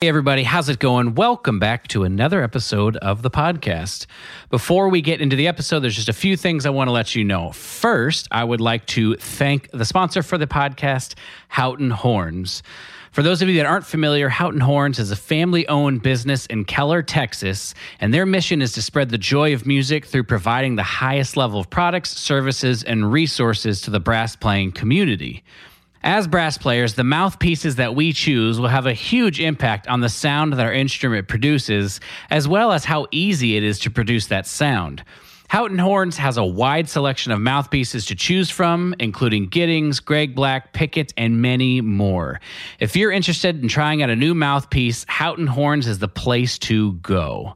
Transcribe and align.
Hey, 0.00 0.06
everybody, 0.06 0.44
how's 0.44 0.68
it 0.68 0.78
going? 0.78 1.16
Welcome 1.16 1.58
back 1.58 1.88
to 1.88 2.04
another 2.04 2.40
episode 2.40 2.96
of 2.98 3.22
the 3.22 3.32
podcast. 3.32 4.06
Before 4.48 4.88
we 4.88 5.02
get 5.02 5.20
into 5.20 5.34
the 5.34 5.48
episode, 5.48 5.80
there's 5.80 5.96
just 5.96 6.08
a 6.08 6.12
few 6.12 6.36
things 6.36 6.64
I 6.64 6.70
want 6.70 6.86
to 6.86 6.92
let 6.92 7.16
you 7.16 7.24
know. 7.24 7.50
First, 7.50 8.28
I 8.30 8.44
would 8.44 8.60
like 8.60 8.86
to 8.86 9.16
thank 9.16 9.68
the 9.72 9.84
sponsor 9.84 10.22
for 10.22 10.38
the 10.38 10.46
podcast, 10.46 11.16
Houghton 11.48 11.90
Horns. 11.90 12.62
For 13.10 13.24
those 13.24 13.42
of 13.42 13.48
you 13.48 13.56
that 13.56 13.66
aren't 13.66 13.86
familiar, 13.86 14.28
Houghton 14.28 14.60
Horns 14.60 15.00
is 15.00 15.10
a 15.10 15.16
family 15.16 15.66
owned 15.66 16.00
business 16.00 16.46
in 16.46 16.64
Keller, 16.64 17.02
Texas, 17.02 17.74
and 17.98 18.14
their 18.14 18.24
mission 18.24 18.62
is 18.62 18.70
to 18.74 18.82
spread 18.82 19.10
the 19.10 19.18
joy 19.18 19.52
of 19.52 19.66
music 19.66 20.06
through 20.06 20.22
providing 20.22 20.76
the 20.76 20.84
highest 20.84 21.36
level 21.36 21.58
of 21.58 21.70
products, 21.70 22.16
services, 22.16 22.84
and 22.84 23.10
resources 23.10 23.80
to 23.80 23.90
the 23.90 23.98
brass 23.98 24.36
playing 24.36 24.70
community. 24.70 25.42
As 26.08 26.26
brass 26.26 26.56
players, 26.56 26.94
the 26.94 27.04
mouthpieces 27.04 27.76
that 27.76 27.94
we 27.94 28.14
choose 28.14 28.58
will 28.58 28.68
have 28.68 28.86
a 28.86 28.94
huge 28.94 29.40
impact 29.40 29.86
on 29.88 30.00
the 30.00 30.08
sound 30.08 30.54
that 30.54 30.64
our 30.64 30.72
instrument 30.72 31.28
produces, 31.28 32.00
as 32.30 32.48
well 32.48 32.72
as 32.72 32.86
how 32.86 33.08
easy 33.10 33.58
it 33.58 33.62
is 33.62 33.78
to 33.80 33.90
produce 33.90 34.28
that 34.28 34.46
sound. 34.46 35.04
Houghton 35.50 35.78
Horns 35.78 36.16
has 36.16 36.38
a 36.38 36.44
wide 36.46 36.88
selection 36.88 37.30
of 37.30 37.40
mouthpieces 37.40 38.06
to 38.06 38.14
choose 38.14 38.48
from, 38.48 38.94
including 38.98 39.48
Giddings, 39.48 40.00
Greg 40.00 40.34
Black, 40.34 40.72
Pickett, 40.72 41.12
and 41.18 41.42
many 41.42 41.82
more. 41.82 42.40
If 42.80 42.96
you're 42.96 43.12
interested 43.12 43.60
in 43.60 43.68
trying 43.68 44.02
out 44.02 44.08
a 44.08 44.16
new 44.16 44.34
mouthpiece, 44.34 45.04
Houghton 45.08 45.46
Horns 45.46 45.86
is 45.86 45.98
the 45.98 46.08
place 46.08 46.58
to 46.60 46.94
go. 46.94 47.54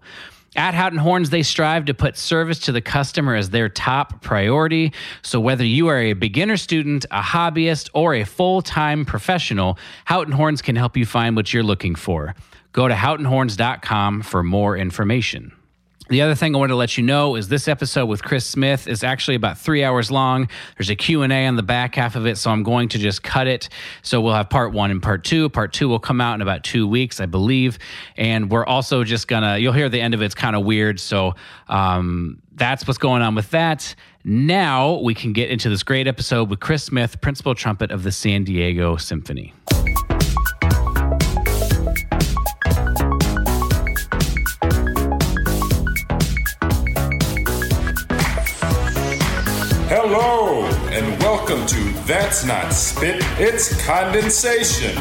At 0.55 0.75
Houghton 0.75 0.99
Horns, 0.99 1.31
they 1.31 1.43
strive 1.43 1.87
to 1.87 1.95
put 1.95 2.19
service 2.19 2.59
to 2.61 2.73
the 2.73 2.83
customer 2.83 3.35
as 3.35 3.51
their 3.51 3.71
top 3.71 4.21
priority. 4.21 4.93
So, 5.23 5.41
whether 5.41 5.65
you 5.65 5.89
are 5.89 5.99
a 5.99 6.13
beginner 6.13 6.59
student, 6.59 7.07
a 7.11 7.23
hobbyist, 7.23 7.89
or 7.95 8.15
a 8.15 8.25
full 8.25 8.61
time 8.61 9.07
professional, 9.07 9.79
Houghton 10.05 10.33
Horns 10.33 10.61
can 10.61 10.77
help 10.77 10.97
you 10.97 11.07
find 11.07 11.37
what 11.37 11.55
you're 11.55 11.63
looking 11.63 11.95
for. 11.95 12.35
Go 12.73 12.87
to 12.87 12.95
houghtonhorns.com 12.95 14.23
for 14.23 14.43
more 14.43 14.77
information. 14.77 15.53
The 16.09 16.21
other 16.21 16.35
thing 16.35 16.55
I 16.55 16.59
want 16.59 16.71
to 16.71 16.77
let 16.77 16.99
you 16.99 17.05
know 17.05 17.37
is 17.37 17.49
this 17.49 17.69
episode 17.69 18.07
with 18.07 18.23
Chris 18.25 18.45
Smith 18.45 18.89
is 18.89 19.05
actually 19.05 19.37
about 19.37 19.57
three 19.57 19.85
hours 19.85 20.11
long. 20.11 20.49
There's 20.77 20.91
a 20.91 20.97
Q&A 20.97 21.47
on 21.47 21.57
the 21.57 21.63
back 21.63 21.95
half 21.95 22.17
of 22.17 22.27
it, 22.27 22.37
so 22.37 22.51
I'm 22.51 22.65
going 22.65 22.89
to 22.91 22.99
just 22.99 23.23
cut 23.23 23.47
it. 23.47 23.69
So 24.03 24.21
we'll 24.21 24.35
have 24.35 24.51
part 24.51 24.73
one 24.73 24.91
and 24.91 25.01
part 25.01 25.23
two. 25.23 25.49
Part 25.49 25.73
two 25.73 25.89
will 25.89 26.01
come 26.01 26.21
out 26.21 26.35
in 26.35 26.43
about 26.43 26.65
two 26.65 26.89
weeks, 26.89 27.21
I 27.21 27.27
believe. 27.27 27.79
And 28.17 28.51
we're 28.51 28.67
also 28.67 29.05
just 29.05 29.29
going 29.29 29.45
to, 29.45 29.59
you'll 29.61 29.73
hear 29.73 29.89
the 29.89 30.01
end 30.01 30.13
of 30.13 30.23
it. 30.23 30.27
It's 30.27 30.35
kind 30.35 30.57
of 30.57 30.65
weird. 30.65 30.99
So 30.99 31.35
um, 31.69 32.43
that's 32.53 32.87
what's 32.87 32.99
going 32.99 33.23
on 33.23 33.35
with 33.37 33.51
that. 33.51 33.95
Now 34.25 34.99
we 34.99 35.15
can 35.15 35.33
get 35.33 35.51
into 35.51 35.69
this 35.69 35.83
great 35.85 36.09
episode 36.09 36.51
with 36.51 36.61
Chris 36.61 36.83
Smith, 36.83 37.21
principal 37.21 37.55
trumpet 37.55 37.91
of 37.91 38.03
the 38.03 38.13
San 38.13 38.45
Diego 38.45 38.97
Symphony. 38.97 39.55
Welcome 51.45 51.67
to 51.67 51.83
That's 52.07 52.45
Not 52.45 52.73
Spit, 52.73 53.17
It's 53.37 53.85
Condensation. 53.85 54.95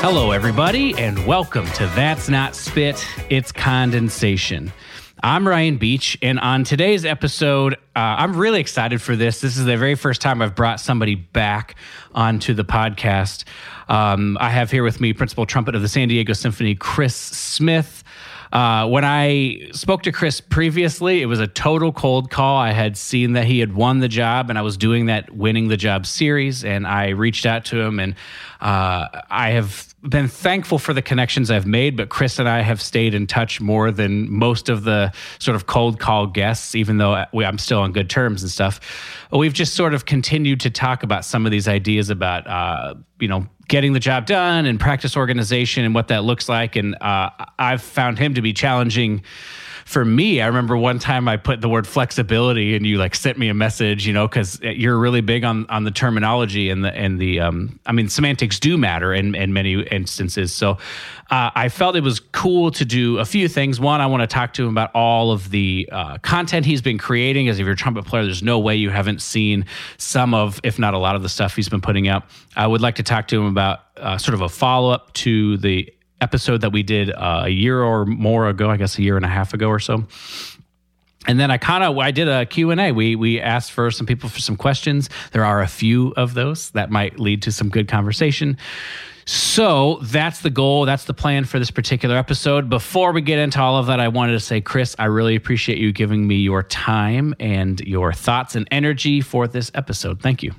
Hello, 0.00 0.30
everybody, 0.30 0.94
and 0.94 1.26
welcome 1.26 1.66
to 1.72 1.86
That's 1.88 2.30
Not 2.30 2.54
Spit, 2.54 3.06
It's 3.28 3.52
Condensation. 3.52 4.72
I'm 5.22 5.46
Ryan 5.46 5.76
Beach, 5.76 6.16
and 6.22 6.40
on 6.40 6.64
today's 6.64 7.04
episode, 7.04 7.74
uh, 7.74 7.78
I'm 7.96 8.34
really 8.34 8.60
excited 8.60 9.02
for 9.02 9.16
this. 9.16 9.42
This 9.42 9.58
is 9.58 9.66
the 9.66 9.76
very 9.76 9.96
first 9.96 10.22
time 10.22 10.40
I've 10.40 10.54
brought 10.54 10.80
somebody 10.80 11.16
back 11.16 11.74
onto 12.14 12.54
the 12.54 12.64
podcast. 12.64 13.44
Um, 13.88 14.36
I 14.40 14.50
have 14.50 14.70
here 14.70 14.82
with 14.82 15.00
me 15.00 15.12
principal 15.12 15.46
trumpet 15.46 15.74
of 15.74 15.82
the 15.82 15.88
San 15.88 16.08
Diego 16.08 16.32
Symphony, 16.32 16.74
Chris 16.74 17.14
Smith. 17.14 18.04
Uh, 18.52 18.88
when 18.88 19.04
I 19.04 19.68
spoke 19.72 20.02
to 20.04 20.12
Chris 20.12 20.40
previously, 20.40 21.20
it 21.20 21.26
was 21.26 21.38
a 21.38 21.46
total 21.46 21.92
cold 21.92 22.30
call. 22.30 22.56
I 22.56 22.72
had 22.72 22.96
seen 22.96 23.32
that 23.32 23.44
he 23.44 23.60
had 23.60 23.74
won 23.74 23.98
the 23.98 24.08
job, 24.08 24.48
and 24.48 24.58
I 24.58 24.62
was 24.62 24.76
doing 24.76 25.06
that 25.06 25.34
winning 25.34 25.68
the 25.68 25.76
job 25.76 26.06
series, 26.06 26.64
and 26.64 26.86
I 26.86 27.10
reached 27.10 27.44
out 27.44 27.66
to 27.66 27.80
him, 27.80 28.00
and 28.00 28.14
uh, 28.60 29.08
I 29.28 29.50
have 29.50 29.94
been 30.02 30.28
thankful 30.28 30.78
for 30.78 30.94
the 30.94 31.02
connections 31.02 31.50
I've 31.50 31.66
made. 31.66 31.96
But 31.96 32.08
Chris 32.08 32.38
and 32.38 32.48
I 32.48 32.62
have 32.62 32.80
stayed 32.80 33.14
in 33.14 33.26
touch 33.26 33.60
more 33.60 33.90
than 33.90 34.30
most 34.30 34.68
of 34.70 34.84
the 34.84 35.12
sort 35.38 35.54
of 35.54 35.66
cold 35.66 36.00
call 36.00 36.26
guests, 36.26 36.74
even 36.74 36.96
though 36.96 37.24
we, 37.34 37.44
I'm 37.44 37.58
still 37.58 37.80
on 37.80 37.92
good 37.92 38.08
terms 38.08 38.42
and 38.42 38.50
stuff. 38.50 38.80
We've 39.30 39.52
just 39.52 39.74
sort 39.74 39.92
of 39.92 40.06
continued 40.06 40.60
to 40.60 40.70
talk 40.70 41.02
about 41.02 41.24
some 41.24 41.44
of 41.44 41.52
these 41.52 41.68
ideas 41.68 42.08
about, 42.08 42.46
uh, 42.46 42.94
you 43.20 43.28
know, 43.28 43.46
getting 43.68 43.92
the 43.92 44.00
job 44.00 44.26
done 44.26 44.66
and 44.66 44.80
practice 44.80 45.16
organization 45.16 45.84
and 45.84 45.94
what 45.94 46.08
that 46.08 46.24
looks 46.24 46.48
like. 46.48 46.74
And 46.76 46.96
uh, 47.00 47.30
I've 47.58 47.82
found 47.82 48.18
him 48.18 48.34
to 48.34 48.42
be 48.42 48.52
challenging 48.52 49.22
for 49.88 50.04
me, 50.04 50.42
I 50.42 50.48
remember 50.48 50.76
one 50.76 50.98
time 50.98 51.28
I 51.28 51.38
put 51.38 51.62
the 51.62 51.68
word 51.68 51.86
flexibility 51.86 52.76
and 52.76 52.84
you 52.84 52.98
like 52.98 53.14
sent 53.14 53.38
me 53.38 53.48
a 53.48 53.54
message, 53.54 54.06
you 54.06 54.12
know, 54.12 54.28
because 54.28 54.60
you're 54.60 54.98
really 54.98 55.22
big 55.22 55.44
on 55.44 55.64
on 55.70 55.84
the 55.84 55.90
terminology 55.90 56.68
and 56.68 56.84
the 56.84 56.94
and 56.94 57.18
the 57.18 57.40
um, 57.40 57.80
I 57.86 57.92
mean 57.92 58.10
semantics 58.10 58.60
do 58.60 58.76
matter 58.76 59.14
in 59.14 59.34
in 59.34 59.54
many 59.54 59.80
instances. 59.80 60.52
So 60.52 60.72
uh, 61.30 61.52
I 61.54 61.70
felt 61.70 61.96
it 61.96 62.02
was 62.02 62.20
cool 62.20 62.70
to 62.72 62.84
do 62.84 63.16
a 63.16 63.24
few 63.24 63.48
things. 63.48 63.80
One, 63.80 64.02
I 64.02 64.06
want 64.06 64.20
to 64.20 64.26
talk 64.26 64.52
to 64.54 64.64
him 64.64 64.68
about 64.68 64.90
all 64.94 65.32
of 65.32 65.48
the 65.48 65.88
uh, 65.90 66.18
content 66.18 66.66
he's 66.66 66.82
been 66.82 66.98
creating. 66.98 67.48
As 67.48 67.58
if 67.58 67.64
you're 67.64 67.72
a 67.72 67.76
trumpet 67.76 68.04
player, 68.04 68.24
there's 68.24 68.42
no 68.42 68.58
way 68.58 68.76
you 68.76 68.90
haven't 68.90 69.22
seen 69.22 69.64
some 69.96 70.34
of, 70.34 70.60
if 70.64 70.78
not 70.78 70.92
a 70.92 70.98
lot 70.98 71.16
of 71.16 71.22
the 71.22 71.30
stuff 71.30 71.56
he's 71.56 71.70
been 71.70 71.80
putting 71.80 72.08
out. 72.08 72.24
I 72.54 72.66
would 72.66 72.82
like 72.82 72.96
to 72.96 73.02
talk 73.02 73.26
to 73.28 73.40
him 73.40 73.46
about 73.46 73.80
uh, 73.96 74.18
sort 74.18 74.34
of 74.34 74.42
a 74.42 74.50
follow 74.50 74.90
up 74.90 75.14
to 75.14 75.56
the 75.56 75.90
episode 76.20 76.62
that 76.62 76.72
we 76.72 76.82
did 76.82 77.10
uh, 77.10 77.42
a 77.44 77.48
year 77.48 77.82
or 77.82 78.06
more 78.06 78.48
ago, 78.48 78.70
I 78.70 78.76
guess 78.76 78.98
a 78.98 79.02
year 79.02 79.16
and 79.16 79.24
a 79.24 79.28
half 79.28 79.54
ago 79.54 79.68
or 79.68 79.78
so. 79.78 80.04
And 81.26 81.38
then 81.38 81.50
I 81.50 81.58
kind 81.58 81.84
of 81.84 81.98
I 81.98 82.10
did 82.10 82.28
a 82.28 82.46
Q&A. 82.46 82.92
We 82.92 83.14
we 83.16 83.40
asked 83.40 83.72
for 83.72 83.90
some 83.90 84.06
people 84.06 84.28
for 84.28 84.40
some 84.40 84.56
questions. 84.56 85.10
There 85.32 85.44
are 85.44 85.60
a 85.60 85.66
few 85.66 86.12
of 86.16 86.34
those 86.34 86.70
that 86.70 86.90
might 86.90 87.18
lead 87.18 87.42
to 87.42 87.52
some 87.52 87.68
good 87.68 87.88
conversation. 87.88 88.56
So 89.26 89.98
that's 90.04 90.40
the 90.40 90.48
goal. 90.48 90.86
That's 90.86 91.04
the 91.04 91.12
plan 91.12 91.44
for 91.44 91.58
this 91.58 91.70
particular 91.70 92.16
episode. 92.16 92.70
Before 92.70 93.12
we 93.12 93.20
get 93.20 93.38
into 93.38 93.60
all 93.60 93.76
of 93.76 93.86
that, 93.88 94.00
I 94.00 94.08
wanted 94.08 94.32
to 94.32 94.40
say, 94.40 94.62
Chris, 94.62 94.96
I 94.98 95.04
really 95.04 95.36
appreciate 95.36 95.76
you 95.76 95.92
giving 95.92 96.26
me 96.26 96.36
your 96.36 96.62
time 96.62 97.34
and 97.38 97.78
your 97.80 98.14
thoughts 98.14 98.56
and 98.56 98.66
energy 98.70 99.20
for 99.20 99.46
this 99.46 99.70
episode. 99.74 100.22
Thank 100.22 100.42
you. 100.42 100.54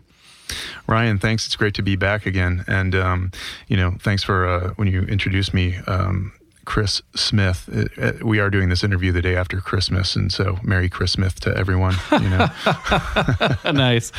Ryan, 0.87 1.19
thanks. 1.19 1.45
It's 1.45 1.55
great 1.55 1.73
to 1.75 1.81
be 1.81 1.95
back 1.95 2.25
again. 2.25 2.63
And, 2.67 2.95
um, 2.95 3.31
you 3.67 3.77
know, 3.77 3.95
thanks 3.99 4.23
for 4.23 4.47
uh, 4.47 4.73
when 4.75 4.87
you 4.87 5.01
introduced 5.03 5.53
me. 5.53 5.77
Um, 5.87 6.33
Chris 6.69 7.01
Smith. 7.15 7.67
Uh, 7.73 7.85
uh, 7.99 8.11
we 8.23 8.39
are 8.39 8.51
doing 8.51 8.69
this 8.69 8.83
interview 8.83 9.11
the 9.11 9.23
day 9.23 9.35
after 9.35 9.59
Christmas, 9.59 10.15
and 10.15 10.31
so 10.31 10.59
Merry 10.61 10.87
Christmas 10.87 11.33
to 11.33 11.57
everyone. 11.57 11.95
You 12.11 12.29
know, 12.29 12.47
nice 13.71 14.11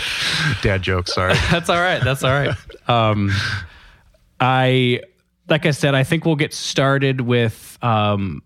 dad 0.60 0.82
joke. 0.82 1.06
Sorry, 1.06 1.34
that's 1.52 1.70
all 1.70 1.78
right. 1.78 2.02
That's 2.02 2.24
all 2.24 2.32
right. 2.32 2.50
Um, 2.88 3.30
I, 4.40 5.00
like 5.48 5.64
I 5.64 5.70
said, 5.70 5.94
I 5.94 6.02
think 6.02 6.24
we'll 6.24 6.34
get 6.34 6.52
started 6.52 7.20
with. 7.20 7.78
Um, 7.82 8.42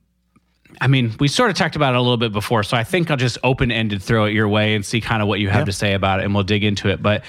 I 0.80 0.86
mean, 0.86 1.14
we 1.18 1.28
sort 1.28 1.50
of 1.50 1.56
talked 1.56 1.76
about 1.76 1.94
it 1.94 1.96
a 1.96 2.00
little 2.00 2.16
bit 2.16 2.32
before, 2.32 2.62
so 2.62 2.76
I 2.76 2.84
think 2.84 3.10
I'll 3.10 3.16
just 3.16 3.38
open 3.42 3.70
ended 3.70 4.02
throw 4.02 4.24
it 4.24 4.32
your 4.32 4.48
way 4.48 4.74
and 4.74 4.84
see 4.84 5.00
kind 5.00 5.22
of 5.22 5.28
what 5.28 5.40
you 5.40 5.48
have 5.48 5.60
yeah. 5.60 5.64
to 5.66 5.72
say 5.72 5.94
about 5.94 6.20
it, 6.20 6.24
and 6.24 6.34
we'll 6.34 6.44
dig 6.44 6.64
into 6.64 6.88
it. 6.88 7.02
But 7.02 7.24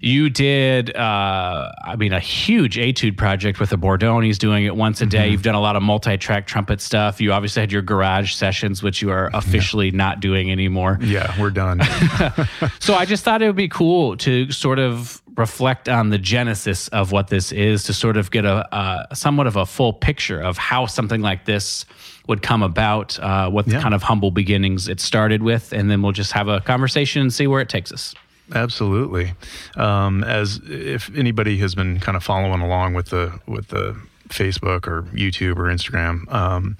you 0.00 0.28
did, 0.28 0.94
uh, 0.94 1.72
I 1.84 1.96
mean, 1.96 2.12
a 2.12 2.20
huge 2.20 2.78
etude 2.78 3.16
project 3.16 3.60
with 3.60 3.70
the 3.70 3.78
Bordognis 3.78 4.38
doing 4.38 4.64
it 4.64 4.76
once 4.76 5.00
a 5.00 5.06
day. 5.06 5.18
Mm-hmm. 5.18 5.32
You've 5.32 5.42
done 5.42 5.54
a 5.54 5.60
lot 5.60 5.76
of 5.76 5.82
multi 5.82 6.16
track 6.16 6.46
trumpet 6.46 6.80
stuff. 6.80 7.20
You 7.20 7.32
obviously 7.32 7.60
had 7.60 7.72
your 7.72 7.82
garage 7.82 8.34
sessions, 8.34 8.82
which 8.82 9.02
you 9.02 9.10
are 9.10 9.30
officially 9.32 9.86
yeah. 9.86 9.96
not 9.96 10.20
doing 10.20 10.52
anymore. 10.52 10.98
Yeah, 11.00 11.38
we're 11.40 11.50
done. 11.50 11.80
so 12.80 12.94
I 12.94 13.04
just 13.04 13.24
thought 13.24 13.42
it 13.42 13.46
would 13.46 13.56
be 13.56 13.68
cool 13.68 14.16
to 14.18 14.50
sort 14.52 14.78
of 14.78 15.22
reflect 15.36 15.88
on 15.88 16.10
the 16.10 16.18
genesis 16.18 16.88
of 16.88 17.12
what 17.12 17.28
this 17.28 17.52
is 17.52 17.84
to 17.84 17.92
sort 17.92 18.16
of 18.16 18.30
get 18.30 18.44
a, 18.44 18.66
a 18.74 19.14
somewhat 19.14 19.46
of 19.46 19.56
a 19.56 19.66
full 19.66 19.92
picture 19.92 20.40
of 20.40 20.56
how 20.56 20.86
something 20.86 21.20
like 21.20 21.44
this 21.44 21.84
would 22.26 22.42
come 22.42 22.62
about, 22.62 23.18
uh, 23.20 23.48
what 23.48 23.66
yeah. 23.68 23.80
kind 23.80 23.94
of 23.94 24.02
humble 24.02 24.30
beginnings 24.30 24.88
it 24.88 25.00
started 25.00 25.42
with, 25.42 25.72
and 25.72 25.90
then 25.90 26.02
we'll 26.02 26.12
just 26.12 26.32
have 26.32 26.48
a 26.48 26.60
conversation 26.60 27.22
and 27.22 27.32
see 27.32 27.46
where 27.46 27.60
it 27.60 27.68
takes 27.68 27.92
us. 27.92 28.14
Absolutely. 28.54 29.32
Um, 29.76 30.22
as 30.24 30.60
if 30.64 31.14
anybody 31.16 31.58
has 31.58 31.74
been 31.74 31.98
kind 31.98 32.16
of 32.16 32.22
following 32.22 32.60
along 32.60 32.94
with 32.94 33.06
the 33.06 33.40
with 33.46 33.68
the 33.68 33.96
Facebook 34.28 34.86
or 34.86 35.02
YouTube 35.12 35.56
or 35.56 35.64
Instagram, 35.64 36.32
um, 36.32 36.76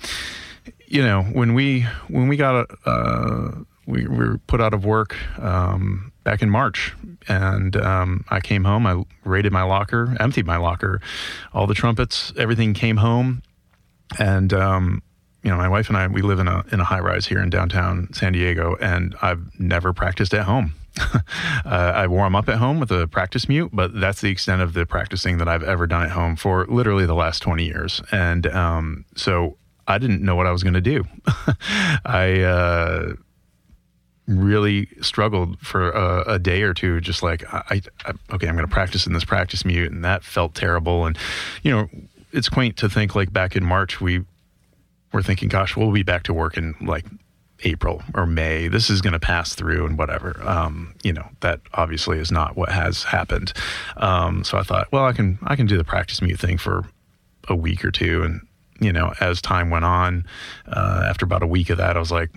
you 0.87 1.03
know, 1.03 1.23
when 1.23 1.55
we 1.55 1.83
when 2.09 2.29
we 2.29 2.37
got 2.37 2.71
uh, 2.87 3.51
we, 3.87 4.07
we 4.07 4.17
were 4.17 4.39
put 4.47 4.61
out 4.61 4.75
of 4.75 4.85
work 4.85 5.17
um, 5.41 6.13
back 6.23 6.43
in 6.43 6.51
March, 6.51 6.95
and 7.29 7.77
um, 7.77 8.25
I 8.29 8.41
came 8.41 8.65
home. 8.65 8.87
I 8.87 9.03
raided 9.25 9.53
my 9.53 9.63
locker, 9.63 10.17
emptied 10.21 10.47
my 10.47 10.57
locker, 10.57 11.01
all 11.53 11.67
the 11.67 11.75
trumpets, 11.75 12.33
everything 12.37 12.75
came 12.75 12.99
home, 12.99 13.43
and 14.19 14.53
um, 14.53 15.03
you 15.47 15.53
know, 15.53 15.59
my 15.59 15.69
wife 15.69 15.89
and 15.89 15.97
I, 15.97 16.09
we 16.09 16.23
live 16.23 16.41
in 16.41 16.49
a 16.49 16.65
in 16.73 16.81
a 16.81 16.85
high 16.85 16.99
rise 16.99 17.25
here 17.25 17.41
in 17.41 17.51
downtown 17.51 18.13
San 18.13 18.33
Diego, 18.33 18.75
and 18.81 19.15
I've 19.23 19.49
never 19.61 19.93
practiced 19.93 20.35
at 20.35 20.45
home. 20.45 20.75
uh, 20.99 21.23
I 21.65 22.09
warm 22.09 22.35
up 22.35 22.49
at 22.49 22.57
home 22.57 22.81
with 22.81 22.91
a 22.91 23.07
practice 23.07 23.49
mute, 23.49 23.71
but 23.73 23.95
that's 23.95 24.21
the 24.21 24.29
extent 24.29 24.61
of 24.61 24.73
the 24.73 24.85
practicing 24.87 25.39
that 25.39 25.47
I've 25.47 25.63
ever 25.63 25.87
done 25.87 26.03
at 26.03 26.11
home 26.11 26.35
for 26.35 26.67
literally 26.67 27.07
the 27.07 27.15
last 27.15 27.43
20 27.43 27.65
years. 27.65 28.03
And 28.11 28.49
um, 28.49 29.05
so 29.15 29.57
I 29.87 29.99
didn't 29.99 30.21
know 30.21 30.35
what 30.35 30.49
I 30.49 30.51
was 30.51 30.65
going 30.65 30.75
to 30.75 30.81
do. 30.81 31.05
I 32.05 32.41
uh, 32.41 33.13
really 34.27 34.89
struggled 35.01 35.61
for 35.61 35.91
a, 35.91 36.33
a, 36.33 36.39
day 36.41 36.63
or 36.63 36.75
two, 36.75 37.01
just 37.01 37.23
like, 37.23 37.45
I, 37.55 37.83
I 38.05 38.13
okay, 38.33 38.49
I'm 38.49 38.57
going 38.57 38.67
to 38.67 38.73
practice 38.73 39.07
in 39.07 39.13
this 39.13 39.25
practice 39.25 39.65
mute. 39.65 39.93
And 39.93 40.05
that 40.05 40.25
felt 40.25 40.57
terrible. 40.57 41.07
And, 41.07 41.17
you 41.63 41.71
know, 41.71 41.89
it's 42.33 42.49
quaint 42.49 42.79
to 42.79 42.89
think 42.89 43.15
like 43.15 43.33
back 43.33 43.55
in 43.55 43.65
March, 43.65 44.01
we 44.01 44.25
were 45.13 45.23
thinking, 45.23 45.49
gosh, 45.49 45.77
we'll 45.77 45.93
be 45.93 46.03
back 46.03 46.25
to 46.25 46.35
work 46.35 46.57
in 46.57 46.75
like 46.81 47.07
April 47.65 48.03
or 48.15 48.27
May. 48.27 48.69
This 48.69 48.91
is 48.91 49.01
going 49.01 49.13
to 49.13 49.21
pass 49.21 49.55
through 49.55 49.87
and 49.87 49.97
whatever. 49.99 50.41
Um, 50.45 50.95
you 51.03 51.13
know, 51.13 51.29
that 51.41 51.61
obviously 51.75 52.19
is 52.19 52.31
not 52.31 52.57
what 52.57 52.71
has 52.71 53.05
happened. 53.05 53.53
Um, 53.97 54.45
so 54.45 54.59
I 54.59 54.63
thought, 54.63 54.89
well, 54.93 55.05
I 55.05 55.13
can 55.13 55.39
I 55.43 55.57
can 55.57 55.67
do 55.67 55.77
the 55.77 55.85
practice 55.85 56.21
mute 56.21 56.39
thing 56.39 56.59
for 56.59 56.85
a 57.49 57.55
week 57.55 57.85
or 57.85 57.91
two, 57.91 58.23
and 58.23 58.41
you 58.81 58.93
know, 58.93 59.15
as 59.21 59.41
time 59.41 59.71
went 59.71 59.85
on, 59.85 60.27
uh, 60.67 61.05
after 61.09 61.25
about 61.25 61.43
a 61.43 61.47
week 61.47 61.71
of 61.71 61.79
that, 61.79 61.97
I 61.97 62.01
was 62.01 62.13
like, 62.13 62.31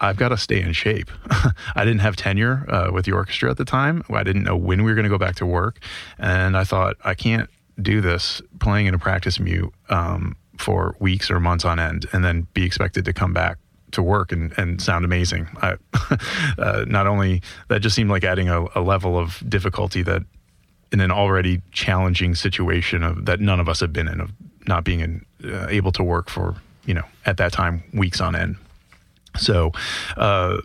I've 0.00 0.16
got 0.16 0.28
to 0.28 0.36
stay 0.36 0.60
in 0.60 0.72
shape. 0.72 1.10
I 1.74 1.84
didn't 1.84 2.00
have 2.00 2.16
tenure 2.16 2.64
uh, 2.68 2.90
with 2.92 3.04
the 3.04 3.12
orchestra 3.12 3.50
at 3.50 3.56
the 3.56 3.64
time. 3.64 4.02
I 4.10 4.22
didn't 4.22 4.44
know 4.44 4.56
when 4.56 4.84
we 4.84 4.90
were 4.90 4.94
going 4.94 5.04
to 5.04 5.10
go 5.10 5.18
back 5.18 5.36
to 5.36 5.46
work, 5.46 5.80
and 6.18 6.56
I 6.56 6.64
thought 6.64 6.96
I 7.04 7.14
can't 7.14 7.50
do 7.80 8.00
this 8.00 8.42
playing 8.60 8.86
in 8.86 8.94
a 8.94 8.98
practice 8.98 9.38
mute 9.38 9.72
um, 9.88 10.36
for 10.58 10.96
weeks 10.98 11.30
or 11.30 11.40
months 11.40 11.64
on 11.64 11.78
end, 11.78 12.06
and 12.12 12.24
then 12.24 12.46
be 12.54 12.64
expected 12.64 13.04
to 13.04 13.12
come 13.12 13.32
back 13.32 13.58
to 13.92 14.02
work 14.02 14.32
and, 14.32 14.52
and 14.58 14.82
sound 14.82 15.04
amazing. 15.04 15.48
I, 15.62 15.76
uh, 16.58 16.84
not 16.86 17.06
only 17.06 17.42
that 17.68 17.80
just 17.80 17.96
seemed 17.96 18.10
like 18.10 18.24
adding 18.24 18.48
a, 18.48 18.66
a, 18.74 18.82
level 18.82 19.18
of 19.18 19.42
difficulty 19.48 20.02
that 20.02 20.22
in 20.92 21.00
an 21.00 21.10
already 21.10 21.62
challenging 21.72 22.34
situation 22.34 23.02
of 23.02 23.24
that 23.26 23.40
none 23.40 23.60
of 23.60 23.68
us 23.68 23.80
have 23.80 23.92
been 23.92 24.08
in 24.08 24.20
of 24.20 24.32
not 24.66 24.84
being 24.84 25.00
in, 25.00 25.24
uh, 25.44 25.66
able 25.68 25.92
to 25.92 26.02
work 26.02 26.28
for 26.28 26.56
you 26.84 26.94
know 26.94 27.04
at 27.24 27.36
that 27.38 27.52
time 27.52 27.82
weeks 27.92 28.20
on 28.20 28.34
end. 28.34 28.56
So. 29.38 29.72
Uh, 30.16 30.58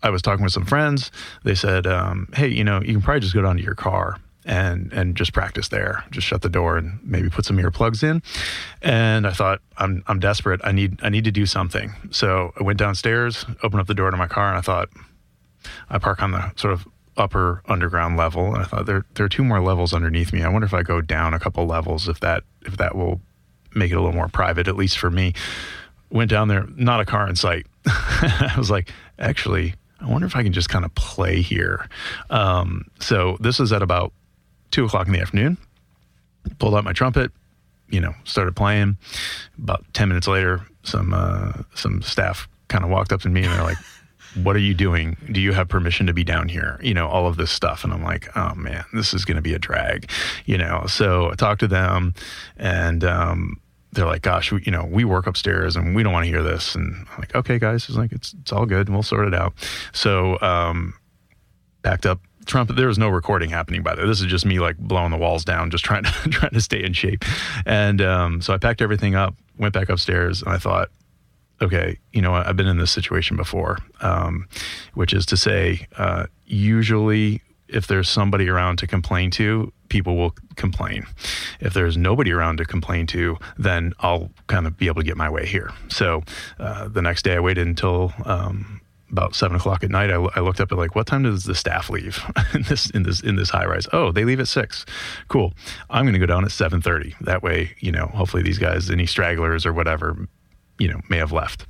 I 0.00 0.10
was 0.10 0.22
talking 0.22 0.44
with 0.44 0.52
some 0.52 0.64
friends. 0.64 1.10
They 1.42 1.56
said, 1.56 1.84
um, 1.84 2.28
"Hey, 2.32 2.46
you 2.46 2.62
know, 2.62 2.80
you 2.80 2.92
can 2.92 3.02
probably 3.02 3.18
just 3.18 3.34
go 3.34 3.42
down 3.42 3.56
to 3.56 3.62
your 3.64 3.74
car 3.74 4.16
and 4.48 4.92
and 4.92 5.14
just 5.14 5.32
practice 5.32 5.68
there. 5.68 6.02
Just 6.10 6.26
shut 6.26 6.42
the 6.42 6.48
door 6.48 6.78
and 6.78 6.98
maybe 7.04 7.28
put 7.28 7.44
some 7.44 7.58
earplugs 7.58 8.02
in. 8.02 8.22
And 8.82 9.26
I 9.26 9.32
thought 9.32 9.60
I'm 9.76 10.02
I'm 10.08 10.18
desperate. 10.18 10.60
I 10.64 10.72
need 10.72 10.98
I 11.02 11.10
need 11.10 11.24
to 11.24 11.30
do 11.30 11.46
something. 11.46 11.92
So 12.10 12.52
I 12.58 12.62
went 12.64 12.78
downstairs, 12.78 13.44
opened 13.62 13.80
up 13.80 13.86
the 13.86 13.94
door 13.94 14.10
to 14.10 14.16
my 14.16 14.26
car, 14.26 14.48
and 14.48 14.58
I 14.58 14.62
thought 14.62 14.88
I 15.90 15.98
park 15.98 16.22
on 16.22 16.32
the 16.32 16.50
sort 16.56 16.72
of 16.72 16.88
upper 17.16 17.62
underground 17.66 18.16
level. 18.16 18.54
And 18.54 18.62
I 18.62 18.64
thought 18.64 18.86
there 18.86 19.04
there 19.14 19.26
are 19.26 19.28
two 19.28 19.44
more 19.44 19.60
levels 19.60 19.92
underneath 19.92 20.32
me. 20.32 20.42
I 20.42 20.48
wonder 20.48 20.66
if 20.66 20.74
I 20.74 20.82
go 20.82 21.02
down 21.02 21.34
a 21.34 21.38
couple 21.38 21.66
levels 21.66 22.08
if 22.08 22.20
that 22.20 22.42
if 22.64 22.78
that 22.78 22.96
will 22.96 23.20
make 23.74 23.92
it 23.92 23.96
a 23.96 24.00
little 24.00 24.16
more 24.16 24.28
private, 24.28 24.66
at 24.66 24.76
least 24.76 24.98
for 24.98 25.10
me. 25.10 25.34
Went 26.10 26.30
down 26.30 26.48
there, 26.48 26.66
not 26.74 27.00
a 27.00 27.04
car 27.04 27.28
in 27.28 27.36
sight. 27.36 27.66
I 27.86 28.54
was 28.56 28.70
like, 28.70 28.90
actually, 29.18 29.74
I 30.00 30.06
wonder 30.06 30.26
if 30.26 30.34
I 30.34 30.42
can 30.42 30.54
just 30.54 30.70
kind 30.70 30.86
of 30.86 30.94
play 30.94 31.42
here. 31.42 31.86
Um, 32.30 32.86
so 32.98 33.36
this 33.40 33.60
is 33.60 33.74
at 33.74 33.82
about 33.82 34.14
two 34.70 34.84
o'clock 34.84 35.06
in 35.06 35.12
the 35.12 35.20
afternoon. 35.20 35.56
Pulled 36.58 36.74
out 36.74 36.84
my 36.84 36.92
trumpet, 36.92 37.30
you 37.88 38.00
know, 38.00 38.14
started 38.24 38.56
playing. 38.56 38.96
About 39.62 39.84
ten 39.92 40.08
minutes 40.08 40.28
later, 40.28 40.66
some 40.82 41.12
uh, 41.12 41.52
some 41.74 42.02
staff 42.02 42.48
kind 42.68 42.84
of 42.84 42.90
walked 42.90 43.12
up 43.12 43.20
to 43.22 43.28
me 43.28 43.44
and 43.44 43.52
they're 43.52 43.62
like, 43.62 43.76
"What 44.42 44.56
are 44.56 44.60
you 44.60 44.74
doing? 44.74 45.16
Do 45.30 45.40
you 45.40 45.52
have 45.52 45.68
permission 45.68 46.06
to 46.06 46.12
be 46.12 46.24
down 46.24 46.48
here?" 46.48 46.78
You 46.82 46.94
know, 46.94 47.08
all 47.08 47.26
of 47.26 47.36
this 47.36 47.50
stuff, 47.50 47.84
and 47.84 47.92
I'm 47.92 48.02
like, 48.02 48.28
"Oh 48.36 48.54
man, 48.54 48.84
this 48.92 49.12
is 49.12 49.24
going 49.24 49.36
to 49.36 49.42
be 49.42 49.54
a 49.54 49.58
drag," 49.58 50.10
you 50.46 50.58
know. 50.58 50.84
So 50.86 51.30
I 51.30 51.34
talked 51.34 51.60
to 51.60 51.68
them, 51.68 52.14
and 52.56 53.04
um, 53.04 53.60
they're 53.92 54.06
like, 54.06 54.22
"Gosh, 54.22 54.52
we, 54.52 54.62
you 54.64 54.72
know, 54.72 54.84
we 54.84 55.04
work 55.04 55.26
upstairs 55.26 55.76
and 55.76 55.94
we 55.94 56.02
don't 56.02 56.12
want 56.12 56.24
to 56.24 56.30
hear 56.30 56.42
this." 56.42 56.74
And 56.74 56.94
I'm 56.94 57.18
like, 57.18 57.34
"Okay, 57.34 57.58
guys, 57.58 57.88
it's 57.88 57.98
like 57.98 58.12
it's 58.12 58.34
it's 58.40 58.52
all 58.52 58.66
good, 58.66 58.86
and 58.86 58.96
we'll 58.96 59.02
sort 59.02 59.26
it 59.26 59.34
out." 59.34 59.54
So 59.92 60.40
um, 60.40 60.94
backed 61.82 62.06
up 62.06 62.20
trumpet. 62.48 62.74
There 62.74 62.88
was 62.88 62.98
no 62.98 63.08
recording 63.08 63.50
happening 63.50 63.82
by 63.82 63.94
the 63.94 64.02
way. 64.02 64.08
This 64.08 64.20
is 64.20 64.26
just 64.26 64.44
me 64.44 64.58
like 64.58 64.76
blowing 64.78 65.12
the 65.12 65.16
walls 65.16 65.44
down, 65.44 65.70
just 65.70 65.84
trying 65.84 66.04
to 66.04 66.10
trying 66.30 66.52
to 66.52 66.60
stay 66.60 66.82
in 66.82 66.92
shape. 66.92 67.24
And 67.64 68.02
um, 68.02 68.42
so 68.42 68.52
I 68.52 68.58
packed 68.58 68.82
everything 68.82 69.14
up, 69.14 69.34
went 69.56 69.74
back 69.74 69.88
upstairs, 69.88 70.42
and 70.42 70.50
I 70.50 70.58
thought, 70.58 70.88
okay, 71.60 71.98
you 72.12 72.22
know, 72.22 72.34
I've 72.34 72.56
been 72.56 72.66
in 72.66 72.78
this 72.78 72.90
situation 72.90 73.36
before, 73.36 73.78
um, 74.00 74.48
which 74.94 75.12
is 75.12 75.26
to 75.26 75.36
say, 75.36 75.86
uh, 75.96 76.26
usually 76.46 77.42
if 77.68 77.86
there's 77.86 78.08
somebody 78.08 78.48
around 78.48 78.78
to 78.78 78.86
complain 78.86 79.30
to, 79.30 79.72
people 79.88 80.16
will 80.16 80.34
complain. 80.56 81.06
If 81.60 81.74
there's 81.74 81.96
nobody 81.96 82.32
around 82.32 82.58
to 82.58 82.64
complain 82.64 83.06
to, 83.08 83.38
then 83.58 83.92
I'll 84.00 84.30
kind 84.46 84.66
of 84.66 84.76
be 84.76 84.86
able 84.86 85.02
to 85.02 85.06
get 85.06 85.16
my 85.16 85.28
way 85.28 85.46
here. 85.46 85.70
So 85.88 86.22
uh, 86.58 86.88
the 86.88 87.02
next 87.02 87.22
day, 87.22 87.34
I 87.34 87.40
waited 87.40 87.66
until 87.66 88.12
um, 88.24 88.80
about 89.10 89.34
seven 89.34 89.56
o'clock 89.56 89.82
at 89.82 89.90
night, 89.90 90.10
I, 90.10 90.16
I, 90.16 90.40
looked 90.40 90.60
up 90.60 90.70
at 90.72 90.78
like, 90.78 90.94
what 90.94 91.06
time 91.06 91.22
does 91.22 91.44
the 91.44 91.54
staff 91.54 91.90
leave 91.90 92.22
in 92.54 92.62
this 92.62 92.90
in 92.90 93.02
this 93.02 93.20
in 93.20 93.36
this 93.36 93.50
high 93.50 93.66
rise? 93.66 93.86
Oh, 93.92 94.12
they 94.12 94.24
leave 94.24 94.40
at 94.40 94.48
six. 94.48 94.84
Cool. 95.28 95.54
I'm 95.90 96.04
going 96.04 96.14
to 96.14 96.18
go 96.18 96.26
down 96.26 96.44
at 96.44 96.50
seven 96.50 96.80
thirty. 96.80 97.14
That 97.20 97.42
way, 97.42 97.74
you 97.78 97.92
know, 97.92 98.06
hopefully 98.06 98.42
these 98.42 98.58
guys, 98.58 98.90
any 98.90 99.06
stragglers 99.06 99.64
or 99.64 99.72
whatever, 99.72 100.28
you 100.78 100.88
know, 100.88 101.00
may 101.08 101.18
have 101.18 101.32
left. 101.32 101.66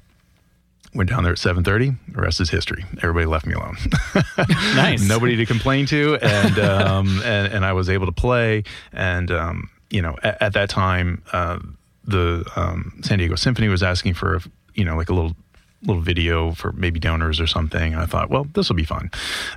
Went 0.95 1.11
down 1.11 1.23
there 1.23 1.33
at 1.33 1.39
seven 1.39 1.63
thirty. 1.63 1.93
The 2.09 2.21
rest 2.21 2.41
is 2.41 2.51
history. 2.51 2.85
Everybody 3.03 3.27
left 3.27 3.47
me 3.47 3.55
alone. 3.55 3.77
nice. 4.75 5.07
Nobody 5.07 5.37
to 5.37 5.47
complain 5.47 5.87
to, 5.87 6.17
and 6.21 6.59
um, 6.59 7.21
and 7.25 7.53
and 7.53 7.65
I 7.65 7.73
was 7.73 7.91
able 7.91 8.07
to 8.07 8.13
play. 8.13 8.65
And 8.93 9.31
um, 9.31 9.71
you 9.91 10.03
know, 10.03 10.17
at, 10.23 10.43
at 10.43 10.53
that 10.55 10.71
time, 10.71 11.23
uh, 11.33 11.59
the 12.05 12.45
um, 12.57 13.01
San 13.03 13.19
Diego 13.19 13.37
Symphony 13.37 13.69
was 13.69 13.83
asking 13.83 14.15
for 14.15 14.37
a, 14.37 14.41
you 14.75 14.85
know 14.85 14.97
like 14.97 15.11
a 15.11 15.15
little 15.15 15.37
little 15.83 16.03
video 16.03 16.53
for 16.53 16.73
maybe 16.73 16.99
donors 16.99 17.41
or 17.41 17.47
something. 17.47 17.93
And 17.93 18.03
I 18.03 18.07
thought, 18.07 18.31
well, 18.31 18.47
this 18.55 18.69
will 18.69 18.77
be 18.77 18.85
fun. 18.85 19.11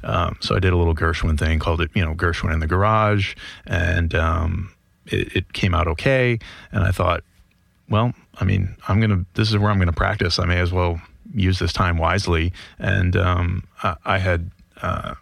Um, 0.04 0.38
so 0.40 0.56
I 0.56 0.60
did 0.60 0.74
a 0.74 0.78
little 0.78 0.96
Gershwin 0.96 1.38
thing, 1.38 1.60
called 1.60 1.82
it, 1.82 1.90
you 1.94 2.04
know, 2.04 2.14
Gershwin 2.14 2.54
in 2.54 2.60
the 2.60 2.68
garage, 2.68 3.36
and 3.66 4.14
um, 4.14 4.74
it, 5.08 5.36
it, 5.36 5.54
came 5.54 5.74
out 5.74 5.88
okay. 5.88 6.40
And 6.72 6.84
I 6.84 6.92
thought, 6.92 7.24
well, 7.90 8.14
I 8.40 8.46
mean, 8.46 8.76
I'm 8.88 9.02
gonna. 9.02 9.26
This 9.34 9.50
is 9.50 9.58
where 9.58 9.70
I'm 9.70 9.80
gonna 9.80 9.92
practice. 9.92 10.40
I 10.40 10.46
may 10.46 10.60
as 10.60 10.72
well 10.72 11.02
use 11.34 11.60
this 11.60 11.74
time 11.74 11.98
wisely. 11.98 12.54
And 12.80 13.16
um, 13.16 13.68
I, 13.84 13.96
I, 14.06 14.18
had. 14.18 14.51
Uh, 14.82 15.16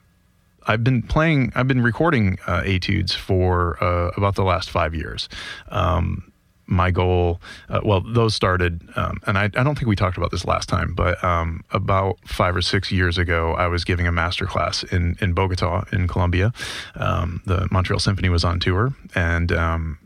I've 0.68 0.84
been 0.84 1.02
playing, 1.02 1.52
I've 1.56 1.68
been 1.68 1.82
recording 1.82 2.38
uh, 2.46 2.62
etudes 2.64 3.16
for 3.16 3.84
uh, 3.84 4.12
about 4.16 4.36
the 4.36 4.44
last 4.44 4.70
five 4.70 4.94
years. 4.94 5.28
Um, 5.70 6.29
my 6.70 6.92
goal, 6.92 7.42
uh, 7.70 7.82
well, 7.84 8.02
those 8.02 8.36
started, 8.36 8.88
um, 8.96 9.20
and 9.26 9.38
I, 9.38 9.46
I, 9.46 9.64
don't 9.64 9.76
think 9.76 9.88
we 9.88 9.96
talked 9.96 10.18
about 10.18 10.32
this 10.32 10.46
last 10.46 10.70
time, 10.70 10.94
but 10.94 11.22
um, 11.24 11.64
about 11.72 12.20
five 12.26 12.56
or 12.56 12.62
six 12.62 12.92
years 12.92 13.18
ago, 13.18 13.54
I 13.54 13.68
was 13.68 13.84
giving 13.84 14.08
a 14.08 14.12
master 14.12 14.46
class 14.46 14.84
in, 14.84 15.18
in 15.20 15.34
Bogota, 15.34 15.86
in 15.92 16.08
Colombia. 16.08 16.54
Um, 16.96 17.42
the 17.46 17.68
Montreal 17.72 18.00
Symphony 18.00 18.30
was 18.30 18.44
on 18.44 18.60
tour, 18.60 18.94
and 19.16 19.52
um, 19.52 20.00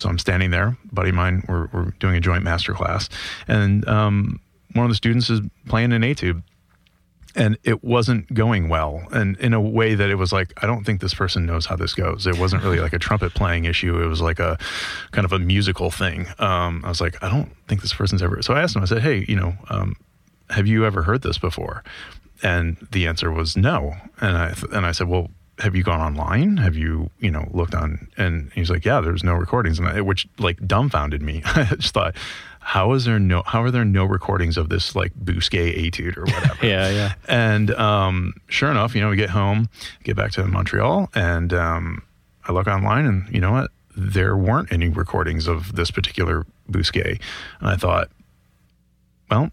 so 0.00 0.08
I'm 0.08 0.18
standing 0.18 0.50
there, 0.50 0.76
buddy 0.92 1.12
mine, 1.12 1.44
we're, 1.48 1.68
we're 1.72 1.90
doing 2.00 2.16
a 2.16 2.20
joint 2.20 2.42
master 2.42 2.74
class, 2.74 3.08
and 3.46 3.86
um, 3.88 4.40
one 4.74 4.84
of 4.84 4.90
the 4.90 4.96
students 4.96 5.30
is 5.30 5.40
playing 5.66 5.92
an 5.92 6.02
etude 6.02 6.42
and 7.36 7.58
it 7.62 7.84
wasn't 7.84 8.32
going 8.32 8.68
well. 8.68 9.06
And 9.12 9.36
in 9.36 9.52
a 9.52 9.60
way 9.60 9.94
that 9.94 10.10
it 10.10 10.16
was 10.16 10.32
like 10.32 10.52
i 10.62 10.66
don't 10.66 10.84
think 10.84 11.00
this 11.00 11.14
person 11.14 11.46
knows 11.46 11.66
how 11.66 11.76
this 11.76 11.94
goes. 11.94 12.26
It 12.26 12.38
wasn't 12.38 12.64
really 12.64 12.80
like 12.80 12.92
a 12.92 12.98
trumpet 12.98 13.34
playing 13.34 13.66
issue. 13.66 14.02
It 14.02 14.06
was 14.06 14.20
like 14.20 14.38
a 14.38 14.58
kind 15.12 15.24
of 15.24 15.32
a 15.32 15.38
musical 15.38 15.90
thing. 15.90 16.26
Um, 16.38 16.82
i 16.84 16.88
was 16.88 17.00
like 17.00 17.22
i 17.22 17.28
don't 17.28 17.52
think 17.68 17.82
this 17.82 17.92
person's 17.92 18.22
ever 18.22 18.42
so 18.42 18.54
i 18.54 18.62
asked 18.62 18.76
him 18.76 18.82
i 18.82 18.86
said 18.86 19.02
hey 19.02 19.24
you 19.28 19.36
know 19.36 19.54
um, 19.68 19.96
have 20.50 20.66
you 20.66 20.84
ever 20.84 21.02
heard 21.02 21.22
this 21.22 21.38
before? 21.38 21.84
And 22.42 22.76
the 22.92 23.06
answer 23.06 23.30
was 23.30 23.56
no. 23.56 23.94
And 24.20 24.36
i 24.36 24.54
and 24.72 24.86
i 24.86 24.92
said 24.92 25.08
well 25.08 25.30
have 25.58 25.74
you 25.74 25.82
gone 25.82 26.00
online? 26.00 26.58
Have 26.58 26.76
you, 26.76 27.10
you 27.18 27.30
know, 27.30 27.48
looked 27.52 27.74
on? 27.74 28.08
And 28.16 28.52
he's 28.52 28.70
like, 28.70 28.84
yeah, 28.84 29.00
there's 29.00 29.24
no 29.24 29.32
recordings, 29.32 29.78
and 29.78 29.88
I, 29.88 30.00
which 30.02 30.28
like 30.38 30.64
dumbfounded 30.66 31.22
me. 31.22 31.42
I 31.46 31.64
just 31.76 31.94
thought, 31.94 32.14
how 32.66 32.94
is 32.94 33.04
there 33.04 33.20
no 33.20 33.44
how 33.46 33.62
are 33.62 33.70
there 33.70 33.84
no 33.84 34.04
recordings 34.04 34.56
of 34.56 34.70
this 34.70 34.96
like 34.96 35.14
Bousquet 35.14 35.72
etude 35.86 36.16
or 36.18 36.22
whatever? 36.22 36.56
yeah, 36.66 36.90
yeah. 36.90 37.14
And 37.28 37.70
um, 37.70 38.34
sure 38.48 38.72
enough, 38.72 38.92
you 38.92 39.00
know, 39.00 39.08
we 39.08 39.16
get 39.16 39.30
home, 39.30 39.68
get 40.02 40.16
back 40.16 40.32
to 40.32 40.44
Montreal, 40.44 41.08
and 41.14 41.54
um, 41.54 42.02
I 42.44 42.50
look 42.50 42.66
online, 42.66 43.06
and 43.06 43.32
you 43.32 43.40
know 43.40 43.52
what? 43.52 43.70
There 43.96 44.36
weren't 44.36 44.72
any 44.72 44.88
recordings 44.88 45.46
of 45.46 45.76
this 45.76 45.92
particular 45.92 46.44
Bousquet, 46.68 47.20
and 47.60 47.68
I 47.68 47.76
thought, 47.76 48.10
well, 49.30 49.52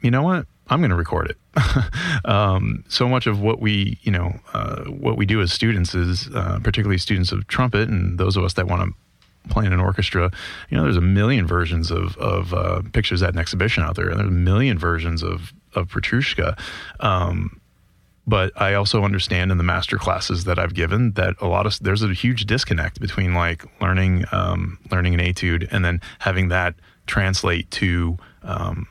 you 0.00 0.10
know 0.10 0.22
what? 0.22 0.46
I'm 0.68 0.80
going 0.80 0.90
to 0.90 0.96
record 0.96 1.30
it. 1.30 2.24
um, 2.24 2.82
so 2.88 3.06
much 3.06 3.26
of 3.26 3.42
what 3.42 3.60
we, 3.60 3.98
you 4.04 4.10
know, 4.10 4.40
uh, 4.54 4.84
what 4.84 5.18
we 5.18 5.26
do 5.26 5.42
as 5.42 5.52
students 5.52 5.94
is, 5.94 6.30
uh, 6.34 6.60
particularly 6.62 6.96
students 6.96 7.30
of 7.30 7.46
trumpet, 7.46 7.90
and 7.90 8.18
those 8.18 8.38
of 8.38 8.44
us 8.44 8.54
that 8.54 8.66
want 8.66 8.88
to 8.88 8.96
playing 9.48 9.72
an 9.72 9.80
orchestra. 9.80 10.30
You 10.70 10.76
know, 10.76 10.84
there's 10.84 10.96
a 10.96 11.00
million 11.00 11.46
versions 11.46 11.90
of 11.90 12.16
of 12.18 12.54
uh, 12.54 12.82
pictures 12.92 13.22
at 13.22 13.34
an 13.34 13.38
exhibition 13.38 13.82
out 13.82 13.96
there, 13.96 14.08
and 14.08 14.18
there's 14.18 14.28
a 14.28 14.32
million 14.32 14.78
versions 14.78 15.22
of 15.22 15.52
of 15.74 15.88
Petrushka. 15.88 16.58
Um, 17.00 17.60
but 18.26 18.52
I 18.60 18.74
also 18.74 19.04
understand 19.04 19.52
in 19.52 19.58
the 19.58 19.64
master 19.64 19.98
classes 19.98 20.44
that 20.44 20.58
I've 20.58 20.74
given 20.74 21.12
that 21.12 21.34
a 21.40 21.46
lot 21.46 21.66
of 21.66 21.78
there's 21.80 22.02
a 22.02 22.12
huge 22.12 22.46
disconnect 22.46 23.00
between 23.00 23.34
like 23.34 23.64
learning 23.80 24.24
um, 24.32 24.78
learning 24.90 25.14
an 25.14 25.20
etude 25.20 25.68
and 25.70 25.84
then 25.84 26.00
having 26.20 26.48
that 26.48 26.74
translate 27.06 27.70
to 27.72 28.16
um, 28.42 28.86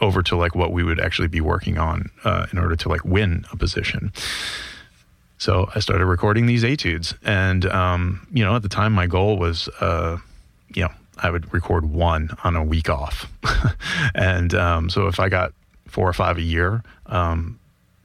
over 0.00 0.22
to 0.22 0.36
like 0.36 0.54
what 0.54 0.72
we 0.72 0.82
would 0.82 0.98
actually 0.98 1.28
be 1.28 1.40
working 1.40 1.76
on 1.76 2.10
uh, 2.24 2.46
in 2.52 2.58
order 2.58 2.74
to 2.76 2.88
like 2.88 3.04
win 3.04 3.44
a 3.52 3.56
position. 3.56 4.12
So 5.40 5.70
I 5.74 5.80
started 5.80 6.04
recording 6.04 6.44
these 6.44 6.64
etudes, 6.64 7.14
and 7.24 7.64
um, 7.64 8.26
you 8.30 8.44
know, 8.44 8.56
at 8.56 8.62
the 8.62 8.68
time, 8.68 8.92
my 8.92 9.06
goal 9.06 9.38
was, 9.38 9.68
uh, 9.80 10.18
you 10.74 10.82
know, 10.82 10.90
I 11.16 11.30
would 11.30 11.50
record 11.54 11.86
one 11.86 12.36
on 12.44 12.56
a 12.56 12.62
week 12.62 12.90
off, 12.90 13.32
and 14.14 14.52
um, 14.52 14.90
so 14.90 15.06
if 15.06 15.18
I 15.18 15.30
got 15.30 15.54
four 15.88 16.06
or 16.06 16.12
five 16.12 16.36
a 16.36 16.42
year, 16.42 16.82
um, 17.06 17.58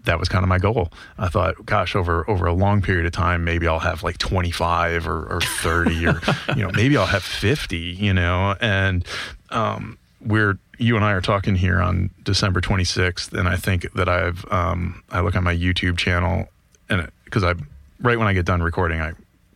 that 0.06 0.18
was 0.18 0.30
kind 0.30 0.44
of 0.44 0.48
my 0.48 0.60
goal. 0.60 0.94
I 1.18 1.28
thought, 1.28 1.66
gosh, 1.66 1.94
over 1.94 2.28
over 2.30 2.46
a 2.46 2.54
long 2.54 2.82
period 2.82 3.06
of 3.06 3.12
time, 3.12 3.44
maybe 3.44 3.68
I'll 3.68 3.80
have 3.80 4.02
like 4.02 4.18
25 4.18 5.06
or, 5.06 5.26
or 5.26 5.42
30, 5.42 6.08
or 6.08 6.22
you 6.56 6.64
know, 6.64 6.72
maybe 6.72 6.96
I'll 6.96 7.06
have 7.06 7.24
50. 7.24 7.78
You 7.78 8.14
know, 8.14 8.56
and 8.62 9.06
um, 9.50 9.98
we're 10.22 10.58
you 10.78 10.96
and 10.96 11.04
I 11.04 11.12
are 11.12 11.22
talking 11.22 11.56
here 11.56 11.82
on 11.82 12.12
December 12.24 12.62
26th, 12.62 13.38
and 13.38 13.50
I 13.50 13.58
think 13.58 13.92
that 13.92 14.08
I've 14.08 14.46
um, 14.50 15.04
I 15.10 15.20
look 15.20 15.36
on 15.36 15.44
my 15.44 15.54
YouTube 15.54 15.98
channel, 15.98 16.48
and 16.88 17.12
because 17.26 17.44
I 17.44 17.54
right 18.02 18.18
when 18.18 18.28
I 18.28 18.34
get 18.34 18.46
done 18.46 18.62
recording, 18.62 19.02
I 19.02 19.14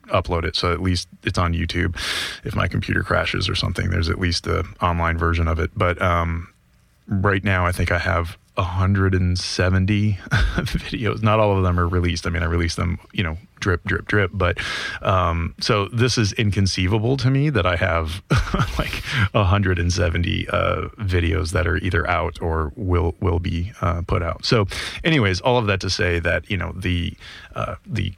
upload 0.08 0.44
it, 0.44 0.56
so 0.56 0.74
at 0.74 0.82
least 0.82 1.08
it's 1.24 1.38
on 1.38 1.54
YouTube. 1.54 1.96
If 2.44 2.56
my 2.56 2.68
computer 2.68 3.04
crashes 3.04 3.48
or 3.48 3.56
something, 3.56 3.90
there's 3.90 4.10
at 4.10 4.20
least 4.20 4.44
the 4.44 4.68
online 4.82 5.18
version 5.18 5.48
of 5.48 5.60
it. 5.60 5.72
But 5.76 6.02
um, 6.02 6.52
right 7.08 7.44
now, 7.44 7.66
I 7.66 7.72
think 7.72 7.92
I 7.92 8.00
have 8.00 8.38
170 8.60 10.14
videos. 10.32 11.24
Not 11.24 11.40
all 11.40 11.56
of 11.58 11.64
them 11.64 11.80
are 11.80 11.88
released. 11.88 12.28
I 12.28 12.30
mean, 12.30 12.44
I 12.44 12.46
release 12.46 12.76
them, 12.76 13.00
you 13.14 13.24
know, 13.24 13.38
drip, 13.60 13.84
drip, 13.86 14.06
drip. 14.06 14.32
But 14.34 14.58
um, 15.02 15.56
so 15.60 15.88
this 15.90 16.18
is 16.18 16.34
inconceivable 16.34 17.18
to 17.18 17.30
me 17.30 17.50
that 17.50 17.66
I 17.66 17.78
have 17.78 18.22
like 18.78 18.94
170 19.32 20.50
uh, 20.50 20.90
videos 21.00 21.52
that 21.52 21.68
are 21.68 21.78
either 21.78 22.08
out 22.10 22.42
or 22.42 22.74
will 22.76 23.16
will 23.20 23.40
be 23.40 23.72
uh, 23.82 24.02
put 24.08 24.22
out. 24.22 24.46
So, 24.46 24.68
anyways, 25.04 25.42
all 25.42 25.58
of 25.58 25.68
that 25.68 25.80
to 25.82 25.90
say 25.90 26.20
that 26.20 26.50
you 26.50 26.58
know 26.58 26.74
the 26.76 27.14
uh, 27.56 27.76
the 27.86 28.14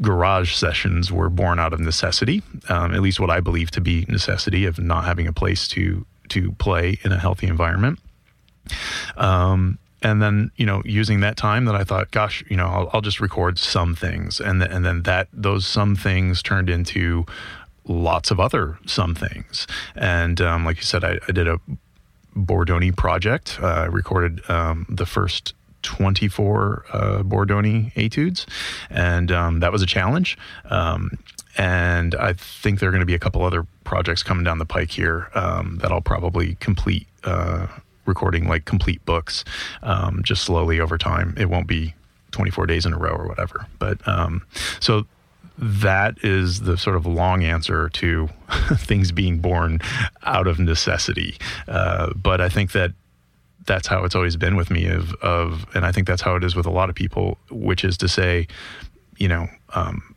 garage 0.00 0.54
sessions 0.54 1.12
were 1.12 1.28
born 1.28 1.58
out 1.58 1.72
of 1.72 1.80
necessity, 1.80 2.42
um, 2.68 2.94
at 2.94 3.02
least 3.02 3.20
what 3.20 3.28
I 3.28 3.40
believe 3.40 3.70
to 3.72 3.80
be 3.80 4.06
necessity 4.08 4.64
of 4.64 4.78
not 4.78 5.04
having 5.04 5.26
a 5.26 5.32
place 5.32 5.68
to 5.68 6.06
to 6.28 6.52
play 6.52 6.98
in 7.02 7.10
a 7.10 7.18
healthy 7.18 7.48
environment. 7.48 7.98
Um, 9.16 9.78
and 10.02 10.22
then 10.22 10.50
you 10.56 10.64
know 10.64 10.82
using 10.84 11.20
that 11.20 11.36
time 11.36 11.66
that 11.66 11.74
I 11.74 11.84
thought, 11.84 12.10
gosh, 12.10 12.42
you 12.48 12.56
know, 12.56 12.66
I'll, 12.66 12.90
I'll 12.92 13.00
just 13.00 13.20
record 13.20 13.58
some 13.58 13.94
things, 13.94 14.40
and 14.40 14.60
th- 14.60 14.72
and 14.72 14.84
then 14.84 15.02
that 15.02 15.28
those 15.32 15.66
some 15.66 15.94
things 15.96 16.42
turned 16.42 16.70
into 16.70 17.26
lots 17.86 18.30
of 18.30 18.40
other 18.40 18.78
some 18.86 19.14
things, 19.14 19.66
and 19.94 20.40
um, 20.40 20.64
like 20.64 20.78
you 20.78 20.84
said, 20.84 21.04
I, 21.04 21.18
I 21.28 21.32
did 21.32 21.48
a 21.48 21.60
Bordogni 22.36 22.96
project. 22.96 23.58
Uh, 23.62 23.66
I 23.66 23.84
recorded 23.86 24.48
um, 24.48 24.86
the 24.88 25.06
first 25.06 25.54
24 25.82 26.84
uh, 26.92 27.22
Bordogni 27.22 27.92
etudes, 27.96 28.46
and 28.88 29.30
um, 29.32 29.60
that 29.60 29.72
was 29.72 29.82
a 29.82 29.86
challenge. 29.86 30.38
Um, 30.66 31.18
and 31.56 32.14
I 32.14 32.34
think 32.34 32.78
there 32.78 32.88
are 32.88 32.92
going 32.92 33.00
to 33.00 33.06
be 33.06 33.14
a 33.14 33.18
couple 33.18 33.42
other 33.44 33.66
projects 33.84 34.22
coming 34.22 34.44
down 34.44 34.58
the 34.58 34.66
pike 34.66 34.92
here 34.92 35.28
um, 35.34 35.78
that 35.82 35.90
I'll 35.90 36.00
probably 36.00 36.54
complete. 36.56 37.06
Uh, 37.24 37.66
recording 38.10 38.46
like 38.46 38.66
complete 38.66 39.02
books 39.06 39.44
um, 39.82 40.20
just 40.22 40.42
slowly 40.42 40.78
over 40.78 40.98
time. 40.98 41.34
It 41.38 41.48
won't 41.48 41.66
be 41.66 41.94
24 42.32 42.66
days 42.66 42.84
in 42.84 42.92
a 42.92 42.98
row 42.98 43.12
or 43.12 43.26
whatever. 43.26 43.66
But 43.78 44.06
um, 44.06 44.42
so 44.80 45.06
that 45.56 46.16
is 46.22 46.60
the 46.60 46.76
sort 46.76 46.96
of 46.96 47.06
long 47.06 47.44
answer 47.44 47.88
to 47.90 48.28
things 48.74 49.12
being 49.12 49.38
born 49.38 49.80
out 50.24 50.46
of 50.46 50.58
necessity. 50.58 51.36
Uh, 51.68 52.12
but 52.14 52.40
I 52.40 52.48
think 52.48 52.72
that 52.72 52.92
that's 53.66 53.86
how 53.86 54.04
it's 54.04 54.14
always 54.14 54.36
been 54.36 54.56
with 54.56 54.70
me 54.70 54.86
of, 54.86 55.14
of, 55.16 55.66
and 55.74 55.84
I 55.84 55.92
think 55.92 56.06
that's 56.06 56.22
how 56.22 56.34
it 56.34 56.44
is 56.44 56.56
with 56.56 56.66
a 56.66 56.70
lot 56.70 56.88
of 56.88 56.94
people, 56.94 57.38
which 57.50 57.84
is 57.84 57.96
to 57.98 58.08
say, 58.08 58.48
you 59.18 59.28
know, 59.28 59.48
um, 59.74 60.14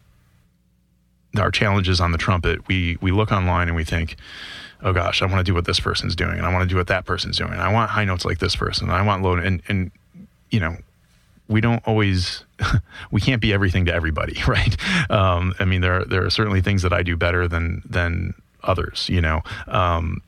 our 1.37 1.51
challenges 1.51 1.99
on 1.99 2.11
the 2.11 2.17
trumpet, 2.17 2.67
we, 2.67 2.97
we 3.01 3.11
look 3.11 3.31
online 3.31 3.67
and 3.67 3.75
we 3.75 3.83
think, 3.83 4.15
oh 4.83 4.93
gosh, 4.93 5.21
I 5.21 5.25
want 5.25 5.39
to 5.39 5.43
do 5.43 5.53
what 5.53 5.65
this 5.65 5.79
person's 5.79 6.15
doing, 6.15 6.37
and 6.37 6.45
I 6.45 6.53
want 6.53 6.63
to 6.63 6.69
do 6.69 6.77
what 6.77 6.87
that 6.87 7.05
person's 7.05 7.37
doing. 7.37 7.53
I 7.53 7.71
want 7.71 7.89
high 7.89 8.05
notes 8.05 8.25
like 8.25 8.39
this 8.39 8.55
person, 8.55 8.89
and 8.89 8.95
I 8.95 9.01
want 9.01 9.23
low, 9.23 9.35
and 9.35 9.61
and 9.67 9.91
you 10.51 10.59
know, 10.59 10.77
we 11.47 11.61
don't 11.61 11.85
always, 11.87 12.43
we 13.11 13.21
can't 13.21 13.41
be 13.41 13.53
everything 13.53 13.85
to 13.85 13.93
everybody, 13.93 14.41
right? 14.47 14.75
Um, 15.09 15.53
I 15.59 15.65
mean, 15.65 15.81
there 15.81 16.01
are, 16.01 16.05
there 16.05 16.25
are 16.25 16.29
certainly 16.29 16.61
things 16.61 16.83
that 16.83 16.93
I 16.93 17.03
do 17.03 17.17
better 17.17 17.47
than 17.47 17.81
than 17.85 18.33
others, 18.63 19.07
you 19.09 19.21
know. 19.21 19.41
Um, 19.67 20.21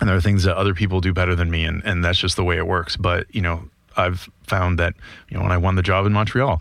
and 0.00 0.08
there 0.08 0.16
are 0.16 0.20
things 0.20 0.42
that 0.44 0.56
other 0.56 0.74
people 0.74 1.00
do 1.00 1.12
better 1.12 1.34
than 1.34 1.50
me, 1.50 1.64
and, 1.64 1.82
and 1.84 2.04
that's 2.04 2.18
just 2.18 2.36
the 2.36 2.44
way 2.44 2.56
it 2.56 2.66
works. 2.66 2.96
But 2.96 3.32
you 3.34 3.40
know, 3.40 3.68
I've 3.96 4.28
found 4.42 4.78
that 4.78 4.94
you 5.28 5.36
know 5.36 5.42
when 5.42 5.52
I 5.52 5.56
won 5.56 5.76
the 5.76 5.82
job 5.82 6.06
in 6.06 6.12
Montreal, 6.12 6.60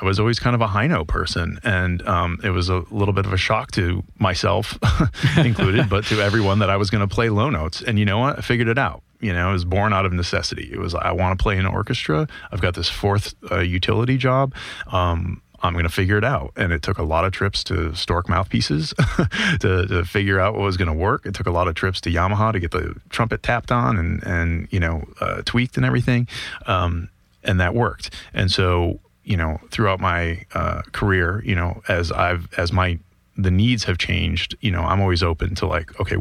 I 0.00 0.04
was 0.04 0.18
always 0.18 0.38
kind 0.38 0.54
of 0.54 0.60
a 0.60 0.66
high 0.66 0.86
note 0.86 1.08
person, 1.08 1.60
and 1.64 2.06
um, 2.08 2.40
it 2.42 2.50
was 2.50 2.68
a 2.68 2.84
little 2.90 3.14
bit 3.14 3.26
of 3.26 3.32
a 3.32 3.36
shock 3.36 3.70
to 3.72 4.02
myself, 4.18 4.78
included, 5.36 5.88
but 5.88 6.04
to 6.06 6.20
everyone 6.20 6.60
that 6.60 6.70
I 6.70 6.76
was 6.76 6.90
going 6.90 7.06
to 7.06 7.12
play 7.12 7.28
low 7.28 7.50
notes. 7.50 7.82
And 7.82 7.98
you 7.98 8.04
know 8.04 8.18
what? 8.18 8.38
I 8.38 8.42
figured 8.42 8.68
it 8.68 8.78
out. 8.78 9.02
You 9.20 9.32
know, 9.32 9.50
it 9.50 9.52
was 9.52 9.64
born 9.64 9.92
out 9.92 10.04
of 10.04 10.12
necessity. 10.12 10.70
It 10.72 10.78
was 10.78 10.94
I 10.94 11.12
want 11.12 11.38
to 11.38 11.42
play 11.42 11.54
in 11.54 11.66
an 11.66 11.72
orchestra. 11.72 12.26
I've 12.50 12.60
got 12.60 12.74
this 12.74 12.88
fourth 12.88 13.34
uh, 13.50 13.60
utility 13.60 14.16
job. 14.16 14.54
Um, 14.88 15.42
I'm 15.62 15.74
going 15.74 15.84
to 15.84 15.90
figure 15.90 16.18
it 16.18 16.24
out. 16.24 16.52
And 16.56 16.72
it 16.72 16.82
took 16.82 16.98
a 16.98 17.04
lot 17.04 17.24
of 17.24 17.32
trips 17.32 17.62
to 17.64 17.94
Stork 17.94 18.28
mouthpieces 18.28 18.92
to, 19.60 19.86
to 19.86 20.04
figure 20.04 20.40
out 20.40 20.54
what 20.54 20.62
was 20.62 20.76
going 20.76 20.88
to 20.88 20.94
work. 20.94 21.24
It 21.24 21.34
took 21.34 21.46
a 21.46 21.52
lot 21.52 21.68
of 21.68 21.74
trips 21.74 22.00
to 22.02 22.10
Yamaha 22.10 22.52
to 22.52 22.58
get 22.58 22.72
the 22.72 22.96
trumpet 23.10 23.42
tapped 23.42 23.70
on 23.70 23.96
and, 23.96 24.22
and 24.24 24.68
you 24.72 24.80
know, 24.80 25.04
uh, 25.20 25.42
tweaked 25.44 25.76
and 25.76 25.86
everything. 25.86 26.26
Um, 26.66 27.10
and 27.44 27.60
that 27.60 27.74
worked. 27.74 28.10
And 28.34 28.50
so 28.50 28.98
you 29.24 29.36
know, 29.36 29.60
throughout 29.70 30.00
my 30.00 30.44
uh, 30.54 30.82
career, 30.92 31.42
you 31.44 31.54
know, 31.54 31.82
as 31.88 32.10
I've 32.10 32.48
as 32.56 32.72
my 32.72 32.98
the 33.36 33.50
needs 33.50 33.84
have 33.84 33.98
changed, 33.98 34.56
you 34.60 34.70
know, 34.70 34.82
I'm 34.82 35.00
always 35.00 35.22
open 35.22 35.54
to 35.56 35.66
like, 35.66 35.98
okay, 36.00 36.16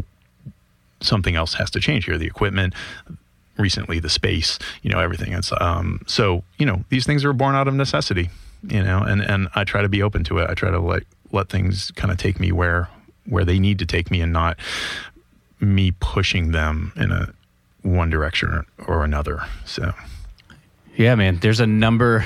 something 1.01 1.35
else 1.35 1.55
has 1.55 1.69
to 1.71 1.79
change 1.79 2.05
here. 2.05 2.17
The 2.17 2.27
equipment, 2.27 2.73
recently, 3.57 3.99
the 3.99 4.09
space, 4.09 4.59
you 4.81 4.89
know, 4.89 4.99
everything. 4.99 5.33
It's 5.33 5.51
um, 5.59 6.01
so 6.07 6.43
you 6.57 6.65
know, 6.65 6.83
these 6.89 7.05
things 7.05 7.25
are 7.25 7.33
born 7.33 7.55
out 7.55 7.67
of 7.67 7.73
necessity, 7.73 8.29
you 8.67 8.83
know, 8.83 8.99
and 8.99 9.21
and 9.21 9.49
I 9.55 9.63
try 9.63 9.81
to 9.81 9.89
be 9.89 10.03
open 10.03 10.23
to 10.25 10.37
it. 10.37 10.49
I 10.49 10.53
try 10.53 10.71
to 10.71 10.79
like 10.79 11.07
let 11.31 11.49
things 11.49 11.91
kind 11.91 12.11
of 12.11 12.17
take 12.17 12.39
me 12.39 12.51
where 12.51 12.89
where 13.25 13.45
they 13.45 13.59
need 13.59 13.79
to 13.79 13.85
take 13.85 14.11
me, 14.11 14.21
and 14.21 14.33
not 14.33 14.57
me 15.59 15.91
pushing 15.99 16.51
them 16.51 16.91
in 16.95 17.11
a 17.11 17.33
one 17.81 18.09
direction 18.09 18.49
or, 18.49 18.65
or 18.87 19.03
another. 19.03 19.43
So. 19.65 19.93
Yeah, 20.95 21.15
man. 21.15 21.39
There's 21.41 21.59
a 21.59 21.67
number 21.67 22.25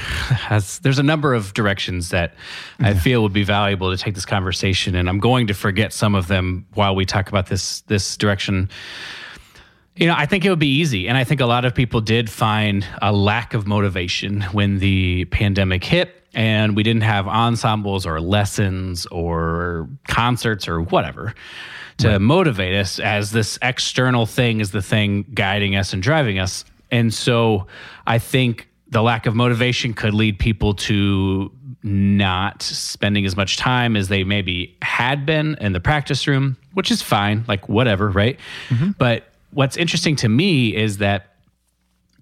there's 0.81 1.00
a 1.00 1.03
number 1.03 1.34
of 1.34 1.53
directions 1.53 2.10
that 2.10 2.34
I 2.79 2.93
feel 2.93 3.22
would 3.24 3.34
be 3.34 3.43
valuable 3.43 3.95
to 3.95 3.98
take 3.98 4.15
this 4.15 4.25
conversation 4.25 4.95
and 4.95 5.07
I'm 5.07 5.19
going 5.19 5.48
to 5.48 5.53
forget 5.53 5.93
some 5.93 6.15
of 6.15 6.27
them 6.27 6.65
while 6.74 6.95
we 6.95 7.05
talk 7.05 7.29
about 7.29 7.48
this 7.48 7.81
this 7.81 8.17
direction. 8.17 8.69
You 9.95 10.07
know, 10.07 10.15
I 10.17 10.25
think 10.25 10.43
it 10.43 10.50
would 10.50 10.60
be 10.60 10.79
easy 10.79 11.07
and 11.07 11.17
I 11.17 11.24
think 11.24 11.41
a 11.41 11.45
lot 11.45 11.63
of 11.63 11.75
people 11.75 12.01
did 12.01 12.29
find 12.29 12.86
a 13.01 13.13
lack 13.13 13.53
of 13.53 13.67
motivation 13.67 14.41
when 14.41 14.79
the 14.79 15.25
pandemic 15.25 15.84
hit 15.84 16.24
and 16.34 16.75
we 16.75 16.84
didn't 16.84 17.03
have 17.03 17.27
ensembles 17.27 18.05
or 18.05 18.19
lessons 18.19 19.05
or 19.05 19.88
concerts 20.07 20.67
or 20.67 20.81
whatever 20.81 21.34
to 21.98 22.10
right. 22.10 22.22
motivate 22.22 22.75
us 22.75 23.00
as 23.00 23.31
this 23.31 23.57
external 23.62 24.25
thing 24.25 24.60
is 24.60 24.72
the 24.72 24.81
thing 24.81 25.25
guiding 25.34 25.77
us 25.77 25.93
and 25.93 26.03
driving 26.03 26.39
us 26.39 26.65
and 26.92 27.13
so 27.13 27.68
I 28.06 28.20
think 28.20 28.70
the 28.88 29.01
lack 29.01 29.25
of 29.25 29.36
motivation 29.36 29.94
could 29.94 30.13
lead 30.13 30.39
people 30.39 30.74
to 30.74 31.51
not 31.84 32.62
spending 32.62 33.25
as 33.25 33.36
much 33.36 33.58
time 33.58 33.96
as 33.96 34.08
they 34.08 34.24
maybe 34.24 34.77
had 34.82 35.25
been 35.25 35.56
in 35.62 35.74
the 35.74 35.80
practice 35.80 36.27
room, 36.27 36.58
which 36.74 36.92
is 36.92 37.01
fine, 37.01 37.44
like 37.48 37.68
whatever, 37.68 38.10
right? 38.10 38.39
Mm-hmm. 38.70 38.92
But 38.98 39.25
what's 39.51 39.77
interesting 39.77 40.15
to 40.18 40.30
me 40.30 40.75
is 40.75 40.98
that 41.00 41.32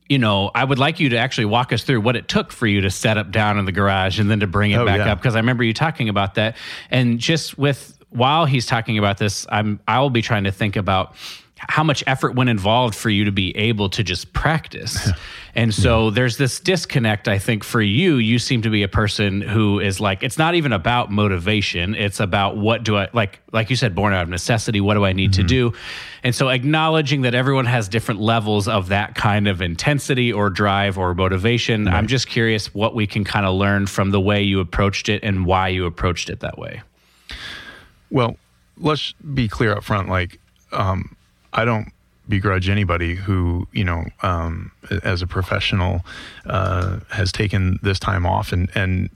you 0.09 0.19
know, 0.19 0.51
I 0.53 0.63
would 0.63 0.79
like 0.79 0.99
you 0.99 1.09
to 1.09 1.17
actually 1.17 1.45
walk 1.45 1.71
us 1.71 1.83
through 1.83 2.01
what 2.01 2.15
it 2.15 2.27
took 2.27 2.51
for 2.51 2.67
you 2.67 2.81
to 2.81 2.91
set 2.91 3.17
up 3.17 3.31
down 3.31 3.57
in 3.57 3.65
the 3.65 3.71
garage 3.71 4.19
and 4.19 4.29
then 4.29 4.41
to 4.41 4.47
bring 4.47 4.71
it 4.71 4.77
oh, 4.77 4.85
back 4.85 4.99
yeah. 4.99 5.11
up 5.11 5.17
because 5.17 5.35
I 5.35 5.39
remember 5.39 5.63
you 5.63 5.73
talking 5.73 6.09
about 6.09 6.35
that. 6.35 6.57
And 6.91 7.19
just 7.19 7.57
with 7.57 7.97
while 8.09 8.45
he's 8.45 8.65
talking 8.65 8.97
about 8.97 9.17
this, 9.17 9.47
I'm 9.49 9.79
I 9.87 9.99
will 10.01 10.09
be 10.09 10.21
trying 10.21 10.43
to 10.43 10.51
think 10.51 10.75
about 10.75 11.15
how 11.69 11.83
much 11.83 12.03
effort 12.07 12.35
went 12.35 12.49
involved 12.49 12.95
for 12.95 13.09
you 13.09 13.25
to 13.25 13.31
be 13.31 13.55
able 13.57 13.89
to 13.89 14.03
just 14.03 14.33
practice. 14.33 15.09
and 15.55 15.73
so 15.73 16.09
there's 16.09 16.37
this 16.37 16.59
disconnect, 16.59 17.27
I 17.27 17.39
think, 17.39 17.63
for 17.63 17.81
you. 17.81 18.17
You 18.17 18.39
seem 18.39 18.61
to 18.63 18.69
be 18.69 18.83
a 18.83 18.87
person 18.87 19.41
who 19.41 19.79
is 19.79 19.99
like, 19.99 20.23
it's 20.23 20.37
not 20.37 20.55
even 20.55 20.73
about 20.73 21.11
motivation. 21.11 21.95
It's 21.95 22.19
about 22.19 22.57
what 22.57 22.83
do 22.83 22.97
I 22.97 23.09
like, 23.13 23.39
like 23.51 23.69
you 23.69 23.75
said, 23.75 23.95
born 23.95 24.13
out 24.13 24.23
of 24.23 24.29
necessity. 24.29 24.81
What 24.81 24.95
do 24.95 25.05
I 25.05 25.13
need 25.13 25.33
to 25.33 25.43
do? 25.43 25.73
And 26.23 26.33
so 26.33 26.49
acknowledging 26.49 27.21
that 27.23 27.35
everyone 27.35 27.65
has 27.65 27.89
different 27.89 28.21
levels 28.21 28.67
of 28.67 28.89
that 28.89 29.15
kind 29.15 29.47
of 29.47 29.61
intensity 29.61 30.31
or 30.31 30.49
drive 30.49 30.97
or 30.97 31.13
motivation. 31.13 31.87
I'm 31.87 32.07
just 32.07 32.27
curious 32.27 32.73
what 32.73 32.95
we 32.95 33.07
can 33.07 33.23
kind 33.23 33.45
of 33.45 33.55
learn 33.55 33.87
from 33.87 34.11
the 34.11 34.21
way 34.21 34.41
you 34.41 34.59
approached 34.59 35.09
it 35.09 35.23
and 35.23 35.45
why 35.45 35.67
you 35.67 35.85
approached 35.85 36.29
it 36.29 36.39
that 36.39 36.57
way. 36.57 36.81
Well, 38.09 38.37
let's 38.77 39.13
be 39.33 39.47
clear 39.47 39.73
up 39.73 39.83
front. 39.83 40.07
Like, 40.07 40.39
um, 40.71 41.15
I 41.53 41.65
don't 41.65 41.91
begrudge 42.27 42.69
anybody 42.69 43.15
who, 43.15 43.67
you 43.71 43.83
know, 43.83 44.05
um, 44.21 44.71
as 45.03 45.21
a 45.21 45.27
professional, 45.27 46.05
uh, 46.45 46.99
has 47.09 47.31
taken 47.31 47.79
this 47.81 47.99
time 47.99 48.25
off 48.25 48.51
and, 48.51 48.69
and 48.75 49.09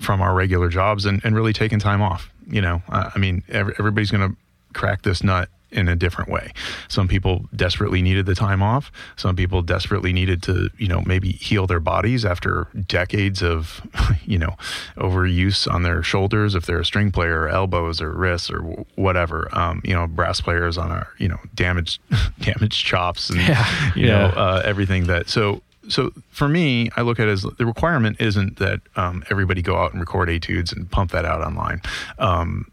from 0.00 0.20
our 0.20 0.34
regular 0.34 0.68
jobs 0.68 1.06
and, 1.06 1.20
and 1.24 1.34
really 1.34 1.52
taken 1.52 1.78
time 1.78 2.02
off. 2.02 2.30
You 2.46 2.60
know, 2.60 2.82
I, 2.88 3.12
I 3.14 3.18
mean, 3.18 3.42
every, 3.48 3.74
everybody's 3.78 4.10
going 4.10 4.30
to 4.30 4.36
crack 4.72 5.02
this 5.02 5.22
nut 5.22 5.48
in 5.72 5.88
a 5.88 5.94
different 5.96 6.30
way. 6.30 6.52
Some 6.88 7.06
people 7.08 7.46
desperately 7.54 8.02
needed 8.02 8.26
the 8.26 8.34
time 8.34 8.62
off. 8.62 8.90
Some 9.16 9.36
people 9.36 9.62
desperately 9.62 10.12
needed 10.12 10.42
to, 10.44 10.70
you 10.78 10.88
know, 10.88 11.02
maybe 11.06 11.32
heal 11.32 11.66
their 11.66 11.80
bodies 11.80 12.24
after 12.24 12.66
decades 12.86 13.42
of, 13.42 13.80
you 14.24 14.38
know, 14.38 14.56
overuse 14.96 15.72
on 15.72 15.82
their 15.82 16.02
shoulders 16.02 16.54
if 16.54 16.66
they're 16.66 16.80
a 16.80 16.84
string 16.84 17.10
player, 17.10 17.42
or 17.42 17.48
elbows 17.48 18.00
or 18.00 18.10
wrists 18.12 18.50
or 18.50 18.60
whatever. 18.96 19.48
Um, 19.52 19.80
you 19.84 19.94
know, 19.94 20.06
brass 20.06 20.40
players 20.40 20.76
on 20.78 20.90
our, 20.90 21.08
you 21.18 21.28
know, 21.28 21.38
damaged 21.54 22.00
damaged 22.40 22.84
chops 22.84 23.30
and 23.30 23.40
Yeah. 23.40 23.92
you 23.94 24.06
Yeah. 24.06 24.18
know 24.18 24.26
uh, 24.36 24.62
everything 24.64 25.06
that 25.06 25.28
so. 25.28 25.62
So 25.88 26.12
for 26.30 26.46
me, 26.46 26.88
I 26.96 27.00
look 27.00 27.18
at 27.18 27.26
it 27.26 27.32
as 27.32 27.42
the 27.58 27.66
requirement 27.66 28.20
isn't 28.20 28.58
that 28.58 28.80
um, 28.94 29.24
everybody 29.28 29.60
go 29.60 29.76
out 29.76 29.90
and 29.92 29.98
record 30.00 30.28
etudes 30.30 30.72
and 30.72 30.88
pump 30.88 31.10
that 31.10 31.24
out 31.24 31.40
online. 31.40 31.80
Um, 32.20 32.70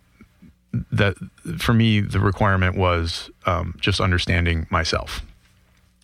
that 0.91 1.15
for 1.57 1.73
me 1.73 2.01
the 2.01 2.19
requirement 2.19 2.77
was 2.77 3.29
um, 3.45 3.75
just 3.79 3.99
understanding 3.99 4.67
myself 4.69 5.21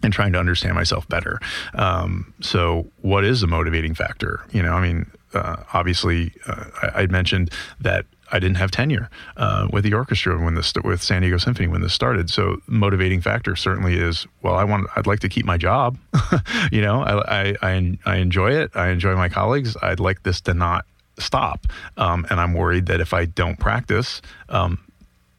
and 0.01 0.11
trying 0.11 0.33
to 0.33 0.39
understand 0.39 0.75
myself 0.75 1.07
better 1.07 1.39
um, 1.75 2.33
so 2.41 2.89
what 3.01 3.23
is 3.23 3.41
the 3.41 3.47
motivating 3.47 3.93
factor 3.93 4.41
you 4.51 4.61
know 4.61 4.73
i 4.73 4.81
mean 4.81 5.09
uh, 5.33 5.57
obviously 5.73 6.33
uh, 6.47 6.65
I, 6.81 7.03
I 7.03 7.07
mentioned 7.07 7.51
that 7.79 8.05
I 8.31 8.39
didn't 8.39 8.57
have 8.57 8.71
tenure 8.71 9.09
uh, 9.37 9.67
with 9.71 9.83
the 9.83 9.93
orchestra 9.93 10.43
when 10.43 10.55
this 10.55 10.73
with 10.83 11.03
San 11.03 11.21
Diego 11.21 11.37
Symphony 11.37 11.67
when 11.67 11.81
this 11.81 11.93
started. 11.93 12.29
So 12.29 12.57
motivating 12.67 13.21
factor 13.21 13.55
certainly 13.55 13.95
is 13.95 14.25
well, 14.41 14.55
I 14.55 14.63
want 14.63 14.87
I'd 14.95 15.07
like 15.07 15.19
to 15.19 15.29
keep 15.29 15.45
my 15.45 15.57
job. 15.57 15.97
you 16.71 16.81
know, 16.81 17.03
I 17.03 17.55
I 17.61 17.97
I 18.05 18.15
enjoy 18.17 18.51
it. 18.51 18.71
I 18.75 18.89
enjoy 18.89 19.15
my 19.15 19.29
colleagues. 19.29 19.77
I'd 19.81 19.99
like 19.99 20.23
this 20.23 20.41
to 20.41 20.53
not 20.53 20.85
stop. 21.19 21.67
Um, 21.97 22.25
and 22.29 22.39
I'm 22.39 22.53
worried 22.53 22.85
that 22.87 22.99
if 23.01 23.13
I 23.13 23.25
don't 23.25 23.59
practice, 23.59 24.21
um, 24.49 24.79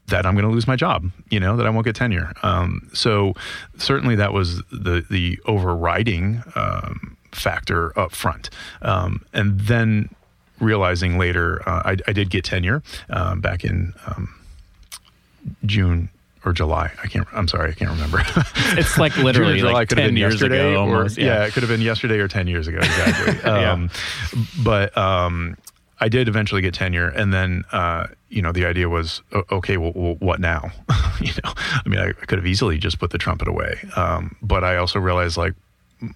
that 0.07 0.25
I'm 0.25 0.35
going 0.35 0.45
to 0.45 0.51
lose 0.51 0.67
my 0.67 0.75
job, 0.75 1.09
you 1.31 1.39
know, 1.39 1.57
that 1.57 1.65
I 1.65 1.69
won't 1.71 1.85
get 1.85 1.95
tenure. 1.95 2.31
Um, 2.43 2.89
so 2.93 3.33
certainly 3.77 4.15
that 4.15 4.33
was 4.33 4.57
the, 4.71 5.03
the 5.09 5.39
overriding 5.45 6.43
um, 6.55 7.17
factor 7.31 7.97
up 7.99 8.11
front. 8.11 8.51
Um, 8.83 9.25
and 9.33 9.59
then 9.61 10.09
realizing 10.59 11.17
later, 11.17 11.67
uh, 11.67 11.81
I, 11.85 11.97
I 12.07 12.13
did 12.13 12.29
get 12.29 12.45
tenure 12.45 12.83
um, 13.09 13.41
back 13.41 13.63
in 13.65 13.93
um, 14.05 14.29
June 15.65 16.09
or 16.45 16.53
July. 16.53 16.91
I 17.03 17.07
can't, 17.07 17.27
I'm 17.33 17.47
sorry, 17.47 17.71
I 17.71 17.73
can't 17.73 17.89
remember. 17.91 18.21
It's 18.77 18.97
like 18.97 19.17
literally 19.29 19.59
July 19.59 19.71
like 19.71 19.89
could 19.89 19.97
have 19.97 20.05
10 20.05 20.13
been 20.13 20.17
years 20.17 20.33
yesterday 20.33 20.71
ago 20.71 20.83
or- 20.83 20.95
almost. 20.97 21.17
yeah. 21.17 21.45
it 21.45 21.53
could 21.53 21.63
have 21.63 21.69
been 21.69 21.81
yesterday 21.81 22.19
or 22.19 22.27
10 22.27 22.47
years 22.47 22.67
ago. 22.67 22.77
Exactly. 22.77 23.39
Yeah. 23.51 23.71
um, 23.71 23.89
But 24.63 24.95
um, 24.97 25.57
I 25.99 26.09
did 26.09 26.27
eventually 26.27 26.61
get 26.61 26.73
tenure. 26.73 27.07
And 27.07 27.33
then, 27.33 27.63
uh, 27.71 28.07
you 28.29 28.41
know, 28.41 28.51
the 28.51 28.65
idea 28.65 28.89
was, 28.89 29.21
okay, 29.51 29.77
well, 29.77 29.93
well 29.95 30.15
what 30.19 30.39
now? 30.39 30.71
you 31.21 31.31
know, 31.43 31.53
I 31.55 31.81
mean, 31.87 31.99
I, 31.99 32.09
I 32.09 32.25
could 32.25 32.37
have 32.37 32.45
easily 32.45 32.77
just 32.77 32.99
put 32.99 33.11
the 33.11 33.17
trumpet 33.17 33.47
away. 33.47 33.79
Um, 33.95 34.35
but 34.41 34.63
I 34.63 34.77
also 34.77 34.99
realized 34.99 35.37
like 35.37 35.53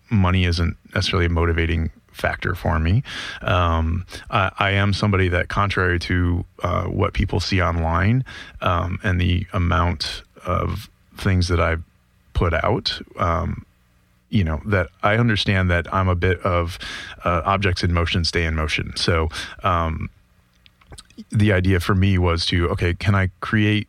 money 0.09 0.45
isn't 0.45 0.75
necessarily 0.93 1.25
a 1.25 1.29
motivating 1.29 1.91
factor 2.11 2.53
for 2.55 2.79
me. 2.79 3.03
Um, 3.41 4.05
I, 4.29 4.51
I 4.59 4.71
am 4.71 4.93
somebody 4.93 5.29
that, 5.29 5.47
contrary 5.47 5.99
to 5.99 6.45
uh, 6.63 6.85
what 6.85 7.13
people 7.13 7.39
see 7.39 7.61
online 7.61 8.25
um, 8.61 8.99
and 9.03 9.19
the 9.19 9.47
amount 9.53 10.23
of 10.45 10.89
things 11.17 11.47
that 11.47 11.59
I've 11.59 11.83
put 12.33 12.53
out, 12.53 13.01
um, 13.17 13.65
you 14.29 14.43
know 14.43 14.61
that 14.65 14.89
I 15.03 15.17
understand 15.17 15.69
that 15.71 15.91
I'm 15.93 16.07
a 16.07 16.15
bit 16.15 16.39
of 16.41 16.79
uh, 17.23 17.41
objects 17.45 17.83
in 17.83 17.93
motion 17.93 18.23
stay 18.23 18.45
in 18.45 18.55
motion. 18.55 18.95
So 18.95 19.29
um, 19.63 20.09
the 21.31 21.51
idea 21.53 21.79
for 21.79 21.95
me 21.95 22.17
was 22.17 22.45
to 22.47 22.69
okay, 22.69 22.93
can 22.93 23.15
I 23.15 23.29
create? 23.41 23.87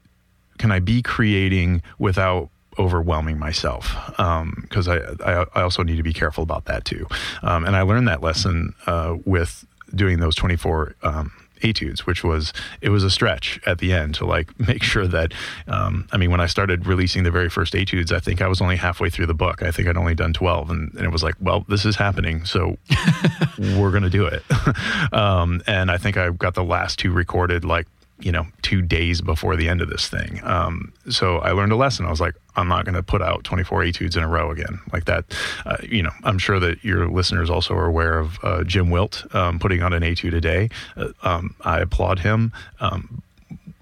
Can 0.59 0.70
I 0.72 0.79
be 0.79 1.00
creating 1.03 1.83
without 1.98 2.50
overwhelming 2.79 3.38
myself? 3.38 3.94
Because 4.16 4.88
I, 4.88 4.98
I 5.24 5.46
I 5.55 5.62
also 5.62 5.83
need 5.83 5.96
to 5.96 6.03
be 6.03 6.12
careful 6.12 6.42
about 6.42 6.66
that 6.66 6.85
too. 6.85 7.07
Um, 7.42 7.64
and 7.64 7.76
I 7.76 7.83
learned 7.83 8.09
that 8.09 8.22
lesson 8.22 8.74
uh, 8.87 9.16
with 9.24 9.66
doing 9.94 10.20
those 10.20 10.35
24 10.37 10.94
um, 11.03 11.33
etudes, 11.62 12.07
which 12.07 12.25
was 12.25 12.53
it 12.81 12.90
was 12.90 13.05
a 13.05 13.11
stretch 13.11 13.61
at 13.66 13.79
the 13.79 13.92
end 13.92 14.14
to 14.16 14.27
like 14.27 14.59
make 14.68 14.83
sure 14.83 15.07
that 15.07 15.33
um, 15.68 16.09
I 16.12 16.16
mean 16.16 16.31
when 16.31 16.40
I 16.40 16.46
started 16.46 16.87
releasing 16.87 17.23
the 17.23 17.31
very 17.31 17.49
first 17.49 17.75
etudes, 17.75 18.12
I 18.12 18.20
think 18.20 18.40
I 18.40 18.49
was 18.49 18.61
only 18.61 18.77
halfway 18.77 19.11
through 19.11 19.27
the 19.27 19.35
book. 19.35 19.62
I 19.62 19.70
think 19.70 19.88
I'd 19.88 19.96
only 19.96 20.14
done 20.14 20.33
12, 20.33 20.70
and, 20.70 20.94
and 20.94 21.05
it 21.05 21.11
was 21.11 21.23
like, 21.23 21.35
well, 21.40 21.64
this 21.68 21.85
is 21.85 21.96
happening, 21.96 22.44
so 22.44 22.77
we're 23.59 23.90
gonna 23.90 24.11
do 24.11 24.27
it. 24.27 24.42
um, 25.12 25.62
and 25.66 25.90
I 25.90 25.99
think 25.99 26.16
I 26.16 26.31
got 26.31 26.55
the 26.55 26.64
last 26.64 26.99
two 26.99 27.12
recorded 27.12 27.64
like 27.64 27.87
you 28.20 28.33
know 28.33 28.46
two 28.62 28.83
days 28.83 29.20
before 29.20 29.56
the 29.56 29.68
end 29.68 29.80
of 29.80 29.88
this 29.88 30.09
thing. 30.09 30.40
Um, 30.44 30.92
so 31.09 31.38
I 31.38 31.52
learned 31.52 31.72
a 31.72 31.76
lesson. 31.76 32.06
I 32.06 32.11
was 32.11 32.20
like, 32.20 32.35
I'm 32.56 32.68
not 32.68 32.85
going 32.85 32.94
to 32.94 33.02
put 33.02 33.22
out 33.22 33.44
24 33.44 33.85
etudes 33.85 34.16
in 34.16 34.22
a 34.22 34.28
row 34.28 34.50
again 34.50 34.80
like 34.92 35.04
that. 35.06 35.24
Uh, 35.64 35.76
you 35.83 36.02
know, 36.02 36.12
I'm 36.24 36.38
sure 36.38 36.61
that 36.61 36.85
your 36.85 37.09
listeners 37.09 37.50
also 37.50 37.74
are 37.74 37.87
aware 37.87 38.18
of 38.18 38.38
uh, 38.42 38.64
Jim 38.64 38.90
Wilt 38.90 39.24
um, 39.35 39.59
putting 39.59 39.83
on 39.83 39.92
an 39.92 40.02
etude 40.02 40.35
a 40.35 40.40
day. 40.40 40.68
Uh, 40.96 41.09
um, 41.22 41.54
I 41.62 41.80
applaud 41.80 42.20
him. 42.20 42.52
Um, 42.80 43.22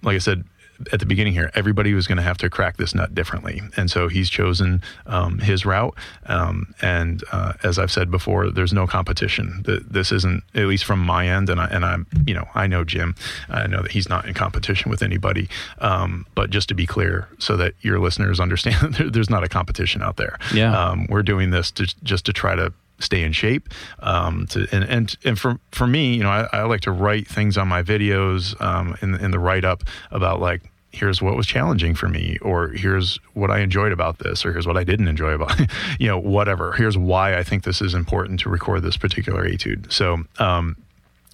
like 0.02 0.14
I 0.14 0.18
said 0.18 0.44
at 0.92 1.00
the 1.00 1.06
beginning 1.06 1.32
here, 1.32 1.50
everybody 1.54 1.92
was 1.94 2.06
going 2.06 2.16
to 2.18 2.22
have 2.22 2.38
to 2.38 2.48
crack 2.50 2.76
this 2.76 2.94
nut 2.94 3.14
differently, 3.14 3.60
and 3.76 3.90
so 3.90 4.08
he's 4.08 4.30
chosen 4.30 4.80
um, 5.06 5.38
his 5.40 5.66
route. 5.66 5.94
Um, 6.26 6.74
and 6.80 7.22
uh, 7.32 7.54
as 7.62 7.78
I've 7.78 7.90
said 7.90 8.10
before, 8.10 8.50
there's 8.50 8.72
no 8.72 8.86
competition. 8.86 9.62
Th- 9.64 9.82
This 9.88 10.12
isn't, 10.12 10.44
at 10.54 10.66
least 10.66 10.84
from 10.84 11.00
my 11.00 11.28
end, 11.28 11.50
and 11.50 11.60
I 11.60 11.66
and 11.66 11.84
I'm, 11.84 12.06
you 12.26 12.34
know, 12.34 12.46
I 12.54 12.66
know 12.66 12.84
Jim. 12.84 13.14
I 13.48 13.66
know 13.66 13.82
that 13.82 13.90
he's 13.92 14.08
not 14.08 14.26
in 14.26 14.34
competition 14.34 14.90
with 14.90 15.02
anybody. 15.02 15.48
Um, 15.80 16.26
but 16.34 16.50
just 16.50 16.68
to 16.68 16.74
be 16.74 16.86
clear, 16.86 17.28
so 17.38 17.56
that 17.56 17.74
your 17.80 17.98
listeners 17.98 18.38
understand, 18.40 18.94
there's 19.12 19.30
not 19.30 19.44
a 19.44 19.48
competition 19.48 20.02
out 20.02 20.16
there. 20.16 20.38
Yeah. 20.54 20.76
Um, 20.78 21.06
we're 21.08 21.22
doing 21.22 21.50
this 21.50 21.70
to, 21.72 21.86
just 22.04 22.24
to 22.26 22.32
try 22.32 22.54
to 22.54 22.72
stay 22.98 23.22
in 23.22 23.32
shape. 23.32 23.68
Um, 24.00 24.46
to 24.48 24.66
and 24.72 24.84
and 24.84 25.16
and 25.24 25.38
for 25.38 25.58
for 25.72 25.86
me, 25.86 26.14
you 26.14 26.22
know, 26.22 26.30
I, 26.30 26.48
I 26.52 26.62
like 26.64 26.82
to 26.82 26.92
write 26.92 27.26
things 27.26 27.56
on 27.56 27.68
my 27.68 27.82
videos 27.82 28.60
um, 28.60 28.96
in 29.02 29.14
in 29.16 29.30
the 29.30 29.38
write 29.38 29.64
up 29.64 29.84
about 30.10 30.40
like 30.40 30.62
here's 30.90 31.20
what 31.20 31.36
was 31.36 31.46
challenging 31.46 31.94
for 31.94 32.08
me 32.08 32.38
or 32.40 32.68
here's 32.68 33.18
what 33.34 33.50
I 33.50 33.60
enjoyed 33.60 33.92
about 33.92 34.18
this 34.18 34.44
or 34.44 34.52
here's 34.52 34.66
what 34.66 34.76
I 34.76 34.84
didn't 34.84 35.06
enjoy 35.06 35.32
about 35.32 35.60
you 35.98 36.08
know 36.08 36.18
whatever 36.18 36.72
here's 36.72 36.96
why 36.96 37.36
I 37.36 37.42
think 37.42 37.64
this 37.64 37.82
is 37.82 37.92
important 37.92 38.40
to 38.40 38.48
record 38.48 38.82
this 38.82 38.96
particular 38.96 39.44
etude 39.44 39.92
so 39.92 40.24
um 40.38 40.76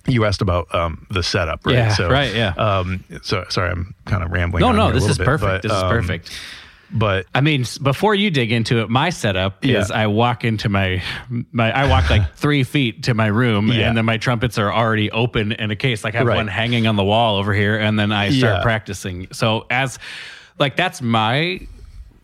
you 0.07 0.25
asked 0.25 0.43
about 0.43 0.73
um, 0.75 1.07
the 1.11 1.23
setup, 1.23 1.65
right? 1.65 1.75
Yeah, 1.75 1.95
so, 1.95 2.11
right, 2.11 2.35
yeah. 2.35 2.49
Um, 2.57 3.05
so 3.23 3.45
sorry, 3.49 3.71
I'm 3.71 3.95
kind 4.05 4.23
of 4.23 4.31
rambling. 4.31 4.61
No, 4.61 4.73
no, 4.73 4.93
this 4.93 5.07
is 5.07 5.19
bit, 5.19 5.25
perfect. 5.25 5.49
but, 5.49 5.63
this 5.63 5.73
is 5.73 5.83
um, 5.83 5.91
perfect. 5.91 6.31
But 6.93 7.27
I 7.35 7.41
mean, 7.41 7.65
before 7.83 8.15
you 8.15 8.31
dig 8.31 8.53
into 8.53 8.81
it, 8.81 8.89
my 8.91 9.11
setup 9.11 9.65
is 9.65 9.91
I 9.91 10.07
walk 10.07 10.45
into 10.45 10.69
my 10.69 11.03
my 11.53 11.73
I 11.73 11.89
walk 11.89 12.09
like 12.11 12.35
three 12.37 12.63
feet 12.65 13.05
to 13.05 13.15
my 13.15 13.27
room, 13.27 13.69
Yeah. 13.69 13.89
and 13.89 13.97
then 13.97 14.05
my 14.05 14.17
trumpets 14.17 14.59
are 14.59 14.73
already 14.73 15.11
open 15.11 15.53
in 15.53 15.71
a 15.71 15.77
case. 15.77 16.05
Like 16.05 16.15
I 16.15 16.19
have 16.19 16.27
Right. 16.27 16.37
one 16.37 16.47
hanging 16.49 16.87
on 16.87 16.97
the 16.97 17.05
wall 17.05 17.37
over 17.37 17.53
here, 17.53 17.77
and 17.79 17.99
then 17.99 18.13
I 18.13 18.31
start 18.31 18.59
Yeah. 18.59 18.63
practicing. 18.63 19.29
So 19.33 19.67
as 19.71 19.99
like 20.59 20.77
that's 20.77 21.03
my 21.03 21.61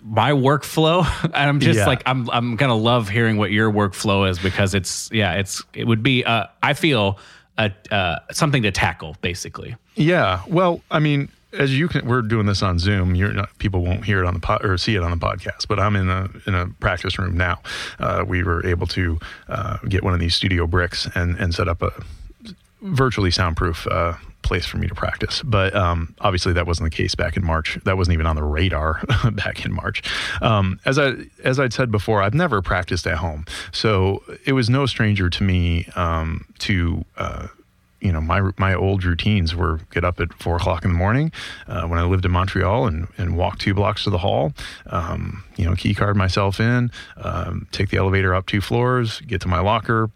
my 0.03 0.31
workflow 0.33 1.05
and 1.25 1.35
i'm 1.37 1.61
just 1.61 1.79
Yeah. 1.81 1.87
like 1.87 2.03
i'm 2.07 2.31
i'm 2.31 2.57
gonna 2.57 2.75
love 2.75 3.11
hearing 3.11 3.37
what 3.37 3.51
your 3.51 3.71
workflow 3.71 4.31
is 4.31 4.39
because 4.39 4.73
it's 4.75 5.11
yeah 5.13 5.35
it's 5.35 5.63
it 5.75 5.87
would 5.87 6.03
be 6.03 6.25
uh 6.25 6.47
i 6.63 6.73
feel 6.73 7.19
a 7.59 7.71
uh 7.91 8.17
something 8.33 8.63
to 8.63 8.71
tackle 8.71 9.15
basically 9.21 9.77
Yeah. 9.97 10.41
Well, 10.49 10.81
I 10.91 11.01
mean, 11.01 11.29
as 11.53 11.77
you 11.77 11.89
can, 11.89 12.07
we're 12.07 12.23
doing 12.23 12.47
this 12.47 12.63
on 12.63 12.79
Zoom. 12.79 13.13
Not, 13.13 13.57
people 13.59 13.83
won't 13.83 14.05
hear 14.05 14.23
it 14.23 14.27
on 14.27 14.35
the 14.35 14.41
pod 14.41 14.65
or 14.65 14.77
see 14.79 14.95
it 14.95 15.03
on 15.03 15.11
the 15.11 15.17
podcast, 15.17 15.69
but 15.69 15.79
I'm 15.81 15.97
in 15.97 16.09
a 16.09 16.29
in 16.47 16.55
a 16.55 16.69
practice 16.81 17.19
room 17.19 17.37
now. 17.37 17.61
Uh, 17.99 18.25
we 18.27 18.43
were 18.43 18.65
able 18.67 18.87
to 18.89 19.19
uh, 19.49 19.79
get 19.89 20.03
one 20.03 20.15
of 20.15 20.21
these 20.21 20.35
studio 20.35 20.67
bricks 20.67 21.09
and 21.15 21.37
and 21.39 21.55
set 21.55 21.69
up 21.69 21.83
a 21.83 21.93
virtually 22.83 23.31
soundproof 23.31 23.87
uh, 23.89 24.15
place 24.43 24.65
for 24.65 24.79
me 24.79 24.89
to 24.89 24.95
practice. 24.95 25.43
But 25.43 25.75
um, 25.75 26.15
obviously, 26.21 26.53
that 26.55 26.67
wasn't 26.67 26.91
the 26.91 26.97
case 26.97 27.15
back 27.15 27.37
in 27.37 27.45
March. 27.45 27.79
That 27.85 27.97
wasn't 27.97 28.15
even 28.15 28.27
on 28.27 28.37
the 28.37 28.43
radar 28.45 29.03
back 29.33 29.65
in 29.65 29.73
March. 29.73 30.03
Um, 30.43 30.81
as 30.85 30.99
I 30.99 31.15
as 31.45 31.59
I'd 31.59 31.73
said 31.73 31.91
before, 31.91 32.23
I've 32.23 32.35
never 32.35 32.63
practiced 32.63 33.07
at 33.07 33.19
home, 33.19 33.45
so 33.73 34.23
it 34.45 34.53
was 34.53 34.71
no 34.71 34.87
stranger 34.87 35.31
to 35.31 35.43
me 35.43 35.87
um, 35.97 36.47
to. 36.61 37.05
Uh, 37.17 37.49
you 38.01 38.13
know, 38.13 38.21
my 38.21 38.51
my 38.57 38.75
old 38.75 39.05
routines 39.05 39.55
were 39.55 39.81
get 39.91 40.05
up 40.05 40.21
at 40.21 40.33
four 40.35 40.57
o'clock 40.57 40.85
in 40.85 40.93
the 40.93 40.99
morning 40.99 41.33
uh, 41.69 41.87
when 41.87 41.99
I 41.99 42.05
lived 42.05 42.25
in 42.25 42.31
Montreal 42.31 42.87
and, 42.87 43.09
and 43.19 43.37
walk 43.37 43.59
two 43.59 43.75
blocks 43.75 44.05
to 44.05 44.11
the 44.11 44.19
hall. 44.19 44.53
Um, 44.87 45.45
you 45.57 45.65
know, 45.65 45.75
key 45.75 45.95
card 45.95 46.17
myself 46.17 46.61
in, 46.61 46.91
um, 47.19 47.69
take 47.73 47.91
the 47.91 47.99
elevator 47.99 48.35
up 48.35 48.47
two 48.47 48.61
floors, 48.61 49.21
get 49.21 49.41
to 49.43 49.49
my 49.49 49.61
locker, 49.61 50.11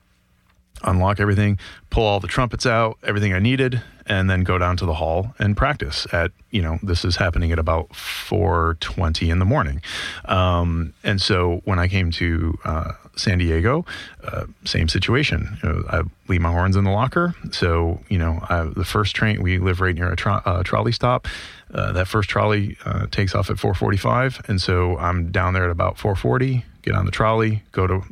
unlock 0.82 1.20
everything, 1.20 1.58
pull 1.90 2.04
all 2.04 2.20
the 2.20 2.28
trumpets 2.28 2.66
out, 2.66 2.98
everything 3.02 3.32
I 3.32 3.38
needed, 3.38 3.82
and 4.06 4.28
then 4.28 4.44
go 4.44 4.58
down 4.58 4.76
to 4.78 4.86
the 4.86 4.94
hall 4.94 5.34
and 5.38 5.56
practice 5.56 6.06
at, 6.12 6.32
you 6.50 6.62
know, 6.62 6.78
this 6.82 7.04
is 7.04 7.16
happening 7.16 7.52
at 7.52 7.58
about 7.58 7.90
4.20 7.90 9.30
in 9.30 9.38
the 9.38 9.44
morning. 9.44 9.80
Um, 10.26 10.94
and 11.02 11.20
so 11.20 11.62
when 11.64 11.78
I 11.78 11.88
came 11.88 12.10
to 12.12 12.58
uh, 12.64 12.92
San 13.16 13.38
Diego, 13.38 13.84
uh, 14.24 14.46
same 14.64 14.88
situation. 14.88 15.58
You 15.62 15.68
know, 15.68 15.84
I 15.88 16.02
leave 16.28 16.40
my 16.40 16.50
horns 16.50 16.76
in 16.76 16.84
the 16.84 16.90
locker. 16.90 17.34
So, 17.52 18.00
you 18.08 18.18
know, 18.18 18.40
I, 18.48 18.64
the 18.64 18.84
first 18.84 19.14
train, 19.14 19.42
we 19.42 19.58
live 19.58 19.80
right 19.80 19.94
near 19.94 20.10
a 20.12 20.16
tro- 20.16 20.42
uh, 20.44 20.62
trolley 20.62 20.92
stop. 20.92 21.28
Uh, 21.72 21.92
that 21.92 22.08
first 22.08 22.28
trolley 22.28 22.76
uh, 22.84 23.06
takes 23.10 23.34
off 23.34 23.50
at 23.50 23.56
4:45, 23.56 24.48
and 24.48 24.60
so 24.60 24.96
I'm 24.98 25.30
down 25.30 25.54
there 25.54 25.64
at 25.64 25.70
about 25.70 25.96
4:40. 25.96 26.64
Get 26.82 26.94
on 26.94 27.06
the 27.06 27.10
trolley, 27.10 27.62
go 27.72 27.86
to 27.86 28.02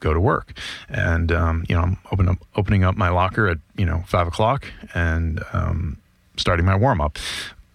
go 0.00 0.14
to 0.14 0.20
work. 0.20 0.56
And 0.88 1.32
um, 1.32 1.64
you 1.68 1.74
know, 1.74 1.82
I'm 1.82 1.98
open 2.12 2.28
up, 2.28 2.38
opening 2.56 2.84
up 2.84 2.96
my 2.96 3.08
locker 3.08 3.48
at 3.48 3.58
you 3.76 3.86
know 3.86 4.04
five 4.06 4.26
o'clock 4.26 4.66
and 4.94 5.42
um, 5.52 5.98
starting 6.36 6.66
my 6.66 6.76
warm 6.76 7.00
up. 7.00 7.18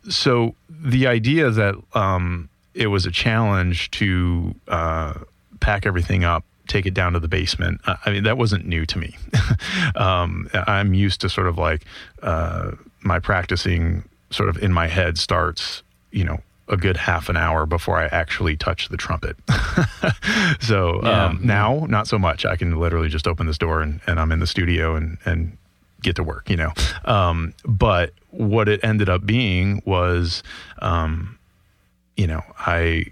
So 0.09 0.55
the 0.69 1.07
idea 1.07 1.49
that 1.49 1.75
um, 1.93 2.49
it 2.73 2.87
was 2.87 3.05
a 3.05 3.11
challenge 3.11 3.91
to 3.91 4.55
uh, 4.67 5.13
pack 5.59 5.85
everything 5.85 6.23
up 6.23 6.43
take 6.69 6.85
it 6.85 6.93
down 6.93 7.11
to 7.13 7.19
the 7.19 7.27
basement. 7.27 7.81
I 7.85 8.09
mean, 8.11 8.23
that 8.23 8.37
wasn't 8.37 8.65
new 8.65 8.85
to 8.85 8.97
me. 8.97 9.17
um, 9.95 10.49
I'm 10.53 10.93
used 10.93 11.19
to 11.21 11.29
sort 11.29 11.47
of 11.47 11.57
like 11.57 11.83
uh, 12.23 12.71
my 13.01 13.19
practicing 13.19 14.03
sort 14.29 14.47
of 14.47 14.61
in 14.63 14.71
my 14.71 14.87
head 14.87 15.17
starts, 15.17 15.83
you 16.11 16.23
know, 16.23 16.39
a 16.67 16.77
good 16.77 16.95
half 16.97 17.29
an 17.29 17.35
hour 17.35 17.65
before 17.65 17.97
I 17.97 18.05
actually 18.05 18.55
touch 18.55 18.89
the 18.89 18.97
trumpet. 18.97 19.35
so 20.59 21.01
Yeah. 21.03 21.25
um, 21.25 21.39
now, 21.43 21.85
not 21.89 22.07
so 22.07 22.19
much. 22.19 22.45
I 22.45 22.55
can 22.55 22.79
literally 22.79 23.09
just 23.09 23.27
open 23.27 23.47
this 23.47 23.57
door 23.57 23.81
and, 23.81 23.99
and 24.07 24.19
I'm 24.19 24.31
in 24.31 24.39
the 24.39 24.47
studio 24.47 24.95
and, 24.95 25.17
and 25.25 25.57
get 26.01 26.15
to 26.17 26.23
work, 26.23 26.49
you 26.49 26.55
know. 26.57 26.71
Um, 27.05 27.53
but 27.65 28.13
what 28.29 28.69
it 28.69 28.79
ended 28.83 29.09
up 29.09 29.25
being 29.25 29.81
was, 29.85 30.43
um, 30.79 31.39
you 32.15 32.27
know, 32.27 32.41
I 32.59 33.05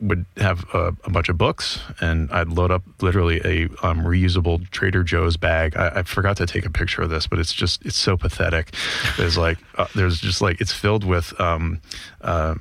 would 0.00 0.24
have 0.36 0.64
a, 0.72 0.94
a 1.04 1.10
bunch 1.10 1.28
of 1.28 1.36
books 1.36 1.80
and 2.00 2.30
I'd 2.30 2.48
load 2.48 2.70
up 2.70 2.82
literally 3.00 3.40
a 3.44 3.64
um, 3.86 4.00
reusable 4.00 4.68
Trader 4.70 5.02
Joe's 5.02 5.36
bag. 5.36 5.76
I, 5.76 5.88
I 6.00 6.02
forgot 6.04 6.36
to 6.38 6.46
take 6.46 6.64
a 6.64 6.70
picture 6.70 7.02
of 7.02 7.10
this, 7.10 7.26
but 7.26 7.38
it's 7.38 7.52
just, 7.52 7.84
it's 7.84 7.96
so 7.96 8.16
pathetic. 8.16 8.74
There's 9.16 9.36
like, 9.36 9.58
uh, 9.76 9.86
there's 9.94 10.20
just 10.20 10.40
like, 10.40 10.60
it's 10.60 10.72
filled 10.72 11.04
with, 11.04 11.38
um, 11.40 11.80
uh, 12.20 12.54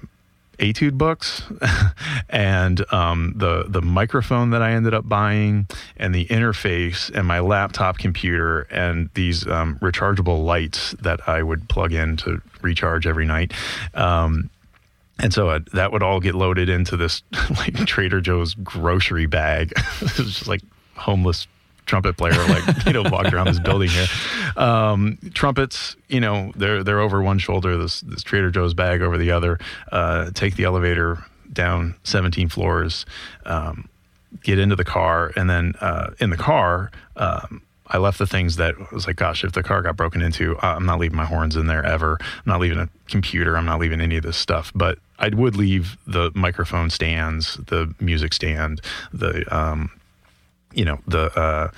etude 0.59 0.97
books 0.97 1.43
and 2.29 2.83
um, 2.91 3.33
the 3.35 3.65
the 3.67 3.81
microphone 3.81 4.49
that 4.49 4.61
I 4.61 4.71
ended 4.71 4.93
up 4.93 5.07
buying 5.07 5.67
and 5.97 6.13
the 6.15 6.25
interface 6.25 7.11
and 7.13 7.27
my 7.27 7.39
laptop 7.39 7.97
computer 7.99 8.61
and 8.71 9.09
these 9.13 9.45
um, 9.47 9.77
rechargeable 9.79 10.43
lights 10.43 10.95
that 11.01 11.27
I 11.29 11.43
would 11.43 11.69
plug 11.69 11.93
in 11.93 12.17
to 12.17 12.41
recharge 12.61 13.05
every 13.05 13.25
night. 13.25 13.53
Um, 13.93 14.49
and 15.19 15.33
so 15.33 15.49
uh, 15.49 15.59
that 15.73 15.91
would 15.91 16.03
all 16.03 16.19
get 16.19 16.35
loaded 16.35 16.69
into 16.69 16.97
this 16.97 17.23
like 17.51 17.75
Trader 17.85 18.21
Joe's 18.21 18.53
grocery 18.55 19.25
bag. 19.25 19.73
it 20.01 20.17
was 20.17 20.35
just 20.35 20.47
like 20.47 20.61
homeless 20.95 21.47
trumpet 21.85 22.17
player, 22.17 22.37
like 22.47 22.85
you 22.85 22.93
know, 22.93 23.03
walked 23.03 23.33
around 23.33 23.47
this 23.47 23.59
building 23.59 23.89
here. 23.89 24.07
Um, 24.55 25.17
trumpets, 25.33 25.95
you 26.07 26.19
know, 26.19 26.51
they're 26.55 26.83
they're 26.83 26.99
over 26.99 27.21
one 27.21 27.39
shoulder. 27.39 27.77
This 27.77 28.01
this 28.01 28.21
Trader 28.21 28.51
Joe's 28.51 28.73
bag 28.73 29.01
over 29.01 29.17
the 29.17 29.31
other. 29.31 29.59
Uh, 29.91 30.29
take 30.33 30.55
the 30.55 30.65
elevator 30.65 31.23
down 31.51 31.95
17 32.03 32.49
floors. 32.49 33.05
Um, 33.45 33.89
get 34.43 34.59
into 34.59 34.75
the 34.75 34.85
car, 34.85 35.31
and 35.35 35.49
then 35.49 35.73
uh, 35.81 36.11
in 36.19 36.29
the 36.29 36.37
car. 36.37 36.91
Um, 37.15 37.63
I 37.87 37.97
left 37.97 38.19
the 38.19 38.27
things 38.27 38.57
that 38.57 38.91
was 38.91 39.07
like, 39.07 39.15
gosh, 39.15 39.43
if 39.43 39.53
the 39.53 39.63
car 39.63 39.81
got 39.81 39.95
broken 39.95 40.21
into, 40.21 40.57
I'm 40.61 40.85
not 40.85 40.99
leaving 40.99 41.17
my 41.17 41.25
horns 41.25 41.55
in 41.55 41.67
there 41.67 41.85
ever. 41.85 42.17
I'm 42.21 42.43
not 42.45 42.59
leaving 42.59 42.79
a 42.79 42.89
computer. 43.07 43.57
I'm 43.57 43.65
not 43.65 43.79
leaving 43.79 44.01
any 44.01 44.17
of 44.17 44.23
this 44.23 44.37
stuff. 44.37 44.71
But 44.75 44.99
I 45.19 45.29
would 45.29 45.55
leave 45.55 45.97
the 46.05 46.31
microphone 46.35 46.89
stands, 46.89 47.55
the 47.55 47.93
music 47.99 48.33
stand, 48.33 48.81
the 49.13 49.43
um, 49.55 49.89
you 50.73 50.85
know 50.85 50.99
the 51.07 51.31
uh, 51.37 51.71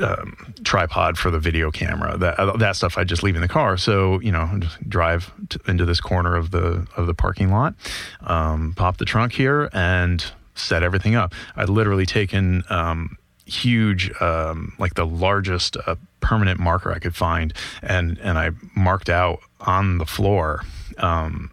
um, 0.00 0.54
tripod 0.64 1.18
for 1.18 1.30
the 1.30 1.38
video 1.38 1.70
camera 1.70 2.16
that 2.16 2.38
uh, 2.38 2.56
that 2.56 2.76
stuff 2.76 2.96
I 2.96 3.04
just 3.04 3.22
leave 3.22 3.34
in 3.36 3.42
the 3.42 3.48
car 3.48 3.76
so 3.76 4.20
you 4.20 4.32
know 4.32 4.60
drive 4.88 5.32
into 5.66 5.84
this 5.84 6.00
corner 6.00 6.34
of 6.36 6.50
the 6.50 6.86
of 6.96 7.06
the 7.06 7.14
parking 7.14 7.50
lot 7.50 7.74
um, 8.22 8.74
pop 8.76 8.96
the 8.96 9.04
trunk 9.04 9.32
here 9.32 9.68
and 9.72 10.24
set 10.54 10.82
everything 10.82 11.14
up 11.14 11.34
I'd 11.56 11.68
literally 11.68 12.06
taken 12.06 12.64
um, 12.70 13.17
huge 13.48 14.10
um, 14.20 14.74
like 14.78 14.94
the 14.94 15.06
largest 15.06 15.76
uh, 15.86 15.96
permanent 16.20 16.60
marker 16.60 16.92
I 16.92 16.98
could 16.98 17.16
find. 17.16 17.52
And 17.82 18.18
and 18.18 18.38
I 18.38 18.50
marked 18.76 19.08
out 19.08 19.40
on 19.60 19.98
the 19.98 20.06
floor 20.06 20.62
um, 20.98 21.50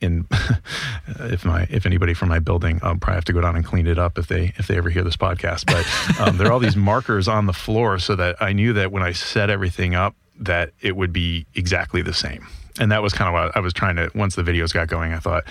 in 0.00 0.26
if 1.20 1.44
my 1.44 1.66
if 1.70 1.86
anybody 1.86 2.14
from 2.14 2.28
my 2.28 2.38
building 2.38 2.80
I'll 2.82 2.96
probably 2.96 3.16
have 3.16 3.24
to 3.26 3.32
go 3.32 3.40
down 3.40 3.56
and 3.56 3.64
clean 3.64 3.86
it 3.86 3.98
up 3.98 4.18
if 4.18 4.26
they 4.26 4.52
if 4.56 4.66
they 4.66 4.76
ever 4.76 4.90
hear 4.90 5.04
this 5.04 5.16
podcast 5.16 5.66
but 5.66 6.20
um, 6.20 6.36
there 6.36 6.48
are 6.48 6.52
all 6.52 6.58
these 6.58 6.76
markers 6.90 7.28
on 7.28 7.46
the 7.46 7.52
floor 7.52 7.98
so 7.98 8.16
that 8.16 8.40
I 8.40 8.52
knew 8.52 8.72
that 8.74 8.92
when 8.92 9.02
I 9.02 9.12
set 9.12 9.48
everything 9.50 9.94
up 9.94 10.14
that 10.40 10.72
it 10.80 10.96
would 10.96 11.12
be 11.12 11.46
exactly 11.54 12.02
the 12.02 12.12
same. 12.12 12.46
And 12.80 12.90
that 12.90 13.02
was 13.02 13.12
kind 13.12 13.28
of 13.28 13.34
what 13.34 13.56
I 13.56 13.60
was 13.60 13.72
trying 13.72 13.96
to 13.96 14.10
once 14.14 14.34
the 14.34 14.42
videos 14.42 14.72
got 14.72 14.88
going 14.88 15.12
I 15.12 15.18
thought 15.18 15.44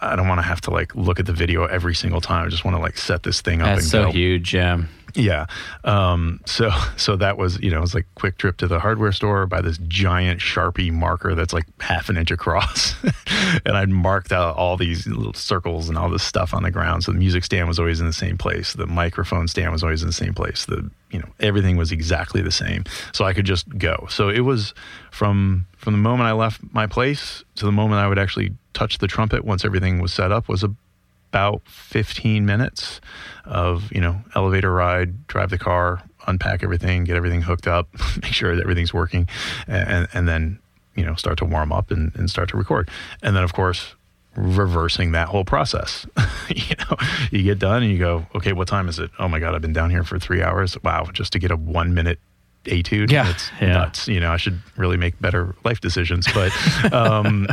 I 0.00 0.16
don't 0.16 0.28
want 0.28 0.38
to 0.38 0.46
have 0.46 0.60
to 0.62 0.70
like 0.70 0.94
look 0.94 1.18
at 1.20 1.26
the 1.26 1.32
video 1.32 1.64
every 1.64 1.94
single 1.94 2.20
time 2.20 2.46
I 2.46 2.48
just 2.48 2.64
want 2.64 2.76
to 2.76 2.80
like 2.80 2.98
set 2.98 3.22
this 3.22 3.40
thing 3.40 3.60
up 3.62 3.66
That's 3.66 3.82
and 3.82 3.90
so 3.90 4.04
go 4.04 4.12
huge. 4.12 4.54
Yeah. 4.54 4.82
yeah. 5.14 5.46
Um, 5.84 6.40
so 6.46 6.70
so 6.96 7.16
that 7.16 7.38
was 7.38 7.60
you 7.60 7.70
know 7.70 7.78
it 7.78 7.82
was 7.82 7.94
like 7.94 8.06
quick 8.14 8.38
trip 8.38 8.56
to 8.58 8.68
the 8.68 8.80
hardware 8.80 9.12
store 9.12 9.46
buy 9.46 9.60
this 9.60 9.78
giant 9.88 10.40
sharpie 10.40 10.92
marker 10.92 11.34
that's 11.34 11.52
like 11.52 11.66
half 11.80 12.08
an 12.08 12.16
inch 12.16 12.30
across, 12.30 12.94
and 13.64 13.76
I'd 13.76 13.90
marked 13.90 14.32
out 14.32 14.56
all 14.56 14.76
these 14.76 15.06
little 15.06 15.34
circles 15.34 15.88
and 15.88 15.96
all 15.96 16.10
this 16.10 16.22
stuff 16.22 16.54
on 16.54 16.62
the 16.62 16.70
ground. 16.70 17.04
So 17.04 17.12
the 17.12 17.18
music 17.18 17.44
stand 17.44 17.68
was 17.68 17.78
always 17.78 18.00
in 18.00 18.06
the 18.06 18.12
same 18.12 18.38
place. 18.38 18.74
The 18.74 18.86
microphone 18.86 19.48
stand 19.48 19.72
was 19.72 19.82
always 19.82 20.02
in 20.02 20.08
the 20.08 20.14
same 20.14 20.34
place. 20.34 20.66
The 20.66 20.90
you 21.16 21.22
know 21.22 21.28
everything 21.40 21.78
was 21.78 21.92
exactly 21.92 22.42
the 22.42 22.50
same. 22.50 22.84
So 23.14 23.24
I 23.24 23.32
could 23.32 23.46
just 23.46 23.66
go. 23.78 24.06
So 24.10 24.28
it 24.28 24.40
was 24.40 24.74
from 25.10 25.66
from 25.78 25.94
the 25.94 25.98
moment 25.98 26.28
I 26.28 26.32
left 26.32 26.60
my 26.72 26.86
place 26.86 27.42
to 27.54 27.64
the 27.64 27.72
moment 27.72 28.00
I 28.00 28.06
would 28.06 28.18
actually 28.18 28.52
touch 28.74 28.98
the 28.98 29.06
trumpet 29.06 29.42
once 29.42 29.64
everything 29.64 29.98
was 29.98 30.12
set 30.12 30.30
up 30.30 30.46
was 30.46 30.62
about 30.62 31.62
15 31.64 32.44
minutes 32.44 33.00
of 33.46 33.90
you 33.90 34.00
know 34.02 34.20
elevator 34.34 34.70
ride 34.70 35.26
drive 35.26 35.48
the 35.48 35.56
car 35.56 36.02
unpack 36.26 36.62
everything 36.62 37.04
get 37.04 37.16
everything 37.16 37.40
hooked 37.40 37.66
up 37.66 37.88
make 38.22 38.34
sure 38.34 38.54
that 38.54 38.60
everything's 38.60 38.92
working 38.92 39.26
and, 39.66 40.06
and 40.12 40.28
then 40.28 40.58
you 40.96 41.04
know 41.04 41.14
start 41.14 41.38
to 41.38 41.46
warm 41.46 41.72
up 41.72 41.90
and, 41.90 42.14
and 42.14 42.28
start 42.28 42.50
to 42.50 42.58
record 42.58 42.90
and 43.22 43.34
then 43.34 43.42
of 43.42 43.54
course 43.54 43.94
reversing 44.36 45.12
that 45.12 45.28
whole 45.28 45.44
process. 45.44 46.06
You 46.48 46.76
know 46.78 46.96
you 47.32 47.42
get 47.42 47.58
done 47.58 47.82
and 47.82 47.90
you 47.90 47.98
go 47.98 48.24
okay 48.36 48.52
what 48.52 48.68
time 48.68 48.88
is 48.88 49.00
it? 49.00 49.10
Oh 49.18 49.26
my 49.26 49.40
god 49.40 49.56
i've 49.56 49.62
been 49.62 49.72
down 49.72 49.90
here 49.90 50.04
for 50.04 50.16
three 50.16 50.42
hours. 50.42 50.80
Wow 50.84 51.06
just 51.12 51.32
to 51.32 51.40
get 51.40 51.50
a 51.50 51.56
one 51.56 51.92
minute 51.92 52.20
etude? 52.66 53.10
Yeah, 53.10 53.28
it's 53.30 53.50
yeah. 53.60 53.72
nuts. 53.72 54.06
You 54.06 54.20
know 54.20 54.30
i 54.30 54.36
should 54.36 54.60
really 54.76 54.96
make 54.96 55.20
better 55.20 55.56
life 55.64 55.80
decisions. 55.80 56.28
But 56.32 56.52
um 56.92 57.48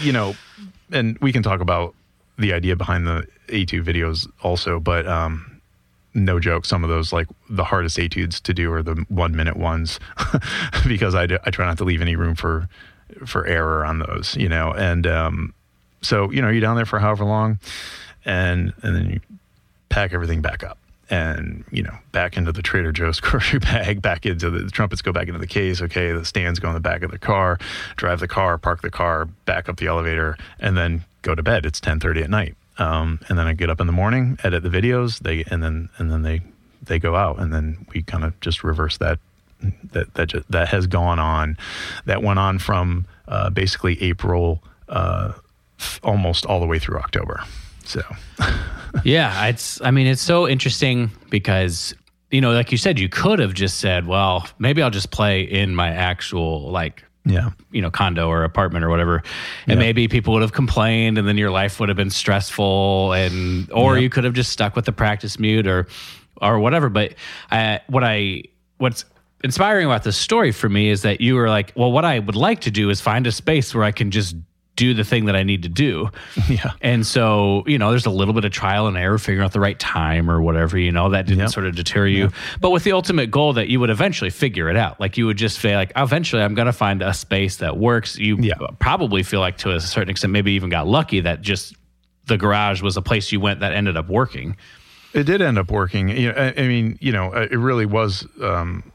you 0.00 0.12
know 0.12 0.34
and 0.90 1.18
we 1.20 1.30
can 1.30 1.42
talk 1.42 1.60
about 1.60 1.94
the 2.38 2.54
idea 2.54 2.74
behind 2.74 3.06
the 3.06 3.26
etude 3.48 3.84
videos 3.84 4.26
also 4.42 4.80
but 4.80 5.06
um 5.06 5.60
no 6.14 6.40
joke 6.40 6.64
some 6.64 6.82
of 6.82 6.88
those 6.88 7.12
like 7.12 7.28
the 7.50 7.64
hardest 7.64 7.98
etudes 7.98 8.40
to 8.40 8.54
do 8.54 8.72
are 8.72 8.82
the 8.82 9.04
one 9.08 9.36
minute 9.36 9.56
ones 9.56 10.00
because 10.88 11.14
I, 11.14 11.26
do, 11.26 11.38
I 11.44 11.50
try 11.50 11.66
not 11.66 11.76
to 11.78 11.84
leave 11.84 12.00
any 12.00 12.16
room 12.16 12.34
for 12.34 12.68
for 13.26 13.46
error 13.46 13.84
on 13.84 13.98
those 13.98 14.36
you 14.36 14.48
know? 14.48 14.72
And 14.72 15.06
um 15.06 15.54
so 16.02 16.30
you 16.30 16.42
know 16.42 16.48
you're 16.48 16.60
down 16.60 16.76
there 16.76 16.86
for 16.86 16.98
however 16.98 17.24
long 17.24 17.58
and 18.24 18.72
and 18.82 18.94
then 18.94 19.10
you 19.10 19.20
pack 19.88 20.12
everything 20.12 20.40
back 20.40 20.62
up. 20.62 20.78
And 21.10 21.64
you 21.70 21.82
know 21.82 21.96
back 22.12 22.36
into 22.36 22.52
the 22.52 22.60
trader 22.60 22.92
joe's 22.92 23.18
grocery 23.26 23.58
bag 23.58 24.02
back 24.02 24.26
into 24.26 24.50
the, 24.50 24.60
the 24.60 24.70
trumpets 24.70 25.00
go 25.00 25.12
back 25.12 25.28
into 25.28 25.40
the 25.40 25.46
case. 25.46 25.80
Okay 25.80 26.12
the 26.12 26.24
stands 26.24 26.58
go 26.58 26.68
in 26.68 26.74
the 26.74 26.80
back 26.80 27.02
of 27.02 27.10
the 27.10 27.18
car 27.18 27.58
drive 27.96 28.20
the 28.20 28.28
car 28.28 28.58
park 28.58 28.82
the 28.82 28.90
car 28.90 29.24
back 29.46 29.68
up 29.68 29.78
the 29.78 29.86
elevator 29.86 30.36
and 30.60 30.76
then 30.76 31.04
go 31.22 31.34
to 31.34 31.42
bed. 31.42 31.64
It's 31.64 31.80
10.30 31.80 32.24
at 32.24 32.30
night. 32.30 32.54
Um, 32.76 33.18
and 33.28 33.36
then 33.36 33.48
i 33.48 33.54
get 33.54 33.70
up 33.70 33.80
in 33.80 33.88
the 33.88 33.92
morning 33.92 34.38
edit 34.44 34.62
the 34.62 34.68
videos 34.68 35.18
they 35.18 35.42
and 35.50 35.62
then 35.62 35.88
and 35.98 36.12
then 36.12 36.22
they 36.22 36.42
they 36.82 36.98
go 36.98 37.16
out. 37.16 37.38
And 37.38 37.52
then 37.52 37.86
we 37.94 38.02
kind 38.02 38.24
of 38.24 38.38
just 38.40 38.62
reverse 38.62 38.98
that 38.98 39.18
that 39.92 40.14
that 40.14 40.26
just, 40.28 40.50
that 40.50 40.68
has 40.68 40.86
gone 40.86 41.18
on, 41.18 41.56
that 42.04 42.22
went 42.22 42.38
on 42.38 42.58
from 42.58 43.06
uh, 43.26 43.50
basically 43.50 44.00
April 44.02 44.62
uh, 44.88 45.32
almost 46.02 46.46
all 46.46 46.60
the 46.60 46.66
way 46.66 46.78
through 46.78 46.98
October. 46.98 47.42
So, 47.84 48.02
yeah, 49.04 49.46
it's. 49.46 49.80
I 49.82 49.90
mean, 49.90 50.06
it's 50.06 50.22
so 50.22 50.48
interesting 50.48 51.10
because 51.30 51.94
you 52.30 52.40
know, 52.40 52.52
like 52.52 52.70
you 52.72 52.78
said, 52.78 52.98
you 52.98 53.08
could 53.08 53.38
have 53.38 53.54
just 53.54 53.78
said, 53.78 54.06
"Well, 54.06 54.46
maybe 54.58 54.82
I'll 54.82 54.90
just 54.90 55.10
play 55.10 55.42
in 55.42 55.74
my 55.74 55.88
actual 55.88 56.70
like." 56.70 57.04
Yeah. 57.24 57.50
You 57.72 57.82
know, 57.82 57.90
condo 57.90 58.28
or 58.28 58.42
apartment 58.44 58.86
or 58.86 58.88
whatever. 58.88 59.22
And 59.66 59.78
Yeah. 59.78 59.86
maybe 59.86 60.08
people 60.08 60.32
would 60.32 60.40
have 60.40 60.52
complained 60.52 61.18
and 61.18 61.28
then 61.28 61.36
your 61.36 61.50
life 61.50 61.78
would 61.78 61.90
have 61.90 61.96
been 61.96 62.08
stressful 62.08 63.12
and 63.12 63.70
or 63.70 63.96
Yeah. 63.96 64.02
you 64.02 64.08
could 64.08 64.24
have 64.24 64.32
just 64.32 64.50
stuck 64.50 64.74
with 64.74 64.86
the 64.86 64.92
practice 64.92 65.38
mute 65.38 65.66
or 65.66 65.88
or 66.40 66.58
whatever. 66.58 66.88
But 66.88 67.16
I, 67.50 67.80
what 67.88 68.02
I 68.02 68.44
what's 68.78 69.04
inspiring 69.44 69.84
about 69.84 70.04
this 70.04 70.16
story 70.16 70.52
for 70.52 70.70
me 70.70 70.88
is 70.88 71.02
that 71.02 71.20
you 71.20 71.34
were 71.34 71.50
like, 71.50 71.70
well, 71.76 71.92
what 71.92 72.06
I 72.06 72.18
would 72.18 72.36
like 72.36 72.60
to 72.60 72.70
do 72.70 72.88
is 72.88 73.02
find 73.02 73.26
a 73.26 73.32
space 73.32 73.74
where 73.74 73.84
I 73.84 73.92
can 73.92 74.10
just 74.10 74.34
do 74.78 74.94
the 74.94 75.02
thing 75.04 75.24
that 75.26 75.34
I 75.36 75.42
need 75.42 75.64
to 75.64 75.68
do. 75.68 76.08
Yeah. 76.48 76.70
And 76.80 77.04
so, 77.04 77.64
you 77.66 77.76
know, 77.78 77.90
there's 77.90 78.06
a 78.06 78.10
little 78.10 78.32
bit 78.32 78.44
of 78.46 78.52
trial 78.52 78.86
and 78.86 78.96
error, 78.96 79.18
figuring 79.18 79.44
out 79.44 79.52
the 79.52 79.60
right 79.60 79.78
time 79.78 80.30
or 80.30 80.40
whatever, 80.40 80.78
you 80.78 80.92
know, 80.92 81.10
that 81.10 81.26
didn't 81.26 81.40
Yep. 81.40 81.50
sort 81.50 81.66
of 81.66 81.74
deter 81.74 82.06
you. 82.06 82.30
But 82.60 82.70
with 82.70 82.84
the 82.84 82.92
ultimate 82.92 83.30
goal 83.30 83.52
that 83.54 83.68
you 83.68 83.80
would 83.80 83.90
eventually 83.90 84.30
figure 84.30 84.70
it 84.70 84.76
out. 84.76 84.98
Like 85.00 85.18
you 85.18 85.26
would 85.26 85.36
just 85.36 85.58
say 85.60 85.76
like, 85.76 85.92
eventually 85.96 86.42
I'm 86.42 86.54
going 86.54 86.66
to 86.66 86.72
find 86.72 87.02
a 87.02 87.12
space 87.12 87.56
that 87.56 87.76
works. 87.76 88.16
You 88.16 88.38
Yeah. 88.38 88.54
probably 88.78 89.22
feel 89.24 89.40
like 89.40 89.58
to 89.58 89.72
a 89.72 89.80
certain 89.80 90.08
extent, 90.10 90.32
maybe 90.32 90.52
even 90.52 90.70
got 90.70 90.86
lucky 90.86 91.20
that 91.20 91.42
just 91.42 91.74
the 92.26 92.38
garage 92.38 92.80
was 92.80 92.96
a 92.96 93.02
place 93.02 93.32
you 93.32 93.40
went 93.40 93.60
that 93.60 93.72
ended 93.72 93.96
up 93.96 94.08
working. 94.08 94.56
It 95.12 95.24
did 95.24 95.42
end 95.42 95.58
up 95.58 95.70
working. 95.70 96.08
You 96.10 96.32
know, 96.32 96.38
I, 96.38 96.54
I 96.62 96.68
mean, 96.68 96.98
you 97.00 97.12
know, 97.12 97.32
it 97.32 97.50
really 97.58 97.86
was. 97.86 98.26
Um, 98.42 98.90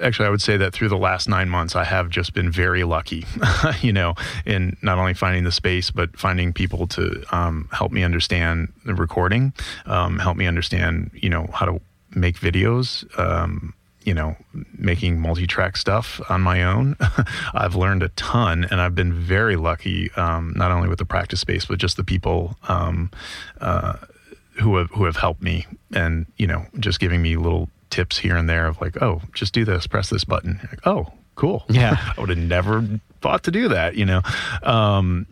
actually, 0.00 0.26
I 0.26 0.30
would 0.30 0.42
say 0.42 0.56
that 0.56 0.72
through 0.72 0.88
the 0.88 0.98
last 0.98 1.28
nine 1.28 1.48
months, 1.48 1.76
I 1.76 1.84
have 1.84 2.08
just 2.08 2.34
been 2.34 2.50
very 2.50 2.84
lucky. 2.84 3.24
you 3.80 3.92
know, 3.92 4.14
in 4.44 4.76
not 4.82 4.98
only 4.98 5.14
finding 5.14 5.44
the 5.44 5.52
space, 5.52 5.90
but 5.90 6.16
finding 6.18 6.52
people 6.52 6.86
to 6.88 7.24
um, 7.34 7.68
help 7.72 7.92
me 7.92 8.02
understand 8.02 8.72
the 8.84 8.94
recording, 8.94 9.52
um, 9.86 10.18
help 10.18 10.36
me 10.36 10.46
understand, 10.46 11.10
you 11.14 11.30
know, 11.30 11.48
how 11.52 11.66
to 11.66 11.80
make 12.14 12.38
videos. 12.38 13.06
Um, 13.18 13.74
you 14.04 14.14
know, 14.14 14.36
making 14.78 15.20
multi-track 15.20 15.76
stuff 15.76 16.18
on 16.30 16.40
my 16.40 16.62
own. 16.62 16.96
I've 17.54 17.74
learned 17.74 18.02
a 18.02 18.08
ton, 18.10 18.64
and 18.70 18.80
I've 18.80 18.94
been 18.94 19.12
very 19.12 19.56
lucky, 19.56 20.10
um, 20.12 20.54
not 20.56 20.70
only 20.70 20.88
with 20.88 20.98
the 20.98 21.04
practice 21.04 21.40
space, 21.40 21.66
but 21.66 21.78
just 21.78 21.98
the 21.98 22.04
people 22.04 22.56
um, 22.68 23.10
uh, 23.60 23.98
who 24.60 24.76
have 24.76 24.90
who 24.90 25.04
have 25.04 25.16
helped 25.16 25.42
me 25.42 25.66
and 25.92 26.26
you 26.36 26.46
know 26.46 26.66
just 26.78 27.00
giving 27.00 27.22
me 27.22 27.36
little 27.36 27.68
tips 27.90 28.18
here 28.18 28.36
and 28.36 28.48
there 28.48 28.66
of 28.66 28.80
like 28.80 29.00
oh 29.02 29.20
just 29.32 29.52
do 29.54 29.64
this 29.64 29.86
press 29.86 30.10
this 30.10 30.24
button. 30.24 30.58
Like, 30.70 30.86
oh 30.86 31.06
cool. 31.34 31.64
Yeah. 31.68 31.96
i 32.16 32.20
would 32.20 32.30
have 32.30 32.38
never 32.38 32.84
thought 33.20 33.44
to 33.44 33.50
do 33.50 33.68
that 33.68 33.94
you 33.96 34.04
know? 34.04 34.22
Um, 34.62 35.26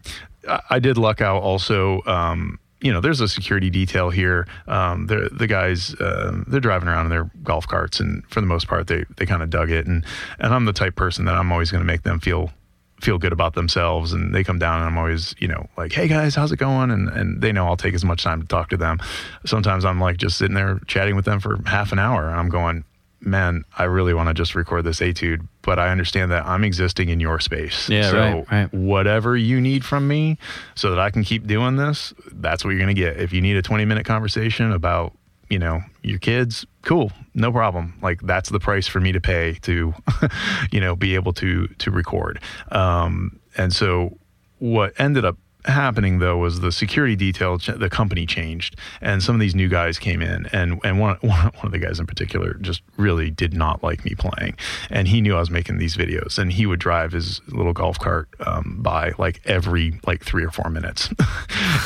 I, 0.48 0.60
I 0.70 0.78
did 0.78 0.98
luck 0.98 1.20
out 1.20 1.42
also 1.42 2.02
um, 2.06 2.58
you 2.80 2.92
know 2.92 3.00
there's 3.00 3.20
a 3.20 3.28
security 3.28 3.70
detail 3.70 4.10
here. 4.10 4.46
Um, 4.66 5.06
the 5.06 5.28
the 5.32 5.46
guys 5.46 5.94
uh, 5.94 6.42
they're 6.46 6.60
driving 6.60 6.88
around 6.88 7.06
in 7.06 7.10
their 7.10 7.30
golf 7.42 7.66
carts 7.66 8.00
and 8.00 8.26
for 8.28 8.40
the 8.40 8.46
most 8.46 8.68
part 8.68 8.86
they 8.86 9.04
they 9.16 9.26
kind 9.26 9.42
of 9.42 9.50
dug 9.50 9.70
it. 9.70 9.86
And 9.86 10.04
and 10.38 10.54
i'm 10.54 10.64
the 10.64 10.72
type 10.72 10.94
person 10.94 11.24
that 11.24 11.34
i'm 11.34 11.50
always 11.52 11.70
going 11.70 11.82
to 11.82 11.86
make 11.86 12.02
them 12.02 12.20
feel 12.20 12.50
feel 13.00 13.18
good 13.18 13.32
about 13.32 13.54
themselves 13.54 14.12
and 14.12 14.34
they 14.34 14.42
come 14.42 14.58
down 14.58 14.78
and 14.78 14.86
I'm 14.86 14.98
always, 14.98 15.34
you 15.38 15.48
know, 15.48 15.68
like, 15.76 15.92
hey 15.92 16.08
guys, 16.08 16.34
how's 16.34 16.52
it 16.52 16.58
going? 16.58 16.90
And 16.90 17.08
and 17.08 17.42
they 17.42 17.52
know 17.52 17.66
I'll 17.66 17.76
take 17.76 17.94
as 17.94 18.04
much 18.04 18.22
time 18.22 18.40
to 18.40 18.48
talk 18.48 18.70
to 18.70 18.76
them. 18.76 18.98
Sometimes 19.44 19.84
I'm 19.84 20.00
like 20.00 20.16
just 20.16 20.38
sitting 20.38 20.54
there 20.54 20.80
chatting 20.86 21.16
with 21.16 21.24
them 21.24 21.40
for 21.40 21.60
half 21.66 21.92
an 21.92 21.98
hour 21.98 22.26
and 22.26 22.36
I'm 22.36 22.48
going, 22.48 22.84
man, 23.20 23.64
I 23.76 23.84
really 23.84 24.14
want 24.14 24.28
to 24.28 24.34
just 24.34 24.54
record 24.54 24.84
this 24.84 25.00
etude, 25.00 25.46
but 25.62 25.78
I 25.78 25.88
understand 25.88 26.30
that 26.30 26.46
I'm 26.46 26.64
existing 26.64 27.08
in 27.08 27.20
your 27.20 27.40
space. 27.40 27.88
Yeah, 27.88 28.10
so 28.10 28.18
right, 28.18 28.50
right. 28.50 28.74
whatever 28.74 29.36
you 29.36 29.60
need 29.60 29.84
from 29.84 30.06
me 30.06 30.38
so 30.74 30.90
that 30.90 30.98
I 30.98 31.10
can 31.10 31.24
keep 31.24 31.46
doing 31.46 31.76
this, 31.76 32.14
that's 32.32 32.64
what 32.64 32.70
you're 32.70 32.78
going 32.78 32.94
to 32.94 33.00
get. 33.00 33.18
If 33.18 33.32
you 33.32 33.40
need 33.40 33.56
a 33.56 33.62
20 33.62 33.84
minute 33.84 34.06
conversation 34.06 34.72
about, 34.72 35.12
you 35.48 35.58
know, 35.58 35.80
your 36.02 36.18
kids, 36.18 36.66
cool, 36.82 37.12
no 37.34 37.52
problem. 37.52 37.98
Like 38.02 38.22
that's 38.22 38.50
the 38.50 38.60
price 38.60 38.86
for 38.86 39.00
me 39.00 39.12
to 39.12 39.20
pay 39.20 39.54
to, 39.62 39.94
you 40.72 40.80
know, 40.80 40.96
be 40.96 41.14
able 41.14 41.32
to 41.34 41.68
to 41.68 41.90
record. 41.90 42.40
Um, 42.70 43.40
and 43.56 43.72
so 43.72 44.18
what 44.58 44.92
ended 44.98 45.24
up 45.24 45.36
happening 45.66 46.18
though 46.18 46.36
was 46.36 46.60
the 46.60 46.72
security 46.72 47.16
detail 47.16 47.58
the 47.58 47.90
company 47.90 48.26
changed 48.26 48.76
and 49.00 49.22
some 49.22 49.34
of 49.34 49.40
these 49.40 49.54
new 49.54 49.68
guys 49.68 49.98
came 49.98 50.22
in 50.22 50.46
and 50.52 50.80
and 50.84 51.00
one, 51.00 51.16
one 51.20 51.36
one 51.38 51.66
of 51.66 51.72
the 51.72 51.78
guys 51.78 51.98
in 51.98 52.06
particular 52.06 52.54
just 52.54 52.82
really 52.96 53.30
did 53.30 53.54
not 53.54 53.82
like 53.82 54.04
me 54.04 54.14
playing 54.14 54.56
and 54.90 55.08
he 55.08 55.20
knew 55.20 55.34
I 55.36 55.40
was 55.40 55.50
making 55.50 55.78
these 55.78 55.96
videos 55.96 56.38
and 56.38 56.52
he 56.52 56.66
would 56.66 56.80
drive 56.80 57.12
his 57.12 57.40
little 57.48 57.72
golf 57.72 57.98
cart 57.98 58.28
um, 58.40 58.78
by 58.80 59.12
like 59.18 59.40
every 59.44 60.00
like 60.06 60.24
three 60.24 60.44
or 60.44 60.50
four 60.50 60.70
minutes. 60.70 61.08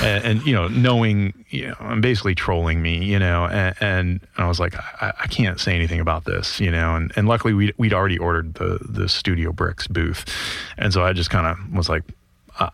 And, 0.03 0.25
and 0.25 0.47
you 0.47 0.55
know 0.55 0.69
knowing 0.69 1.45
you 1.51 1.69
know 1.69 1.75
I'm 1.79 2.01
basically 2.01 2.35
trolling 2.35 2.81
me 2.81 3.05
you 3.05 3.19
know 3.19 3.47
and, 3.47 3.75
and 3.81 4.21
I 4.39 4.49
was 4.49 4.59
like 4.59 4.75
I, 4.75 5.13
I 5.21 5.27
can't 5.27 5.61
say 5.61 5.75
anything 5.75 6.01
about 6.01 6.25
this 6.25 6.59
you 6.59 6.71
know 6.71 6.95
and 6.95 7.13
and 7.17 7.29
luckily 7.29 7.53
we 7.53 7.73
we'd 7.77 7.93
already 7.93 8.17
ordered 8.17 8.55
the 8.55 8.79
the 8.81 9.09
Studio 9.09 9.53
Bricks 9.53 9.87
booth 9.87 10.25
and 10.79 10.93
so 10.93 11.03
I 11.03 11.13
just 11.13 11.29
kind 11.29 11.47
of 11.47 11.77
was 11.77 11.89
like 11.89 12.05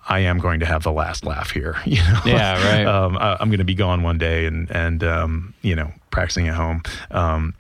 I- 0.09 0.21
am 0.21 0.39
going 0.39 0.61
to 0.61 0.67
have 0.67 0.83
the 0.83 0.93
last 0.93 1.25
laugh 1.25 1.51
here. 1.51 1.77
You 1.87 1.99
know, 2.03 2.21
Yeah, 2.25 2.77
right. 2.77 2.87
um, 2.87 3.17
I, 3.17 3.37
I'm 3.41 3.49
going 3.49 3.59
to 3.59 3.65
be 3.65 3.75
gone 3.75 4.03
one 4.03 4.19
day 4.19 4.47
and 4.47 4.71
and 4.71 5.03
um, 5.05 5.55
you 5.63 5.75
know 5.77 5.93
practicing 6.11 6.49
at 6.49 6.55
home. 6.55 6.83
Um, 7.11 7.55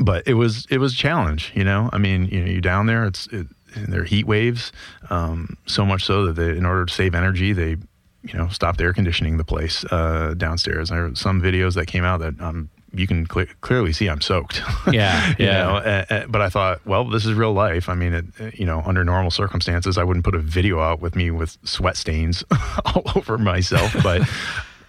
but 0.00 0.26
it 0.26 0.34
was 0.34 0.66
it 0.70 0.78
was 0.78 0.94
a 0.94 0.96
challenge. 0.96 1.52
You 1.54 1.64
know, 1.64 1.90
I 1.92 1.98
mean, 1.98 2.26
you 2.26 2.40
know, 2.40 2.50
you're 2.50 2.60
down 2.60 2.86
there. 2.86 3.04
It's 3.06 3.26
it, 3.28 3.46
there 3.76 4.00
are 4.00 4.04
heat 4.04 4.26
waves, 4.26 4.72
um, 5.10 5.56
so 5.66 5.84
much 5.86 6.04
so 6.04 6.26
that 6.26 6.32
they, 6.34 6.56
in 6.56 6.66
order 6.66 6.84
to 6.86 6.92
save 6.92 7.14
energy, 7.14 7.52
they 7.52 7.76
you 8.22 8.34
know 8.34 8.48
stopped 8.48 8.80
air 8.80 8.92
conditioning 8.92 9.36
the 9.36 9.44
place 9.44 9.84
uh, 9.92 10.34
downstairs. 10.36 10.88
There 10.90 11.06
are 11.06 11.14
some 11.14 11.40
videos 11.40 11.74
that 11.74 11.86
came 11.86 12.04
out 12.04 12.20
that 12.20 12.40
um, 12.40 12.68
you 12.92 13.06
can 13.06 13.26
cle 13.26 13.46
clearly 13.60 13.92
see 13.92 14.08
I'm 14.08 14.20
soaked. 14.20 14.62
Yeah, 14.90 15.34
yeah. 15.38 15.62
know, 15.62 15.76
uh, 15.76 16.04
uh, 16.10 16.26
but 16.26 16.40
I 16.40 16.48
thought, 16.48 16.84
well, 16.84 17.04
this 17.04 17.24
is 17.24 17.34
real 17.34 17.52
life. 17.52 17.88
I 17.88 17.94
mean, 17.94 18.14
it, 18.14 18.24
uh, 18.40 18.50
you 18.54 18.64
know, 18.66 18.82
under 18.84 19.04
normal 19.04 19.30
circumstances, 19.30 19.98
I 19.98 20.04
wouldn't 20.04 20.24
put 20.24 20.34
a 20.34 20.40
video 20.40 20.80
out 20.80 21.00
with 21.00 21.14
me 21.14 21.30
with 21.30 21.58
sweat 21.64 21.96
stains 21.96 22.42
all 22.86 23.02
over 23.14 23.38
myself, 23.38 23.94
but. 24.02 24.22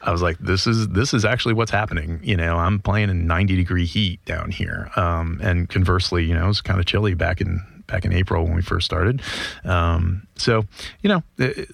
I 0.03 0.11
was 0.11 0.23
like, 0.23 0.39
this 0.39 0.65
is 0.65 0.87
this 0.87 1.13
is 1.13 1.25
actually 1.25 1.53
what's 1.53 1.69
happening. 1.69 2.19
You 2.23 2.35
know, 2.35 2.57
I'm 2.57 2.79
playing 2.79 3.11
in 3.11 3.27
90 3.27 3.55
degree 3.55 3.85
heat 3.85 4.23
down 4.25 4.49
here, 4.49 4.89
um, 4.95 5.39
and 5.43 5.69
conversely, 5.69 6.25
you 6.25 6.33
know, 6.33 6.49
it's 6.49 6.59
kind 6.59 6.79
of 6.79 6.87
chilly 6.87 7.13
back 7.13 7.39
in 7.39 7.61
back 7.85 8.03
in 8.03 8.11
April 8.11 8.43
when 8.45 8.55
we 8.55 8.63
first 8.63 8.85
started. 8.85 9.21
Um, 9.63 10.25
so, 10.37 10.65
you 11.03 11.09
know, 11.09 11.23
it, 11.37 11.69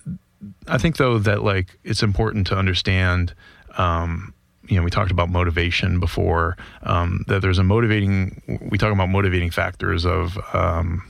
I 0.68 0.78
think 0.78 0.98
though 0.98 1.20
that 1.20 1.44
like 1.44 1.80
it's 1.86 2.04
important 2.04 2.48
to 2.48 2.58
understand. 2.58 3.34
Um, 3.78 4.34
you 4.68 4.78
know, 4.78 4.84
we 4.84 4.90
talked 4.90 5.12
about 5.12 5.30
motivation 5.30 6.00
before. 6.00 6.58
Um, 6.84 7.24
that 7.28 7.42
there's 7.42 7.60
a 7.60 7.64
motivating. 7.64 8.42
We 8.70 8.78
talk 8.78 8.92
about 8.92 9.10
motivating 9.10 9.52
factors 9.52 10.06
of 10.06 10.38
um, 10.54 11.08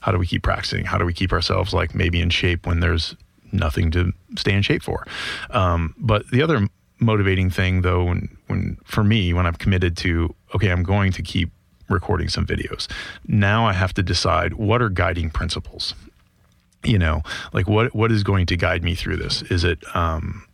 how 0.00 0.12
do 0.12 0.18
we 0.18 0.26
keep 0.26 0.42
practicing? 0.42 0.84
How 0.84 0.98
do 0.98 1.04
we 1.04 1.12
keep 1.12 1.32
ourselves 1.32 1.72
like 1.72 1.94
maybe 1.94 2.20
in 2.20 2.30
shape 2.30 2.66
when 2.66 2.80
there's 2.80 3.14
nothing 3.52 3.90
to 3.92 4.12
stay 4.36 4.52
in 4.52 4.62
shape 4.62 4.82
for? 4.82 5.06
Um, 5.50 5.94
but 5.98 6.28
the 6.30 6.42
other 6.42 6.68
motivating 6.98 7.50
thing, 7.50 7.82
though, 7.82 8.04
when 8.04 8.36
when 8.46 8.78
for 8.84 9.04
me, 9.04 9.32
when 9.32 9.46
I've 9.46 9.58
committed 9.58 9.96
to 9.98 10.34
okay, 10.54 10.70
I'm 10.70 10.82
going 10.82 11.12
to 11.12 11.22
keep 11.22 11.50
recording 11.88 12.28
some 12.28 12.46
videos. 12.46 12.90
Now 13.26 13.66
I 13.66 13.72
have 13.72 13.94
to 13.94 14.02
decide 14.02 14.54
what 14.54 14.82
are 14.82 14.88
guiding 14.88 15.30
principles 15.30 15.94
you 16.84 16.98
know 16.98 17.22
like 17.52 17.66
what 17.66 17.94
what 17.94 18.12
is 18.12 18.22
going 18.22 18.46
to 18.46 18.56
guide 18.56 18.84
me 18.84 18.94
through 18.94 19.16
this 19.16 19.42
is 19.42 19.64
it 19.64 19.78
um 19.96 20.45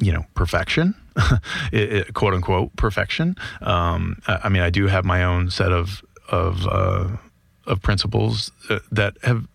you 0.00 0.12
know 0.12 0.24
perfection 0.34 0.94
it, 1.72 1.92
it- 1.92 2.14
quote 2.14 2.34
unquote 2.34 2.74
perfection 2.76 3.36
um 3.60 4.20
I, 4.26 4.40
I 4.44 4.48
mean 4.48 4.62
i 4.62 4.70
do 4.70 4.86
have 4.86 5.04
my 5.04 5.22
own 5.24 5.50
set 5.50 5.72
of 5.72 6.02
of 6.28 6.66
uh 6.66 7.08
of 7.66 7.82
principles 7.82 8.50
uh, 8.70 8.78
that 8.90 9.14
have 9.22 9.46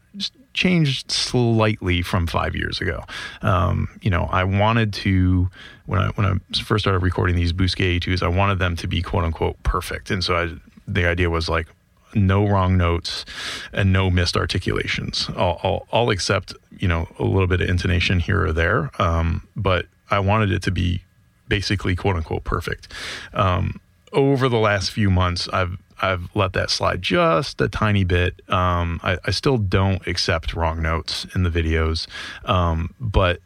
changed 0.53 1.12
slightly 1.12 2.01
from 2.01 2.25
five 2.27 2.55
years 2.55 2.79
ago. 2.79 3.03
Um, 3.41 3.89
you 4.01 4.10
know, 4.10 4.29
I 4.31 4.45
wanted 4.45 4.93
to 4.93 5.49
when 5.86 5.99
I 6.01 6.08
when 6.15 6.25
I 6.25 6.62
first 6.63 6.84
started 6.84 6.99
recording 6.99 7.36
these 7.36 7.51
Bousquet 7.51 7.97
etudes, 7.97 8.23
I 8.23 8.29
wanted 8.29 8.60
them 8.60 8.77
to 8.77 8.88
be 8.88 9.01
quote 9.01 9.25
unquote 9.25 9.62
perfect, 9.63 10.12
and 10.12 10.23
so 10.23 10.36
I, 10.38 10.53
the 10.88 11.05
idea 11.08 11.29
was 11.29 11.49
like 11.49 11.67
no 12.13 12.47
wrong 12.47 12.77
notes 12.77 13.25
and 13.73 13.91
no 13.91 14.10
missed 14.10 14.38
articulations. 14.38 15.29
I'll, 15.36 15.60
I'll, 15.62 15.88
I'll 15.91 16.10
accept 16.10 16.53
you 16.79 16.88
know 16.88 17.10
a 17.19 17.23
little 17.25 17.47
bit 17.47 17.60
of 17.60 17.67
intonation 17.69 18.21
here 18.21 18.45
or 18.45 18.53
there, 18.53 18.89
um, 19.01 19.45
but 19.58 19.88
I 20.09 20.19
wanted 20.19 20.51
it 20.51 20.61
to 20.63 20.71
be 20.71 21.03
basically 21.47 21.95
quote 21.95 22.15
unquote 22.15 22.43
perfect. 22.43 22.91
Um, 23.33 23.79
over 24.13 24.47
the 24.49 24.57
last 24.57 24.91
few 24.91 25.09
months, 25.09 25.47
I've 25.49 25.77
I've 26.01 26.29
let 26.35 26.53
that 26.53 26.69
slide 26.69 27.01
just 27.01 27.61
a 27.61 27.69
tiny 27.69 28.03
bit. 28.03 28.41
Um, 28.49 28.99
I, 29.01 29.17
I 29.25 29.31
still 29.31 29.57
don't 29.57 30.05
accept 30.07 30.53
wrong 30.53 30.81
notes 30.81 31.25
in 31.35 31.43
the 31.43 31.49
videos, 31.49 32.07
um, 32.43 32.93
but 32.99 33.39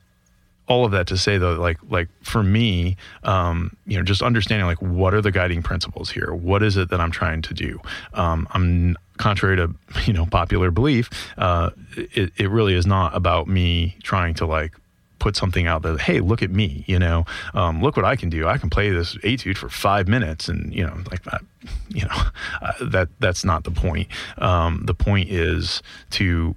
all 0.68 0.86
of 0.86 0.92
that 0.92 1.08
to 1.08 1.18
say 1.18 1.38
though, 1.38 1.54
like 1.54 1.78
like 1.90 2.08
for 2.22 2.44
me, 2.44 2.96
um, 3.24 3.76
you 3.86 3.98
know, 3.98 4.04
just 4.04 4.22
understanding 4.22 4.68
like 4.68 4.82
what 4.82 5.14
are 5.14 5.22
the 5.22 5.32
guiding 5.32 5.64
principles 5.64 6.12
here? 6.12 6.34
What 6.34 6.64
is 6.64 6.78
it 6.78 6.90
that 6.90 7.02
I'm 7.02 7.12
trying 7.12 7.42
to 7.44 7.54
do? 7.54 7.82
Um, 8.14 8.48
I'm 8.52 8.96
contrary 9.18 9.58
to 9.58 9.74
you 10.06 10.14
know 10.14 10.26
popular 10.26 10.72
belief, 10.72 11.10
uh, 11.38 11.72
it, 11.96 12.32
it 12.38 12.50
really 12.50 12.74
is 12.74 12.86
not 12.86 13.16
about 13.16 13.48
me 13.48 13.98
trying 14.04 14.34
to 14.36 14.46
like 14.46 14.74
put 15.20 15.36
something 15.36 15.68
out 15.68 15.82
that 15.82 16.00
hey 16.02 16.20
look 16.20 16.42
at 16.42 16.50
me 16.50 16.84
you 16.88 16.98
know 16.98 17.26
um, 17.54 17.82
look 17.82 17.96
what 17.96 18.06
i 18.06 18.16
can 18.16 18.30
do 18.30 18.48
i 18.48 18.58
can 18.58 18.70
play 18.70 18.90
this 18.90 19.16
etude 19.24 19.58
for 19.58 19.70
five 19.70 20.08
minutes 20.08 20.48
and 20.48 20.74
you 20.74 20.86
know 20.86 20.96
like 21.12 21.24
that 21.24 21.42
you 21.90 22.04
know 22.04 22.16
uh, 22.62 22.72
that 22.82 23.10
that's 23.20 23.44
not 23.44 23.64
the 23.64 23.72
point 23.72 24.08
um, 24.38 24.84
the 24.86 24.94
point 24.94 25.30
is 25.30 25.82
to 26.10 26.56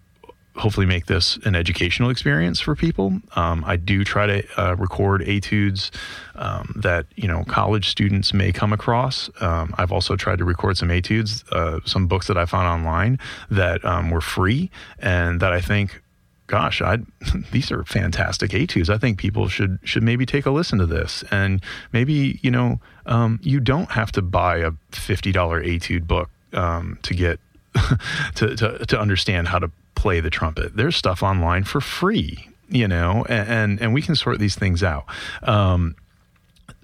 hopefully 0.56 0.86
make 0.86 1.06
this 1.06 1.38
an 1.44 1.54
educational 1.54 2.10
experience 2.10 2.60
for 2.60 2.76
people. 2.76 3.20
Um, 3.36 3.64
I 3.66 3.76
do 3.76 4.04
try 4.04 4.26
to 4.26 4.60
uh, 4.60 4.76
record 4.76 5.22
etudes 5.22 5.90
um, 6.34 6.74
that 6.76 7.06
you 7.16 7.26
know 7.26 7.44
college 7.44 7.88
students 7.88 8.34
may 8.34 8.52
come 8.52 8.72
across. 8.72 9.30
Um, 9.40 9.74
I've 9.78 9.92
also 9.92 10.16
tried 10.16 10.38
to 10.38 10.44
record 10.44 10.76
some 10.76 10.90
etudes, 10.90 11.44
uh, 11.52 11.80
some 11.84 12.06
books 12.06 12.26
that 12.26 12.36
I 12.36 12.46
found 12.46 12.68
online 12.68 13.18
that 13.50 13.84
um, 13.84 14.10
were 14.10 14.20
free 14.20 14.70
and 14.98 15.40
that 15.40 15.52
I 15.52 15.60
think. 15.60 16.01
Gosh, 16.52 16.82
I 16.82 16.98
these 17.50 17.72
are 17.72 17.82
fantastic 17.84 18.52
etudes. 18.52 18.90
I 18.90 18.98
think 18.98 19.16
people 19.16 19.48
should 19.48 19.78
should 19.84 20.02
maybe 20.02 20.26
take 20.26 20.44
a 20.44 20.50
listen 20.50 20.78
to 20.80 20.86
this, 20.86 21.24
and 21.30 21.62
maybe 21.94 22.38
you 22.42 22.50
know 22.50 22.78
um, 23.06 23.40
you 23.42 23.58
don't 23.58 23.90
have 23.92 24.12
to 24.12 24.20
buy 24.20 24.58
a 24.58 24.72
fifty 24.90 25.32
dollar 25.32 25.62
etude 25.62 26.06
book 26.06 26.28
um, 26.52 26.98
to 27.04 27.14
get 27.14 27.40
to, 28.34 28.54
to 28.54 28.84
to 28.84 29.00
understand 29.00 29.48
how 29.48 29.60
to 29.60 29.70
play 29.94 30.20
the 30.20 30.28
trumpet. 30.28 30.76
There's 30.76 30.94
stuff 30.94 31.22
online 31.22 31.64
for 31.64 31.80
free, 31.80 32.50
you 32.68 32.86
know, 32.86 33.24
and 33.30 33.48
and, 33.48 33.80
and 33.80 33.94
we 33.94 34.02
can 34.02 34.14
sort 34.14 34.38
these 34.38 34.54
things 34.54 34.82
out. 34.82 35.06
Um, 35.44 35.96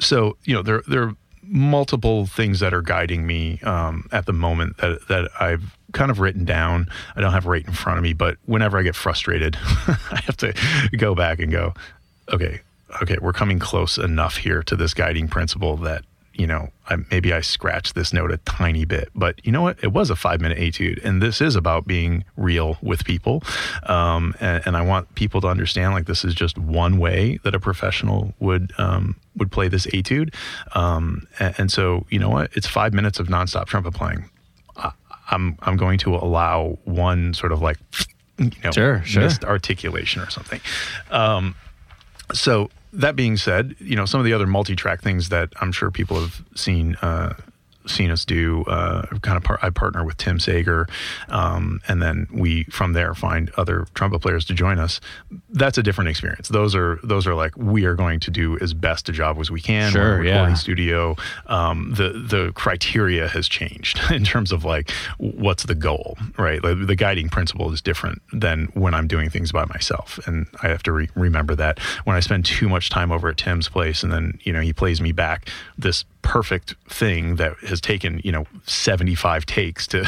so 0.01 0.39
you 0.45 0.55
know, 0.55 0.63
there 0.63 0.83
there 0.89 1.03
are 1.03 1.17
multiple 1.43 2.25
things 2.25 2.61
that 2.61 2.73
are 2.73 2.81
guiding 2.81 3.27
me 3.27 3.61
um, 3.65 4.09
at 4.13 4.25
the 4.25 4.33
moment 4.33 4.79
that 4.79 5.09
that 5.09 5.31
I've 5.39 5.78
kind 5.93 6.11
of 6.11 6.21
written 6.21 6.45
down. 6.45 6.89
I 7.17 7.21
don't 7.21 7.33
have 7.33 7.47
right 7.47 7.67
in 7.67 7.73
front 7.73 7.99
of 7.99 8.03
me, 8.03 8.13
but 8.13 8.37
whenever 8.47 8.79
I 8.79 8.83
get 8.83 8.95
frustrated, 8.95 9.57
I 9.63 10.21
have 10.25 10.37
to 10.39 10.55
go 10.97 11.15
back 11.15 11.39
and 11.39 11.51
go, 11.51 11.75
okay, 12.33 12.61
okay, 13.03 13.17
we're 13.21 13.33
coming 13.33 13.59
close 13.59 13.99
enough 13.99 14.37
here 14.37 14.63
to 14.65 14.77
this 14.77 14.95
guiding 14.95 15.29
principle 15.29 15.77
that 15.79 16.05
you 16.39 16.47
know, 16.47 16.71
I, 16.89 16.97
maybe 17.11 17.33
I 17.33 17.41
scratched 17.41 17.97
this 17.97 18.13
note 18.13 18.31
a 18.31 18.37
tiny 18.39 18.85
bit, 18.85 19.11
but 19.15 19.45
you 19.45 19.51
know 19.51 19.61
what? 19.61 19.83
It 19.83 19.93
was 19.93 20.09
a 20.09 20.17
five 20.17 20.41
minute 20.41 20.57
etude, 20.57 21.01
and 21.05 21.21
this 21.21 21.41
is 21.41 21.57
about 21.57 21.87
being 21.87 22.25
real 22.37 22.79
with 22.81 23.05
people. 23.05 23.43
Um, 23.83 24.35
and, 24.41 24.65
and, 24.65 24.77
I 24.77 24.83
want 24.83 25.13
people 25.17 25.41
to 25.41 25.49
understand 25.49 25.95
like 25.95 26.07
this 26.07 26.25
is 26.25 26.35
just 26.35 26.57
one 26.57 26.99
way 26.99 27.41
that 27.43 27.57
a 27.57 27.61
professional 27.61 28.35
would 28.39 28.73
um, 28.79 29.17
would 29.37 29.51
play 29.51 29.67
this 29.67 29.87
etude. 29.87 30.33
Um, 30.77 31.27
and, 31.41 31.55
and, 31.59 31.73
so, 31.73 32.07
you 32.09 32.21
know 32.21 32.31
what? 32.31 32.57
It's 32.57 32.69
five 32.69 32.95
minutes 32.95 33.19
of 33.19 33.27
nonstop 33.27 33.67
trumpet 33.67 33.95
playing. 33.95 34.31
I'm 35.29 35.59
I'm 35.63 35.77
going 35.77 35.99
to 36.01 36.15
allow 36.15 36.79
one 36.85 37.35
sort 37.35 37.53
of 37.53 37.61
like 37.61 37.79
you 38.39 38.51
know 38.65 38.71
sure, 38.71 39.03
sure. 39.05 39.23
missed 39.23 39.45
articulation 39.45 40.23
or 40.23 40.31
something. 40.31 40.61
Um, 41.11 41.55
so 42.33 42.71
that 42.93 43.17
being 43.17 43.37
said, 43.37 43.77
you 43.79 43.97
know 43.97 44.07
some 44.07 44.21
of 44.21 44.25
the 44.25 44.33
other 44.33 44.47
multi-track 44.47 45.03
things 45.03 45.29
that 45.29 45.53
I'm 45.61 45.73
sure 45.73 45.91
people 45.91 46.21
have 46.21 46.43
seen 46.55 46.97
uh, 46.97 47.35
seen 47.91 48.11
us 48.11 48.25
do. 48.25 48.65
Uh, 48.65 49.07
kind 49.23 49.37
of 49.37 49.45
par- 49.45 49.59
I 49.63 49.71
partner 49.71 50.05
with 50.05 50.17
Tim 50.17 50.39
Sager, 50.39 50.87
um, 51.29 51.81
and 51.89 52.03
then 52.03 52.27
we 52.33 52.65
from 52.65 52.93
there 52.93 53.15
find 53.15 53.51
other 53.57 53.87
trumpet 53.95 54.21
players 54.21 54.45
to 54.47 54.55
join 54.55 54.79
us. 54.79 55.01
That's 55.51 55.79
a 55.79 55.83
different 55.83 56.11
experience. 56.11 56.49
Those 56.49 56.75
are 56.75 56.99
those 57.03 57.27
are 57.27 57.35
like 57.35 57.57
we 57.57 57.85
are 57.85 57.95
going 57.95 58.21
to 58.21 58.31
do 58.31 58.59
as 58.61 58.75
best 58.75 59.09
a 59.09 59.13
job 59.13 59.39
as 59.39 59.51
we 59.51 59.61
can. 59.61 59.93
Sure, 59.93 60.23
yeah. 60.25 60.55
Studio. 60.55 61.17
Um, 61.47 61.95
the 61.95 62.11
the 62.11 62.53
criteria 62.55 63.29
has 63.29 63.49
changed 63.49 64.01
in 64.11 64.25
terms 64.25 64.53
of 64.53 64.65
like 64.65 64.91
what's 65.19 65.65
the 65.65 65.75
goal, 65.75 66.17
right? 66.37 66.63
Like, 66.63 66.87
the 66.87 66.97
guiding 66.97 67.29
principle 67.29 67.73
is 67.73 67.83
different 67.83 68.23
than 68.33 68.67
when 68.75 68.95
I'm 68.95 69.07
doing 69.07 69.31
things 69.31 69.53
by 69.53 69.65
myself, 69.67 70.19
and 70.27 70.47
I 70.63 70.69
have 70.69 70.83
to 70.85 70.93
re- 70.93 71.11
remember 71.15 71.55
that 71.57 71.79
when 72.05 72.17
I 72.17 72.21
spend 72.21 72.45
too 72.45 72.69
much 72.69 72.91
time 72.91 73.13
over 73.13 73.29
at 73.29 73.37
Tim's 73.37 73.69
place, 73.69 74.03
and 74.03 74.13
then 74.13 74.39
you 74.43 74.53
know 74.53 74.61
he 74.61 74.73
plays 74.73 75.01
me 75.01 75.13
back 75.13 75.49
this 75.77 76.05
perfect 76.29 76.75
thing 76.91 77.37
that 77.37 77.57
has 77.61 77.81
taken 77.81 78.21
you 78.23 78.31
know 78.31 78.45
75 78.67 79.47
takes 79.47 79.87
to 79.87 80.05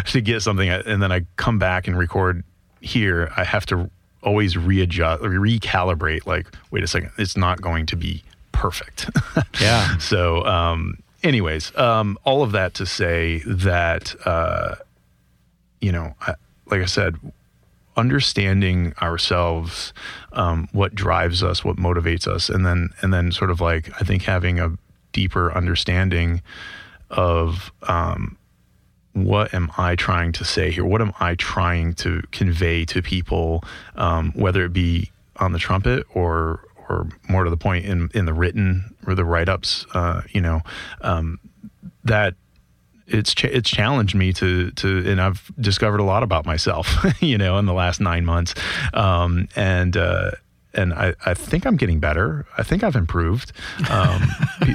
to 0.06 0.20
get 0.20 0.40
something 0.40 0.68
and 0.68 1.02
then 1.02 1.10
i 1.10 1.22
come 1.34 1.58
back 1.58 1.88
and 1.88 1.98
record 1.98 2.44
here 2.80 3.32
i 3.36 3.42
have 3.42 3.66
to 3.66 3.90
always 4.22 4.56
readjust 4.56 5.20
recalibrate 5.22 6.26
like 6.26 6.46
wait 6.70 6.84
a 6.84 6.86
second 6.86 7.10
it's 7.18 7.36
not 7.36 7.60
going 7.60 7.86
to 7.86 7.96
be 7.96 8.22
perfect. 8.52 9.10
Yeah. 9.60 9.98
So 9.98 10.44
um 10.46 10.98
anyways 11.22 11.76
um 11.76 12.18
all 12.24 12.42
of 12.42 12.52
that 12.52 12.74
to 12.74 12.86
say 12.86 13.42
that 13.46 14.14
uh 14.24 14.76
you 15.80 15.90
know 15.90 16.14
I, 16.20 16.34
like 16.70 16.80
i 16.82 16.86
said 16.86 17.16
understanding 17.96 18.94
ourselves 19.00 19.92
um, 20.32 20.68
what 20.72 20.94
drives 20.94 21.42
us 21.42 21.64
what 21.64 21.76
motivates 21.76 22.26
us 22.26 22.48
and 22.48 22.66
then 22.66 22.90
and 23.00 23.12
then 23.12 23.30
sort 23.32 23.50
of 23.50 23.60
like 23.60 23.90
i 24.00 24.04
think 24.04 24.22
having 24.22 24.58
a 24.58 24.76
deeper 25.14 25.50
understanding 25.56 26.42
of 27.08 27.72
um, 27.84 28.36
what 29.14 29.54
am 29.54 29.70
I 29.78 29.94
trying 29.94 30.32
to 30.32 30.44
say 30.44 30.70
here? 30.70 30.84
What 30.84 31.00
am 31.00 31.14
I 31.20 31.36
trying 31.36 31.94
to 31.94 32.22
convey 32.32 32.84
to 32.86 33.00
people, 33.00 33.64
um, 33.94 34.32
whether 34.34 34.64
it 34.64 34.74
be 34.74 35.10
on 35.36 35.52
the 35.52 35.58
trumpet 35.58 36.04
or 36.12 36.66
or 36.88 37.08
more 37.28 37.44
to 37.44 37.50
the 37.50 37.56
point 37.56 37.86
in 37.86 38.10
in 38.12 38.26
the 38.26 38.34
written 38.34 38.94
or 39.06 39.14
the 39.14 39.24
write 39.24 39.48
ups? 39.48 39.86
Uh, 39.94 40.22
you 40.30 40.40
know, 40.40 40.60
um, 41.00 41.38
that 42.02 42.34
it's 43.06 43.34
ch- 43.34 43.44
it's 43.44 43.70
challenged 43.70 44.14
me 44.16 44.32
to 44.32 44.72
to 44.72 45.10
and 45.10 45.20
I've 45.20 45.50
discovered 45.60 46.00
a 46.00 46.04
lot 46.04 46.24
about 46.24 46.44
myself, 46.44 46.92
you 47.20 47.38
know, 47.38 47.58
in 47.58 47.66
the 47.66 47.72
last 47.72 48.00
nine 48.00 48.24
months, 48.24 48.54
um, 48.92 49.48
and 49.54 49.96
uh, 49.96 50.32
and 50.74 50.92
I, 50.92 51.14
I 51.24 51.34
think 51.34 51.66
I'm 51.66 51.76
getting 51.76 52.00
better. 52.00 52.46
I 52.58 52.62
think 52.62 52.82
I've 52.82 52.96
improved. 52.96 53.52
Um, 53.90 54.22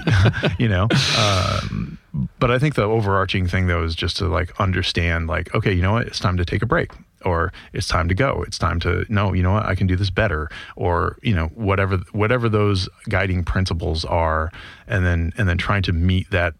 you 0.59 0.67
know, 0.67 0.87
um, 1.17 1.97
but 2.39 2.51
I 2.51 2.59
think 2.59 2.75
the 2.75 2.83
overarching 2.83 3.47
thing 3.47 3.67
though 3.67 3.83
is 3.83 3.95
just 3.95 4.17
to 4.17 4.27
like 4.27 4.59
understand, 4.59 5.27
like, 5.27 5.53
okay, 5.53 5.73
you 5.73 5.81
know 5.81 5.93
what, 5.93 6.07
it's 6.07 6.19
time 6.19 6.37
to 6.37 6.45
take 6.45 6.61
a 6.61 6.65
break, 6.65 6.91
or 7.23 7.53
it's 7.73 7.87
time 7.87 8.07
to 8.09 8.15
go. 8.15 8.43
It's 8.47 8.57
time 8.57 8.79
to 8.81 9.05
no, 9.09 9.33
you 9.33 9.43
know 9.43 9.51
what, 9.53 9.65
I 9.65 9.75
can 9.75 9.87
do 9.87 9.95
this 9.95 10.09
better, 10.09 10.49
or 10.75 11.17
you 11.21 11.35
know, 11.35 11.47
whatever 11.55 11.97
whatever 12.11 12.49
those 12.49 12.89
guiding 13.07 13.43
principles 13.43 14.05
are, 14.05 14.51
and 14.87 15.05
then 15.05 15.33
and 15.37 15.47
then 15.47 15.57
trying 15.57 15.83
to 15.83 15.93
meet 15.93 16.29
that 16.31 16.55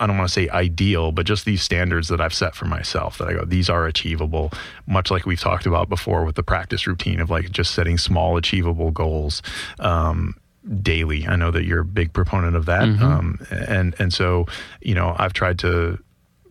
I 0.00 0.06
don't 0.06 0.16
want 0.16 0.28
to 0.28 0.32
say 0.32 0.48
ideal, 0.48 1.12
but 1.12 1.26
just 1.26 1.44
these 1.44 1.62
standards 1.62 2.08
that 2.08 2.20
I've 2.20 2.34
set 2.34 2.54
for 2.54 2.64
myself 2.64 3.18
that 3.18 3.28
I 3.28 3.34
go, 3.34 3.44
these 3.44 3.68
are 3.68 3.86
achievable, 3.86 4.50
much 4.86 5.10
like 5.10 5.26
we've 5.26 5.40
talked 5.40 5.66
about 5.66 5.88
before 5.88 6.24
with 6.24 6.36
the 6.36 6.42
practice 6.42 6.86
routine 6.86 7.20
of 7.20 7.30
like 7.30 7.50
just 7.50 7.72
setting 7.74 7.98
small, 7.98 8.36
achievable 8.36 8.90
goals. 8.90 9.42
Um, 9.78 10.34
daily 10.82 11.26
i 11.26 11.36
know 11.36 11.50
that 11.50 11.64
you're 11.64 11.80
a 11.80 11.84
big 11.86 12.12
proponent 12.12 12.54
of 12.54 12.66
that 12.66 12.82
mm-hmm. 12.82 13.02
um, 13.02 13.38
and 13.50 13.94
and 13.98 14.12
so 14.12 14.44
you 14.82 14.94
know 14.94 15.16
i've 15.18 15.32
tried 15.32 15.58
to 15.58 15.98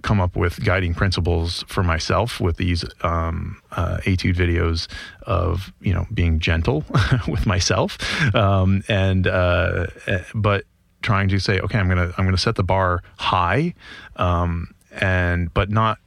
come 0.01 0.19
up 0.19 0.35
with 0.35 0.63
guiding 0.63 0.93
principles 0.93 1.63
for 1.67 1.83
myself 1.83 2.39
with 2.39 2.57
these 2.57 2.85
um, 3.01 3.61
uh, 3.71 3.97
etude 4.05 4.35
videos 4.35 4.87
of 5.23 5.73
you 5.81 5.93
know 5.93 6.07
being 6.13 6.39
gentle 6.39 6.83
with 7.27 7.45
myself 7.45 7.97
um, 8.35 8.83
and 8.87 9.27
uh, 9.27 9.87
eh, 10.07 10.23
but 10.33 10.65
trying 11.01 11.29
to 11.29 11.39
say, 11.39 11.59
okay, 11.59 11.77
I'm 11.77 11.87
gonna 11.87 12.13
I'm 12.17 12.25
gonna 12.25 12.37
set 12.37 12.55
the 12.55 12.63
bar 12.63 13.03
high, 13.17 13.73
um, 14.15 14.73
and 14.99 15.53
but 15.53 15.69
not 15.69 15.99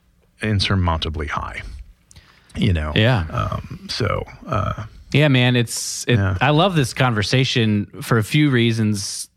insurmountably 0.42 1.26
high. 1.28 1.62
You 2.57 2.72
know. 2.72 2.92
Yeah. 2.94 3.26
Um, 3.31 3.87
so. 3.88 4.24
Uh, 4.46 4.85
yeah, 5.12 5.28
man, 5.28 5.57
it's 5.57 6.05
it, 6.05 6.16
yeah. 6.16 6.38
I 6.40 6.50
love 6.50 6.74
this 6.74 6.94
conversation 6.94 7.87
for 8.00 8.18
a 8.18 8.24
few 8.24 8.50
reasons. 8.50 9.28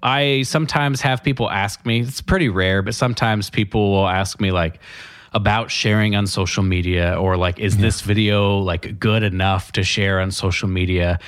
I 0.00 0.42
sometimes 0.42 1.00
have 1.00 1.24
people 1.24 1.50
ask 1.50 1.84
me. 1.84 2.00
It's 2.00 2.20
pretty 2.20 2.48
rare, 2.48 2.82
but 2.82 2.94
sometimes 2.94 3.50
people 3.50 3.90
will 3.90 4.08
ask 4.08 4.40
me 4.40 4.52
like 4.52 4.78
about 5.32 5.70
sharing 5.70 6.16
on 6.16 6.26
social 6.26 6.62
media 6.62 7.18
or 7.18 7.36
like 7.36 7.58
is 7.58 7.76
yeah. 7.76 7.82
this 7.82 8.00
video 8.00 8.58
like 8.58 8.98
good 8.98 9.22
enough 9.22 9.72
to 9.72 9.82
share 9.82 10.20
on 10.20 10.30
social 10.30 10.68
media 10.68 11.18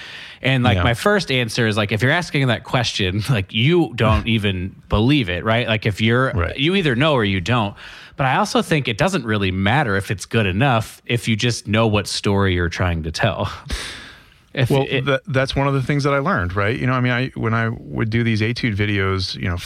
and 0.42 0.64
like 0.64 0.76
yeah. 0.76 0.82
my 0.82 0.94
first 0.94 1.30
answer 1.30 1.66
is 1.66 1.76
like 1.76 1.92
if 1.92 2.02
you're 2.02 2.10
asking 2.10 2.46
that 2.46 2.64
question 2.64 3.22
like 3.30 3.52
you 3.52 3.92
don't 3.94 4.26
even 4.26 4.74
believe 4.88 5.28
it 5.28 5.44
right 5.44 5.66
like 5.66 5.86
if 5.86 6.00
you're 6.00 6.32
right. 6.32 6.56
you 6.58 6.74
either 6.74 6.96
know 6.96 7.12
or 7.12 7.24
you 7.24 7.40
don't 7.40 7.76
but 8.16 8.26
i 8.26 8.36
also 8.36 8.62
think 8.62 8.88
it 8.88 8.96
doesn't 8.96 9.24
really 9.24 9.50
matter 9.50 9.96
if 9.96 10.10
it's 10.10 10.26
good 10.26 10.46
enough 10.46 11.02
if 11.06 11.28
you 11.28 11.36
just 11.36 11.66
know 11.66 11.86
what 11.86 12.06
story 12.06 12.54
you're 12.54 12.68
trying 12.68 13.02
to 13.02 13.10
tell 13.10 13.52
if 14.52 14.70
well, 14.70 14.86
it, 14.88 15.04
that's 15.28 15.54
one 15.54 15.68
of 15.68 15.74
the 15.74 15.82
things 15.82 16.02
that 16.02 16.12
I 16.12 16.18
learned, 16.18 16.56
right? 16.56 16.76
You 16.76 16.86
know, 16.86 16.94
I 16.94 17.00
mean, 17.00 17.12
I 17.12 17.28
when 17.36 17.54
I 17.54 17.68
would 17.68 18.10
do 18.10 18.24
these 18.24 18.42
etude 18.42 18.76
videos, 18.76 19.36
you 19.36 19.48
know, 19.48 19.58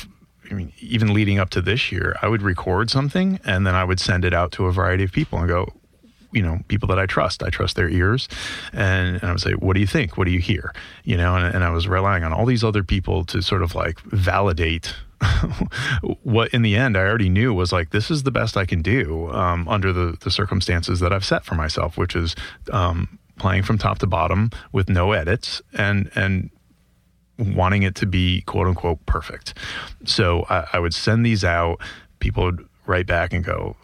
I 0.50 0.54
mean, 0.54 0.72
even 0.80 1.14
leading 1.14 1.38
up 1.38 1.50
to 1.50 1.62
this 1.62 1.90
year, 1.90 2.16
I 2.20 2.28
would 2.28 2.42
record 2.42 2.90
something 2.90 3.40
and 3.44 3.66
then 3.66 3.74
I 3.74 3.84
would 3.84 4.00
send 4.00 4.24
it 4.24 4.34
out 4.34 4.52
to 4.52 4.66
a 4.66 4.72
variety 4.72 5.04
of 5.04 5.12
people 5.12 5.38
and 5.38 5.48
go, 5.48 5.72
you 6.34 6.42
know 6.42 6.58
people 6.68 6.88
that 6.88 6.98
I 6.98 7.06
trust. 7.06 7.42
I 7.42 7.48
trust 7.48 7.76
their 7.76 7.88
ears, 7.88 8.28
and, 8.72 9.16
and 9.16 9.24
I 9.24 9.30
would 9.30 9.40
say, 9.40 9.52
"What 9.52 9.74
do 9.74 9.80
you 9.80 9.86
think? 9.86 10.18
What 10.18 10.24
do 10.24 10.32
you 10.32 10.40
hear?" 10.40 10.74
You 11.04 11.16
know, 11.16 11.36
and, 11.36 11.54
and 11.54 11.64
I 11.64 11.70
was 11.70 11.86
relying 11.86 12.24
on 12.24 12.32
all 12.32 12.44
these 12.44 12.64
other 12.64 12.82
people 12.82 13.24
to 13.26 13.40
sort 13.40 13.62
of 13.62 13.74
like 13.74 14.00
validate 14.00 14.94
what 16.22 16.52
in 16.52 16.62
the 16.62 16.76
end 16.76 16.96
I 16.96 17.00
already 17.00 17.28
knew 17.28 17.54
was 17.54 17.72
like 17.72 17.90
this 17.90 18.10
is 18.10 18.24
the 18.24 18.30
best 18.30 18.56
I 18.56 18.66
can 18.66 18.82
do 18.82 19.30
um, 19.32 19.66
under 19.68 19.92
the 19.92 20.16
the 20.20 20.30
circumstances 20.30 21.00
that 21.00 21.12
I've 21.12 21.24
set 21.24 21.44
for 21.44 21.54
myself, 21.54 21.96
which 21.96 22.16
is 22.16 22.34
um, 22.72 23.18
playing 23.38 23.62
from 23.62 23.78
top 23.78 23.98
to 23.98 24.06
bottom 24.06 24.50
with 24.72 24.88
no 24.88 25.12
edits 25.12 25.62
and 25.72 26.10
and 26.14 26.50
wanting 27.38 27.82
it 27.82 27.94
to 27.96 28.06
be 28.06 28.42
quote 28.42 28.66
unquote 28.66 29.04
perfect. 29.06 29.54
So 30.04 30.44
I, 30.48 30.66
I 30.74 30.78
would 30.78 30.94
send 30.94 31.24
these 31.24 31.44
out. 31.44 31.80
People 32.18 32.44
would 32.44 32.68
write 32.86 33.06
back 33.06 33.32
and 33.32 33.44
go, 33.44 33.76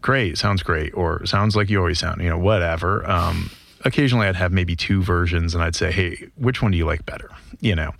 "Great, 0.00 0.38
sounds 0.38 0.62
great," 0.62 0.92
or 0.94 1.24
"Sounds 1.26 1.56
like 1.56 1.70
you 1.70 1.78
always 1.78 1.98
sound," 1.98 2.20
you 2.22 2.28
know, 2.28 2.38
whatever. 2.38 3.08
Um, 3.08 3.50
occasionally, 3.84 4.26
I'd 4.26 4.36
have 4.36 4.52
maybe 4.52 4.76
two 4.76 5.02
versions, 5.02 5.54
and 5.54 5.62
I'd 5.62 5.76
say, 5.76 5.92
"Hey, 5.92 6.28
which 6.36 6.62
one 6.62 6.72
do 6.72 6.78
you 6.78 6.86
like 6.86 7.04
better?" 7.06 7.30
You 7.60 7.76
know. 7.76 7.92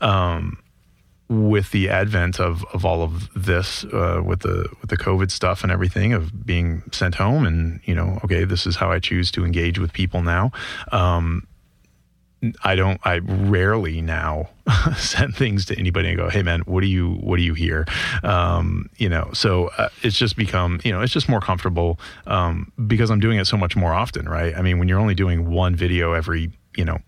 Um, 0.00 0.58
with 1.28 1.72
the 1.72 1.88
advent 1.88 2.38
of, 2.38 2.64
of 2.72 2.84
all 2.84 3.02
of 3.02 3.28
this, 3.34 3.84
uh, 3.86 4.22
with 4.24 4.40
the 4.40 4.68
with 4.80 4.90
the 4.90 4.96
COVID 4.96 5.30
stuff 5.30 5.62
and 5.62 5.72
everything, 5.72 6.12
of 6.12 6.46
being 6.46 6.82
sent 6.92 7.16
home, 7.16 7.44
and 7.44 7.80
you 7.84 7.94
know, 7.94 8.20
okay, 8.24 8.44
this 8.44 8.66
is 8.66 8.76
how 8.76 8.90
I 8.90 9.00
choose 9.00 9.30
to 9.32 9.44
engage 9.44 9.78
with 9.78 9.92
people 9.92 10.22
now. 10.22 10.52
Um, 10.92 11.46
I 12.62 12.74
don't. 12.74 13.00
I 13.04 13.18
rarely 13.18 14.00
now 14.00 14.48
send 14.96 15.34
things 15.34 15.64
to 15.66 15.78
anybody 15.78 16.08
and 16.08 16.16
go, 16.16 16.28
"Hey, 16.28 16.42
man, 16.42 16.60
what 16.60 16.80
do 16.80 16.86
you 16.86 17.14
what 17.14 17.36
do 17.36 17.42
you 17.42 17.54
hear?" 17.54 17.86
Um, 18.22 18.90
you 18.96 19.08
know, 19.08 19.30
so 19.32 19.68
uh, 19.78 19.88
it's 20.02 20.16
just 20.16 20.36
become 20.36 20.80
you 20.84 20.92
know 20.92 21.00
it's 21.00 21.12
just 21.12 21.28
more 21.28 21.40
comfortable 21.40 21.98
um, 22.26 22.72
because 22.86 23.10
I'm 23.10 23.20
doing 23.20 23.38
it 23.38 23.46
so 23.46 23.56
much 23.56 23.76
more 23.76 23.92
often, 23.92 24.28
right? 24.28 24.56
I 24.56 24.62
mean, 24.62 24.78
when 24.78 24.88
you're 24.88 25.00
only 25.00 25.14
doing 25.14 25.50
one 25.50 25.74
video 25.74 26.12
every 26.12 26.52
you 26.76 26.84
know 26.84 26.98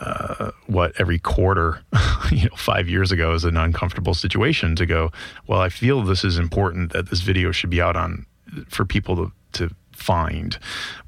uh, 0.00 0.50
what 0.66 0.92
every 0.98 1.18
quarter, 1.18 1.82
you 2.30 2.44
know, 2.44 2.56
five 2.56 2.88
years 2.88 3.10
ago 3.12 3.32
is 3.32 3.44
an 3.44 3.56
uncomfortable 3.56 4.14
situation 4.14 4.76
to 4.76 4.86
go. 4.86 5.10
Well, 5.46 5.60
I 5.60 5.68
feel 5.68 6.02
this 6.02 6.24
is 6.24 6.38
important 6.38 6.92
that 6.92 7.10
this 7.10 7.20
video 7.20 7.52
should 7.52 7.70
be 7.70 7.80
out 7.80 7.96
on 7.96 8.26
for 8.68 8.84
people 8.84 9.16
to 9.16 9.32
to 9.52 9.74
find, 9.98 10.58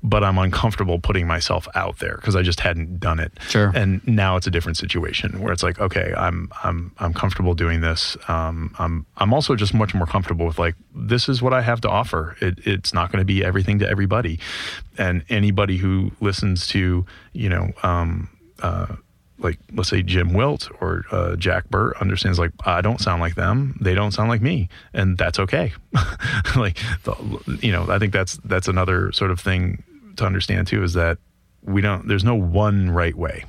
but 0.02 0.24
I'm 0.24 0.36
uncomfortable 0.36 0.98
putting 0.98 1.26
myself 1.26 1.68
out 1.74 1.98
there 2.00 2.16
because 2.16 2.34
I 2.34 2.42
just 2.42 2.60
hadn't 2.60 2.98
done 2.98 3.20
it. 3.20 3.32
Sure. 3.48 3.72
And 3.74 4.06
now 4.06 4.36
it's 4.36 4.46
a 4.46 4.50
different 4.50 4.76
situation 4.76 5.40
where 5.40 5.52
it's 5.52 5.62
like, 5.62 5.80
okay, 5.80 6.12
I'm 6.16 6.50
I'm 6.64 6.92
I'm 6.98 7.14
comfortable 7.14 7.54
doing 7.54 7.80
this. 7.80 8.16
Um, 8.28 8.74
I'm 8.78 9.06
I'm 9.16 9.32
also 9.32 9.54
just 9.54 9.72
much 9.72 9.94
more 9.94 10.06
comfortable 10.06 10.46
with 10.46 10.58
like 10.58 10.74
this 10.94 11.28
is 11.28 11.40
what 11.40 11.54
I 11.54 11.62
have 11.62 11.80
to 11.82 11.88
offer. 11.88 12.36
It, 12.40 12.58
it's 12.66 12.92
not 12.92 13.12
going 13.12 13.20
to 13.20 13.24
be 13.24 13.44
everything 13.44 13.78
to 13.78 13.88
everybody, 13.88 14.40
and 14.98 15.24
anybody 15.28 15.76
who 15.76 16.12
listens 16.20 16.66
to 16.68 17.06
you 17.32 17.48
know. 17.48 17.72
Um, 17.82 18.28
uh, 18.62 18.96
like 19.40 19.58
let's 19.72 19.88
say 19.88 20.02
Jim 20.02 20.32
Wilt 20.32 20.68
or 20.80 21.04
uh, 21.10 21.36
Jack 21.36 21.68
Burt 21.68 21.96
understands 22.00 22.38
like 22.38 22.52
I 22.64 22.80
don't 22.80 23.00
sound 23.00 23.20
like 23.20 23.34
them, 23.34 23.76
they 23.80 23.94
don't 23.94 24.12
sound 24.12 24.28
like 24.28 24.42
me, 24.42 24.68
and 24.92 25.18
that's 25.18 25.38
okay. 25.38 25.72
like 26.56 26.78
the, 27.04 27.58
you 27.60 27.72
know, 27.72 27.86
I 27.88 27.98
think 27.98 28.12
that's 28.12 28.36
that's 28.44 28.68
another 28.68 29.12
sort 29.12 29.30
of 29.30 29.40
thing 29.40 29.82
to 30.16 30.24
understand 30.24 30.66
too 30.66 30.82
is 30.82 30.94
that 30.94 31.18
we 31.62 31.80
don't. 31.80 32.06
There's 32.08 32.24
no 32.24 32.34
one 32.34 32.90
right 32.90 33.14
way. 33.14 33.44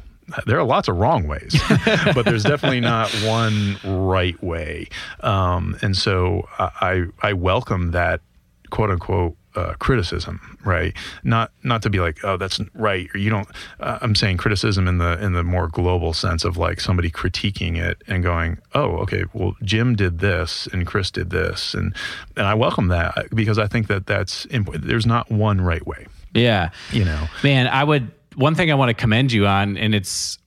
There 0.46 0.58
are 0.58 0.64
lots 0.64 0.88
of 0.88 0.96
wrong 0.96 1.28
ways, 1.28 1.56
but 2.14 2.24
there's 2.24 2.44
definitely 2.44 2.80
not 2.80 3.10
one 3.26 3.78
right 3.84 4.42
way. 4.42 4.88
Um, 5.20 5.78
and 5.82 5.96
so 5.96 6.48
I 6.58 7.06
I 7.22 7.34
welcome 7.34 7.92
that 7.92 8.22
quote 8.70 8.92
unquote 8.92 9.36
uh, 9.56 9.74
criticism, 9.80 10.58
right? 10.64 10.93
Not 11.24 11.52
not 11.64 11.82
to 11.84 11.89
be 11.89 11.99
like, 11.99 12.24
oh, 12.24 12.38
that's 12.38 12.60
right, 12.74 13.08
or 13.14 13.18
you 13.18 13.30
don't. 13.30 13.47
Uh, 13.80 13.99
I'm 14.02 14.16
saying 14.16 14.38
criticism 14.38 14.88
in 14.88 14.97
the 14.97 15.24
in 15.24 15.34
the 15.34 15.43
more 15.43 15.68
global 15.68 16.14
sense 16.14 16.43
of 16.43 16.58
like 16.58 16.80
somebody 16.80 17.10
critiquing 17.10 17.78
it 17.78 18.02
and 18.08 18.24
going, 18.24 18.58
oh, 18.74 18.97
okay, 18.97 19.26
well, 19.34 19.56
Jim 19.64 19.95
did 19.95 20.20
this 20.20 20.68
and 20.68 20.86
Chris 20.86 21.12
did 21.12 21.30
this, 21.30 21.74
and 21.74 21.95
and 22.36 22.45
I 22.45 22.54
welcome 22.54 22.88
that 22.88 23.28
because 23.34 23.58
I 23.58 23.68
think 23.68 23.88
that 23.88 24.06
that's 24.06 24.45
imp- 24.47 24.82
there's 24.82 25.06
not 25.06 25.30
one 25.32 25.62
right 25.62 25.86
way. 25.86 26.08
Yeah, 26.34 26.70
you 26.91 27.06
know, 27.06 27.28
man, 27.43 27.68
I 27.68 27.84
would. 27.84 28.12
One 28.36 28.56
thing 28.56 28.72
I 28.72 28.76
want 28.76 28.89
to 28.89 28.93
commend 28.93 29.34
you 29.34 29.45
on, 29.45 29.76
and 29.76 29.93
it's 29.93 30.38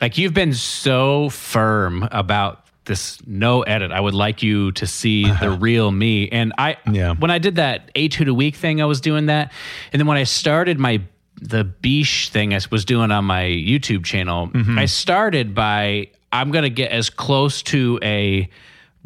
like 0.00 0.18
you've 0.18 0.34
been 0.34 0.54
so 0.54 1.30
firm 1.30 2.06
about 2.10 2.59
this 2.90 3.24
no 3.24 3.62
edit. 3.62 3.92
I 3.92 4.00
would 4.00 4.14
like 4.14 4.42
you 4.42 4.72
to 4.72 4.86
see 4.86 5.22
the 5.22 5.30
uh-huh. 5.30 5.58
real 5.60 5.92
me. 5.92 6.28
And 6.28 6.52
I, 6.58 6.76
yeah. 6.90 7.14
when 7.14 7.30
I 7.30 7.38
did 7.38 7.54
that 7.54 7.94
etude 7.94 8.28
a 8.28 8.34
week 8.34 8.56
thing, 8.56 8.82
I 8.82 8.84
was 8.84 9.00
doing 9.00 9.26
that. 9.26 9.52
And 9.92 10.00
then 10.00 10.08
when 10.08 10.16
I 10.16 10.24
started 10.24 10.78
my 10.78 11.00
the 11.40 11.64
Bitsch 11.64 12.28
thing 12.28 12.52
I 12.52 12.60
was 12.70 12.84
doing 12.84 13.12
on 13.12 13.24
my 13.24 13.44
YouTube 13.44 14.04
channel, 14.04 14.48
mm-hmm. 14.48 14.76
I 14.76 14.86
started 14.86 15.54
by 15.54 16.08
I'm 16.32 16.50
going 16.50 16.64
to 16.64 16.70
get 16.70 16.90
as 16.90 17.10
close 17.10 17.62
to 17.62 18.00
a 18.02 18.50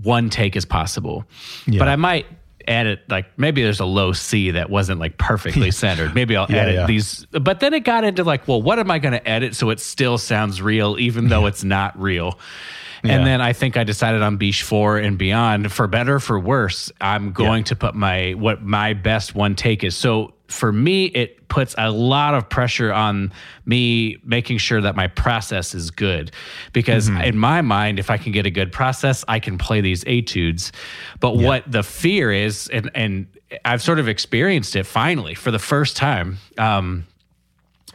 one 0.02 0.30
take 0.30 0.56
as 0.56 0.64
possible. 0.64 1.26
Yeah. 1.66 1.78
But 1.78 1.88
I 1.88 1.96
might 1.96 2.26
edit 2.66 3.00
like 3.10 3.38
maybe 3.38 3.62
there's 3.62 3.80
a 3.80 3.84
low 3.84 4.14
C 4.14 4.52
that 4.52 4.70
wasn't 4.70 4.98
like 4.98 5.18
perfectly 5.18 5.70
centered. 5.70 6.14
Maybe 6.14 6.34
I'll 6.36 6.50
yeah, 6.50 6.56
edit 6.56 6.74
yeah. 6.74 6.86
these. 6.86 7.26
But 7.26 7.60
then 7.60 7.74
it 7.74 7.80
got 7.80 8.02
into 8.02 8.24
like, 8.24 8.48
well, 8.48 8.62
what 8.62 8.78
am 8.78 8.90
I 8.90 8.98
going 8.98 9.12
to 9.12 9.28
edit 9.28 9.54
so 9.54 9.68
it 9.68 9.78
still 9.78 10.16
sounds 10.16 10.62
real 10.62 10.98
even 10.98 11.28
though 11.28 11.44
it's 11.44 11.62
not 11.62 12.00
real? 12.00 12.38
Yeah. 13.04 13.16
And 13.16 13.26
then 13.26 13.40
I 13.40 13.52
think 13.52 13.76
I 13.76 13.84
decided 13.84 14.22
on 14.22 14.38
Bitsch 14.38 14.62
4 14.62 14.96
and 14.98 15.18
beyond. 15.18 15.70
For 15.70 15.86
better, 15.86 16.18
for 16.18 16.38
worse, 16.38 16.90
I'm 17.00 17.32
going 17.32 17.60
yeah. 17.60 17.64
to 17.64 17.76
put 17.76 17.94
my 17.94 18.32
what 18.32 18.62
my 18.62 18.94
best 18.94 19.34
one 19.34 19.54
take 19.54 19.84
is. 19.84 19.94
So 19.94 20.32
for 20.48 20.72
me, 20.72 21.06
it 21.06 21.48
puts 21.48 21.74
a 21.76 21.90
lot 21.90 22.34
of 22.34 22.48
pressure 22.48 22.92
on 22.92 23.32
me 23.66 24.16
making 24.24 24.58
sure 24.58 24.80
that 24.80 24.96
my 24.96 25.06
process 25.06 25.74
is 25.74 25.90
good. 25.90 26.30
Because 26.72 27.10
mm-hmm. 27.10 27.22
in 27.22 27.36
my 27.36 27.60
mind, 27.60 27.98
if 27.98 28.10
I 28.10 28.16
can 28.16 28.32
get 28.32 28.46
a 28.46 28.50
good 28.50 28.72
process, 28.72 29.24
I 29.28 29.38
can 29.38 29.58
play 29.58 29.80
these 29.80 30.02
etudes. 30.06 30.72
But 31.20 31.36
yeah. 31.36 31.46
what 31.46 31.70
the 31.70 31.82
fear 31.82 32.32
is, 32.32 32.68
and, 32.68 32.90
and 32.94 33.26
I've 33.64 33.82
sort 33.82 33.98
of 33.98 34.08
experienced 34.08 34.76
it 34.76 34.84
finally 34.84 35.34
for 35.34 35.50
the 35.50 35.58
first 35.58 35.96
time. 35.96 36.38
Um, 36.56 37.06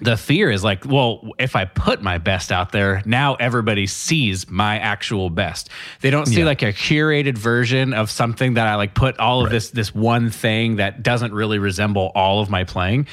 the 0.01 0.17
fear 0.17 0.49
is 0.49 0.63
like, 0.63 0.85
well, 0.85 1.29
if 1.37 1.55
I 1.55 1.65
put 1.65 2.01
my 2.01 2.17
best 2.17 2.51
out 2.51 2.71
there, 2.71 3.01
now 3.05 3.35
everybody 3.35 3.87
sees 3.87 4.49
my 4.49 4.79
actual 4.79 5.29
best. 5.29 5.69
They 6.01 6.09
don't 6.09 6.25
see 6.25 6.39
yeah. 6.39 6.45
like 6.45 6.61
a 6.61 6.73
curated 6.73 7.37
version 7.37 7.93
of 7.93 8.09
something 8.09 8.55
that 8.55 8.67
I 8.67 8.75
like 8.75 8.93
put 8.93 9.17
all 9.19 9.39
of 9.41 9.45
right. 9.45 9.51
this 9.51 9.71
this 9.71 9.93
one 9.93 10.29
thing 10.29 10.77
that 10.77 11.03
doesn't 11.03 11.33
really 11.33 11.59
resemble 11.59 12.11
all 12.15 12.41
of 12.41 12.49
my 12.49 12.63
playing. 12.63 13.07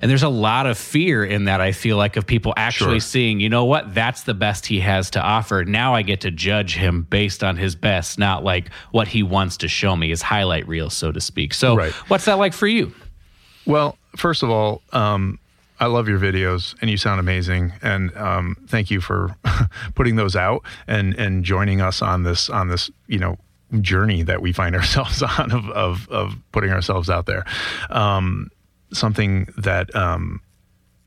And 0.00 0.10
there's 0.10 0.22
a 0.22 0.28
lot 0.28 0.66
of 0.66 0.78
fear 0.78 1.24
in 1.24 1.44
that 1.44 1.60
I 1.60 1.72
feel 1.72 1.96
like 1.96 2.16
of 2.16 2.26
people 2.26 2.54
actually 2.56 3.00
sure. 3.00 3.08
seeing, 3.08 3.40
you 3.40 3.48
know 3.48 3.64
what, 3.64 3.94
that's 3.94 4.22
the 4.22 4.34
best 4.34 4.66
he 4.66 4.80
has 4.80 5.10
to 5.10 5.20
offer. 5.20 5.64
Now 5.64 5.94
I 5.94 6.02
get 6.02 6.22
to 6.22 6.30
judge 6.30 6.74
him 6.74 7.02
based 7.02 7.44
on 7.44 7.56
his 7.56 7.74
best, 7.74 8.18
not 8.18 8.42
like 8.44 8.70
what 8.92 9.08
he 9.08 9.22
wants 9.22 9.58
to 9.58 9.68
show 9.68 9.94
me, 9.94 10.08
his 10.08 10.22
highlight 10.22 10.66
reel, 10.66 10.90
so 10.90 11.12
to 11.12 11.20
speak. 11.20 11.52
So 11.54 11.76
right. 11.76 11.92
what's 12.08 12.24
that 12.24 12.38
like 12.38 12.54
for 12.54 12.66
you? 12.66 12.92
Well, 13.66 13.98
first 14.16 14.42
of 14.42 14.50
all, 14.50 14.82
um, 14.92 15.38
I 15.80 15.86
love 15.86 16.08
your 16.08 16.18
videos 16.18 16.74
and 16.82 16.90
you 16.90 16.98
sound 16.98 17.20
amazing. 17.20 17.72
And 17.80 18.14
um, 18.16 18.56
thank 18.68 18.90
you 18.90 19.00
for 19.00 19.34
putting 19.94 20.16
those 20.16 20.36
out 20.36 20.62
and, 20.86 21.14
and 21.14 21.42
joining 21.42 21.80
us 21.80 22.02
on 22.02 22.22
this, 22.22 22.50
on 22.50 22.68
this, 22.68 22.90
you 23.06 23.18
know, 23.18 23.38
journey 23.80 24.22
that 24.22 24.42
we 24.42 24.52
find 24.52 24.76
ourselves 24.76 25.22
on 25.22 25.50
of, 25.50 25.68
of, 25.70 26.08
of 26.10 26.36
putting 26.52 26.70
ourselves 26.70 27.08
out 27.08 27.24
there. 27.24 27.44
Um, 27.88 28.50
something 28.92 29.48
that, 29.56 29.94
um, 29.96 30.40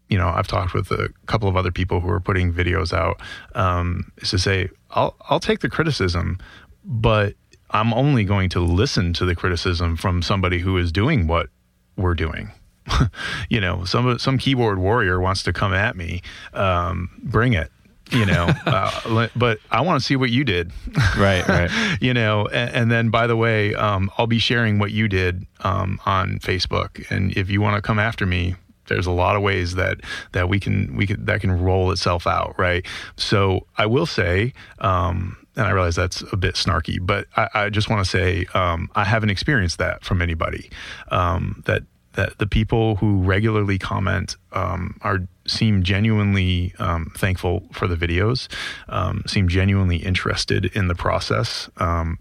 you 0.09 0.17
know, 0.17 0.27
I've 0.27 0.47
talked 0.47 0.73
with 0.73 0.89
a 0.91 1.09
couple 1.27 1.47
of 1.47 1.55
other 1.55 1.71
people 1.71 1.99
who 1.99 2.09
are 2.09 2.19
putting 2.19 2.51
videos 2.51 2.93
out, 2.93 3.21
um, 3.55 4.11
is 4.17 4.31
to 4.31 4.39
say, 4.39 4.69
I'll, 4.91 5.15
I'll 5.29 5.39
take 5.39 5.59
the 5.59 5.69
criticism, 5.69 6.39
but 6.83 7.35
I'm 7.69 7.93
only 7.93 8.23
going 8.23 8.49
to 8.49 8.59
listen 8.59 9.13
to 9.13 9.25
the 9.25 9.35
criticism 9.35 9.97
from 9.97 10.21
somebody 10.21 10.59
who 10.59 10.77
is 10.77 10.91
doing 10.91 11.27
what 11.27 11.49
we're 11.95 12.15
doing 12.15 12.51
you 13.49 13.59
know, 13.59 13.83
some 13.85 14.17
some 14.19 14.37
keyboard 14.37 14.79
warrior 14.79 15.19
wants 15.19 15.43
to 15.43 15.53
come 15.53 15.73
at 15.73 15.95
me, 15.95 16.21
um, 16.53 17.09
bring 17.23 17.53
it. 17.53 17.71
You 18.11 18.25
know, 18.25 18.49
uh, 18.65 19.27
but 19.35 19.59
I 19.71 19.81
want 19.81 19.99
to 19.99 20.05
see 20.05 20.15
what 20.15 20.29
you 20.29 20.43
did. 20.43 20.71
right, 21.17 21.47
right. 21.47 21.97
you 22.01 22.13
know, 22.13 22.47
and, 22.47 22.75
and, 22.75 22.91
then 22.91 23.09
by 23.09 23.25
the 23.25 23.35
way, 23.35 23.73
um, 23.73 24.11
I'll 24.17 24.27
be 24.27 24.39
sharing 24.39 24.77
what 24.77 24.91
you 24.91 25.07
did 25.07 25.47
um, 25.61 25.99
on 26.05 26.37
Facebook, 26.39 27.09
and 27.09 27.35
if 27.35 27.49
you 27.49 27.59
want 27.59 27.75
to 27.77 27.81
come 27.81 27.97
after 27.97 28.25
me, 28.25 28.55
there's 28.87 29.07
a 29.07 29.11
lot 29.11 29.35
of 29.35 29.41
ways 29.41 29.75
that 29.75 30.01
that 30.33 30.49
we 30.49 30.59
can 30.59 30.95
we 30.95 31.07
can 31.07 31.25
that 31.25 31.41
can 31.41 31.51
roll 31.61 31.91
itself 31.91 32.27
out, 32.27 32.57
right? 32.59 32.85
So 33.15 33.65
I 33.77 33.85
will 33.85 34.05
say. 34.05 34.53
Um, 34.79 35.37
and 35.55 35.67
I 35.67 35.69
realize 35.69 35.95
that's 35.95 36.23
a 36.31 36.35
bit 36.35 36.55
snarky, 36.55 36.97
but 36.99 37.27
I, 37.37 37.47
I 37.53 37.69
just 37.69 37.87
want 37.87 38.03
to 38.03 38.09
say 38.09 38.47
um, 38.55 38.89
I 38.95 39.03
haven't 39.03 39.29
experienced 39.29 39.77
that 39.77 40.03
from 40.03 40.19
anybody. 40.19 40.71
Um, 41.09 41.61
that 41.65 41.83
that 42.13 42.37
the 42.37 42.47
people 42.47 42.95
who 42.95 43.21
regularly 43.21 43.77
comment 43.77 44.35
um, 44.51 44.97
are 45.01 45.19
seem 45.45 45.83
genuinely 45.83 46.73
um, 46.79 47.11
thankful 47.17 47.63
for 47.71 47.87
the 47.87 47.95
videos, 47.95 48.47
um, 48.87 49.23
seem 49.27 49.47
genuinely 49.47 49.97
interested 49.97 50.65
in 50.75 50.87
the 50.87 50.95
process, 50.95 51.69
um, 51.77 52.17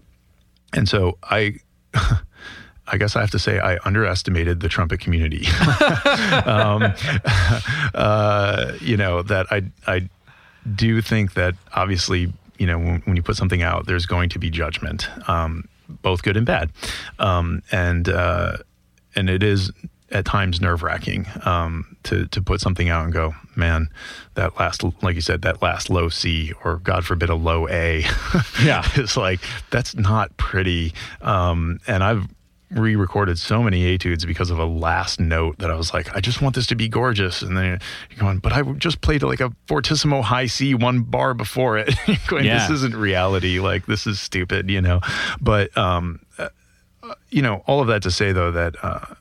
and 0.73 0.87
so 0.87 1.17
I. 1.23 1.55
I 2.85 2.97
guess 2.97 3.15
I 3.15 3.21
have 3.21 3.31
to 3.31 3.39
say 3.39 3.59
I 3.59 3.77
underestimated 3.85 4.59
the 4.59 4.67
trumpet 4.67 4.99
community. 4.99 5.47
um, 6.45 6.83
uh, 7.95 8.73
you 8.81 8.97
know 8.97 9.21
that 9.21 9.47
I 9.51 9.63
I 9.87 10.09
do 10.75 11.01
think 11.01 11.33
that 11.35 11.55
obviously 11.73 12.33
you 12.57 12.67
know 12.67 12.77
when, 12.77 13.01
when 13.05 13.15
you 13.15 13.23
put 13.23 13.37
something 13.37 13.61
out, 13.61 13.85
there's 13.85 14.05
going 14.05 14.27
to 14.31 14.37
be 14.37 14.49
judgment, 14.49 15.07
um, 15.29 15.69
both 15.87 16.23
good 16.23 16.35
and 16.35 16.45
bad, 16.45 16.71
and 17.19 18.09
uh, 18.09 18.57
and 19.15 19.29
it 19.29 19.43
is 19.43 19.71
at 20.13 20.25
times 20.25 20.61
nerve 20.61 20.83
wracking 20.83 21.25
um, 21.43 21.97
to 22.03 22.27
to 22.27 22.41
put 22.41 22.61
something 22.61 22.89
out 22.89 23.03
and 23.03 23.13
go, 23.13 23.33
man, 23.55 23.89
that 24.35 24.57
last 24.59 24.83
like 25.01 25.15
you 25.15 25.21
said, 25.21 25.41
that 25.41 25.61
last 25.61 25.89
low 25.89 26.09
C 26.09 26.53
or 26.63 26.77
God 26.77 27.05
forbid 27.05 27.29
a 27.29 27.35
low 27.35 27.67
A, 27.67 28.05
yeah, 28.63 28.87
it's 28.95 29.17
like 29.17 29.41
that's 29.71 29.95
not 29.95 30.35
pretty. 30.37 30.93
Um, 31.21 31.79
and 31.87 32.03
I've 32.03 32.27
re-recorded 32.71 33.37
so 33.37 33.61
many 33.61 33.85
etudes 33.85 34.25
because 34.25 34.49
of 34.49 34.57
a 34.57 34.65
last 34.65 35.19
note 35.19 35.59
that 35.59 35.69
I 35.69 35.75
was 35.75 35.93
like, 35.93 36.15
I 36.15 36.19
just 36.19 36.41
want 36.41 36.55
this 36.55 36.65
to 36.67 36.75
be 36.75 36.87
gorgeous, 36.87 37.41
and 37.41 37.57
then 37.57 37.79
you're 38.09 38.19
going, 38.19 38.39
but 38.39 38.53
I 38.53 38.61
just 38.73 39.01
played 39.01 39.23
like 39.23 39.41
a 39.41 39.51
fortissimo 39.67 40.21
high 40.21 40.47
C 40.47 40.75
one 40.75 41.01
bar 41.01 41.33
before 41.33 41.77
it. 41.77 41.93
going, 42.27 42.45
yeah. 42.45 42.59
this 42.59 42.77
isn't 42.77 42.95
reality. 42.95 43.59
Like 43.59 43.85
this 43.87 44.05
is 44.05 44.19
stupid, 44.19 44.69
you 44.69 44.81
know. 44.81 45.01
But 45.41 45.75
um, 45.77 46.19
you 47.33 47.41
know, 47.41 47.63
all 47.65 47.81
of 47.81 47.87
that 47.87 48.03
to 48.03 48.11
say 48.11 48.31
though 48.31 48.51
that. 48.51 48.75
Uh, 48.81 49.15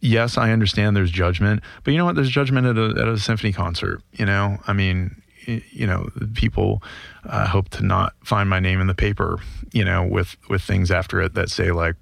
yes, 0.00 0.36
I 0.36 0.50
understand 0.50 0.96
there's 0.96 1.10
judgment, 1.10 1.62
but 1.84 1.92
you 1.92 1.98
know 1.98 2.04
what? 2.04 2.16
There's 2.16 2.30
judgment 2.30 2.66
at 2.66 2.76
a, 2.76 3.00
at 3.00 3.08
a 3.08 3.18
symphony 3.18 3.52
concert. 3.52 4.02
You 4.12 4.26
know, 4.26 4.58
I 4.66 4.72
mean, 4.72 5.22
you 5.46 5.86
know, 5.86 6.08
people 6.34 6.82
uh, 7.24 7.46
hope 7.46 7.68
to 7.70 7.84
not 7.84 8.12
find 8.24 8.50
my 8.50 8.60
name 8.60 8.80
in 8.80 8.86
the 8.86 8.94
paper. 8.94 9.38
You 9.72 9.84
know, 9.84 10.04
with 10.04 10.36
with 10.48 10.62
things 10.62 10.90
after 10.90 11.20
it 11.20 11.34
that 11.34 11.48
say 11.48 11.70
like, 11.70 11.96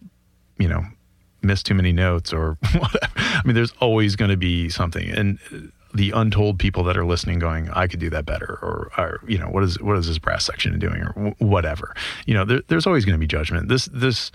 you 0.59 0.69
know, 0.69 0.85
missed 1.43 1.67
too 1.67 1.75
many 1.75 1.93
notes 1.93 2.33
or 2.33 2.57
whatever. 2.73 3.13
I 3.17 3.43
mean, 3.45 3.55
there's 3.55 3.73
always 3.81 4.17
going 4.17 4.31
to 4.31 4.37
be 4.37 4.69
something, 4.69 5.11
and 5.11 5.39
the 5.97 6.11
untold 6.13 6.59
people 6.59 6.85
that 6.85 6.97
are 6.97 7.05
listening 7.05 7.39
going 7.39 7.69
i 7.71 7.87
could 7.87 8.01
do 8.01 8.11
that 8.11 8.27
better 8.27 8.59
or, 8.63 8.91
or 8.99 9.21
you 9.27 9.39
know 9.39 9.49
what 9.49 9.63
is 9.63 9.81
what 9.81 9.97
is 9.97 10.07
this 10.07 10.19
brass 10.19 10.45
section 10.45 10.79
doing 10.79 11.03
or 11.03 11.13
w- 11.13 11.35
whatever 11.39 11.95
you 12.27 12.35
know 12.35 12.45
there, 12.45 12.63
there's 12.69 12.87
always 12.87 13.05
going 13.05 13.15
to 13.15 13.19
be 13.19 13.27
judgment 13.27 13.69
this 13.69 13.87
this 13.93 14.31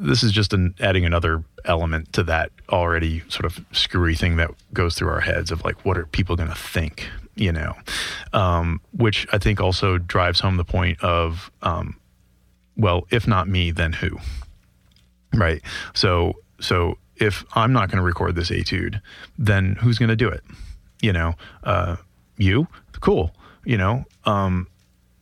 this 0.00 0.22
is 0.22 0.32
just 0.32 0.52
an, 0.52 0.74
adding 0.80 1.04
another 1.04 1.44
element 1.66 2.12
to 2.14 2.22
that 2.22 2.50
already 2.70 3.22
sort 3.28 3.44
of 3.44 3.64
screwy 3.70 4.14
thing 4.14 4.36
that 4.36 4.50
goes 4.72 4.94
through 4.94 5.10
our 5.10 5.20
heads 5.20 5.50
of 5.50 5.62
like, 5.62 5.84
what 5.84 5.98
are 5.98 6.06
people 6.06 6.36
going 6.36 6.48
to 6.48 6.54
think? 6.54 7.08
You 7.36 7.52
know, 7.52 7.74
um, 8.32 8.80
which 8.96 9.26
I 9.32 9.38
think 9.38 9.60
also 9.60 9.98
drives 9.98 10.40
home 10.40 10.56
the 10.56 10.64
point 10.64 11.02
of, 11.02 11.50
um, 11.62 11.96
well, 12.76 13.06
if 13.10 13.26
not 13.28 13.46
me, 13.46 13.70
then 13.70 13.92
who? 13.92 14.18
Right. 15.34 15.62
So, 15.94 16.34
so 16.60 16.98
if 17.20 17.44
I'm 17.52 17.72
not 17.72 17.88
going 17.90 17.98
to 17.98 18.02
record 18.02 18.34
this 18.34 18.50
etude, 18.50 19.00
then 19.38 19.76
who's 19.76 19.98
going 19.98 20.08
to 20.08 20.16
do 20.16 20.28
it? 20.28 20.42
You 21.02 21.12
know, 21.12 21.34
uh, 21.64 21.96
you, 22.36 22.66
cool. 23.00 23.34
You 23.64 23.76
know, 23.76 24.04
um, 24.24 24.66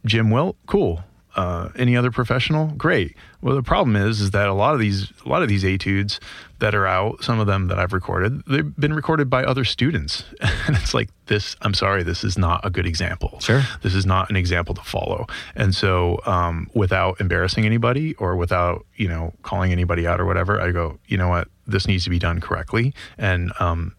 Jim 0.07 0.31
Wilt, 0.31 0.57
cool 0.67 1.03
uh, 1.39 1.69
any 1.77 1.97
other 1.97 2.11
professional, 2.11 2.67
great. 2.77 3.17
Well, 3.41 3.55
the 3.55 3.63
problem 3.63 3.95
is, 3.95 4.21
is 4.21 4.33
that 4.33 4.49
a 4.49 4.53
lot 4.53 4.75
of 4.75 4.81
these, 4.81 5.13
a 5.25 5.29
lot 5.29 5.43
of 5.43 5.49
these 5.49 5.65
etudes 5.65 6.19
that 6.59 6.75
are 6.75 6.89
out, 6.89 7.23
some 7.23 7.39
of 7.39 7.47
them 7.47 7.69
that 7.69 7.79
I've 7.79 7.93
recorded, 7.93 8.43
they've 8.47 8.75
been 8.77 8.93
recorded 8.93 9.31
by 9.31 9.45
other 9.45 9.65
students, 9.65 10.25
and 10.41 10.77
it's 10.77 10.93
like 10.93 11.09
this. 11.27 11.55
I'm 11.63 11.73
sorry, 11.73 12.03
this 12.03 12.25
is 12.25 12.37
not 12.37 12.67
a 12.67 12.71
good 12.71 12.85
example. 12.85 13.39
Sure, 13.41 13.63
this 13.83 13.95
is 13.95 14.05
not 14.05 14.29
an 14.29 14.35
example 14.35 14.75
to 14.75 14.83
follow. 14.83 15.27
And 15.55 15.73
so, 15.73 16.21
um, 16.27 16.69
without 16.75 17.21
embarrassing 17.21 17.65
anybody 17.65 18.15
or 18.15 18.35
without 18.35 18.85
you 18.97 19.07
know 19.07 19.33
calling 19.43 19.71
anybody 19.71 20.05
out 20.05 20.21
or 20.21 20.27
whatever, 20.27 20.61
I 20.61 20.73
go, 20.73 20.99
you 21.07 21.17
know 21.17 21.29
what, 21.29 21.47
this 21.67 21.87
needs 21.87 22.03
to 22.05 22.11
be 22.11 22.19
done 22.19 22.41
correctly, 22.41 22.93
and 23.19 23.53
um, 23.61 23.95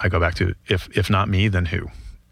I 0.00 0.08
go 0.08 0.20
back 0.20 0.36
to 0.36 0.54
if 0.68 0.88
if 0.96 1.10
not 1.10 1.28
me, 1.28 1.48
then 1.48 1.66
who? 1.66 1.88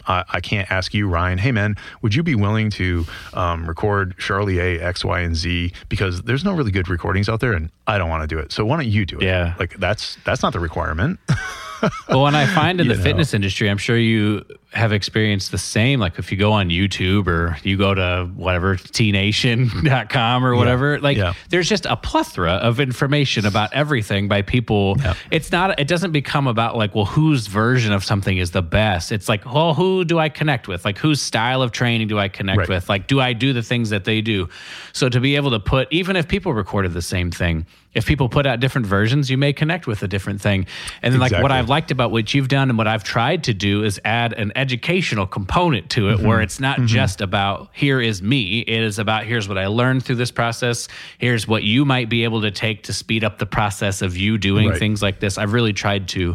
I, 0.07 0.25
I 0.29 0.41
can't 0.41 0.71
ask 0.71 0.95
you, 0.95 1.09
Ryan, 1.09 1.39
hey 1.39 1.53
man, 1.53 1.77
would 2.03 2.15
you 2.15 2.23
be 2.23 2.35
willing 2.35 2.71
to 2.71 3.05
um, 3.33 3.67
record 3.67 4.17
Charlier, 4.19 4.81
X, 4.81 5.05
Y, 5.05 5.21
and 5.21 5.37
Z? 5.37 5.73
Because 5.89 6.23
there's 6.23 6.45
no 6.45 6.53
really 6.55 6.71
good 6.71 6.89
recordings 6.89 7.29
out 7.29 7.41
there 7.41 7.53
and 7.53 7.71
I 7.87 7.99
don't 7.99 8.09
want 8.09 8.23
to 8.23 8.27
do 8.27 8.39
it. 8.39 8.53
So 8.53 8.65
why 8.65 8.77
don't 8.77 8.89
you 8.89 9.07
do 9.07 9.19
it? 9.19 9.25
Yeah. 9.25 9.55
Like 9.59 9.77
that's 9.79 10.17
that's 10.25 10.43
not 10.43 10.53
the 10.53 10.61
requirement. 10.61 11.19
well, 12.09 12.27
and 12.27 12.37
I 12.37 12.47
find 12.47 12.81
in 12.81 12.89
the 12.89 12.95
know. 12.95 13.03
fitness 13.03 13.35
industry, 13.35 13.69
I'm 13.69 13.79
sure 13.79 13.97
you 13.97 14.45
have 14.75 14.93
experienced 14.93 15.51
the 15.51 15.59
same. 15.59 16.01
Like 16.01 16.19
if 16.19 16.33
you 16.33 16.39
go 16.39 16.53
on 16.53 16.69
YouTube 16.69 17.27
or 17.27 17.57
you 17.63 17.77
go 17.77 17.95
to 17.95 18.31
whatever 18.35 18.77
tnation.com 18.77 20.45
or 20.45 20.57
whatever, 20.57 20.95
yeah. 20.95 21.01
like 21.01 21.17
yeah. 21.17 21.35
there's 21.49 21.69
just 21.69 21.87
a 21.87 21.97
plethora 21.97 22.53
of 22.53 22.81
information 22.81 23.47
about 23.47 23.73
everything 23.73 24.29
by 24.29 24.43
people. 24.43 24.97
Yeah. 24.99 25.15
It's 25.31 25.53
not, 25.53 25.79
it 25.79 25.87
doesn't 25.87 26.13
become 26.13 26.47
about 26.47 26.77
like, 26.77 26.95
well, 26.95 27.05
whose 27.05 27.47
version 27.47 27.93
of 27.93 28.05
something 28.05 28.37
is 28.37 28.51
the 28.51 28.63
best. 28.63 29.13
It's 29.13 29.29
like, 29.29 29.45
well, 29.45 29.75
who 29.75 30.05
do 30.05 30.19
I 30.19 30.29
connect 30.29 30.69
with? 30.69 30.85
Like 30.85 30.99
whose 30.99 31.23
style 31.23 31.63
of 31.63 31.73
training 31.73 32.09
do 32.09 32.19
I 32.19 32.29
connect 32.29 32.59
right. 32.59 32.69
with? 32.69 32.89
Like, 32.89 33.07
do 33.07 33.21
I 33.21 33.33
do 33.33 33.53
the 33.53 33.63
things 33.63 33.91
that 33.91 34.05
they 34.05 34.21
do? 34.21 34.49
So 34.93 35.09
to 35.09 35.21
be 35.21 35.37
able 35.37 35.53
to 35.53 35.61
put, 35.61 35.89
even 35.93 36.17
if 36.17 36.29
people 36.29 36.53
recorded 36.53 36.93
the 36.93 37.03
same 37.03 37.31
thing, 37.31 37.67
if 37.95 38.07
people 38.07 38.29
put 38.29 38.45
out 38.45 38.61
different 38.61 38.87
versions, 38.87 39.31
you 39.31 39.39
may 39.39 39.53
connect 39.53 39.87
with 39.87 40.03
a 40.03 40.09
different 40.09 40.41
thing. 40.41 40.67
And 41.01 41.15
then, 41.15 41.23
exactly. 41.23 41.37
like, 41.37 41.43
what 41.43 41.53
I've 41.53 41.69
liked 41.69 41.93
about 41.93 42.11
what 42.11 42.35
you've 42.35 42.49
done 42.49 42.69
and 42.69 42.77
what 42.77 42.89
I've 42.89 43.05
tried 43.05 43.45
to 43.45 43.55
do 43.55 43.85
is 43.85 44.01
add 44.05 44.33
an 44.33 44.51
educational 44.65 45.27
component 45.27 45.91
to 45.91 46.09
it 46.09 46.17
mm-hmm. 46.17 46.27
where 46.27 46.41
it's 46.41 46.59
not 46.59 46.79
mm-hmm. 46.79 46.87
just 46.87 47.21
about 47.21 47.69
here 47.75 48.01
is 48.01 48.23
me, 48.23 48.61
it 48.61 48.83
is 48.83 48.99
about 48.99 49.25
here's 49.25 49.47
what 49.47 49.59
I 49.59 49.67
learned 49.67 50.07
through 50.07 50.17
this 50.17 50.31
process, 50.31 50.89
here's 51.19 51.47
what 51.47 51.65
you 51.65 51.85
might 51.85 52.09
be 52.09 52.25
able 52.25 52.41
to 52.41 52.51
take 52.51 52.85
to 52.85 52.95
speed 52.95 53.25
up 53.25 53.39
the 53.39 53.45
process 53.45 54.01
of 54.01 54.17
you 54.17 54.39
doing 54.39 54.71
right. 54.71 54.79
things 54.79 55.03
like 55.03 55.21
this. 55.21 55.37
I've 55.37 55.53
really 55.53 55.75
tried 55.75 56.09
to 56.09 56.35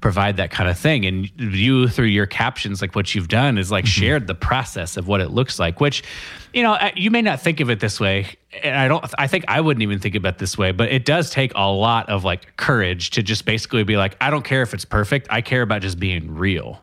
provide 0.00 0.38
that 0.38 0.50
kind 0.50 0.70
of 0.70 0.78
thing. 0.78 1.04
And 1.04 1.30
you, 1.38 1.86
through 1.88 2.06
your 2.06 2.24
captions, 2.24 2.80
like 2.80 2.96
what 2.96 3.14
you've 3.14 3.28
done 3.28 3.58
is 3.58 3.70
like 3.70 3.84
mm-hmm. 3.84 4.00
shared 4.00 4.26
the 4.26 4.34
process 4.34 4.96
of 4.96 5.06
what 5.06 5.20
it 5.20 5.28
looks 5.28 5.58
like, 5.58 5.78
which 5.78 6.02
you 6.56 6.62
know, 6.62 6.78
you 6.94 7.10
may 7.10 7.20
not 7.20 7.42
think 7.42 7.60
of 7.60 7.68
it 7.68 7.80
this 7.80 8.00
way, 8.00 8.34
and 8.62 8.74
I 8.74 8.88
don't. 8.88 9.04
I 9.18 9.26
think 9.26 9.44
I 9.46 9.60
wouldn't 9.60 9.82
even 9.82 9.98
think 9.98 10.14
about 10.14 10.36
it 10.36 10.38
this 10.38 10.56
way, 10.56 10.72
but 10.72 10.90
it 10.90 11.04
does 11.04 11.28
take 11.28 11.52
a 11.54 11.70
lot 11.70 12.08
of 12.08 12.24
like 12.24 12.56
courage 12.56 13.10
to 13.10 13.22
just 13.22 13.44
basically 13.44 13.84
be 13.84 13.98
like, 13.98 14.16
I 14.22 14.30
don't 14.30 14.44
care 14.44 14.62
if 14.62 14.72
it's 14.72 14.86
perfect. 14.86 15.26
I 15.28 15.42
care 15.42 15.60
about 15.60 15.82
just 15.82 16.00
being 16.00 16.34
real. 16.34 16.80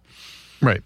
Right. 0.64 0.82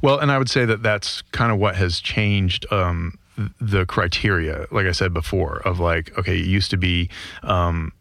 Well, 0.00 0.18
and 0.18 0.30
I 0.30 0.38
would 0.38 0.48
say 0.48 0.64
that 0.64 0.82
that's 0.82 1.22
kind 1.32 1.52
of 1.52 1.58
what 1.58 1.76
has 1.76 2.00
changed. 2.00 2.64
Um, 2.72 3.18
the 3.60 3.84
criteria, 3.84 4.66
like 4.70 4.86
I 4.86 4.92
said 4.92 5.12
before, 5.12 5.58
of 5.66 5.78
like, 5.78 6.16
okay, 6.18 6.38
it 6.38 6.46
used 6.46 6.70
to 6.70 6.78
be, 6.78 7.10
um, 7.42 7.92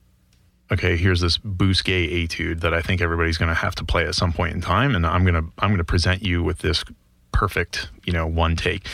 okay, 0.71 0.95
here's 0.95 1.19
this 1.19 1.38
Bousquet 1.38 2.23
etude 2.23 2.61
that 2.61 2.73
I 2.73 2.82
think 2.82 3.01
everybody's 3.01 3.38
going 3.38 3.49
to 3.49 3.55
have 3.55 3.76
to 3.76 3.84
play 3.84 4.05
at 4.05 4.15
some 4.15 4.32
point 4.32 4.53
in 4.53 4.61
time, 4.61 4.95
and 4.95 5.05
I'm 5.05 5.26
gonna 5.26 5.43
I'm 5.59 5.71
gonna 5.71 5.84
present 5.84 6.23
you 6.23 6.41
with 6.41 6.59
this 6.59 6.86
perfect, 7.34 7.89
you 8.05 8.13
know, 8.13 8.26
one 8.26 8.55
take 8.55 8.88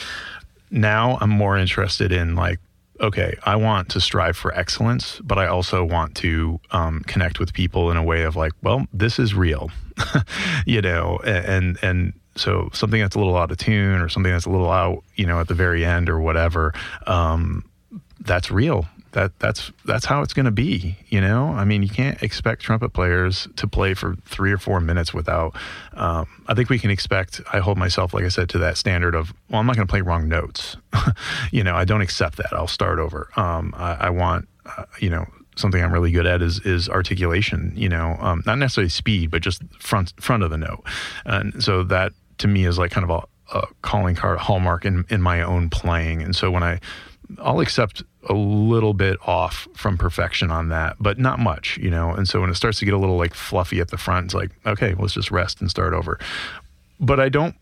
now 0.72 1.18
I'm 1.20 1.30
more 1.30 1.58
interested 1.58 2.12
in 2.12 2.36
like, 2.36 2.60
okay, 3.00 3.36
I 3.44 3.56
want 3.58 3.90
to 3.90 4.02
strive 4.02 4.38
for 4.38 4.54
excellence, 4.56 5.20
but 5.24 5.38
I 5.38 5.48
also 5.48 5.84
want 5.84 6.16
to 6.18 6.60
um, 6.72 7.02
connect 7.02 7.40
with 7.40 7.54
people 7.54 7.92
in 7.92 7.98
a 7.98 8.04
way 8.04 8.24
of 8.24 8.36
like, 8.36 8.54
well, 8.64 8.86
this 8.94 9.20
is 9.20 9.34
real, 9.34 9.70
you 10.66 10.82
know, 10.82 11.20
and 11.24 11.78
and 11.82 12.14
so 12.36 12.70
something 12.74 13.02
that's 13.02 13.16
a 13.16 13.20
little 13.20 13.38
out 13.38 13.52
of 13.52 13.58
tune 13.58 14.02
or 14.02 14.10
something 14.10 14.32
that's 14.32 14.46
a 14.46 14.50
little 14.50 14.72
out, 14.72 15.04
you 15.16 15.26
know, 15.26 15.40
at 15.40 15.48
the 15.48 15.54
very 15.54 15.86
end 15.86 16.10
or 16.10 16.20
whatever, 16.20 16.74
um, 17.08 17.66
that's 18.20 18.52
real. 18.52 18.88
That 19.12 19.38
that's 19.40 19.72
that's 19.84 20.06
how 20.06 20.22
it's 20.22 20.34
going 20.34 20.46
to 20.46 20.52
be 20.52 20.96
you 21.10 21.20
know? 21.20 21.48
I 21.48 21.66
mean 21.66 21.84
you 21.84 21.90
can't 21.90 22.22
expect 22.24 22.62
trumpet 22.62 22.90
players 22.90 23.48
to 23.58 23.68
play 23.68 23.94
for 23.94 24.16
three 24.26 24.54
or 24.54 24.58
four 24.58 24.80
minutes 24.80 25.14
without 25.14 25.56
um, 25.94 26.28
i 26.48 26.54
think 26.54 26.70
we 26.70 26.80
can 26.80 26.90
expect 26.90 27.42
i 27.52 27.60
hold 27.60 27.78
myself 27.78 28.14
like 28.14 28.24
i 28.24 28.30
said 28.30 28.48
to 28.50 28.58
that 28.60 28.78
standard 28.78 29.14
of 29.14 29.34
well 29.50 29.60
i'm 29.60 29.66
not 29.66 29.76
going 29.76 29.88
to 29.88 29.92
play 29.92 30.02
wrong 30.02 30.28
notes. 30.28 30.78
You 31.52 31.64
know 31.64 31.76
i 31.76 31.84
don't 31.84 32.02
accept 32.02 32.38
that. 32.38 32.54
I'll 32.54 32.68
start 32.68 33.00
over. 33.00 33.30
Um, 33.36 33.74
I, 33.76 33.94
I, 33.94 34.10
want 34.10 34.48
uh, 34.66 34.86
you 35.00 35.10
know 35.10 35.26
something 35.58 35.84
i'm 35.84 35.92
really 35.92 36.12
good 36.12 36.26
at 36.26 36.42
is 36.42 36.60
is 36.60 36.88
articulation 36.88 37.74
you 37.76 37.90
know? 37.90 38.16
Um, 38.22 38.44
not 38.46 38.58
necessarily 38.58 38.90
speed 38.90 39.32
but 39.32 39.42
just 39.42 39.62
front 39.80 40.14
front 40.22 40.44
of 40.44 40.50
the 40.52 40.58
note. 40.58 40.84
And 41.26 41.62
so 41.62 41.84
that 41.84 42.14
to 42.42 42.48
me 42.48 42.66
is 42.66 42.78
like 42.78 42.92
kind 42.92 43.10
of 43.10 43.10
a, 43.10 43.58
a 43.58 43.68
calling 43.82 44.16
card 44.16 44.40
hallmark 44.40 44.86
in 44.86 45.06
in 45.10 45.22
my 45.22 45.42
own 45.42 45.70
playing 45.70 46.22
and 46.22 46.36
so 46.36 46.52
when 46.52 46.64
i 46.64 46.80
I'll 47.40 47.60
accept 47.60 48.04
a 48.30 48.34
little 48.34 48.94
bit 48.94 49.18
off 49.26 49.68
from 49.74 49.98
perfection 49.98 50.52
on 50.52 50.70
that, 50.70 50.98
but 51.00 51.18
not 51.18 51.40
much, 51.40 51.78
you 51.78 51.90
know. 51.90 52.12
And 52.12 52.28
so 52.28 52.42
when 52.42 52.50
it 52.50 52.56
starts 52.56 52.80
to 52.80 52.86
get 52.86 52.94
a 52.94 52.98
little 52.98 53.18
like 53.18 53.34
fluffy 53.34 53.80
at 53.80 53.90
the 53.90 53.98
front, 53.98 54.26
it's 54.26 54.34
like, 54.34 54.52
okay, 54.66 54.96
let's 54.98 55.14
just 55.14 55.32
rest 55.32 55.62
and 55.62 55.70
start 55.70 55.94
over. 55.94 56.20
But 57.00 57.20
I 57.20 57.30
don't 57.30 57.56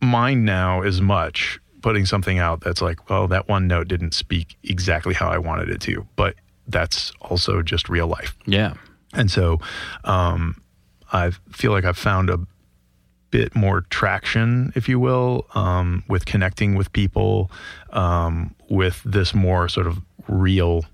mind 0.00 0.44
now 0.44 0.82
as 0.82 1.00
much 1.00 1.60
putting 1.82 2.04
something 2.04 2.38
out 2.38 2.60
that's 2.60 2.82
like, 2.82 3.08
well, 3.08 3.28
that 3.28 3.48
one 3.48 3.66
note 3.66 3.88
didn't 3.88 4.12
speak 4.12 4.56
exactly 4.64 5.14
how 5.14 5.28
I 5.28 5.38
wanted 5.38 5.70
it 5.70 5.80
to, 5.82 6.06
but 6.16 6.34
that's 6.66 7.12
also 7.20 7.62
just 7.62 7.88
real 7.88 8.06
life. 8.06 8.36
Yeah. 8.46 8.74
And 9.12 9.30
so 9.30 9.60
um, 10.04 10.60
I 11.12 11.30
feel 11.52 11.70
like 11.70 11.84
I've 11.84 11.96
found 11.96 12.28
a 12.28 12.40
bit 13.30 13.54
more 13.54 13.82
traction, 13.90 14.72
if 14.74 14.88
you 14.88 14.98
will, 14.98 15.46
um, 15.54 16.04
with 16.08 16.26
connecting 16.26 16.74
with 16.74 16.92
people, 16.92 17.50
um, 17.90 18.54
with 18.68 19.02
this 19.04 19.34
more 19.34 19.68
sort 19.68 19.86
of 19.86 19.98
real 20.28 20.84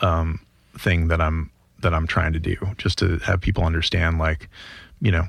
um, 0.00 0.40
thing 0.78 1.08
that 1.08 1.20
I'm 1.20 1.50
that 1.80 1.94
I'm 1.94 2.06
trying 2.06 2.32
to 2.32 2.40
do, 2.40 2.56
just 2.76 2.98
to 2.98 3.18
have 3.18 3.40
people 3.40 3.64
understand, 3.64 4.18
like, 4.18 4.48
you 5.00 5.12
know, 5.12 5.28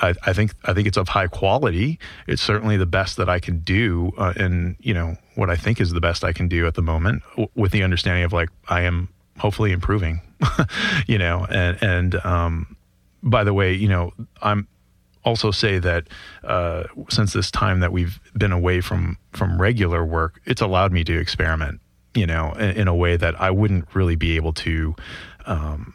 I, 0.00 0.14
I 0.24 0.32
think 0.32 0.54
I 0.64 0.72
think 0.72 0.86
it's 0.86 0.96
of 0.96 1.08
high 1.08 1.26
quality. 1.26 1.98
It's 2.26 2.42
certainly 2.42 2.76
the 2.76 2.86
best 2.86 3.16
that 3.16 3.28
I 3.28 3.40
can 3.40 3.60
do, 3.60 4.12
uh, 4.16 4.32
and 4.36 4.76
you 4.80 4.94
know 4.94 5.16
what 5.34 5.50
I 5.50 5.56
think 5.56 5.80
is 5.80 5.90
the 5.92 6.00
best 6.00 6.24
I 6.24 6.32
can 6.32 6.48
do 6.48 6.66
at 6.66 6.74
the 6.74 6.82
moment, 6.82 7.22
w- 7.30 7.48
with 7.54 7.72
the 7.72 7.82
understanding 7.82 8.24
of 8.24 8.32
like 8.32 8.50
I 8.68 8.82
am 8.82 9.08
hopefully 9.38 9.72
improving, 9.72 10.20
you 11.06 11.18
know, 11.18 11.46
and 11.50 11.82
and 11.82 12.14
um, 12.24 12.76
by 13.22 13.44
the 13.44 13.54
way, 13.54 13.72
you 13.72 13.88
know, 13.88 14.12
I'm 14.42 14.68
also 15.24 15.50
say 15.50 15.78
that 15.78 16.08
uh, 16.44 16.84
since 17.08 17.32
this 17.32 17.50
time 17.50 17.80
that 17.80 17.92
we've 17.92 18.20
been 18.36 18.52
away 18.52 18.80
from 18.80 19.18
from 19.32 19.60
regular 19.60 20.04
work, 20.04 20.40
it's 20.44 20.60
allowed 20.60 20.92
me 20.92 21.04
to 21.04 21.18
experiment, 21.18 21.80
you 22.14 22.26
know, 22.26 22.52
in, 22.52 22.70
in 22.70 22.88
a 22.88 22.94
way 22.94 23.16
that 23.16 23.40
I 23.40 23.50
wouldn't 23.50 23.94
really 23.94 24.16
be 24.16 24.36
able 24.36 24.52
to. 24.54 24.94
Um, 25.46 25.94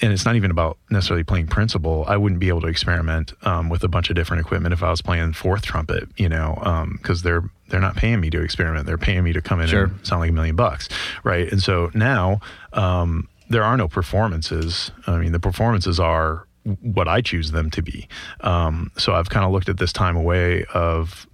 and 0.00 0.12
it's 0.12 0.24
not 0.24 0.34
even 0.34 0.50
about 0.50 0.78
necessarily 0.90 1.22
playing 1.22 1.46
principal. 1.46 2.04
I 2.08 2.16
wouldn't 2.16 2.40
be 2.40 2.48
able 2.48 2.62
to 2.62 2.66
experiment 2.66 3.32
um, 3.42 3.68
with 3.68 3.84
a 3.84 3.88
bunch 3.88 4.10
of 4.10 4.16
different 4.16 4.44
equipment 4.44 4.72
if 4.72 4.82
I 4.82 4.90
was 4.90 5.00
playing 5.00 5.32
fourth 5.34 5.62
trumpet, 5.62 6.08
you 6.16 6.28
know, 6.28 6.88
because 6.98 7.20
um, 7.20 7.22
they're 7.22 7.44
they're 7.68 7.80
not 7.80 7.94
paying 7.94 8.20
me 8.20 8.28
to 8.30 8.42
experiment. 8.42 8.86
They're 8.86 8.98
paying 8.98 9.22
me 9.22 9.32
to 9.32 9.40
come 9.40 9.60
in 9.60 9.68
sure. 9.68 9.84
and 9.84 10.06
sound 10.06 10.20
like 10.20 10.30
a 10.30 10.32
million 10.32 10.56
bucks, 10.56 10.88
right? 11.22 11.50
And 11.50 11.62
so 11.62 11.90
now 11.94 12.40
um, 12.72 13.28
there 13.48 13.62
are 13.62 13.76
no 13.76 13.86
performances. 13.86 14.90
I 15.06 15.18
mean, 15.18 15.32
the 15.32 15.40
performances 15.40 16.00
are 16.00 16.46
what 16.64 17.08
I 17.08 17.20
choose 17.20 17.50
them 17.50 17.70
to 17.70 17.82
be. 17.82 18.08
Um, 18.40 18.90
so 18.96 19.14
I've 19.14 19.30
kind 19.30 19.44
of 19.44 19.52
looked 19.52 19.68
at 19.68 19.78
this 19.78 19.92
time 19.92 20.16
away 20.16 20.64
of, 20.72 21.26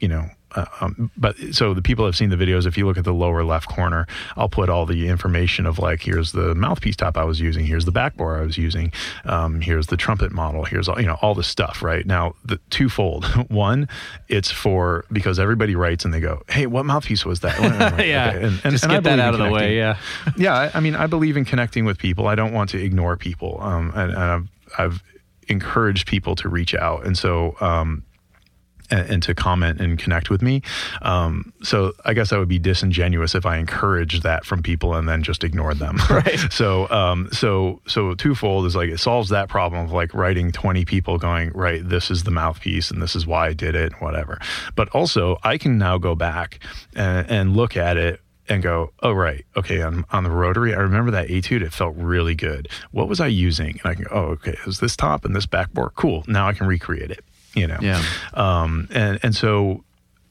you 0.00 0.08
know, 0.08 0.28
uh, 0.56 0.64
um, 0.80 1.10
but 1.16 1.36
so 1.52 1.74
the 1.74 1.82
people 1.82 2.04
have 2.04 2.16
seen 2.16 2.30
the 2.30 2.36
videos. 2.36 2.66
If 2.66 2.78
you 2.78 2.86
look 2.86 2.96
at 2.96 3.04
the 3.04 3.12
lower 3.12 3.44
left 3.44 3.68
corner, 3.68 4.06
I'll 4.36 4.48
put 4.48 4.68
all 4.68 4.86
the 4.86 5.08
information 5.08 5.66
of 5.66 5.78
like, 5.78 6.02
here's 6.02 6.32
the 6.32 6.54
mouthpiece 6.54 6.96
top 6.96 7.16
I 7.16 7.24
was 7.24 7.40
using, 7.40 7.66
here's 7.66 7.84
the 7.84 7.92
backbore 7.92 8.40
I 8.40 8.42
was 8.44 8.56
using, 8.56 8.92
um, 9.24 9.60
here's 9.60 9.88
the 9.88 9.96
trumpet 9.96 10.32
model, 10.32 10.64
here's 10.64 10.88
all 10.88 11.00
you 11.00 11.06
know 11.06 11.18
all 11.20 11.34
the 11.34 11.44
stuff. 11.44 11.82
Right 11.82 12.06
now, 12.06 12.34
the 12.44 12.58
twofold. 12.70 13.24
One, 13.50 13.88
it's 14.28 14.50
for 14.50 15.04
because 15.12 15.38
everybody 15.38 15.76
writes 15.76 16.04
and 16.04 16.12
they 16.12 16.20
go, 16.20 16.42
hey, 16.48 16.66
what 16.66 16.86
mouthpiece 16.86 17.24
was 17.24 17.40
that? 17.40 17.58
yeah, 18.06 18.28
okay. 18.28 18.36
and, 18.38 18.60
and, 18.64 18.72
just 18.72 18.84
and 18.84 18.92
get 18.92 19.04
that 19.04 19.18
out 19.18 19.34
of 19.34 19.40
the 19.40 19.50
way. 19.50 19.76
Yeah, 19.76 19.98
yeah. 20.36 20.54
I, 20.54 20.70
I, 20.74 20.80
mean, 20.80 20.94
I 20.94 21.06
believe 21.06 21.36
in 21.36 21.44
connecting 21.44 21.84
with 21.84 21.98
people. 21.98 22.28
I 22.28 22.34
don't 22.34 22.52
want 22.52 22.70
to 22.70 22.82
ignore 22.82 23.16
people, 23.16 23.58
um, 23.60 23.92
and, 23.94 24.12
and 24.12 24.18
I've, 24.18 24.48
I've 24.78 25.02
encouraged 25.48 26.06
people 26.06 26.34
to 26.36 26.48
reach 26.48 26.74
out, 26.74 27.06
and 27.06 27.16
so 27.16 27.56
um, 27.60 28.04
and, 28.90 29.10
and, 29.10 29.22
to 29.22 29.34
comment 29.34 29.80
and 29.80 29.98
connect 29.98 30.30
with 30.30 30.42
me. 30.42 30.62
Um, 31.02 31.52
so 31.62 31.92
I 32.04 32.14
guess 32.14 32.32
I 32.32 32.38
would 32.38 32.48
be 32.48 32.58
disingenuous 32.58 33.34
if 33.34 33.46
I 33.46 33.56
encouraged 33.56 34.22
that 34.22 34.44
from 34.44 34.62
people 34.62 34.94
and 34.94 35.08
then 35.08 35.22
just 35.22 35.44
ignored 35.44 35.78
them. 35.78 35.98
Right. 36.08 36.38
so 36.50 36.88
um, 36.88 37.28
so 37.32 37.82
so 37.86 38.14
twofold 38.14 38.64
is 38.64 38.74
like 38.76 38.88
it 38.88 38.98
solves 38.98 39.28
that 39.30 39.48
problem 39.48 39.84
of 39.84 39.92
like 39.92 40.14
writing 40.14 40.50
20 40.50 40.84
people 40.84 41.18
going 41.18 41.50
right. 41.50 41.86
This 41.86 42.10
is 42.10 42.22
the 42.22 42.30
mouthpiece 42.30 42.90
and 42.90 43.02
this 43.02 43.14
is 43.14 43.26
why 43.26 43.48
I 43.48 43.52
did 43.52 43.74
it, 43.74 43.92
and 43.92 44.00
whatever. 44.00 44.40
But 44.76 44.88
also 44.90 45.36
I 45.42 45.58
can 45.58 45.78
now 45.78 45.98
go 45.98 46.14
back 46.14 46.60
and, 46.94 47.30
and 47.30 47.56
look 47.56 47.76
at 47.76 47.96
it 47.96 48.20
and 48.48 48.62
go, 48.62 48.92
oh 49.02 49.12
right, 49.12 49.44
okay, 49.56 49.82
on, 49.82 50.04
on 50.10 50.24
the 50.24 50.30
rotary, 50.30 50.74
I 50.74 50.78
remember 50.78 51.10
that 51.12 51.30
etude. 51.30 51.62
It 51.62 51.72
felt 51.72 51.94
really 51.96 52.34
good. 52.34 52.68
What 52.92 53.08
was 53.08 53.20
I 53.20 53.26
using? 53.26 53.80
And 53.82 53.86
I 53.86 53.94
can, 53.94 54.04
go, 54.04 54.10
oh 54.12 54.24
okay, 54.32 54.52
it 54.52 54.66
was 54.66 54.80
this 54.80 54.96
top 54.96 55.24
and 55.24 55.34
this 55.34 55.46
backbore. 55.46 55.92
Cool. 55.94 56.24
Now 56.26 56.48
I 56.48 56.52
can 56.52 56.66
recreate 56.66 57.10
it 57.10 57.24
you 57.56 57.66
know. 57.66 57.78
Yeah. 57.80 58.00
Um, 58.34 58.86
and 58.92 59.18
and 59.24 59.34
so 59.34 59.82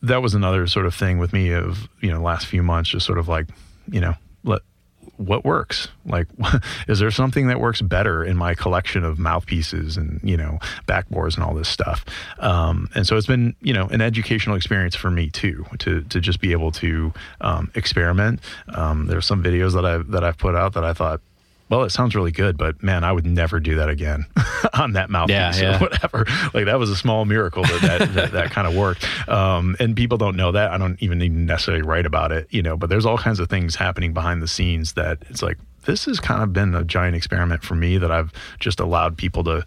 that 0.03 0.22
was 0.22 0.34
another 0.36 0.68
sort 0.68 0.86
of 0.86 0.95
thing 0.95 1.18
with 1.18 1.34
me 1.34 1.51
of 1.51 1.89
you 1.99 2.11
know 2.11 2.22
last 2.22 2.45
few 2.45 2.63
months, 2.63 2.91
just 2.91 3.05
sort 3.05 3.18
of 3.18 3.28
like 3.28 3.47
you 3.91 3.99
know 3.99 4.13
let 4.45 4.61
what 5.18 5.45
works? 5.45 5.88
Like 6.06 6.28
is 6.88 6.99
there 6.99 7.12
something 7.12 7.47
that 7.47 7.60
works 7.60 7.82
better 7.82 8.24
in 8.24 8.38
my 8.38 8.56
collection 8.56 9.03
of 9.03 9.20
mouthpieces 9.20 9.97
and 9.97 10.20
you 10.24 10.38
know 10.38 10.60
backbores 10.88 11.36
and 11.36 11.43
all 11.43 11.53
this 11.53 11.70
stuff? 11.70 12.06
Um, 12.39 12.89
and 12.95 13.08
so 13.08 13.18
it's 13.18 13.28
been 13.28 13.56
you 13.62 13.74
know 13.74 13.88
an 13.88 14.01
educational 14.01 14.56
experience 14.56 14.95
for 14.95 15.12
me 15.12 15.30
too 15.30 15.66
to 15.80 16.01
to 16.03 16.20
just 16.20 16.39
be 16.39 16.51
able 16.51 16.72
to 16.74 17.14
um, 17.41 17.72
experiment. 17.76 18.39
Um, 18.70 19.08
there's 19.08 19.26
some 19.26 19.43
videos 19.43 19.74
that 19.74 19.86
i 19.86 19.97
that 19.97 20.24
i've 20.24 20.38
put 20.38 20.56
out 20.56 20.74
that 20.74 20.84
i 20.84 20.93
thought 20.93 21.22
well, 21.70 21.84
it 21.84 21.89
sounds 21.89 22.16
really 22.16 22.32
good, 22.32 22.57
but 22.57 22.84
man, 22.84 23.03
I 23.03 23.11
would 23.11 23.26
never 23.26 23.59
do 23.59 23.76
that 23.76 23.89
again 23.89 24.26
on 24.74 24.93
that 24.93 25.09
mouthpiece 25.09 25.36
yeah, 25.36 25.59
yeah. 25.59 25.78
or 25.78 25.80
whatever. 25.80 26.26
Like 26.53 26.66
that 26.66 26.78
was 26.78 26.89
a 26.89 26.95
small 26.95 27.26
miracle 27.26 27.63
that 27.63 27.82
that, 27.82 28.13
that, 28.13 28.32
that 28.34 28.51
kind 28.51 28.68
of 28.68 28.76
worked. 28.76 29.05
Um, 29.28 29.76
and 29.80 29.95
people 29.95 30.18
don't 30.18 30.36
know 30.36 30.51
that. 30.51 30.72
I 30.72 30.78
don't 30.78 31.01
even 31.01 31.18
need 31.18 31.32
necessarily 31.32 31.82
write 31.82 32.05
about 32.05 32.32
it, 32.32 32.47
you 32.51 32.61
know, 32.61 32.78
but 32.78 32.89
there's 32.89 33.05
all 33.05 33.18
kinds 33.18 33.39
of 33.39 33.49
things 33.49 33.76
happening 33.76 34.13
behind 34.13 34.43
the 34.43 34.47
scenes 34.47 34.93
that 34.93 35.20
it's 35.30 35.41
like, 35.41 35.57
this 35.86 36.05
has 36.05 36.20
kind 36.20 36.43
of 36.43 36.53
been 36.53 36.76
a 36.76 36.84
giant 36.84 37.16
experiment 37.16 37.63
for 37.63 37.76
me 37.76 37.97
that 37.97 38.11
I've 38.11 38.32
just 38.59 38.80
allowed 38.80 39.18
people 39.18 39.43
to 39.45 39.63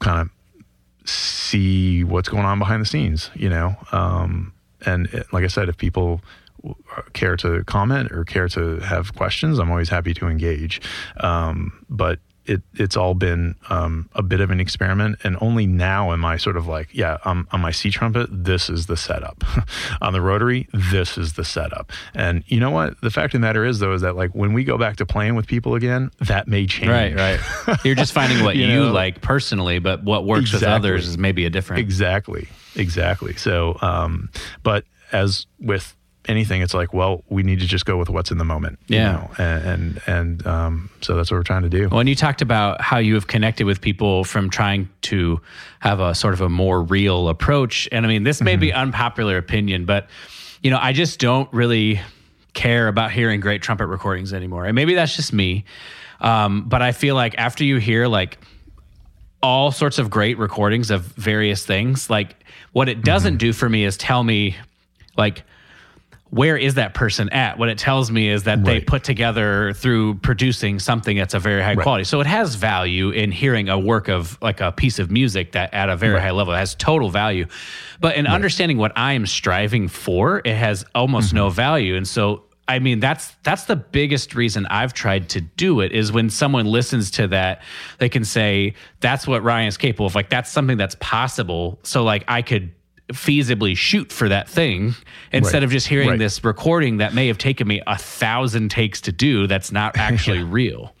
kind 0.00 0.20
of 0.20 1.08
see 1.08 2.04
what's 2.04 2.28
going 2.28 2.44
on 2.44 2.58
behind 2.58 2.82
the 2.82 2.86
scenes, 2.86 3.30
you 3.34 3.48
know? 3.48 3.76
Um, 3.92 4.52
and 4.84 5.06
it, 5.06 5.32
like 5.32 5.44
I 5.44 5.48
said, 5.48 5.68
if 5.68 5.76
people 5.76 6.20
care 7.12 7.36
to 7.36 7.64
comment 7.64 8.12
or 8.12 8.24
care 8.24 8.48
to 8.50 8.78
have 8.80 9.14
questions, 9.14 9.58
I'm 9.58 9.70
always 9.70 9.88
happy 9.88 10.14
to 10.14 10.28
engage. 10.28 10.80
Um, 11.18 11.84
but 11.88 12.18
it, 12.46 12.62
it's 12.74 12.96
all 12.96 13.14
been 13.14 13.56
um, 13.68 14.08
a 14.14 14.22
bit 14.22 14.40
of 14.40 14.50
an 14.50 14.60
experiment, 14.60 15.18
and 15.24 15.36
only 15.40 15.66
now 15.66 16.12
am 16.12 16.24
I 16.24 16.36
sort 16.36 16.56
of 16.56 16.66
like, 16.66 16.88
yeah, 16.92 17.18
um, 17.24 17.48
on 17.52 17.60
my 17.60 17.70
C 17.70 17.90
trumpet, 17.90 18.28
this 18.30 18.70
is 18.70 18.86
the 18.86 18.96
setup. 18.96 19.44
on 20.00 20.12
the 20.12 20.20
rotary, 20.20 20.68
this 20.72 21.18
is 21.18 21.34
the 21.34 21.44
setup. 21.44 21.92
And 22.14 22.44
you 22.46 22.60
know 22.60 22.70
what? 22.70 23.00
The 23.00 23.10
fact 23.10 23.34
of 23.34 23.40
the 23.40 23.46
matter 23.46 23.64
is, 23.64 23.80
though, 23.80 23.92
is 23.92 24.02
that 24.02 24.16
like 24.16 24.32
when 24.34 24.52
we 24.52 24.64
go 24.64 24.78
back 24.78 24.96
to 24.96 25.06
playing 25.06 25.34
with 25.34 25.46
people 25.46 25.74
again, 25.74 26.10
that 26.20 26.46
may 26.48 26.66
change. 26.66 26.88
Right, 26.88 27.14
right. 27.14 27.78
You're 27.84 27.94
just 27.94 28.12
finding 28.12 28.44
what 28.44 28.56
you, 28.56 28.66
you 28.66 28.84
know? 28.84 28.92
like 28.92 29.20
personally, 29.20 29.78
but 29.78 30.04
what 30.04 30.24
works 30.24 30.52
exactly. 30.52 30.66
with 30.66 30.74
others 30.74 31.08
is 31.08 31.18
maybe 31.18 31.46
a 31.46 31.50
different. 31.50 31.80
Exactly, 31.80 32.48
exactly. 32.74 33.34
So, 33.34 33.76
um, 33.82 34.30
but 34.62 34.84
as 35.12 35.46
with 35.60 35.95
anything, 36.26 36.62
it's 36.62 36.74
like, 36.74 36.92
well, 36.92 37.24
we 37.28 37.42
need 37.42 37.60
to 37.60 37.66
just 37.66 37.86
go 37.86 37.96
with 37.96 38.08
what's 38.08 38.30
in 38.30 38.38
the 38.38 38.44
moment. 38.44 38.78
Yeah. 38.88 38.98
You 38.98 39.12
know? 39.12 39.30
And 39.38 39.66
and, 39.66 40.02
and 40.06 40.46
um, 40.46 40.90
so 41.00 41.16
that's 41.16 41.30
what 41.30 41.38
we're 41.38 41.44
trying 41.44 41.62
to 41.62 41.68
do. 41.68 41.88
Well, 41.88 42.00
and 42.00 42.08
you 42.08 42.14
talked 42.14 42.42
about 42.42 42.80
how 42.80 42.98
you 42.98 43.14
have 43.14 43.26
connected 43.26 43.64
with 43.64 43.80
people 43.80 44.24
from 44.24 44.50
trying 44.50 44.88
to 45.02 45.40
have 45.80 46.00
a 46.00 46.14
sort 46.14 46.34
of 46.34 46.40
a 46.40 46.48
more 46.48 46.82
real 46.82 47.28
approach. 47.28 47.88
And 47.92 48.04
I 48.04 48.08
mean, 48.08 48.24
this 48.24 48.40
may 48.40 48.52
mm-hmm. 48.52 48.60
be 48.60 48.72
unpopular 48.72 49.36
opinion, 49.36 49.84
but 49.84 50.08
you 50.62 50.70
know, 50.70 50.78
I 50.80 50.92
just 50.92 51.20
don't 51.20 51.52
really 51.52 52.00
care 52.54 52.88
about 52.88 53.12
hearing 53.12 53.40
great 53.40 53.62
trumpet 53.62 53.86
recordings 53.86 54.32
anymore. 54.32 54.64
And 54.64 54.74
maybe 54.74 54.94
that's 54.94 55.14
just 55.14 55.32
me. 55.32 55.64
Um, 56.20 56.68
but 56.68 56.82
I 56.82 56.92
feel 56.92 57.14
like 57.14 57.36
after 57.36 57.62
you 57.62 57.76
hear 57.76 58.06
like 58.08 58.38
all 59.42 59.70
sorts 59.70 59.98
of 59.98 60.10
great 60.10 60.38
recordings 60.38 60.90
of 60.90 61.02
various 61.02 61.64
things, 61.64 62.08
like 62.08 62.44
what 62.72 62.88
it 62.88 63.02
doesn't 63.02 63.34
mm-hmm. 63.34 63.38
do 63.38 63.52
for 63.52 63.68
me 63.68 63.84
is 63.84 63.96
tell 63.96 64.24
me 64.24 64.56
like 65.16 65.44
where 66.36 66.56
is 66.58 66.74
that 66.74 66.92
person 66.92 67.30
at? 67.30 67.58
What 67.58 67.70
it 67.70 67.78
tells 67.78 68.10
me 68.10 68.28
is 68.28 68.42
that 68.42 68.58
right. 68.58 68.64
they 68.66 68.80
put 68.80 69.04
together 69.04 69.72
through 69.72 70.16
producing 70.16 70.78
something 70.78 71.16
that's 71.16 71.32
a 71.32 71.38
very 71.38 71.62
high 71.62 71.74
right. 71.74 71.82
quality. 71.82 72.04
So 72.04 72.20
it 72.20 72.26
has 72.26 72.56
value 72.56 73.08
in 73.08 73.32
hearing 73.32 73.70
a 73.70 73.78
work 73.78 74.08
of 74.08 74.36
like 74.42 74.60
a 74.60 74.70
piece 74.70 74.98
of 74.98 75.10
music 75.10 75.52
that 75.52 75.72
at 75.72 75.88
a 75.88 75.96
very 75.96 76.12
right. 76.12 76.22
high 76.22 76.30
level 76.32 76.54
has 76.54 76.74
total 76.74 77.08
value. 77.08 77.46
But 78.00 78.16
in 78.16 78.26
understanding 78.26 78.76
what 78.76 78.92
I 78.96 79.14
am 79.14 79.26
striving 79.26 79.88
for, 79.88 80.42
it 80.44 80.54
has 80.54 80.84
almost 80.94 81.28
mm-hmm. 81.28 81.36
no 81.36 81.48
value. 81.48 81.96
And 81.96 82.06
so 82.06 82.42
I 82.68 82.80
mean 82.80 83.00
that's 83.00 83.34
that's 83.42 83.64
the 83.64 83.76
biggest 83.76 84.34
reason 84.34 84.66
I've 84.66 84.92
tried 84.92 85.30
to 85.30 85.40
do 85.40 85.80
it 85.80 85.92
is 85.92 86.12
when 86.12 86.28
someone 86.28 86.66
listens 86.66 87.12
to 87.12 87.28
that 87.28 87.62
they 87.98 88.08
can 88.08 88.24
say 88.24 88.74
that's 89.00 89.26
what 89.26 89.42
Ryan 89.42 89.68
is 89.68 89.78
capable 89.78 90.06
of 90.06 90.14
like 90.14 90.28
that's 90.28 90.50
something 90.50 90.76
that's 90.76 90.96
possible 90.98 91.78
so 91.82 92.02
like 92.02 92.24
I 92.28 92.42
could 92.42 92.72
feasibly 93.08 93.76
shoot 93.76 94.10
for 94.10 94.28
that 94.28 94.48
thing 94.48 94.94
instead 95.32 95.58
right. 95.58 95.62
of 95.62 95.70
just 95.70 95.86
hearing 95.86 96.08
right. 96.10 96.18
this 96.18 96.42
recording 96.42 96.96
that 96.96 97.14
may 97.14 97.28
have 97.28 97.38
taken 97.38 97.68
me 97.68 97.80
a 97.86 97.96
thousand 97.96 98.70
takes 98.70 99.00
to 99.02 99.12
do 99.12 99.46
that's 99.46 99.70
not 99.70 99.96
actually 99.96 100.38
yeah. 100.38 100.48
real. 100.48 100.94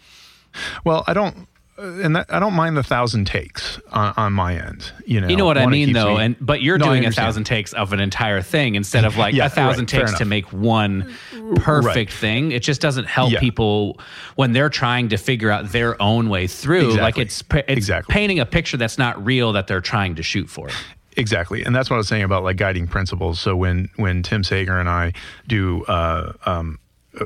Well, 0.84 1.04
I 1.06 1.14
don't 1.14 1.48
uh, 1.78 1.82
and 2.02 2.16
that, 2.16 2.32
I 2.32 2.40
don't 2.40 2.54
mind 2.54 2.76
the 2.76 2.82
thousand 2.82 3.26
takes 3.26 3.78
on, 3.90 4.14
on, 4.16 4.32
my 4.32 4.56
end. 4.56 4.92
You 5.04 5.20
know, 5.20 5.28
you 5.28 5.36
know 5.36 5.44
what 5.44 5.58
I 5.58 5.66
mean, 5.66 5.92
though. 5.92 6.16
Me, 6.16 6.24
and 6.24 6.36
but 6.40 6.62
you're 6.62 6.78
no, 6.78 6.86
doing 6.86 7.04
a 7.04 7.12
thousand 7.12 7.44
takes 7.44 7.74
of 7.74 7.92
an 7.92 8.00
entire 8.00 8.40
thing 8.40 8.76
instead 8.76 9.04
of 9.04 9.18
like 9.18 9.34
yeah, 9.34 9.46
a 9.46 9.50
thousand 9.50 9.92
right, 9.92 10.06
takes 10.06 10.18
to 10.18 10.24
make 10.24 10.50
one 10.52 11.14
perfect 11.56 11.96
right. 11.96 12.10
thing. 12.10 12.52
It 12.52 12.62
just 12.62 12.80
doesn't 12.80 13.06
help 13.06 13.32
yeah. 13.32 13.40
people 13.40 14.00
when 14.36 14.52
they're 14.52 14.70
trying 14.70 15.08
to 15.10 15.18
figure 15.18 15.50
out 15.50 15.70
their 15.70 16.00
own 16.00 16.30
way 16.30 16.46
through. 16.46 16.92
Exactly. 16.92 17.02
Like 17.02 17.18
it's 17.18 17.44
it's 17.50 17.68
exactly. 17.68 18.12
painting 18.12 18.40
a 18.40 18.46
picture 18.46 18.78
that's 18.78 18.96
not 18.96 19.22
real 19.24 19.52
that 19.52 19.66
they're 19.66 19.82
trying 19.82 20.14
to 20.14 20.22
shoot 20.22 20.48
for. 20.48 20.68
Exactly, 21.16 21.64
and 21.64 21.74
that's 21.74 21.88
what 21.88 21.96
I 21.96 21.98
was 21.98 22.08
saying 22.08 22.24
about 22.24 22.44
like 22.44 22.56
guiding 22.56 22.86
principles. 22.86 23.40
So 23.40 23.56
when 23.56 23.88
when 23.96 24.22
Tim 24.22 24.44
Sager 24.44 24.78
and 24.78 24.88
I 24.88 25.12
do. 25.46 25.84
Uh, 25.84 26.32
um, 26.44 26.78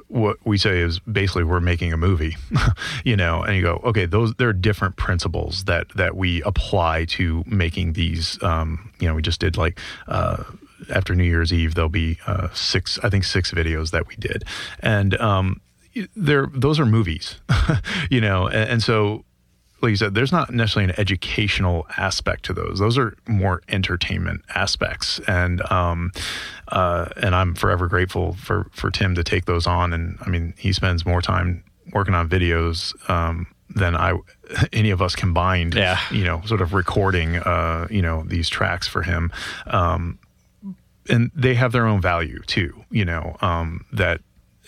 what 0.06 0.36
we 0.44 0.56
say 0.56 0.78
is 0.78 1.00
basically 1.00 1.42
we're 1.42 1.58
making 1.58 1.92
a 1.92 1.96
movie, 1.96 2.36
you 3.04 3.16
know, 3.16 3.42
and 3.42 3.56
you 3.56 3.62
go, 3.62 3.80
okay, 3.84 4.06
those 4.06 4.32
there 4.34 4.48
are 4.48 4.52
different 4.52 4.96
principles 4.96 5.64
that 5.64 5.88
that 5.96 6.16
we 6.16 6.42
apply 6.42 7.04
to 7.06 7.42
making 7.46 7.94
these. 7.94 8.40
Um, 8.42 8.92
you 9.00 9.08
know, 9.08 9.14
we 9.14 9.22
just 9.22 9.40
did 9.40 9.56
like 9.56 9.80
uh, 10.06 10.44
after 10.94 11.14
New 11.14 11.24
Year's 11.24 11.52
Eve, 11.52 11.74
there'll 11.74 11.88
be 11.88 12.18
uh, 12.26 12.48
six, 12.52 12.98
I 13.02 13.10
think 13.10 13.24
six 13.24 13.52
videos 13.52 13.90
that 13.90 14.06
we 14.06 14.16
did, 14.16 14.44
and 14.80 15.20
um, 15.20 15.60
they're 16.16 16.48
those 16.52 16.78
are 16.78 16.86
movies, 16.86 17.40
you 18.10 18.20
know, 18.20 18.46
and, 18.46 18.70
and 18.70 18.82
so 18.82 19.24
like 19.82 19.90
you 19.90 19.96
said, 19.96 20.14
there's 20.14 20.32
not 20.32 20.52
necessarily 20.52 20.92
an 20.92 21.00
educational 21.00 21.86
aspect 21.96 22.44
to 22.46 22.52
those. 22.52 22.78
Those 22.78 22.98
are 22.98 23.16
more 23.26 23.62
entertainment 23.68 24.42
aspects, 24.54 25.20
and 25.26 25.62
um, 25.70 26.12
uh, 26.68 27.08
and 27.16 27.34
I'm 27.34 27.54
forever 27.54 27.86
grateful 27.86 28.34
for 28.34 28.66
for 28.72 28.90
Tim 28.90 29.14
to 29.14 29.24
take 29.24 29.46
those 29.46 29.66
on. 29.66 29.92
And 29.92 30.18
I 30.20 30.28
mean, 30.28 30.54
he 30.58 30.72
spends 30.72 31.06
more 31.06 31.22
time 31.22 31.64
working 31.92 32.14
on 32.14 32.28
videos 32.28 32.94
um, 33.08 33.46
than 33.74 33.96
I 33.96 34.18
any 34.72 34.90
of 34.90 35.00
us 35.00 35.14
combined. 35.16 35.74
Yeah. 35.74 35.98
you 36.10 36.24
know, 36.24 36.42
sort 36.44 36.60
of 36.60 36.74
recording, 36.74 37.36
uh, 37.36 37.86
you 37.90 38.02
know, 38.02 38.24
these 38.24 38.48
tracks 38.48 38.86
for 38.86 39.02
him. 39.02 39.32
Um, 39.66 40.18
and 41.08 41.30
they 41.34 41.54
have 41.54 41.72
their 41.72 41.86
own 41.86 42.00
value 42.00 42.40
too, 42.46 42.84
you 42.90 43.04
know, 43.04 43.36
um, 43.40 43.84
that, 43.92 44.20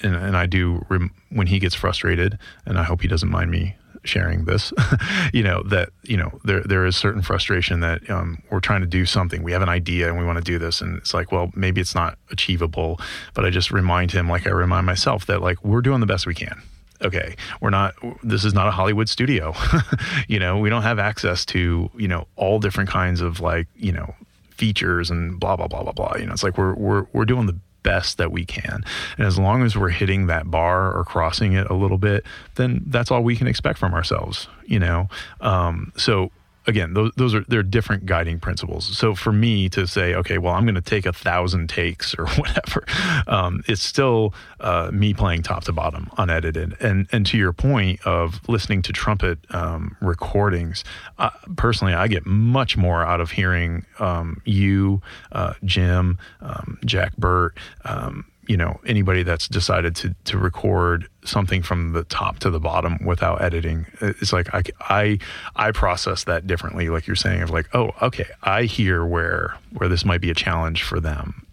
and, 0.02 0.16
and 0.16 0.36
I 0.36 0.46
do, 0.46 0.84
rem- 0.88 1.12
when 1.30 1.46
he 1.46 1.58
gets 1.58 1.74
frustrated, 1.74 2.38
and 2.66 2.78
I 2.78 2.82
hope 2.82 3.02
he 3.02 3.08
doesn't 3.08 3.30
mind 3.30 3.50
me 3.50 3.76
sharing 4.05 4.44
this, 4.44 4.72
you 5.32 5.42
know, 5.42 5.62
that, 5.64 5.90
you 6.03 6.16
know, 6.16 6.40
there, 6.44 6.62
there 6.62 6.84
is 6.86 6.96
certain 6.96 7.22
frustration 7.22 7.80
that 7.80 8.09
um, 8.11 8.42
we're 8.50 8.61
trying 8.61 8.80
to 8.80 8.86
do 8.86 9.07
something. 9.07 9.42
We 9.42 9.53
have 9.53 9.62
an 9.62 9.68
idea 9.68 10.09
and 10.09 10.18
we 10.18 10.24
want 10.24 10.38
to 10.38 10.44
do 10.44 10.59
this. 10.59 10.80
And 10.80 10.98
it's 10.98 11.14
like, 11.14 11.32
well, 11.32 11.50
maybe 11.55 11.80
it's 11.80 11.94
not 11.94 12.18
achievable. 12.30 13.00
But 13.34 13.44
I 13.44 13.50
just 13.50 13.70
remind 13.70 14.12
him, 14.12 14.28
like 14.28 14.46
I 14.46 14.50
remind 14.50 14.86
myself, 14.86 15.26
that 15.26 15.40
like 15.40 15.62
we're 15.64 15.82
doing 15.82 16.00
the 16.00 16.07
best 16.07 16.26
we 16.26 16.34
can. 16.34 16.62
Okay, 17.05 17.34
we're 17.61 17.70
not. 17.70 17.94
This 18.22 18.44
is 18.44 18.55
not 18.55 18.68
a 18.68 18.70
Hollywood 18.70 19.09
studio. 19.09 19.55
you 20.28 20.38
know, 20.38 20.59
we 20.59 20.70
don't 20.70 20.82
have 20.82 21.00
access 21.00 21.44
to 21.46 21.90
you 21.96 22.07
know 22.07 22.28
all 22.36 22.61
different 22.61 22.88
kinds 22.90 23.20
of 23.20 23.40
like 23.40 23.66
you 23.74 23.90
know 23.90 24.14
features 24.50 25.11
and 25.11 25.40
blah 25.40 25.57
blah 25.57 25.66
blah 25.66 25.82
blah 25.82 25.92
blah. 25.92 26.14
You 26.16 26.26
know, 26.26 26.32
it's 26.32 26.44
like 26.44 26.57
we're 26.57 26.74
we're 26.74 27.07
we're 27.12 27.24
doing 27.24 27.46
the 27.46 27.59
best 27.83 28.18
that 28.18 28.33
we 28.33 28.45
can. 28.45 28.85
And 29.16 29.26
as 29.26 29.39
long 29.39 29.62
as 29.62 29.76
we're 29.76 29.91
hitting 29.91 30.26
that 30.26 30.51
bar 30.51 30.93
or 30.97 31.05
crossing 31.05 31.53
it 31.53 31.68
a 31.68 31.74
little 31.74 31.99
bit, 31.99 32.24
then 32.55 32.83
that's 32.87 33.11
all 33.11 33.22
we 33.22 33.37
can 33.37 33.47
expect 33.47 33.78
from 33.78 33.95
ourselves, 33.95 34.49
you 34.66 34.78
know? 34.78 35.09
Um, 35.41 35.93
so 35.97 36.30
again, 36.66 36.94
those, 36.94 37.12
those 37.16 37.34
are, 37.34 37.44
they're 37.48 37.62
different 37.62 38.06
guiding 38.06 38.38
principles. 38.38 38.96
So 38.96 39.14
for 39.14 39.32
me 39.32 39.68
to 39.70 39.86
say, 39.86 40.14
okay, 40.14 40.38
well, 40.38 40.54
I'm 40.54 40.64
going 40.64 40.74
to 40.74 40.80
take 40.80 41.06
a 41.06 41.12
thousand 41.12 41.68
takes 41.68 42.14
or 42.14 42.26
whatever, 42.36 42.84
um, 43.26 43.62
it's 43.66 43.82
still 43.82 44.34
uh, 44.60 44.90
me 44.92 45.14
playing 45.14 45.42
top 45.42 45.64
to 45.64 45.72
bottom 45.72 46.10
unedited. 46.18 46.76
And, 46.80 47.08
and 47.12 47.26
to 47.26 47.38
your 47.38 47.52
point 47.52 48.00
of 48.06 48.40
listening 48.48 48.82
to 48.82 48.92
trumpet 48.92 49.38
um, 49.50 49.96
recordings, 50.00 50.84
uh, 51.18 51.30
personally, 51.56 51.94
I 51.94 52.08
get 52.08 52.26
much 52.26 52.76
more 52.76 53.04
out 53.04 53.20
of 53.20 53.30
hearing 53.30 53.84
um, 53.98 54.40
you, 54.44 55.02
uh, 55.32 55.54
Jim, 55.64 56.18
um, 56.40 56.78
Jack 56.84 57.16
Burt, 57.16 57.56
um, 57.84 58.24
you 58.48 58.56
know 58.56 58.80
anybody 58.86 59.22
that's 59.22 59.48
decided 59.48 59.94
to 59.96 60.14
to 60.24 60.36
record 60.36 61.08
something 61.24 61.62
from 61.62 61.92
the 61.92 62.04
top 62.04 62.38
to 62.40 62.50
the 62.50 62.60
bottom 62.60 62.98
without 63.04 63.40
editing. 63.42 63.86
It's 64.00 64.32
like 64.32 64.52
i 64.54 64.62
i 64.80 65.18
i 65.56 65.70
process 65.70 66.24
that 66.24 66.46
differently 66.46 66.88
like 66.88 67.06
you're 67.06 67.16
saying 67.16 67.42
of 67.42 67.50
like 67.50 67.68
oh 67.74 67.90
okay 68.02 68.26
i 68.42 68.64
hear 68.64 69.04
where 69.04 69.56
where 69.72 69.88
this 69.88 70.04
might 70.04 70.20
be 70.20 70.30
a 70.30 70.34
challenge 70.34 70.82
for 70.82 71.00
them. 71.00 71.46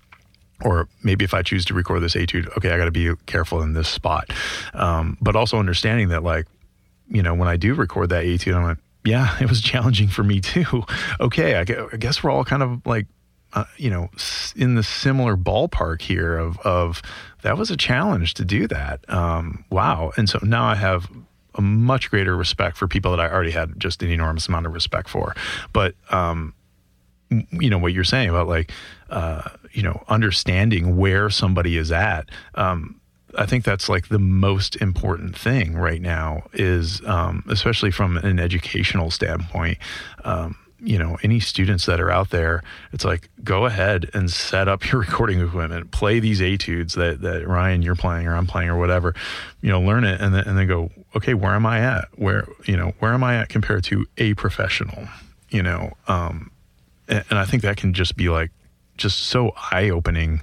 Or 0.63 0.87
maybe 1.03 1.23
if 1.23 1.33
i 1.33 1.41
choose 1.41 1.65
to 1.65 1.73
record 1.73 2.01
this 2.01 2.15
etude 2.15 2.49
okay 2.57 2.71
i 2.71 2.77
got 2.77 2.85
to 2.85 2.91
be 2.91 3.13
careful 3.25 3.61
in 3.61 3.73
this 3.73 3.87
spot. 3.87 4.31
Um, 4.73 5.17
but 5.21 5.35
also 5.35 5.57
understanding 5.57 6.09
that 6.09 6.23
like 6.23 6.47
you 7.07 7.21
know 7.21 7.33
when 7.33 7.47
i 7.47 7.57
do 7.57 7.73
record 7.75 8.09
that 8.09 8.25
etude 8.25 8.55
i'm 8.55 8.63
like 8.63 8.77
yeah 9.05 9.37
it 9.41 9.49
was 9.49 9.61
challenging 9.61 10.07
for 10.07 10.23
me 10.23 10.41
too. 10.41 10.83
Okay 11.19 11.55
I 11.55 11.63
guess 11.63 12.23
we're 12.23 12.31
all 12.31 12.45
kind 12.45 12.63
of 12.63 12.85
like 12.85 13.05
uh, 13.53 13.65
you 13.77 13.89
know, 13.89 14.09
in 14.55 14.75
the 14.75 14.83
similar 14.83 15.35
ballpark 15.35 16.01
here 16.01 16.37
of 16.37 16.59
of 16.59 17.01
that 17.41 17.57
was 17.57 17.71
a 17.71 17.77
challenge 17.77 18.33
to 18.35 18.45
do 18.45 18.67
that. 18.67 19.07
Um, 19.09 19.65
wow, 19.69 20.11
and 20.17 20.29
so 20.29 20.39
now 20.43 20.65
I 20.65 20.75
have 20.75 21.09
a 21.55 21.61
much 21.61 22.09
greater 22.09 22.35
respect 22.35 22.77
for 22.77 22.87
people 22.87 23.11
that 23.11 23.19
I 23.19 23.29
already 23.29 23.51
had 23.51 23.79
just 23.79 24.01
an 24.03 24.11
enormous 24.11 24.47
amount 24.47 24.65
of 24.65 24.73
respect 24.73 25.09
for. 25.09 25.35
But 25.73 25.95
um, 26.09 26.53
you 27.29 27.69
know 27.69 27.77
what 27.77 27.93
you're 27.93 28.03
saying 28.03 28.29
about 28.29 28.47
like 28.47 28.71
uh, 29.09 29.49
you 29.71 29.83
know 29.83 30.03
understanding 30.07 30.97
where 30.97 31.29
somebody 31.29 31.77
is 31.77 31.91
at. 31.91 32.29
Um, 32.55 32.99
I 33.37 33.45
think 33.45 33.63
that's 33.63 33.89
like 33.89 34.07
the 34.07 34.19
most 34.19 34.75
important 34.77 35.37
thing 35.37 35.75
right 35.75 36.01
now 36.01 36.43
is, 36.53 37.05
um, 37.05 37.43
especially 37.47 37.91
from 37.91 38.17
an 38.17 38.39
educational 38.39 39.11
standpoint. 39.11 39.77
You 40.81 40.97
know 40.97 41.17
any 41.23 41.39
students 41.39 41.85
that 41.85 41.99
are 41.99 42.11
out 42.11 42.29
there 42.29 42.63
it's 42.93 43.03
like 43.03 43.29
go 43.43 43.65
ahead 43.65 44.09
and 44.13 44.29
set 44.29 44.67
up 44.67 44.89
your 44.91 45.01
recording 45.01 45.39
equipment 45.41 45.91
play 45.91 46.19
these 46.19 46.41
etudes 46.41 46.93
that 46.95 47.21
that 47.21 47.47
ryan 47.47 47.81
you're 47.81 47.95
playing 47.95 48.27
or 48.27 48.35
i'm 48.35 48.47
playing 48.47 48.69
or 48.69 48.77
whatever 48.77 49.13
you 49.61 49.69
know 49.69 49.81
learn 49.81 50.03
it 50.03 50.21
and 50.21 50.33
then, 50.33 50.47
and 50.47 50.57
then 50.57 50.67
go 50.67 50.89
okay 51.15 51.33
where 51.33 51.53
am 51.53 51.65
i 51.65 51.79
at? 51.79 52.07
Where 52.15 52.47
you 52.65 52.77
know 52.77 52.93
where 52.99 53.13
am 53.13 53.23
i 53.23 53.35
at 53.35 53.49
compared 53.49 53.83
to 53.85 54.05
a 54.17 54.33
professional 54.35 55.07
you 55.49 55.63
know 55.63 55.93
um 56.07 56.51
and, 57.07 57.23
and 57.29 57.39
i 57.39 57.45
think 57.45 57.63
that 57.63 57.77
can 57.77 57.93
just 57.93 58.15
be 58.15 58.29
like 58.29 58.51
just 58.97 59.19
so 59.27 59.53
eye-opening 59.71 60.41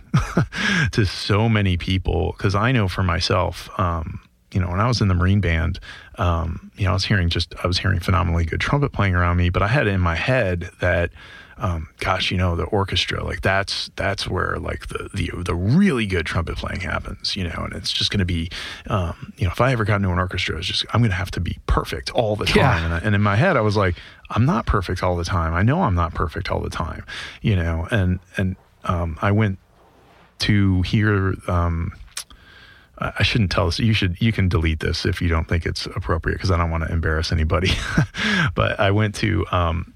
to 0.93 1.05
so 1.05 1.49
many 1.49 1.77
people 1.77 2.35
because 2.37 2.55
i 2.55 2.73
know 2.73 2.89
for 2.89 3.03
myself 3.03 3.69
um 3.79 4.21
you 4.57 4.63
know, 4.63 4.71
when 4.71 4.81
I 4.81 4.89
was 4.89 5.03
in 5.03 5.09
the 5.09 5.15
Marine 5.15 5.43
band, 5.43 5.79
um, 6.15 6.71
you 6.79 6.87
know, 6.87 6.93
I 6.93 6.95
was 6.95 7.05
hearing 7.05 7.29
just, 7.29 7.55
I 7.63 7.67
was 7.67 7.77
hearing 7.77 8.01
phenomenally 8.01 8.47
good 8.47 8.59
trumpet 8.59 8.91
playing 8.91 9.15
around 9.15 9.37
me, 9.37 9.51
but 9.51 9.63
I 9.63 9.69
had 9.69 9.87
in 9.87 10.01
my 10.01 10.15
head 10.15 10.71
that, 10.81 11.11
um, 11.59 11.91
gosh, 11.99 12.31
you 12.31 12.39
know, 12.39 12.57
the 12.57 12.65
orchestra, 12.65 13.23
like 13.23 13.43
that's, 13.43 13.91
that's 13.97 14.27
where 14.27 14.57
like 14.59 14.87
the, 14.87 15.11
the, 15.13 15.31
the 15.43 15.55
really 15.55 16.07
good 16.07 16.25
trumpet 16.25 16.57
playing 16.57 16.81
happens, 16.81 17.37
you 17.37 17.45
know, 17.45 17.65
and 17.65 17.75
it's 17.75 17.93
just 17.93 18.11
going 18.11 18.21
to 18.21 18.25
be, 18.25 18.49
um, 18.87 19.35
you 19.37 19.45
know, 19.45 19.53
if 19.53 19.61
I 19.61 19.73
ever 19.73 19.85
got 19.85 19.97
into 19.97 20.09
an 20.09 20.19
orchestra, 20.19 20.57
it's 20.57 20.67
just, 20.67 20.87
I'm 20.95 21.03
going 21.03 21.11
to 21.11 21.17
have 21.17 21.33
to 21.33 21.41
be 21.41 21.59
perfect 21.67 22.11
all 22.13 22.35
the 22.35 22.47
time. 22.47 22.57
Yeah. 22.57 22.85
And, 22.87 22.95
I, 22.95 22.99
and 23.01 23.15
in 23.15 23.21
my 23.21 23.37
head, 23.37 23.59
I 23.59 23.61
was 23.61 23.77
like, 23.77 23.97
I'm 24.31 24.47
not 24.47 24.65
perfect 24.65 25.03
all 25.03 25.17
the 25.17 25.25
time. 25.25 25.53
I 25.53 25.61
know 25.61 25.83
I'm 25.83 25.95
not 25.95 26.15
perfect 26.15 26.51
all 26.51 26.61
the 26.61 26.71
time, 26.71 27.05
you 27.43 27.57
know, 27.57 27.87
and, 27.91 28.21
and, 28.39 28.57
um, 28.85 29.19
I 29.21 29.33
went 29.33 29.59
to 30.39 30.81
hear, 30.81 31.35
um, 31.47 31.93
I 32.99 33.23
shouldn't 33.23 33.51
tell 33.51 33.67
this. 33.67 33.79
You 33.79 33.93
should. 33.93 34.21
You 34.21 34.33
can 34.33 34.49
delete 34.49 34.81
this 34.81 35.05
if 35.05 35.21
you 35.21 35.29
don't 35.29 35.47
think 35.47 35.67
it's 35.67 35.87
appropriate 35.87 36.37
because 36.37 36.51
I 36.51 36.57
don't 36.57 36.71
want 36.71 36.85
to 36.85 36.93
embarrass 36.93 37.31
anybody. 37.31 37.71
but 38.55 38.81
I 38.81 38.91
went 38.91 39.15
to 39.17 39.45
um, 39.51 39.93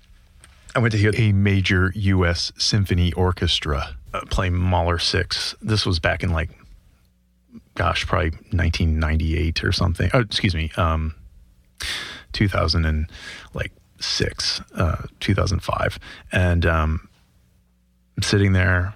I 0.74 0.80
went 0.80 0.92
to 0.92 0.98
hear 0.98 1.12
a 1.16 1.32
major 1.32 1.92
U.S. 1.94 2.52
symphony 2.58 3.12
orchestra 3.14 3.96
uh, 4.12 4.20
play 4.26 4.50
Mahler 4.50 4.98
Six. 4.98 5.54
This 5.62 5.86
was 5.86 5.98
back 5.98 6.22
in 6.22 6.30
like, 6.30 6.50
gosh, 7.74 8.06
probably 8.06 8.30
1998 8.30 9.64
or 9.64 9.72
something. 9.72 10.10
Oh, 10.12 10.20
excuse 10.20 10.54
me, 10.54 10.70
um, 10.76 11.14
2000 12.32 12.84
and 12.84 13.10
like 13.54 13.72
six, 13.98 14.60
uh, 14.74 15.06
2005, 15.20 15.98
and 16.32 16.66
um, 16.66 17.08
I'm 18.16 18.22
sitting 18.22 18.52
there, 18.52 18.94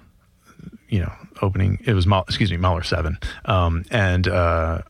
you 0.89 0.99
know, 0.99 1.13
opening. 1.41 1.79
It 1.85 1.93
was 1.93 2.07
excuse 2.27 2.51
me, 2.51 2.57
Mahler 2.57 2.83
Seven, 2.83 3.17
um, 3.45 3.85
and 3.91 4.27
uh, 4.27 4.81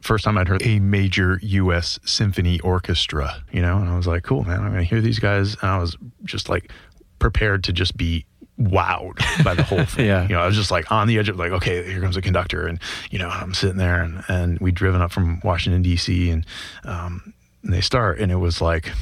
first 0.00 0.24
time 0.24 0.38
I'd 0.38 0.48
heard 0.48 0.62
a 0.62 0.78
major 0.80 1.38
U.S. 1.42 1.98
symphony 2.04 2.60
orchestra. 2.60 3.42
You 3.52 3.62
know, 3.62 3.78
and 3.78 3.88
I 3.88 3.96
was 3.96 4.06
like, 4.06 4.22
cool, 4.22 4.44
man. 4.44 4.60
I'm 4.60 4.72
going 4.72 4.78
to 4.78 4.84
hear 4.84 5.00
these 5.00 5.18
guys, 5.18 5.56
and 5.60 5.70
I 5.70 5.78
was 5.78 5.96
just 6.24 6.48
like 6.48 6.70
prepared 7.18 7.64
to 7.64 7.72
just 7.72 7.96
be 7.96 8.26
wowed 8.58 9.18
by 9.44 9.54
the 9.54 9.62
whole 9.62 9.84
thing. 9.84 10.06
yeah. 10.06 10.22
You 10.22 10.34
know, 10.34 10.40
I 10.40 10.46
was 10.46 10.56
just 10.56 10.70
like 10.70 10.90
on 10.92 11.08
the 11.08 11.18
edge 11.18 11.28
of 11.28 11.36
like, 11.36 11.52
okay, 11.52 11.82
here 11.90 12.00
comes 12.00 12.16
a 12.16 12.22
conductor. 12.22 12.66
And, 12.66 12.78
you 13.10 13.18
know, 13.18 13.28
I'm 13.28 13.54
sitting 13.54 13.78
there 13.78 14.00
and, 14.02 14.22
and 14.28 14.58
we'd 14.60 14.74
driven 14.74 15.00
up 15.00 15.10
from 15.10 15.40
Washington, 15.42 15.82
D.C. 15.82 16.30
and, 16.30 16.46
um, 16.84 17.34
and 17.62 17.72
they 17.72 17.80
start 17.80 18.20
and 18.20 18.30
it 18.30 18.36
was 18.36 18.60
like, 18.60 18.92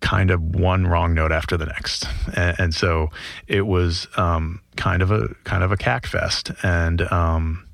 kind 0.00 0.30
of 0.30 0.42
one 0.42 0.86
wrong 0.86 1.14
note 1.14 1.30
after 1.30 1.56
the 1.56 1.66
next, 1.66 2.06
and, 2.34 2.58
and 2.58 2.74
so 2.74 3.10
it 3.46 3.66
was 3.66 4.08
um, 4.16 4.60
kind 4.80 5.02
of 5.02 5.10
a 5.10 5.28
kind 5.44 5.62
of 5.62 5.70
a 5.70 5.76
cack 5.76 6.06
fest. 6.06 6.50
And 6.62 7.02
um, 7.12 7.68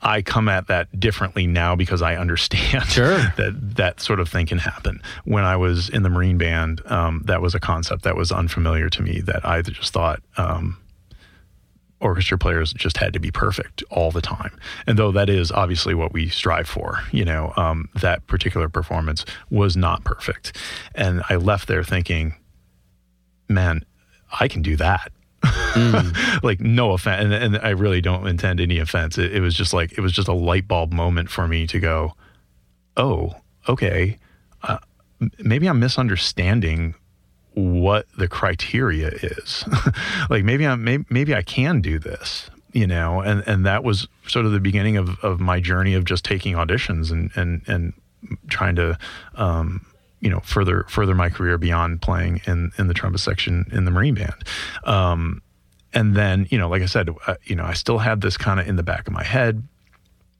I 0.00 0.22
come 0.22 0.48
at 0.48 0.68
that 0.68 0.98
differently 0.98 1.46
now 1.46 1.76
because 1.76 2.00
I 2.00 2.16
understand 2.16 2.86
sure. 2.86 3.18
that 3.36 3.76
that 3.76 4.00
sort 4.00 4.20
of 4.20 4.28
thing 4.28 4.46
can 4.46 4.58
happen. 4.58 5.02
When 5.24 5.44
I 5.44 5.56
was 5.56 5.90
in 5.90 6.02
the 6.02 6.08
Marine 6.08 6.38
Band, 6.38 6.80
um, 6.86 7.22
that 7.26 7.42
was 7.42 7.54
a 7.54 7.60
concept 7.60 8.02
that 8.04 8.16
was 8.16 8.32
unfamiliar 8.32 8.88
to 8.88 9.02
me. 9.02 9.20
That 9.20 9.44
I 9.44 9.60
just 9.60 9.92
thought 9.92 10.22
um, 10.38 10.78
orchestra 12.00 12.38
players 12.38 12.72
just 12.72 12.96
had 12.96 13.12
to 13.12 13.20
be 13.20 13.30
perfect 13.30 13.84
all 13.90 14.10
the 14.10 14.22
time. 14.22 14.58
And 14.86 14.98
though 14.98 15.12
that 15.12 15.28
is 15.28 15.52
obviously 15.52 15.94
what 15.94 16.14
we 16.14 16.30
strive 16.30 16.68
for, 16.68 17.00
you 17.12 17.24
know, 17.26 17.52
um, 17.58 17.90
that 18.00 18.26
particular 18.26 18.70
performance 18.70 19.26
was 19.50 19.76
not 19.76 20.04
perfect. 20.04 20.56
And 20.94 21.22
I 21.28 21.36
left 21.36 21.68
there 21.68 21.84
thinking, 21.84 22.34
man, 23.48 23.84
I 24.40 24.48
can 24.48 24.62
do 24.62 24.76
that. 24.76 25.12
Like 26.42 26.60
no 26.60 26.92
offense, 26.92 27.24
and, 27.24 27.32
and, 27.32 27.58
I 27.58 27.70
really 27.70 28.00
don't 28.00 28.26
intend 28.26 28.60
any 28.60 28.78
offense. 28.78 29.18
It, 29.18 29.34
it 29.34 29.40
was 29.40 29.54
just 29.54 29.72
like 29.72 29.92
it 29.92 30.00
was 30.00 30.12
just 30.12 30.28
a 30.28 30.32
light 30.32 30.68
bulb 30.68 30.92
moment 30.92 31.30
for 31.30 31.48
me 31.48 31.66
to 31.68 31.80
go, 31.80 32.14
oh, 32.96 33.34
okay, 33.68 34.18
uh, 34.62 34.78
maybe 35.38 35.66
I'm 35.66 35.80
misunderstanding 35.80 36.94
what 37.54 38.06
the 38.18 38.28
criteria 38.28 39.08
is. 39.08 39.64
like 40.30 40.44
maybe 40.44 40.66
i'm 40.66 40.82
maybe, 40.82 41.04
maybe 41.08 41.34
I 41.34 41.42
can 41.42 41.80
do 41.80 41.98
this, 41.98 42.50
you 42.72 42.86
know, 42.86 43.20
and 43.20 43.42
and 43.46 43.64
that 43.64 43.84
was 43.84 44.08
sort 44.26 44.44
of 44.46 44.52
the 44.52 44.60
beginning 44.60 44.96
of 44.96 45.18
of 45.20 45.40
my 45.40 45.60
journey 45.60 45.94
of 45.94 46.04
just 46.04 46.24
taking 46.24 46.54
auditions 46.54 47.10
and 47.10 47.30
and 47.36 47.62
and 47.66 47.92
trying 48.48 48.76
to. 48.76 48.98
Um, 49.34 49.86
you 50.24 50.30
know, 50.30 50.40
further 50.40 50.86
further 50.88 51.14
my 51.14 51.28
career 51.28 51.58
beyond 51.58 52.00
playing 52.00 52.40
in 52.46 52.72
in 52.78 52.88
the 52.88 52.94
trumpet 52.94 53.18
section 53.18 53.66
in 53.70 53.84
the 53.84 53.90
Marine 53.90 54.14
Band, 54.14 54.34
um, 54.84 55.42
and 55.92 56.16
then 56.16 56.48
you 56.50 56.56
know, 56.56 56.66
like 56.68 56.80
I 56.80 56.86
said, 56.86 57.10
uh, 57.26 57.34
you 57.44 57.54
know, 57.54 57.64
I 57.64 57.74
still 57.74 57.98
had 57.98 58.22
this 58.22 58.38
kind 58.38 58.58
of 58.58 58.66
in 58.66 58.76
the 58.76 58.82
back 58.82 59.06
of 59.06 59.12
my 59.12 59.22
head 59.22 59.62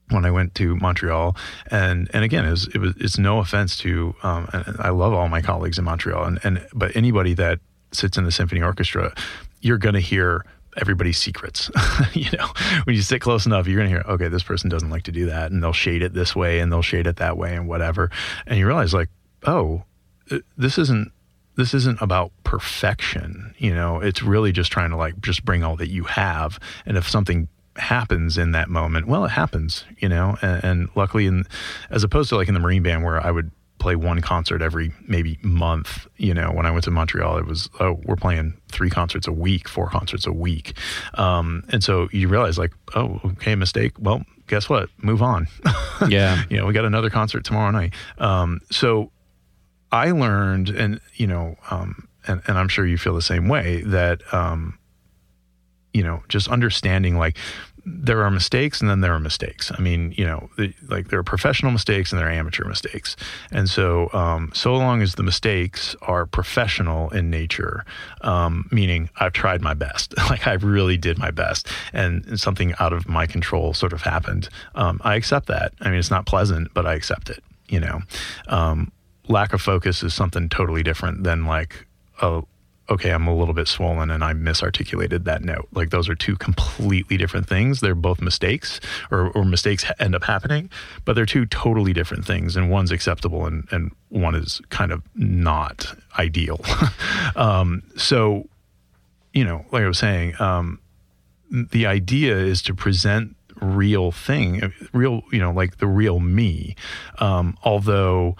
when 0.09 0.25
I 0.25 0.31
went 0.31 0.55
to 0.55 0.75
Montreal, 0.77 1.37
and 1.69 2.09
and 2.13 2.23
again, 2.23 2.45
it 2.45 2.49
was, 2.49 2.67
it 2.69 2.79
was 2.79 2.93
it's 2.97 3.19
no 3.19 3.37
offense 3.37 3.77
to 3.77 4.15
um, 4.23 4.49
I 4.79 4.89
love 4.89 5.13
all 5.13 5.29
my 5.29 5.41
colleagues 5.41 5.77
in 5.77 5.85
Montreal, 5.85 6.25
and 6.25 6.39
and 6.43 6.67
but 6.73 6.95
anybody 6.95 7.35
that 7.35 7.59
sits 7.91 8.17
in 8.17 8.23
the 8.23 8.31
symphony 8.31 8.63
orchestra, 8.63 9.13
you're 9.61 9.77
going 9.77 9.93
to 9.93 10.01
hear 10.01 10.45
everybody's 10.77 11.19
secrets. 11.19 11.69
you 12.13 12.29
know, 12.37 12.47
when 12.85 12.95
you 12.95 13.03
sit 13.03 13.21
close 13.21 13.45
enough, 13.45 13.67
you're 13.67 13.77
going 13.77 13.89
to 13.89 13.95
hear, 13.95 14.03
okay, 14.07 14.27
this 14.29 14.43
person 14.43 14.69
doesn't 14.69 14.89
like 14.89 15.03
to 15.03 15.11
do 15.11 15.27
that, 15.27 15.51
and 15.51 15.63
they'll 15.63 15.73
shade 15.73 16.01
it 16.01 16.13
this 16.13 16.35
way, 16.35 16.59
and 16.59 16.71
they'll 16.71 16.81
shade 16.81 17.05
it 17.05 17.17
that 17.17 17.37
way, 17.37 17.55
and 17.55 17.67
whatever, 17.67 18.09
and 18.47 18.57
you 18.57 18.65
realize 18.65 18.93
like, 18.93 19.09
oh, 19.45 19.83
uh, 20.31 20.39
this 20.57 20.77
isn't 20.77 21.11
this 21.57 21.73
isn't 21.73 22.01
about 22.01 22.31
perfection 22.43 23.53
you 23.57 23.73
know? 23.73 23.99
It's 23.99 24.21
really 24.21 24.51
just 24.51 24.71
trying 24.71 24.89
to 24.89 24.97
like 24.97 25.19
just 25.21 25.45
bring 25.45 25.63
all 25.63 25.75
that 25.77 25.89
you 25.89 26.03
have. 26.05 26.59
And 26.85 26.97
if 26.97 27.07
something 27.09 27.47
happens 27.77 28.37
in 28.37 28.51
that 28.53 28.69
moment 28.69 29.07
well 29.07 29.25
it 29.25 29.29
happens 29.29 29.85
you 29.97 30.09
know? 30.09 30.37
And, 30.41 30.63
and 30.63 30.89
luckily 30.95 31.25
in 31.27 31.43
as 31.89 32.03
opposed 32.03 32.29
to 32.29 32.35
like 32.37 32.47
in 32.47 32.53
the 32.53 32.59
marine 32.59 32.83
band 32.83 33.03
where 33.03 33.19
i 33.25 33.29
would 33.29 33.51
play 33.77 33.95
one 33.97 34.21
concert 34.21 34.61
every 34.61 34.93
maybe 35.07 35.37
month 35.43 36.07
you 36.17 36.33
know? 36.33 36.51
When 36.51 36.65
i 36.65 36.71
went 36.71 36.85
to 36.85 36.91
montreal 36.91 37.37
it 37.37 37.45
was 37.45 37.69
oh 37.79 37.99
we're 38.05 38.15
playing 38.15 38.59
three 38.69 38.89
concerts 38.89 39.27
a 39.27 39.31
week 39.31 39.67
four 39.69 39.89
concerts 39.89 40.25
a 40.25 40.31
week. 40.31 40.73
Um, 41.15 41.63
and 41.69 41.83
so 41.83 42.07
you 42.11 42.27
realize 42.27 42.57
like 42.57 42.73
oh 42.95 43.19
okay 43.25 43.55
mistake. 43.55 43.93
Well 43.99 44.23
guess 44.47 44.69
what? 44.69 44.89
Move 44.97 45.21
on. 45.21 45.47
Yeah. 46.09 46.43
you 46.49 46.57
know 46.57 46.65
we 46.65 46.73
got 46.73 46.83
another 46.83 47.09
concert 47.09 47.45
tomorrow 47.45 47.71
night. 47.71 47.93
Um, 48.17 48.59
so 48.69 49.11
I 49.95 50.11
learned, 50.11 50.67
and 50.69 50.99
you 51.13 51.25
know, 51.25 51.55
um, 51.71 52.09
and, 52.27 52.41
and 52.47 52.57
I'm 52.57 52.67
sure 52.67 52.85
you 52.85 52.97
feel 52.97 53.15
the 53.15 53.21
same 53.21 53.47
way 53.47 53.81
that, 53.85 54.21
um, 54.33 54.77
you 55.93 56.03
know, 56.03 56.21
just 56.27 56.49
understanding 56.49 57.17
like 57.17 57.37
there 57.85 58.23
are 58.23 58.31
mistakes 58.31 58.81
and 58.81 58.89
then 58.89 58.99
there 58.99 59.13
are 59.13 59.19
mistakes. 59.21 59.71
I 59.73 59.79
mean, 59.79 60.13
you 60.17 60.25
know, 60.25 60.49
the, 60.57 60.73
like 60.89 61.07
there 61.09 61.19
are 61.19 61.23
professional 61.23 61.71
mistakes 61.71 62.11
and 62.11 62.19
there 62.19 62.27
are 62.27 62.31
amateur 62.31 62.65
mistakes. 62.65 63.15
And 63.51 63.69
so, 63.69 64.09
um, 64.11 64.51
so 64.53 64.75
long 64.75 65.01
as 65.01 65.15
the 65.15 65.23
mistakes 65.23 65.95
are 66.01 66.25
professional 66.25 67.09
in 67.11 67.29
nature, 67.29 67.85
um, 68.19 68.67
meaning 68.71 69.09
I've 69.17 69.33
tried 69.33 69.61
my 69.61 69.75
best, 69.75 70.13
like 70.29 70.45
I 70.45 70.53
really 70.53 70.97
did 70.97 71.17
my 71.17 71.31
best, 71.31 71.69
and 71.93 72.37
something 72.37 72.73
out 72.79 72.91
of 72.91 73.07
my 73.07 73.27
control 73.27 73.73
sort 73.73 73.93
of 73.93 74.01
happened, 74.01 74.49
um, 74.73 74.99
I 75.05 75.15
accept 75.15 75.45
that. 75.47 75.73
I 75.79 75.89
mean, 75.89 75.99
it's 75.99 76.11
not 76.11 76.25
pleasant, 76.25 76.73
but 76.73 76.85
I 76.85 76.95
accept 76.95 77.29
it. 77.29 77.41
You 77.69 77.79
know, 77.79 78.01
um, 78.47 78.91
lack 79.27 79.53
of 79.53 79.61
focus 79.61 80.03
is 80.03 80.13
something 80.13 80.49
totally 80.49 80.83
different 80.83 81.23
than 81.23 81.45
like, 81.45 81.85
oh, 82.21 82.47
okay, 82.89 83.09
I'm 83.11 83.27
a 83.27 83.35
little 83.35 83.53
bit 83.53 83.67
swollen 83.67 84.11
and 84.11 84.23
I 84.23 84.33
misarticulated 84.33 85.23
that 85.23 85.43
note. 85.43 85.67
Like 85.73 85.89
those 85.89 86.07
are 86.07 86.15
two 86.15 86.35
completely 86.35 87.17
different 87.17 87.47
things. 87.47 87.79
They're 87.79 87.95
both 87.95 88.21
mistakes 88.21 88.79
or, 89.09 89.31
or 89.31 89.43
mistakes 89.43 89.85
end 89.99 90.13
up 90.13 90.23
happening, 90.23 90.69
but 91.03 91.13
they're 91.13 91.25
two 91.25 91.45
totally 91.47 91.93
different 91.93 92.25
things. 92.25 92.55
And 92.55 92.69
one's 92.69 92.91
acceptable 92.91 93.45
and, 93.45 93.67
and 93.71 93.91
one 94.09 94.35
is 94.35 94.61
kind 94.69 94.91
of 94.91 95.01
not 95.15 95.95
ideal. 96.19 96.61
um, 97.35 97.81
so, 97.97 98.47
you 99.33 99.43
know, 99.43 99.65
like 99.71 99.83
I 99.83 99.87
was 99.87 99.97
saying, 99.97 100.39
um, 100.39 100.79
the 101.49 101.87
idea 101.87 102.37
is 102.37 102.61
to 102.63 102.75
present 102.75 103.35
real 103.61 104.11
thing, 104.11 104.73
real, 104.93 105.21
you 105.31 105.39
know, 105.39 105.51
like 105.51 105.77
the 105.77 105.87
real 105.87 106.19
me. 106.19 106.75
Um, 107.19 107.57
although, 107.63 108.35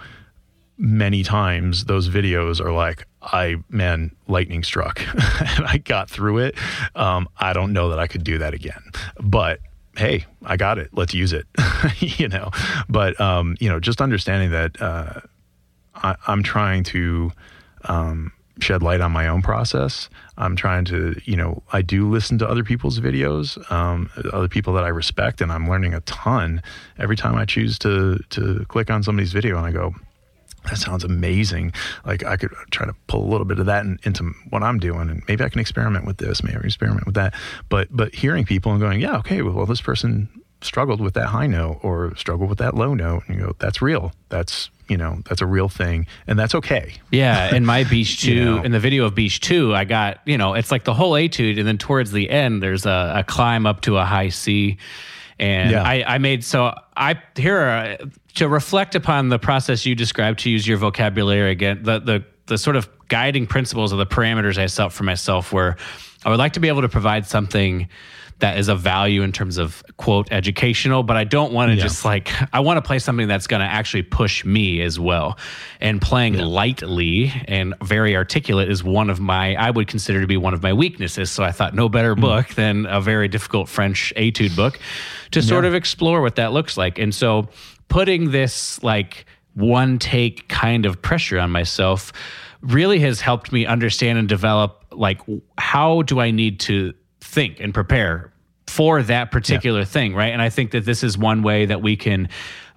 many 0.78 1.22
times 1.22 1.86
those 1.86 2.08
videos 2.08 2.60
are 2.60 2.72
like 2.72 3.06
i 3.22 3.56
man 3.68 4.10
lightning 4.28 4.62
struck. 4.62 5.00
And 5.56 5.66
i 5.66 5.78
got 5.78 6.10
through 6.10 6.38
it. 6.38 6.56
Um, 6.94 7.28
i 7.38 7.52
don't 7.52 7.72
know 7.72 7.90
that 7.90 7.98
i 7.98 8.06
could 8.06 8.24
do 8.24 8.38
that 8.38 8.54
again. 8.54 8.82
But 9.20 9.60
hey 9.96 10.26
i 10.44 10.56
got 10.56 10.78
it. 10.78 10.90
Let's 10.92 11.14
use 11.14 11.32
it. 11.32 11.46
You 11.98 12.28
know? 12.28 12.50
But 12.88 13.20
um, 13.20 13.56
you 13.60 13.68
know 13.68 13.80
just 13.80 14.00
understanding 14.00 14.50
that 14.50 14.80
uh, 14.80 15.20
I, 15.94 16.16
am 16.28 16.42
trying 16.42 16.82
to 16.84 17.32
um, 17.84 18.32
shed 18.60 18.82
light 18.82 19.00
on 19.00 19.12
my 19.12 19.28
own 19.28 19.42
process. 19.42 20.08
I'm 20.38 20.56
trying 20.56 20.84
to 20.86 21.18
you 21.24 21.36
know 21.36 21.62
i 21.72 21.82
do 21.82 22.08
listen 22.08 22.38
to 22.38 22.48
other 22.48 22.64
people's 22.64 23.00
videos 23.00 23.58
um, 23.72 24.10
other 24.32 24.48
people 24.48 24.74
that 24.74 24.84
i 24.84 24.88
respect 24.88 25.40
and 25.40 25.50
i'm 25.50 25.68
learning 25.68 25.94
a 25.94 26.00
ton 26.00 26.62
every 26.98 27.16
time 27.16 27.34
i 27.36 27.44
choose 27.44 27.78
to 27.80 28.18
to 28.30 28.64
click 28.68 28.90
on 28.90 29.02
somebody's 29.02 29.32
video 29.32 29.56
and 29.56 29.66
i 29.66 29.70
go 29.70 29.94
that 30.68 30.78
sounds 30.78 31.04
amazing. 31.04 31.72
Like 32.04 32.24
I 32.24 32.36
could 32.36 32.52
try 32.70 32.86
to 32.86 32.94
pull 33.06 33.24
a 33.24 33.30
little 33.30 33.44
bit 33.44 33.58
of 33.58 33.66
that 33.66 33.84
in, 33.84 33.98
into 34.04 34.32
what 34.50 34.62
I'm 34.62 34.78
doing, 34.78 35.08
and 35.10 35.22
maybe 35.28 35.44
I 35.44 35.48
can 35.48 35.60
experiment 35.60 36.04
with 36.06 36.18
this, 36.18 36.42
maybe 36.42 36.58
experiment 36.64 37.06
with 37.06 37.14
that. 37.14 37.34
But 37.68 37.88
but 37.90 38.14
hearing 38.14 38.44
people 38.44 38.72
and 38.72 38.80
going, 38.80 39.00
yeah, 39.00 39.16
okay, 39.18 39.42
well, 39.42 39.66
this 39.66 39.80
person 39.80 40.28
struggled 40.62 41.00
with 41.00 41.14
that 41.14 41.26
high 41.26 41.46
note 41.46 41.78
or 41.82 42.14
struggled 42.16 42.48
with 42.48 42.58
that 42.58 42.74
low 42.74 42.94
note, 42.94 43.22
and 43.26 43.36
you 43.38 43.46
go, 43.46 43.56
that's 43.58 43.80
real. 43.82 44.12
That's 44.28 44.70
you 44.88 44.96
know 44.96 45.20
that's 45.28 45.40
a 45.40 45.46
real 45.46 45.68
thing, 45.68 46.06
and 46.26 46.38
that's 46.38 46.54
okay. 46.54 46.94
Yeah, 47.10 47.54
in 47.54 47.64
my 47.66 47.84
Bitsch 47.92 48.20
two, 48.20 48.32
You 48.34 48.44
know? 48.44 48.62
in 48.62 48.72
the 48.72 48.80
video 48.80 49.04
of 49.04 49.14
Bitsch 49.14 49.40
two, 49.40 49.74
I 49.74 49.84
got 49.84 50.20
you 50.26 50.38
know 50.38 50.54
it's 50.54 50.70
like 50.70 50.84
the 50.84 50.94
whole 50.94 51.16
etude, 51.16 51.58
and 51.58 51.66
then 51.66 51.78
towards 51.78 52.12
the 52.12 52.30
end, 52.30 52.62
there's 52.62 52.86
a, 52.86 53.12
a 53.16 53.24
climb 53.24 53.66
up 53.66 53.82
to 53.82 53.96
a 53.96 54.04
high 54.04 54.28
C, 54.28 54.78
and 55.38 55.70
Yeah. 55.70 55.82
I, 55.82 56.14
I 56.14 56.18
made 56.18 56.44
so 56.44 56.74
I 56.96 57.20
here 57.36 57.58
are, 57.58 57.96
to 58.34 58.48
reflect 58.48 58.94
upon 58.94 59.28
the 59.28 59.38
process 59.38 59.84
you 59.86 59.94
described 59.94 60.40
to 60.40 60.50
use 60.50 60.66
your 60.66 60.78
vocabulary 60.78 61.50
again 61.50 61.82
the 61.82 61.98
the 61.98 62.24
the 62.46 62.58
sort 62.58 62.76
of 62.76 62.88
guiding 63.08 63.46
principles 63.46 63.92
of 63.92 63.98
the 63.98 64.06
parameters 64.06 64.58
I 64.58 64.66
set 64.66 64.86
up 64.86 64.92
for 64.92 65.04
myself 65.04 65.52
were 65.52 65.76
I 66.24 66.30
would 66.30 66.38
like 66.38 66.54
to 66.54 66.60
be 66.60 66.68
able 66.68 66.82
to 66.82 66.88
provide 66.88 67.26
something 67.26 67.88
that 68.38 68.58
is 68.58 68.68
of 68.68 68.80
value 68.80 69.22
in 69.22 69.32
terms 69.32 69.56
of 69.56 69.82
quote 69.96 70.28
educational, 70.30 71.02
but 71.02 71.16
I 71.16 71.24
don't 71.24 71.52
want 71.52 71.70
to 71.70 71.76
Yeah. 71.76 71.82
just 71.82 72.04
like 72.04 72.30
I 72.52 72.60
want 72.60 72.76
to 72.76 72.82
play 72.82 72.98
something 72.98 73.28
that's 73.28 73.46
going 73.46 73.60
to 73.60 73.66
actually 73.66 74.02
push 74.02 74.44
me 74.44 74.82
as 74.82 75.00
well. 75.00 75.38
And 75.80 76.02
playing 76.02 76.36
lightly 76.36 77.32
and 77.48 77.74
very 77.82 78.14
articulate 78.14 78.70
is 78.70 78.84
one 78.84 79.08
of 79.08 79.20
my 79.20 79.54
I 79.54 79.70
would 79.70 79.88
consider 79.88 80.20
to 80.20 80.26
be 80.26 80.36
one 80.36 80.52
of 80.52 80.62
my 80.62 80.74
weaknesses. 80.74 81.30
So 81.30 81.44
I 81.44 81.52
thought 81.52 81.74
no 81.74 81.88
better 81.88 82.14
hmm. 82.14 82.20
book 82.20 82.48
than 82.54 82.86
a 82.86 83.00
very 83.00 83.28
difficult 83.28 83.68
French 83.68 84.12
etude 84.16 84.54
book 84.54 84.78
to 85.30 85.42
sort 85.42 85.64
of 85.64 85.74
explore 85.74 86.20
what 86.20 86.36
that 86.36 86.52
looks 86.52 86.76
like. 86.76 86.98
And 86.98 87.14
so 87.14 87.48
putting 87.88 88.30
this 88.32 88.82
like 88.82 89.24
one 89.54 89.98
take 89.98 90.48
kind 90.48 90.84
of 90.84 91.00
pressure 91.00 91.38
on 91.38 91.50
myself 91.50 92.12
really 92.60 92.98
has 93.00 93.20
helped 93.20 93.52
me 93.52 93.64
understand 93.64 94.18
and 94.18 94.28
develop 94.28 94.84
like 94.92 95.20
how 95.56 96.02
do 96.02 96.20
I 96.20 96.30
need 96.30 96.60
to 96.60 96.92
think 97.36 97.60
and 97.60 97.74
prepare 97.74 98.32
for 98.66 99.02
that 99.02 99.30
particular 99.30 99.84
thing, 99.84 100.14
right? 100.14 100.32
And 100.32 100.40
I 100.40 100.48
think 100.48 100.70
that 100.70 100.86
this 100.86 101.04
is 101.04 101.18
one 101.18 101.42
way 101.42 101.66
that 101.66 101.82
we 101.82 101.94
can 101.94 102.30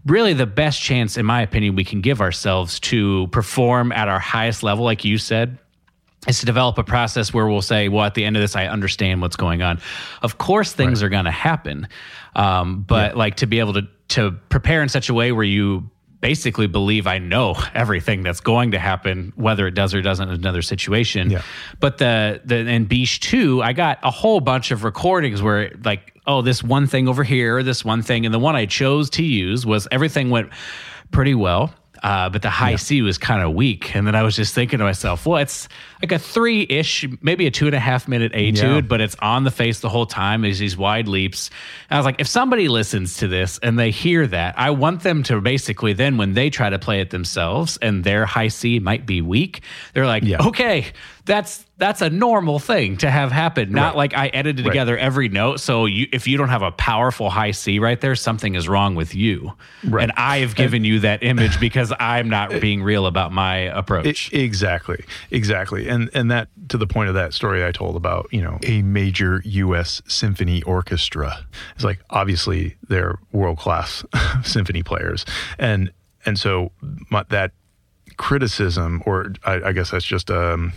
really 0.06 0.34
the 0.34 0.46
best 0.46 0.82
chance 0.82 1.18
in 1.18 1.26
my 1.26 1.42
opinion 1.42 1.76
we 1.76 1.84
can 1.86 2.02
give 2.02 2.20
ourselves 2.22 2.80
to 2.80 3.28
perform 3.28 3.92
at 3.94 4.08
our 4.08 4.20
highest 4.20 4.64
level 4.64 4.84
like 4.86 5.04
you 5.06 5.18
said 5.18 5.58
is 6.28 6.40
to 6.42 6.46
develop 6.46 6.78
a 6.78 6.84
process 6.84 7.34
where 7.34 7.48
we'll 7.48 7.62
say, 7.62 7.88
well, 7.88 8.04
at 8.04 8.14
the 8.14 8.26
end 8.26 8.36
of 8.36 8.42
this, 8.42 8.54
I 8.56 8.66
understand 8.66 9.22
what's 9.22 9.38
going 9.38 9.62
on. 9.62 9.80
Of 10.22 10.38
course, 10.38 10.74
things 10.74 11.02
are 11.02 11.10
going 11.10 11.26
to 11.26 11.32
happen, 11.32 11.88
um, 12.36 12.82
but 12.82 13.16
like 13.16 13.36
to 13.38 13.48
be 13.48 13.60
able 13.60 13.74
to 13.74 13.88
to 14.10 14.32
prepare 14.50 14.84
in 14.84 14.90
such 14.90 15.08
a 15.08 15.14
way 15.14 15.32
where 15.32 15.46
you 15.46 15.90
basically 16.22 16.68
believe 16.68 17.08
I 17.08 17.18
know 17.18 17.56
everything 17.74 18.24
that's 18.24 18.40
going 18.40 18.72
to 18.72 18.80
happen, 18.80 19.34
whether 19.36 19.68
it 19.68 19.72
does 19.72 19.94
or 19.94 20.02
doesn't 20.02 20.30
in 20.30 20.36
another 20.36 20.62
situation. 20.62 21.30
Yeah. 21.30 21.42
But 21.80 21.98
the 21.98 22.42
the 22.44 22.58
in 22.58 22.88
Bitsch 22.88 23.20
two, 23.20 23.62
I 23.62 23.74
got 23.74 24.00
a 24.04 24.12
whole 24.12 24.40
bunch 24.40 24.72
of 24.72 24.84
recordings 24.84 25.42
where 25.42 25.72
like, 25.84 26.14
oh, 26.28 26.42
this 26.42 26.64
one 26.64 26.88
thing 26.88 27.08
over 27.08 27.24
here, 27.24 27.64
this 27.64 27.84
one 27.84 28.02
thing, 28.02 28.26
and 28.26 28.34
the 28.34 28.40
one 28.40 28.56
I 28.56 28.66
chose 28.66 29.10
to 29.12 29.24
use 29.24 29.66
was 29.66 29.88
everything 29.92 30.30
went 30.30 30.50
pretty 31.12 31.36
well. 31.36 31.74
Uh, 32.02 32.30
but 32.30 32.42
the 32.42 32.50
high 32.50 32.76
C 32.78 33.02
was 33.02 33.18
kind 33.18 33.42
of 33.44 33.54
weak. 33.54 33.96
And 33.96 34.08
then 34.08 34.16
I 34.16 34.24
was 34.24 34.36
just 34.36 34.56
thinking 34.56 34.80
to 34.80 34.86
myself, 34.86 35.26
well, 35.26 35.38
it's 35.42 35.68
like 36.02 36.12
a 36.14 36.20
three 36.20 36.66
ish, 36.70 37.06
maybe 37.22 37.46
a 37.46 37.52
two 37.52 37.66
and 37.66 37.76
a 37.76 37.80
half 37.80 38.08
minute 38.08 38.32
etude, 38.34 38.58
Yeah. 38.58 38.82
but 38.82 39.02
it's 39.02 39.16
on 39.20 39.44
the 39.44 39.52
face 39.52 39.82
the 39.82 39.90
whole 39.90 40.06
time. 40.06 40.42
There's 40.42 40.60
these 40.60 40.78
wide 40.78 41.08
leaps. 41.10 41.50
And 41.90 41.98
I 41.98 42.00
was 42.00 42.06
like, 42.06 42.20
if 42.20 42.28
somebody 42.28 42.68
listens 42.70 43.18
to 43.18 43.28
this 43.28 43.60
and 43.62 43.78
they 43.78 43.92
hear 43.92 44.26
that, 44.28 44.58
I 44.58 44.70
want 44.72 45.02
them 45.04 45.24
to 45.24 45.42
basically 45.42 45.92
then, 45.94 46.16
when 46.18 46.34
they 46.34 46.50
try 46.50 46.70
to 46.70 46.80
play 46.80 47.02
it 47.02 47.10
themselves 47.10 47.78
and 47.82 48.04
their 48.04 48.26
high 48.26 48.48
C 48.48 48.80
might 48.80 49.06
be 49.06 49.22
weak, 49.22 49.62
they're 49.94 50.08
like, 50.08 50.24
Yeah. 50.24 50.46
okay, 50.48 50.86
that's 51.26 51.66
that's 51.80 52.02
a 52.02 52.10
normal 52.10 52.60
thing 52.60 52.98
to 52.98 53.10
have 53.10 53.32
happen. 53.32 53.72
Not 53.72 53.88
Right. 53.88 53.96
like 53.96 54.14
I 54.14 54.28
edited 54.28 54.66
Right. 54.66 54.72
together 54.72 54.98
every 54.98 55.30
note. 55.30 55.60
So 55.62 55.86
you, 55.86 56.08
if 56.12 56.28
you 56.28 56.38
don't 56.38 56.50
have 56.50 56.62
a 56.62 56.72
powerful 56.72 57.30
high 57.30 57.52
C 57.52 57.80
right 57.80 58.00
there, 58.00 58.16
something 58.16 58.54
is 58.56 58.68
wrong 58.70 58.96
with 58.96 59.16
you. 59.16 59.54
Right. 59.84 60.04
And 60.04 60.12
I 60.18 60.40
have 60.40 60.56
given 60.56 60.84
you 60.84 61.00
that 61.00 61.24
image 61.24 61.60
because 61.60 61.92
I'm 62.00 62.30
not 62.30 62.60
being 62.62 62.84
real 62.84 63.06
about 63.08 63.32
my 63.32 63.56
approach. 63.58 64.32
E- 64.34 64.42
exactly, 64.44 65.04
exactly, 65.32 65.88
and 65.90 66.10
and 66.14 66.30
that 66.30 66.50
to 66.68 66.78
the 66.78 66.86
point 66.86 67.10
of 67.10 67.16
that 67.16 67.34
story 67.34 67.66
I 67.66 67.72
told 67.72 67.96
about 67.96 68.28
you 68.32 68.42
know 68.42 68.60
a 68.64 68.82
major 68.82 69.42
U.S. 69.46 70.02
symphony 70.08 70.62
orchestra. 70.64 71.46
It's 71.76 71.84
like 71.86 72.00
obviously 72.10 72.76
they're 72.90 73.18
world 73.32 73.58
class 73.58 74.04
symphony 74.44 74.84
players, 74.84 75.26
and 75.58 75.92
and 76.26 76.38
so 76.38 76.72
my, 77.10 77.24
that 77.30 77.52
criticism, 78.18 79.02
or 79.06 79.34
I, 79.46 79.62
I 79.68 79.72
guess 79.72 79.92
that's 79.92 80.06
just 80.06 80.30
um, 80.30 80.74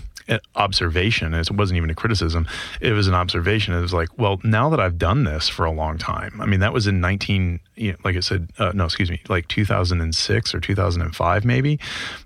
observation. 0.55 1.35
It 1.35 1.51
wasn't 1.51 1.77
even 1.77 1.91
a 1.91 1.95
criticism; 1.95 2.47
it 2.81 2.93
was 2.93 3.09
an 3.09 3.15
observation. 3.15 3.75
It 3.75 3.81
was 3.81 3.93
like, 3.93 4.09
well, 4.19 4.41
now 4.45 4.69
that 4.71 4.81
I've 4.81 4.99
done 4.99 5.25
this 5.25 5.49
for 5.49 5.65
a 5.65 5.73
long 5.73 5.99
time, 5.99 6.41
I 6.41 6.47
mean, 6.47 6.61
that 6.61 6.73
was 6.73 6.87
in 6.87 7.01
nineteen, 7.01 7.61
you 7.75 7.93
know, 7.93 7.99
like 8.05 8.17
I 8.17 8.21
said, 8.21 8.51
uh, 8.59 8.73
no, 8.75 8.85
excuse 8.85 9.11
me, 9.11 9.21
like 9.29 9.49
two 9.49 9.65
thousand 9.65 10.01
and 10.01 10.15
six 10.15 10.55
or 10.55 10.61
two 10.61 10.75
thousand 10.75 11.03
and 11.03 11.15
five, 11.15 11.45
maybe. 11.45 11.79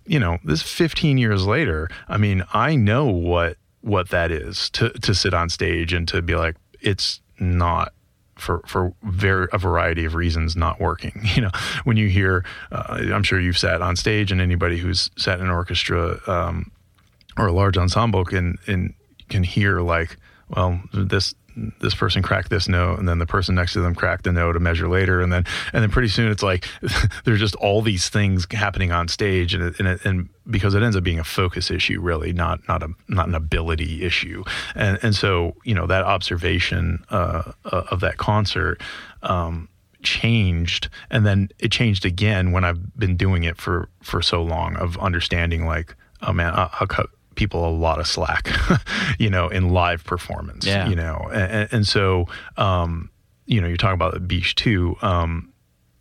You 0.07 0.21
know, 0.21 0.39
this 0.45 0.63
fifteen 0.63 1.19
years 1.19 1.47
later, 1.47 1.89
I 2.09 2.17
mean, 2.17 2.45
I 2.53 2.77
know 2.77 3.07
what 3.07 3.57
what 3.81 4.11
that 4.11 4.31
is 4.31 4.71
to 4.71 4.91
to 4.91 5.15
sit 5.15 5.35
on 5.35 5.49
stage 5.49 5.93
and 5.93 6.07
to 6.09 6.23
be 6.23 6.35
like, 6.35 6.57
it's 6.81 7.21
not 7.39 7.93
for 8.37 8.63
for 8.67 8.93
very 9.03 9.49
a 9.53 9.59
variety 9.59 10.05
of 10.05 10.15
reasons 10.15 10.57
not 10.57 10.81
working. 10.81 11.13
You 11.37 11.43
know, 11.43 11.51
when 11.85 11.99
you 11.99 12.09
hear, 12.09 12.45
uh, 12.73 13.01
I'm 13.13 13.23
sure 13.23 13.39
you've 13.39 13.59
sat 13.59 13.83
on 13.83 13.97
stage, 13.97 14.33
and 14.33 14.41
anybody 14.41 14.79
who's 14.79 15.11
sat 15.19 15.39
in 15.39 15.47
an 15.47 15.53
orchestra 15.53 16.19
um, 16.27 16.71
or 17.39 17.47
a 17.49 17.53
large 17.53 17.77
ensemble 17.77 18.25
can 18.25 18.59
and 18.67 18.95
can 19.29 19.43
hear 19.43 19.81
like, 19.81 20.17
well, 20.49 20.81
this 20.93 21.35
this 21.81 21.95
person 21.95 22.23
cracked 22.23 22.51
this 22.51 22.69
note, 22.69 22.99
and 22.99 23.09
then 23.09 23.19
the 23.19 23.27
person 23.27 23.55
next 23.55 23.73
to 23.73 23.81
them 23.81 23.95
cracked 23.95 24.25
the 24.25 24.33
note 24.33 24.57
a 24.57 24.61
measure 24.61 24.89
later, 24.89 25.21
and 25.21 25.33
then 25.33 25.45
and 25.73 25.83
then 25.83 25.91
pretty 25.91 26.09
soon 26.09 26.31
it's 26.31 26.43
like 26.43 26.69
there's 27.25 27.41
just 27.41 27.55
all 27.57 27.83
these 27.83 28.09
things 28.09 28.47
happening 28.51 28.93
on 28.93 29.09
stage, 29.09 29.55
and 29.55 29.63
it, 29.63 29.79
and, 29.79 29.89
it, 29.89 30.05
and 30.05 30.29
because 30.51 30.75
it 30.75 30.83
ends 30.83 30.97
up 30.97 31.03
being 31.03 31.19
a 31.19 31.25
focus 31.25 31.71
issue, 31.71 32.01
really, 32.01 32.33
not 32.33 32.67
not 32.69 32.83
a 32.83 32.89
not 33.09 33.29
an 33.29 33.35
ability 33.35 34.05
issue, 34.05 34.45
and 34.75 34.99
and 35.03 35.15
so 35.15 35.57
you 35.65 35.75
know 35.75 35.87
that 35.87 36.05
observation 36.05 37.05
uh, 37.11 37.53
uh, 37.65 37.85
of 37.91 38.01
that 38.01 38.17
concert. 38.19 38.81
Um, 39.23 39.69
changed 40.03 40.89
and 41.11 41.27
then 41.27 41.49
it 41.59 41.73
changed 41.73 42.05
again 42.05 42.53
when 42.53 42.65
i've 42.65 42.97
been 42.97 43.17
doing 43.17 43.43
it 43.43 43.57
for 43.57 43.89
for 44.03 44.23
so 44.23 44.41
long 44.41 44.77
of 44.77 44.97
understanding 44.99 45.67
like 45.67 45.97
oh 46.23 46.33
man 46.33 46.53
I- 46.55 46.71
i'll 46.79 46.87
cut 46.87 47.11
people 47.37 47.69
a 47.69 47.71
lot 47.71 47.99
of 48.01 48.07
slack 48.07 48.49
you 49.19 49.31
know 49.31 49.49
in 49.49 49.69
live 49.71 50.03
performance 50.05 50.67
Yeah. 50.67 50.89
you 50.89 50.97
know 50.97 51.29
and, 51.33 51.69
and 51.73 51.87
so 51.87 52.27
um 52.57 53.11
you 53.47 53.61
know 53.61 53.69
you're 53.69 53.77
talking 53.77 53.95
about 53.95 54.15
the 54.15 54.21
Bitsch 54.21 54.55
too 54.55 54.97
um 55.03 55.53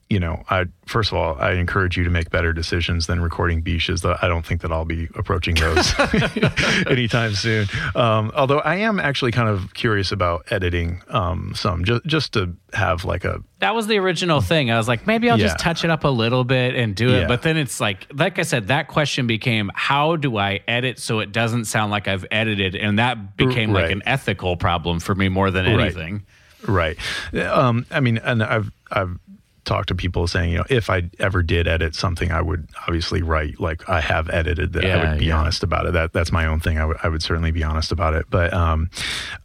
you 0.10 0.20
know, 0.20 0.44
I 0.50 0.66
first 0.86 1.12
of 1.12 1.18
all, 1.18 1.36
I 1.40 1.54
encourage 1.54 1.98
you 1.98 2.04
to 2.04 2.12
make 2.12 2.30
better 2.30 2.54
decisions 2.54 3.08
than 3.08 3.22
recording 3.22 3.64
Bitsches. 3.64 4.06
I 4.22 4.28
don't 4.28 4.46
think 4.46 4.62
that 4.62 4.72
I'll 4.72 4.86
be 4.86 5.08
approaching 5.16 5.56
those 5.56 5.94
anytime 6.88 7.34
soon. 7.34 7.68
Um, 7.96 8.32
although 8.36 8.60
I 8.60 8.76
am 8.76 9.00
actually 9.00 9.32
kind 9.32 9.50
of 9.50 9.74
curious 9.74 10.12
about 10.12 10.46
editing 10.52 11.02
um, 11.08 11.54
some, 11.56 11.84
just 11.86 12.06
just 12.06 12.34
to 12.34 12.56
have 12.74 13.04
like 13.04 13.26
a 13.26 13.40
that 13.60 13.74
was 13.74 13.88
the 13.88 13.98
original 13.98 14.42
thing. 14.42 14.70
I 14.70 14.78
was 14.78 14.88
like, 14.88 15.08
maybe 15.08 15.30
I'll 15.30 15.38
just 15.38 15.58
touch 15.58 15.84
it 15.84 15.90
up 15.90 16.04
a 16.04 16.10
little 16.10 16.44
bit 16.44 16.76
and 16.76 16.96
do 16.96 17.10
it. 17.10 17.22
Yeah. 17.22 17.28
But 17.28 17.42
then 17.42 17.58
it's 17.58 17.80
like, 17.80 18.06
like 18.14 18.38
I 18.38 18.44
said, 18.44 18.68
that 18.68 18.88
question 18.90 19.28
became, 19.28 19.72
how 19.74 20.18
do 20.18 20.38
I 20.38 20.60
edit 20.68 21.00
so 21.00 21.20
it 21.20 21.32
doesn't 21.32 21.66
sound 21.66 21.90
like 21.90 22.08
I've 22.08 22.26
edited? 22.30 22.76
And 22.76 23.00
that 23.00 23.38
became 23.38 23.72
like 23.74 23.90
an 23.92 24.04
ethical 24.06 24.56
problem 24.58 25.00
for 25.00 25.16
me 25.16 25.30
more 25.30 25.50
than 25.52 25.66
Right. 25.66 25.80
anything. 25.86 26.26
Right. 26.68 26.98
Um, 27.34 27.86
I 27.92 28.00
mean, 28.02 28.18
and 28.18 28.44
I've 28.44 28.72
I've 28.92 29.18
talked 29.66 29.90
to 29.90 29.96
people 29.96 30.28
saying, 30.28 30.52
you 30.52 30.58
know, 30.60 30.66
if 30.70 30.90
I 30.90 31.10
ever 31.20 31.44
did 31.44 31.68
edit 31.68 31.96
something, 31.96 32.32
I 32.32 32.42
would 32.42 32.70
obviously 32.88 33.22
write 33.22 33.60
like 33.60 33.88
I 33.90 34.02
have 34.02 34.30
edited 34.30 34.74
that. 34.74 34.86
I 34.86 35.12
would 35.12 35.20
be 35.20 35.26
yeah. 35.26 35.40
honest 35.40 35.64
about 35.64 35.86
it. 35.86 35.94
That 35.94 36.14
that's 36.14 36.32
my 36.32 36.46
own 36.46 36.60
thing. 36.60 36.78
I 36.78 36.86
would 36.86 36.98
I 37.04 37.10
would 37.10 37.24
certainly 37.24 37.52
be 37.52 37.64
honest 37.64 37.92
about 37.92 38.14
it. 38.14 38.26
But 38.30 38.54
um, 38.54 38.90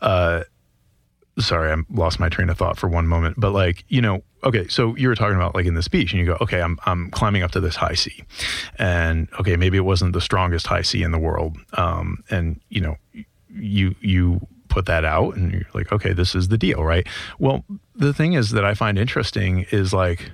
uh, 0.01 0.45
sorry, 1.39 1.73
I 1.73 1.77
lost 1.91 2.21
my 2.21 2.29
train 2.29 2.51
of 2.51 2.59
thought 2.59 2.79
for 2.79 2.89
one 2.89 3.07
moment. 3.07 3.37
But 3.39 3.53
like, 3.53 3.85
you 3.89 4.01
know, 4.01 4.23
okay, 4.45 4.68
so 4.68 4.95
you 4.97 5.09
were 5.09 5.14
talking 5.14 5.37
about 5.37 5.55
like 5.55 5.66
in 5.66 5.75
the 5.75 5.81
Bitsch, 5.81 6.11
and 6.11 6.21
you 6.21 6.27
go, 6.27 6.37
okay, 6.41 6.61
I'm 6.61 6.79
I'm 6.87 7.11
climbing 7.11 7.43
up 7.43 7.51
to 7.53 7.61
this 7.61 7.77
high 7.77 7.95
C, 7.95 8.23
and 8.79 9.29
okay, 9.39 9.57
maybe 9.57 9.77
it 9.77 9.85
wasn't 9.85 10.12
the 10.12 10.21
strongest 10.21 10.66
high 10.66 10.83
C 10.83 11.03
in 11.03 11.12
the 11.12 11.18
world, 11.18 11.57
um, 11.75 12.23
and 12.31 12.61
you 12.68 12.81
know, 12.81 12.97
you 13.49 13.95
you 14.01 14.47
put 14.71 14.87
that 14.87 15.05
out, 15.05 15.37
and 15.37 15.53
you're 15.53 15.66
like, 15.75 15.93
okay, 15.93 16.12
this 16.14 16.35
is 16.35 16.49
the 16.49 16.57
deal, 16.57 16.83
right? 16.83 17.07
Well, 17.39 17.64
the 17.95 18.14
thing 18.14 18.33
is 18.33 18.51
that 18.53 18.64
I 18.64 18.75
find 18.75 18.99
interesting 18.99 19.66
is 19.71 19.93
like 19.93 20.31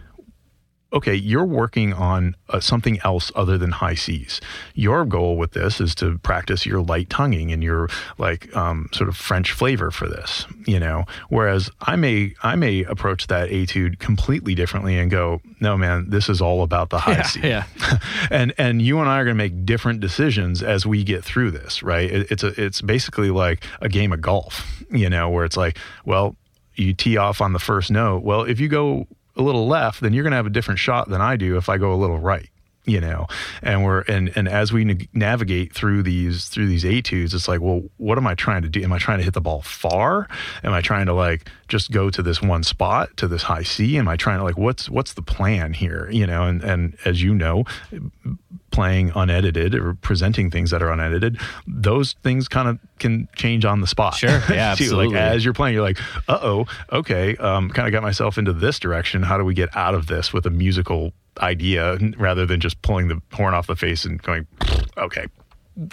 okay, 0.93 1.15
you're 1.15 1.45
working 1.45 1.93
on 1.93 2.37
uh, 2.49 2.61
something 2.61 2.99
else 3.03 3.33
other 3.35 3.59
than 3.59 3.73
high 3.73 3.95
C's. 3.95 4.41
Your 4.75 5.05
goal 5.05 5.37
with 5.37 5.53
this 5.53 5.81
is 5.81 5.95
to 5.97 6.19
practice 6.19 6.65
your 6.65 6.81
light 6.81 7.11
tonguing 7.11 7.53
and 7.53 7.63
your 7.63 7.89
like 8.19 8.55
um, 8.57 8.89
sort 8.93 9.09
of 9.09 9.17
French 9.17 9.53
flavor 9.53 9.91
for 9.91 10.09
this, 10.09 10.47
you 10.67 10.79
know. 10.79 11.05
Whereas 11.29 11.71
I 11.81 11.97
may 11.97 12.35
I 12.43 12.57
may 12.57 12.85
approach 12.85 13.27
that 13.27 13.51
etude 13.51 13.99
completely 13.99 14.55
differently 14.55 14.97
and 14.99 15.11
go, 15.11 15.41
no, 15.61 15.77
man, 15.77 16.09
this 16.11 16.29
is 16.29 16.41
all 16.41 16.63
about 16.63 16.91
the 16.91 16.99
high 16.99 17.23
C 17.23 17.41
Yeah. 17.43 17.65
and 18.31 18.55
and 18.57 18.81
you 18.81 19.01
and 19.01 19.09
I 19.09 19.21
are 19.21 19.25
going 19.25 19.37
to 19.37 19.43
make 19.43 19.67
different 19.67 20.01
decisions 20.01 20.63
as 20.63 20.87
we 20.87 21.03
get 21.03 21.25
through 21.25 21.51
this, 21.51 21.83
right? 21.83 22.11
It, 22.11 22.31
it's 22.31 22.43
a 22.43 22.63
it's 22.63 22.81
basically 22.81 23.31
like 23.31 23.65
a 23.81 23.89
game 23.89 24.13
of 24.13 24.21
golf, 24.21 24.85
you 24.91 25.11
know, 25.11 25.29
where 25.31 25.45
it's 25.45 25.57
like, 25.57 25.79
well, 26.05 26.37
you 26.77 26.95
tee 26.95 27.17
off 27.17 27.41
on 27.41 27.53
the 27.53 27.59
first 27.59 27.91
note. 27.91 28.23
Well, 28.23 28.43
if 28.43 28.61
you 28.61 28.69
go 28.69 29.07
a 29.37 29.43
little 29.43 29.67
left, 29.67 30.01
then 30.01 30.13
you're 30.13 30.23
going 30.23 30.33
to 30.33 30.37
have 30.37 30.47
a 30.47 30.51
different 30.51 30.79
shot 30.79 31.09
than 31.09 31.21
I 31.21 31.37
do 31.37 31.57
if 31.57 31.69
I 31.69 31.79
go 31.79 31.93
a 31.93 31.97
little 31.97 32.19
right. 32.19 32.49
You 32.87 33.01
know, 33.01 33.27
and 33.63 33.85
we're 33.85 34.03
and 34.03 34.33
and 34.37 34.49
as 34.49 34.73
we 34.73 34.85
na- 34.85 35.05
navigate 35.13 35.75
through 35.75 36.05
these 36.05 36.49
through 36.49 36.69
these 36.69 36.85
etudes, 36.85 37.35
it's 37.35 37.49
like, 37.49 37.61
well, 37.61 37.83
what 37.97 38.17
am 38.17 38.27
I 38.29 38.35
trying 38.37 38.63
to 38.63 38.69
do? 38.69 38.81
Am 38.83 38.93
I 38.93 38.99
trying 38.99 39.19
to 39.19 39.25
hit 39.25 39.35
the 39.35 39.41
ball 39.41 39.63
far? 39.63 40.29
Am 40.63 40.73
I 40.73 40.81
trying 40.81 41.07
to 41.07 41.13
like 41.13 41.51
just 41.67 41.91
go 41.91 42.11
to 42.11 42.23
this 42.23 42.41
one 42.41 42.63
spot 42.63 43.17
to 43.17 43.27
this 43.27 43.43
high 43.43 43.65
C? 43.65 43.99
Am 43.99 44.07
I 44.07 44.17
trying 44.17 44.39
to 44.39 44.45
like 44.45 44.57
what's 44.57 44.89
what's 44.89 45.15
the 45.15 45.23
plan 45.23 45.73
here? 45.73 46.09
You 46.13 46.27
know, 46.29 46.45
and 46.45 46.63
and 46.63 46.97
as 47.05 47.21
you 47.23 47.35
know, 47.35 47.65
playing 48.71 49.11
unedited 49.15 49.75
or 49.75 49.95
presenting 49.95 50.51
things 50.51 50.71
that 50.71 50.83
are 50.83 50.93
unedited, 50.93 51.41
those 51.67 52.13
things 52.23 52.47
kind 52.47 52.69
of 52.69 52.79
can 52.99 53.27
change 53.35 53.65
on 53.65 53.81
the 53.81 53.87
spot. 53.87 54.15
Sure. 54.15 54.31
Yeah, 54.49 54.75
too. 54.75 54.85
absolutely. 54.85 55.15
Like 55.15 55.17
as 55.17 55.45
you're 55.45 55.55
playing, 55.55 55.75
you're 55.75 55.83
like, 55.83 55.99
uh 56.29 56.39
oh, 56.41 56.67
okay, 56.93 57.37
um, 57.39 57.71
kind 57.71 57.89
of 57.89 57.93
got 57.93 58.03
myself 58.03 58.39
into 58.39 58.53
this 58.53 58.79
direction. 58.79 59.23
How 59.23 59.39
do 59.39 59.45
we 59.45 59.55
get 59.55 59.75
out 59.77 59.95
of 59.95 60.07
this 60.07 60.33
with 60.33 60.47
a 60.47 60.51
musical 60.51 61.13
idea 61.39 61.99
rather 62.19 62.47
than 62.47 62.61
just 62.61 62.81
pulling 62.83 63.09
the 63.09 63.21
horn 63.33 63.55
off 63.55 63.67
the 63.67 63.77
face 63.77 64.05
and 64.05 64.23
going, 64.23 64.47
okay, 64.97 65.27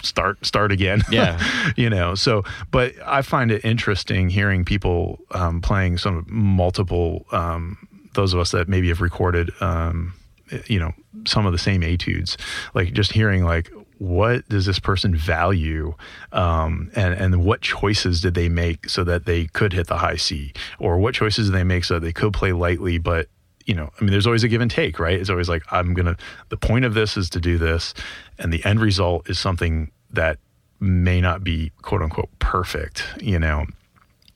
start 0.02 0.46
start 0.46 0.72
again. 0.72 1.02
Yeah. 1.12 1.40
you 1.76 1.90
know. 1.90 2.16
So, 2.16 2.44
but 2.72 2.94
I 3.06 3.22
find 3.22 3.52
it 3.52 3.64
interesting 3.66 4.30
hearing 4.30 4.66
people 4.66 5.20
um, 5.32 5.62
playing 5.62 5.98
some 5.98 6.26
multiple. 6.28 7.26
Um, 7.32 7.88
those 8.14 8.34
of 8.34 8.40
us 8.40 8.52
that 8.52 8.68
maybe 8.68 8.90
have 8.90 9.02
recorded, 9.02 9.50
um, 9.60 10.14
you 10.68 10.80
know, 10.80 10.94
some 11.26 11.46
of 11.46 11.52
the 11.52 11.58
same 11.58 11.82
etudes, 11.82 12.38
like 12.76 12.94
just 12.94 13.12
hearing 13.12 13.44
like 13.44 13.72
what 13.98 14.48
does 14.50 14.66
this 14.66 14.80
person 14.80 15.16
value 15.16 15.94
um, 16.32 16.92
and 16.96 17.14
and 17.14 17.44
what 17.44 17.62
choices 17.62 18.22
did 18.22 18.34
they 18.34 18.50
make 18.50 18.90
so 18.90 19.04
that 19.04 19.26
they 19.26 19.46
could 19.48 19.74
hit 19.74 19.88
the 19.88 19.98
high 19.98 20.16
C 20.16 20.52
or 20.80 20.98
what 20.98 21.16
choices 21.16 21.48
did 21.50 21.56
they 21.56 21.64
make 21.64 21.86
so 21.86 21.96
that 21.96 22.02
they 22.02 22.12
could 22.14 22.34
play 22.34 22.52
lightly 22.54 22.98
but 22.98 23.30
you 23.66 23.74
know 23.74 23.90
i 24.00 24.04
mean 24.04 24.12
there's 24.12 24.28
always 24.28 24.44
a 24.44 24.48
give 24.48 24.62
and 24.62 24.72
take 24.72 25.00
right 25.00 25.20
it's 25.20 25.30
always 25.30 25.50
like 25.50 25.64
i'm 25.72 25.94
gonna 25.94 26.18
the 26.50 26.58
point 26.58 26.86
of 26.86 26.94
this 26.94 27.18
is 27.18 27.30
to 27.30 27.40
do 27.40 27.58
this 27.58 27.94
and 28.38 28.52
the 28.52 28.64
end 28.66 28.80
result 28.80 29.30
is 29.30 29.40
something 29.40 29.92
that 30.12 30.38
may 30.80 31.22
not 31.22 31.44
be 31.44 31.72
quote 31.82 32.02
unquote 32.02 32.30
perfect 32.40 33.06
you 33.22 33.40
know 33.40 33.66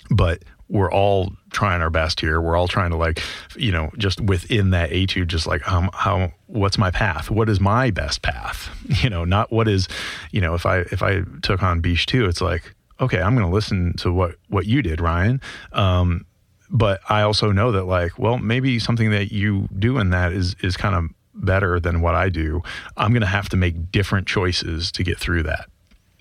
but 0.10 0.44
we're 0.70 0.92
all 0.92 1.32
trying 1.52 1.82
our 1.82 1.90
best 1.90 2.20
here. 2.20 2.42
We're 2.42 2.58
all 2.58 2.68
trying 2.68 2.92
to 2.92 2.98
like, 2.98 3.22
you 3.56 3.72
know, 3.72 3.90
just 3.98 4.20
within 4.20 4.72
that 4.72 4.92
etude, 4.92 5.30
just 5.30 5.48
like 5.48 5.62
how, 5.62 5.90
how, 5.94 6.34
what's 6.48 6.78
my 6.78 6.92
path? 6.92 7.32
What 7.32 7.50
is 7.50 7.60
my 7.60 7.92
best 7.92 8.22
path? 8.22 8.70
You 9.04 9.12
know, 9.12 9.26
not 9.26 9.52
what 9.52 9.68
is, 9.68 9.88
you 10.32 10.42
know, 10.42 10.56
if 10.56 10.66
I, 10.66 10.80
if 10.80 11.04
I 11.04 11.22
took 11.44 11.62
on 11.62 11.82
Bitsch 11.82 12.06
too, 12.06 12.26
it's 12.26 12.42
like, 12.42 12.74
okay, 13.00 13.22
I'm 13.22 13.36
going 13.36 13.46
to 13.46 13.54
listen 13.54 13.94
to 13.98 14.12
what, 14.12 14.36
what 14.48 14.66
you 14.66 14.82
did, 14.82 15.00
Ryan. 15.00 15.40
Um, 15.72 16.26
but 16.70 17.00
I 17.10 17.22
also 17.22 17.52
know 17.52 17.72
that 17.72 17.84
like, 17.86 18.18
well, 18.20 18.38
maybe 18.38 18.80
something 18.80 19.12
that 19.12 19.32
you 19.32 19.68
do 19.78 19.98
in 20.00 20.10
that 20.12 20.34
is, 20.34 20.56
is 20.62 20.76
kind 20.78 20.96
of 20.96 21.06
better 21.34 21.80
than 21.80 22.02
what 22.02 22.16
I 22.16 22.30
do. 22.30 22.62
I'm 22.98 23.12
going 23.12 23.22
to 23.22 23.28
have 23.28 23.48
to 23.50 23.58
make 23.58 23.92
different 23.92 24.28
choices 24.28 24.92
to 24.94 25.04
get 25.04 25.18
through 25.20 25.44
that 25.44 25.68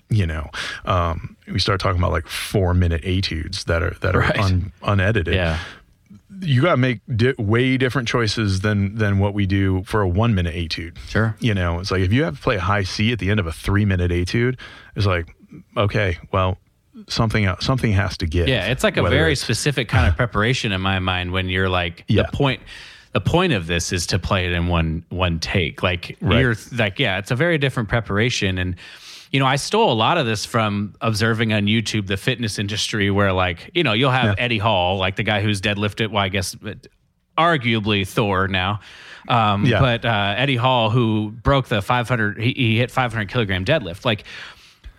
you 0.09 0.25
know 0.25 0.49
um, 0.85 1.35
we 1.51 1.59
start 1.59 1.81
talking 1.81 1.99
about 1.99 2.11
like 2.13 2.27
four 2.27 2.73
minute 2.73 3.01
etudes 3.03 3.65
that 3.65 3.83
are 3.83 3.93
that 3.99 4.15
are 4.15 4.19
Right. 4.21 4.39
un, 4.39 4.71
unedited 4.81 5.33
Yeah. 5.35 5.59
you 6.39 6.61
got 6.61 6.71
to 6.71 6.77
make 6.77 7.01
di- 7.13 7.33
way 7.37 7.75
different 7.75 8.07
choices 8.07 8.61
than 8.61 8.95
than 8.95 9.19
what 9.19 9.33
we 9.33 9.45
do 9.45 9.83
for 9.83 9.99
a 10.01 10.07
one 10.07 10.33
minute 10.33 10.55
etude 10.55 10.97
Sure. 11.09 11.35
you 11.41 11.53
know 11.53 11.79
it's 11.81 11.91
like 11.91 11.99
if 11.99 12.13
you 12.13 12.23
have 12.23 12.37
to 12.37 12.41
play 12.41 12.55
a 12.55 12.61
high 12.61 12.83
c 12.83 13.11
at 13.11 13.19
the 13.19 13.29
end 13.29 13.41
of 13.41 13.47
a 13.47 13.51
three 13.51 13.83
minute 13.83 14.09
etude 14.11 14.57
it's 14.95 15.05
like 15.05 15.35
okay, 15.75 16.17
well, 16.31 16.57
something 17.07 17.49
something 17.59 17.91
has 17.93 18.17
to 18.17 18.25
give. 18.27 18.47
Yeah, 18.47 18.67
it's 18.67 18.83
like 18.83 18.97
a 18.97 19.03
very 19.03 19.35
specific 19.35 19.87
kind 19.89 20.07
of 20.07 20.15
preparation 20.15 20.71
in 20.71 20.81
my 20.81 20.99
mind 20.99 21.31
when 21.31 21.49
you're 21.49 21.69
like 21.69 22.03
Yeah. 22.07 22.23
the 22.23 22.35
point 22.37 22.61
the 23.13 23.21
point 23.21 23.53
of 23.53 23.65
this 23.67 23.91
is 23.93 24.05
to 24.07 24.19
play 24.19 24.45
it 24.45 24.51
in 24.51 24.67
one 24.67 25.03
one 25.09 25.39
take. 25.39 25.81
Like 25.83 26.17
Right. 26.21 26.39
you're 26.39 26.55
like 26.77 26.99
yeah, 26.99 27.17
it's 27.19 27.31
a 27.31 27.35
very 27.35 27.57
different 27.57 27.89
preparation 27.89 28.57
and 28.57 28.75
you 29.31 29.41
know, 29.41 29.45
I 29.45 29.57
stole 29.57 29.91
a 29.91 29.93
lot 29.93 30.17
of 30.17 30.25
this 30.25 30.45
from 30.45 30.95
observing 31.01 31.51
on 31.51 31.63
YouTube 31.65 32.07
the 32.07 32.15
fitness 32.15 32.57
industry 32.59 33.11
where 33.11 33.33
like, 33.33 33.71
you 33.73 33.83
know, 33.83 33.91
you'll 33.91 34.11
have 34.11 34.35
Eddie 34.37 34.57
Hall, 34.57 34.97
like 34.97 35.17
the 35.17 35.23
guy 35.23 35.41
who's 35.41 35.59
deadlifted, 35.59 36.11
well, 36.11 36.23
I 36.23 36.29
guess 36.29 36.55
arguably 37.37 38.07
Thor 38.07 38.47
now. 38.47 38.79
Um, 39.27 39.65
Yeah. 39.65 39.79
but 39.81 40.05
uh, 40.05 40.35
Eddie 40.37 40.55
Hall, 40.55 40.89
who 40.89 41.31
broke 41.43 41.67
the 41.67 41.81
500, 41.81 42.37
he, 42.39 42.53
he 42.53 42.77
hit 42.77 42.89
500 42.89 43.27
kilogram 43.29 43.65
deadlift. 43.65 44.05
Like, 44.05 44.23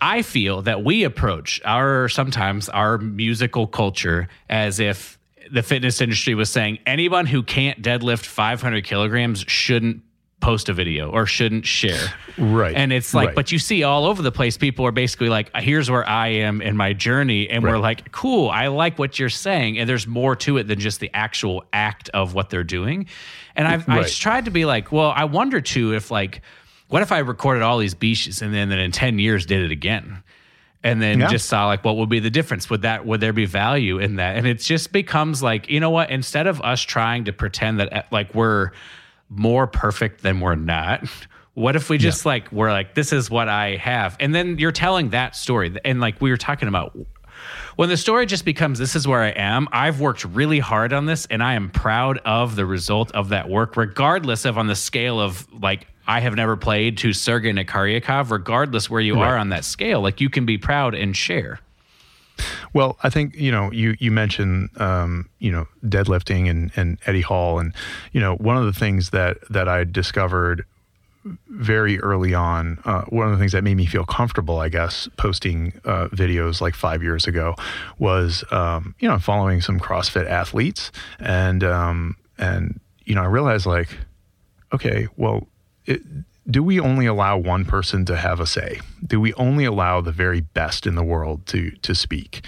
I 0.01 0.22
feel 0.22 0.62
that 0.62 0.84
we 0.84 1.05
approach 1.05 1.61
our 1.64 2.09
sometimes 2.09 2.68
our 2.68 2.99
musical 2.99 3.66
culture 3.66 4.28
as 4.49 4.80
if 4.80 5.18
the 5.51 5.62
fitness 5.62 6.01
industry 6.01 6.34
was 6.34 6.51
saying 6.51 6.78
anyone 6.86 7.26
who 7.26 7.42
can't 7.42 7.80
deadlift 7.82 8.26
500 8.26 8.84
kilograms 8.84 9.44
shouldn't 9.49 10.03
post 10.40 10.68
a 10.68 10.72
video 10.72 11.11
or 11.11 11.26
shouldn't 11.26 11.66
share. 11.66 12.12
Right. 12.40 12.76
And 12.76 12.92
it's 12.92 13.14
like, 13.14 13.28
Right. 13.28 13.34
but 13.34 13.51
you 13.51 13.59
see 13.59 13.82
all 13.82 14.07
over 14.07 14.22
the 14.22 14.30
place, 14.30 14.57
people 14.57 14.86
are 14.86 14.92
basically 14.92 15.28
like, 15.28 15.51
here's 15.57 15.90
where 15.90 16.09
I 16.09 16.28
am 16.28 16.62
in 16.62 16.76
my 16.76 16.92
journey. 16.92 17.51
And 17.51 17.64
we're 17.64 17.78
like, 17.78 18.12
cool, 18.12 18.49
I 18.49 18.68
like 18.68 18.96
what 18.96 19.18
you're 19.18 19.28
saying. 19.28 19.76
And 19.76 19.88
there's 19.88 20.07
more 20.07 20.36
to 20.36 20.57
it 20.59 20.68
than 20.68 20.78
just 20.78 21.01
the 21.01 21.11
actual 21.12 21.64
act 21.72 22.11
of 22.11 22.34
what 22.34 22.49
they're 22.49 22.62
doing. 22.62 23.07
And 23.57 23.66
I've, 23.66 23.88
I've 23.88 24.09
tried 24.12 24.44
to 24.44 24.53
be 24.53 24.64
like, 24.66 24.92
well, 24.92 25.12
I 25.16 25.24
wonder 25.24 25.61
too 25.61 25.94
if 25.94 26.12
like, 26.12 26.42
what 26.89 27.03
if 27.03 27.12
I 27.12 27.18
recorded 27.18 27.62
all 27.62 27.78
these 27.78 27.95
Bitsches 27.95 28.43
and 28.43 28.53
then, 28.55 28.68
then 28.68 28.78
in 28.78 28.93
10 28.93 29.18
years 29.18 29.47
did 29.47 29.62
it 29.62 29.70
again? 29.70 30.22
And 30.82 31.03
then 31.03 31.18
Yeah. 31.20 31.26
just 31.28 31.49
saw 31.49 31.66
like 31.66 31.84
what 31.84 31.97
would 31.97 32.09
be 32.09 32.20
the 32.20 32.30
difference? 32.30 32.70
Would 32.70 32.82
that 32.82 33.05
would 33.05 33.20
there 33.20 33.32
be 33.32 33.47
value 33.47 33.99
in 33.99 34.16
that? 34.16 34.36
And 34.36 34.47
it 34.47 34.61
just 34.61 34.93
becomes 34.93 35.43
like, 35.43 35.68
you 35.68 35.80
know 35.80 35.91
what? 35.91 36.11
Instead 36.11 36.47
of 36.47 36.61
us 36.62 36.80
trying 36.80 37.24
to 37.24 37.32
pretend 37.32 37.80
that 37.80 37.93
uh, 37.93 38.03
like 38.11 38.34
we're 38.34 38.70
more 39.28 39.66
perfect 39.66 40.22
than 40.22 40.41
we're 40.41 40.55
not, 40.55 41.05
what 41.55 41.74
if 41.74 41.91
we 41.91 41.99
just 41.99 42.24
like 42.24 42.51
we're 42.53 42.70
like, 42.70 42.95
this 42.95 43.12
is 43.12 43.28
what 43.28 43.49
I 43.49 43.76
have? 43.76 44.16
And 44.20 44.32
then 44.34 44.57
you're 44.59 44.70
telling 44.72 45.11
that 45.11 45.34
story. 45.34 45.76
And 45.84 46.01
like 46.01 46.20
we 46.20 46.30
were 46.30 46.36
talking 46.36 46.68
about 46.68 46.97
when 47.76 47.89
the 47.89 47.97
story 47.97 48.24
just 48.26 48.45
becomes 48.45 48.78
this 48.78 48.95
is 48.97 49.07
where 49.07 49.22
I 49.22 49.30
am, 49.30 49.68
I've 49.72 50.01
worked 50.01 50.24
really 50.24 50.59
hard 50.61 50.93
on 50.93 51.07
this 51.07 51.26
and 51.26 51.43
I 51.43 51.55
am 51.55 51.70
proud 51.70 52.18
of 52.24 52.55
the 52.57 52.64
result 52.66 53.11
of 53.12 53.28
that 53.30 53.49
work, 53.49 53.76
regardless 53.76 54.45
of 54.45 54.57
on 54.57 54.68
the 54.68 54.74
scale 54.76 55.20
of 55.20 55.47
like 55.61 55.86
I 56.09 56.20
have 56.20 56.34
never 56.34 56.56
played 56.56 56.96
to 56.98 57.12
Sergei 57.12 57.52
Nakariakov, 57.52 58.30
regardless 58.30 58.88
where 58.88 59.00
you 59.00 59.20
are 59.20 59.36
on 59.36 59.50
that 59.50 59.64
scale. 59.64 60.00
Like 60.00 60.22
you 60.22 60.30
can 60.30 60.46
be 60.46 60.56
proud 60.56 60.94
and 60.94 61.14
share. 61.14 61.61
Well, 62.72 62.96
I 63.02 63.11
think 63.11 63.34
you 63.36 63.52
know 63.52 63.70
you 63.72 63.94
you 63.98 64.11
mentioned 64.11 64.70
um, 64.80 65.28
you 65.38 65.52
know 65.52 65.68
deadlifting 65.84 66.48
and 66.48 66.72
and 66.76 66.98
Eddie 67.04 67.20
Hall 67.20 67.59
and 67.59 67.74
you 68.12 68.20
know 68.20 68.36
one 68.36 68.56
of 68.56 68.64
the 68.64 68.72
things 68.72 69.11
that 69.11 69.36
that 69.50 69.68
I 69.68 69.84
discovered 69.84 70.64
very 71.48 72.00
early 72.00 72.32
on, 72.32 72.80
uh, 72.86 73.02
one 73.09 73.26
of 73.26 73.32
the 73.32 73.38
things 73.38 73.52
that 73.52 73.62
made 73.62 73.74
me 73.74 73.84
feel 73.84 74.04
comfortable, 74.04 74.61
I 74.61 74.70
guess, 74.70 75.09
posting 75.18 75.78
uh, 75.84 76.09
videos 76.09 76.62
like 76.62 76.74
five 76.74 77.02
years 77.02 77.26
ago, 77.26 77.54
was 77.98 78.44
um, 78.50 78.94
you 78.98 79.09
know 79.09 79.18
following 79.18 79.61
some 79.61 79.78
CrossFit 79.78 80.26
athletes 80.26 80.90
and 81.18 81.62
um, 81.64 82.16
and 82.38 82.80
you 83.04 83.14
know 83.14 83.22
I 83.22 83.26
realized 83.26 83.66
like 83.66 83.90
okay, 84.72 85.09
well, 85.16 85.48
it, 85.89 86.03
do 86.51 86.62
we 86.62 86.80
only 86.80 87.05
allow 87.05 87.36
one 87.36 87.66
person 87.66 88.07
to 88.07 88.16
have 88.16 88.41
a 88.41 88.47
say? 88.47 88.80
Do 89.07 89.20
we 89.20 89.34
only 89.34 89.66
allow 89.66 90.01
the 90.01 90.12
very 90.12 90.41
best 90.41 90.86
in 90.86 90.95
the 90.95 91.03
world 91.03 91.47
to 91.49 91.70
to 91.82 91.95
speak? 91.95 92.45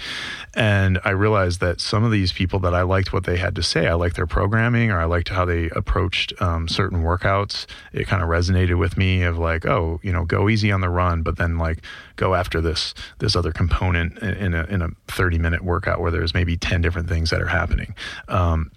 And 0.55 0.99
I 1.03 1.11
realized 1.11 1.59
that 1.59 1.79
some 1.79 2.03
of 2.03 2.11
these 2.11 2.31
people 2.31 2.59
that 2.59 2.73
I 2.73 2.81
liked 2.81 3.13
what 3.13 3.25
they 3.25 3.37
had 3.37 3.55
to 3.55 3.63
say, 3.63 3.87
I 3.87 3.93
liked 3.93 4.15
their 4.15 4.25
programming, 4.25 4.89
or 4.89 4.99
I 4.99 5.05
liked 5.05 5.29
how 5.29 5.45
they 5.45 5.69
approached 5.69 6.33
um, 6.41 6.67
certain 6.67 7.03
workouts. 7.03 7.67
It 7.93 8.07
kind 8.07 8.23
of 8.23 8.29
resonated 8.29 8.79
with 8.79 8.97
me 8.97 9.21
of 9.21 9.37
like, 9.37 9.65
oh, 9.67 9.99
you 10.01 10.11
know, 10.11 10.25
go 10.25 10.49
easy 10.49 10.71
on 10.71 10.81
the 10.81 10.89
run, 10.89 11.21
but 11.21 11.37
then 11.37 11.59
like 11.59 11.83
go 12.15 12.33
after 12.33 12.59
this 12.59 12.95
this 13.19 13.35
other 13.35 13.51
component 13.51 14.17
in 14.19 14.55
a 14.55 14.63
in 14.65 14.81
a 14.81 14.89
thirty 15.07 15.37
minute 15.37 15.63
workout 15.63 15.99
where 15.99 16.11
there's 16.11 16.33
maybe 16.33 16.57
ten 16.57 16.81
different 16.81 17.07
things 17.07 17.29
that 17.29 17.41
are 17.41 17.47
happening. 17.47 17.93
Um, 18.27 18.71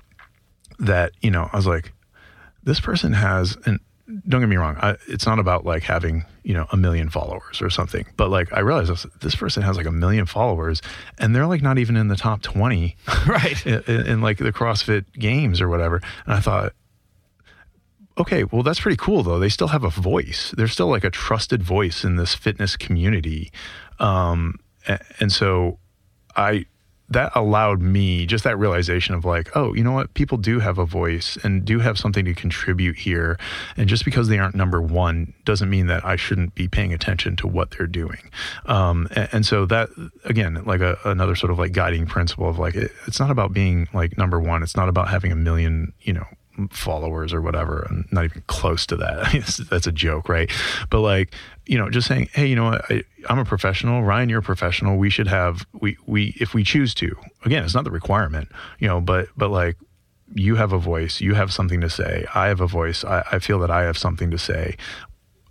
that 0.78 1.12
you 1.22 1.30
know, 1.30 1.48
I 1.50 1.56
was 1.56 1.66
like, 1.66 1.94
this 2.62 2.80
person 2.80 3.14
has 3.14 3.56
and 3.64 3.80
don't 4.28 4.40
get 4.40 4.48
me 4.48 4.56
wrong 4.56 4.76
I, 4.80 4.96
it's 5.08 5.24
not 5.24 5.38
about 5.38 5.64
like 5.64 5.82
having 5.82 6.24
you 6.42 6.52
know 6.52 6.66
a 6.72 6.76
million 6.76 7.08
followers 7.08 7.62
or 7.62 7.70
something 7.70 8.04
but 8.16 8.28
like 8.28 8.52
i 8.52 8.60
realized 8.60 8.90
this, 8.90 9.06
this 9.22 9.34
person 9.34 9.62
has 9.62 9.76
like 9.78 9.86
a 9.86 9.92
million 9.92 10.26
followers 10.26 10.82
and 11.18 11.34
they're 11.34 11.46
like 11.46 11.62
not 11.62 11.78
even 11.78 11.96
in 11.96 12.08
the 12.08 12.16
top 12.16 12.42
20 12.42 12.96
Right. 13.26 13.64
in, 13.66 13.82
in, 13.86 14.06
in, 14.06 14.20
like 14.20 14.36
the 14.38 14.52
crossfit 14.52 15.06
games 15.14 15.60
or 15.60 15.68
whatever. 15.68 16.02
And 16.26 16.34
i 16.34 16.40
thought 16.40 16.74
okay 18.18 18.44
well 18.44 18.62
that's 18.62 18.80
pretty 18.80 18.96
cool 18.98 19.22
though. 19.22 19.38
They 19.38 19.48
still 19.48 19.68
have 19.68 19.84
a 19.84 19.90
voice. 19.90 20.52
They're 20.56 20.68
still 20.68 20.88
like 20.88 21.04
a 21.04 21.10
trusted 21.10 21.62
voice 21.62 22.04
in 22.04 22.16
this 22.16 22.34
fitness 22.34 22.76
community. 22.76 23.50
Um, 23.98 24.56
and 25.18 25.32
so 25.32 25.78
i 26.36 26.66
that 27.10 27.30
allowed 27.34 27.82
me 27.82 28.24
just 28.24 28.44
that 28.44 28.58
realization 28.58 29.14
of 29.14 29.24
like, 29.24 29.54
oh, 29.54 29.74
you 29.74 29.84
know 29.84 29.92
what? 29.92 30.14
People 30.14 30.38
do 30.38 30.58
have 30.60 30.78
a 30.78 30.86
voice 30.86 31.36
and 31.44 31.64
do 31.64 31.78
have 31.78 31.98
something 31.98 32.24
to 32.24 32.34
contribute 32.34 32.96
here. 32.96 33.38
And 33.76 33.88
just 33.88 34.04
because 34.04 34.28
they 34.28 34.38
aren't 34.38 34.54
number 34.54 34.80
one 34.80 35.34
doesn't 35.44 35.68
mean 35.68 35.86
that 35.88 36.04
I 36.04 36.16
shouldn't 36.16 36.54
be 36.54 36.66
paying 36.66 36.94
attention 36.94 37.36
to 37.36 37.46
what 37.46 37.72
they're 37.72 37.86
doing. 37.86 38.30
Um, 38.66 39.06
and, 39.14 39.28
and 39.32 39.46
so 39.46 39.66
that, 39.66 39.90
again, 40.24 40.62
like 40.64 40.80
a, 40.80 40.98
another 41.04 41.36
sort 41.36 41.52
of 41.52 41.58
like 41.58 41.72
guiding 41.72 42.06
principle 42.06 42.48
of 42.48 42.58
like, 42.58 42.74
it, 42.74 42.90
it's 43.06 43.20
not 43.20 43.30
about 43.30 43.52
being 43.52 43.86
like 43.92 44.16
number 44.16 44.40
one. 44.40 44.62
It's 44.62 44.76
not 44.76 44.88
about 44.88 45.08
having 45.08 45.30
a 45.30 45.36
million, 45.36 45.92
you 46.00 46.14
know, 46.14 46.26
followers 46.70 47.32
or 47.32 47.40
whatever. 47.40 47.86
I'm 47.88 48.06
not 48.10 48.24
even 48.24 48.42
close 48.46 48.86
to 48.86 48.96
that. 48.96 49.66
That's 49.70 49.86
a 49.86 49.92
joke, 49.92 50.28
right? 50.28 50.50
But 50.90 51.00
like, 51.00 51.34
you 51.66 51.78
know, 51.78 51.90
just 51.90 52.08
saying, 52.08 52.28
hey, 52.32 52.46
you 52.46 52.56
know 52.56 52.64
what? 52.64 52.90
I, 52.90 53.04
I'm 53.28 53.38
a 53.38 53.44
professional. 53.44 54.02
Ryan, 54.02 54.28
you're 54.28 54.40
a 54.40 54.42
professional. 54.42 54.96
We 54.96 55.10
should 55.10 55.28
have 55.28 55.66
we 55.80 55.96
we 56.06 56.36
if 56.40 56.54
we 56.54 56.64
choose 56.64 56.94
to. 56.94 57.16
Again, 57.44 57.64
it's 57.64 57.74
not 57.74 57.84
the 57.84 57.90
requirement, 57.90 58.50
you 58.78 58.88
know, 58.88 59.00
but 59.00 59.28
but 59.36 59.50
like 59.50 59.76
you 60.34 60.56
have 60.56 60.72
a 60.72 60.78
voice. 60.78 61.20
You 61.20 61.34
have 61.34 61.52
something 61.52 61.80
to 61.80 61.90
say. 61.90 62.26
I 62.34 62.46
have 62.46 62.60
a 62.60 62.66
voice. 62.66 63.04
I, 63.04 63.24
I 63.32 63.38
feel 63.38 63.58
that 63.60 63.70
I 63.70 63.82
have 63.82 63.98
something 63.98 64.30
to 64.30 64.38
say. 64.38 64.76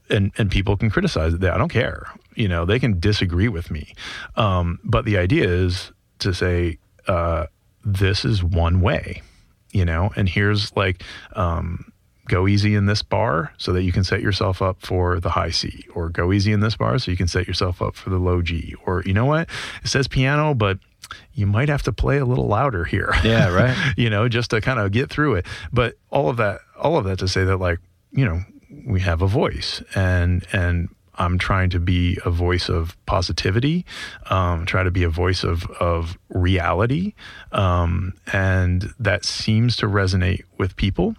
And, 0.09 0.31
and 0.37 0.51
people 0.51 0.75
can 0.75 0.89
criticize 0.89 1.33
it. 1.33 1.43
I 1.43 1.57
don't 1.57 1.71
care. 1.71 2.07
You 2.35 2.47
know, 2.47 2.65
they 2.65 2.79
can 2.79 2.99
disagree 2.99 3.47
with 3.47 3.71
me. 3.71 3.93
Um, 4.35 4.79
but 4.83 5.05
the 5.05 5.17
idea 5.17 5.47
is 5.47 5.91
to 6.19 6.33
say, 6.33 6.79
uh, 7.07 7.45
this 7.85 8.25
is 8.25 8.43
one 8.43 8.81
way 8.81 9.21
you 9.73 9.83
know 9.83 10.11
and 10.15 10.29
here's 10.29 10.75
like 10.75 11.03
um, 11.33 11.91
go 12.27 12.47
easy 12.47 12.75
in 12.75 12.85
this 12.85 13.01
bar 13.01 13.51
so 13.57 13.73
that 13.73 13.83
you 13.83 13.91
can 13.91 14.03
set 14.03 14.21
yourself 14.21 14.61
up 14.61 14.81
for 14.81 15.19
the 15.19 15.29
high 15.29 15.49
c 15.49 15.85
or 15.93 16.09
go 16.09 16.31
easy 16.31 16.53
in 16.53 16.61
this 16.61 16.77
bar 16.77 16.97
so 16.97 17.11
you 17.11 17.17
can 17.17 17.27
set 17.27 17.47
yourself 17.47 17.81
up 17.81 17.95
for 17.95 18.09
the 18.09 18.17
low 18.17 18.41
g 18.41 18.75
or 18.85 19.03
you 19.05 19.13
know 19.13 19.25
what? 19.25 19.49
It 19.83 19.89
says 19.89 20.07
piano 20.07 20.53
but 20.53 20.79
you 21.33 21.45
might 21.45 21.69
have 21.69 21.83
to 21.83 21.91
play 21.91 22.17
a 22.17 22.25
little 22.25 22.47
louder 22.47 22.85
here. 22.85 23.13
Yeah, 23.23 23.49
right. 23.49 23.93
you 23.97 24.09
know 24.09 24.29
just 24.29 24.51
to 24.51 24.61
kind 24.61 24.79
of 24.79 24.91
get 24.91 25.09
through 25.09 25.35
it. 25.35 25.45
But 25.73 25.95
all 26.09 26.29
of 26.29 26.37
that 26.37 26.61
all 26.79 26.97
of 26.97 27.03
that 27.05 27.19
to 27.19 27.27
say 27.27 27.43
that 27.43 27.57
like 27.57 27.79
you 28.11 28.25
know 28.25 28.41
we 28.85 29.01
have 29.01 29.21
a 29.21 29.27
voice 29.27 29.83
and 29.95 30.45
and 30.53 30.89
I'm 31.15 31.37
trying 31.37 31.69
to 31.71 31.79
be 31.79 32.17
a 32.25 32.31
voice 32.31 32.69
of 32.69 32.97
positivity, 33.05 33.85
um, 34.29 34.65
try 34.65 34.83
to 34.83 34.91
be 34.91 35.03
a 35.03 35.09
voice 35.09 35.43
of 35.43 35.65
of 35.79 36.17
reality, 36.29 37.13
um, 37.51 38.13
and 38.31 38.93
that 38.99 39.25
seems 39.25 39.75
to 39.77 39.87
resonate 39.87 40.43
with 40.57 40.75
people, 40.75 41.15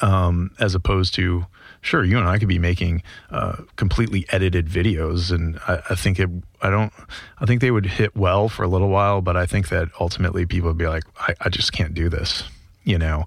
um, 0.00 0.50
as 0.58 0.74
opposed 0.74 1.14
to 1.14 1.46
sure 1.82 2.04
you 2.04 2.18
and 2.18 2.26
I 2.28 2.38
could 2.38 2.48
be 2.48 2.58
making 2.58 3.02
uh, 3.30 3.56
completely 3.76 4.26
edited 4.30 4.66
videos, 4.66 5.30
and 5.30 5.58
I, 5.68 5.82
I 5.90 5.94
think 5.94 6.18
it 6.18 6.30
I 6.62 6.70
don't 6.70 6.92
I 7.38 7.46
think 7.46 7.60
they 7.60 7.70
would 7.70 7.86
hit 7.86 8.16
well 8.16 8.48
for 8.48 8.62
a 8.62 8.68
little 8.68 8.88
while, 8.88 9.20
but 9.20 9.36
I 9.36 9.46
think 9.46 9.68
that 9.68 9.88
ultimately 10.00 10.46
people 10.46 10.70
would 10.70 10.78
be 10.78 10.88
like 10.88 11.04
I, 11.18 11.34
I 11.40 11.48
just 11.48 11.72
can't 11.72 11.94
do 11.94 12.08
this, 12.08 12.44
you 12.84 12.98
know, 12.98 13.24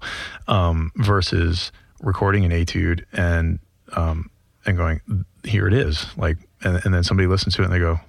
um, 0.48 0.90
versus 0.96 1.70
recording 2.02 2.44
an 2.44 2.50
etude 2.50 3.04
and 3.12 3.60
um, 3.92 4.30
and 4.66 4.76
going, 4.76 5.00
here 5.44 5.66
it 5.66 5.72
is. 5.74 6.06
Like, 6.16 6.38
and, 6.62 6.80
and 6.84 6.92
then 6.94 7.02
somebody 7.04 7.26
listens 7.26 7.54
to 7.56 7.62
it 7.62 7.66
and 7.66 7.74
they 7.74 7.78
go, 7.78 8.00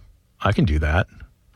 I 0.41 0.51
can 0.51 0.65
do 0.65 0.79
that. 0.79 1.07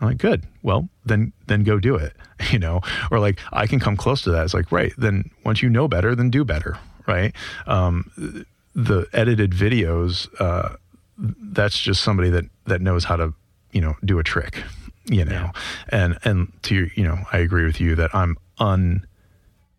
I'm 0.01 0.07
like, 0.09 0.17
good. 0.17 0.43
Well, 0.61 0.89
then, 1.05 1.31
then 1.47 1.63
go 1.63 1.79
do 1.79 1.95
it, 1.95 2.13
you 2.51 2.59
know, 2.59 2.81
or 3.11 3.19
like, 3.19 3.39
I 3.53 3.65
can 3.67 3.79
come 3.79 3.95
close 3.97 4.21
to 4.23 4.31
that. 4.31 4.43
It's 4.43 4.53
like, 4.53 4.71
right. 4.71 4.93
Then 4.97 5.31
once 5.43 5.61
you 5.61 5.69
know 5.69 5.87
better, 5.87 6.15
then 6.15 6.29
do 6.29 6.43
better. 6.43 6.77
Right. 7.07 7.33
Um, 7.67 8.45
the 8.73 9.07
edited 9.13 9.51
videos, 9.51 10.27
uh, 10.39 10.75
that's 11.17 11.79
just 11.79 12.03
somebody 12.03 12.29
that, 12.31 12.45
that 12.65 12.81
knows 12.81 13.03
how 13.05 13.15
to, 13.15 13.33
you 13.71 13.79
know, 13.81 13.95
do 14.03 14.19
a 14.19 14.23
trick, 14.23 14.63
you 15.05 15.23
know, 15.23 15.51
and, 15.89 16.17
and 16.23 16.51
to, 16.63 16.75
your- 16.75 16.87
you 16.95 17.03
know, 17.03 17.19
I 17.31 17.37
agree 17.37 17.65
with 17.65 17.79
you 17.79 17.95
that 17.95 18.13
I'm 18.13 18.37
un, 18.57 19.05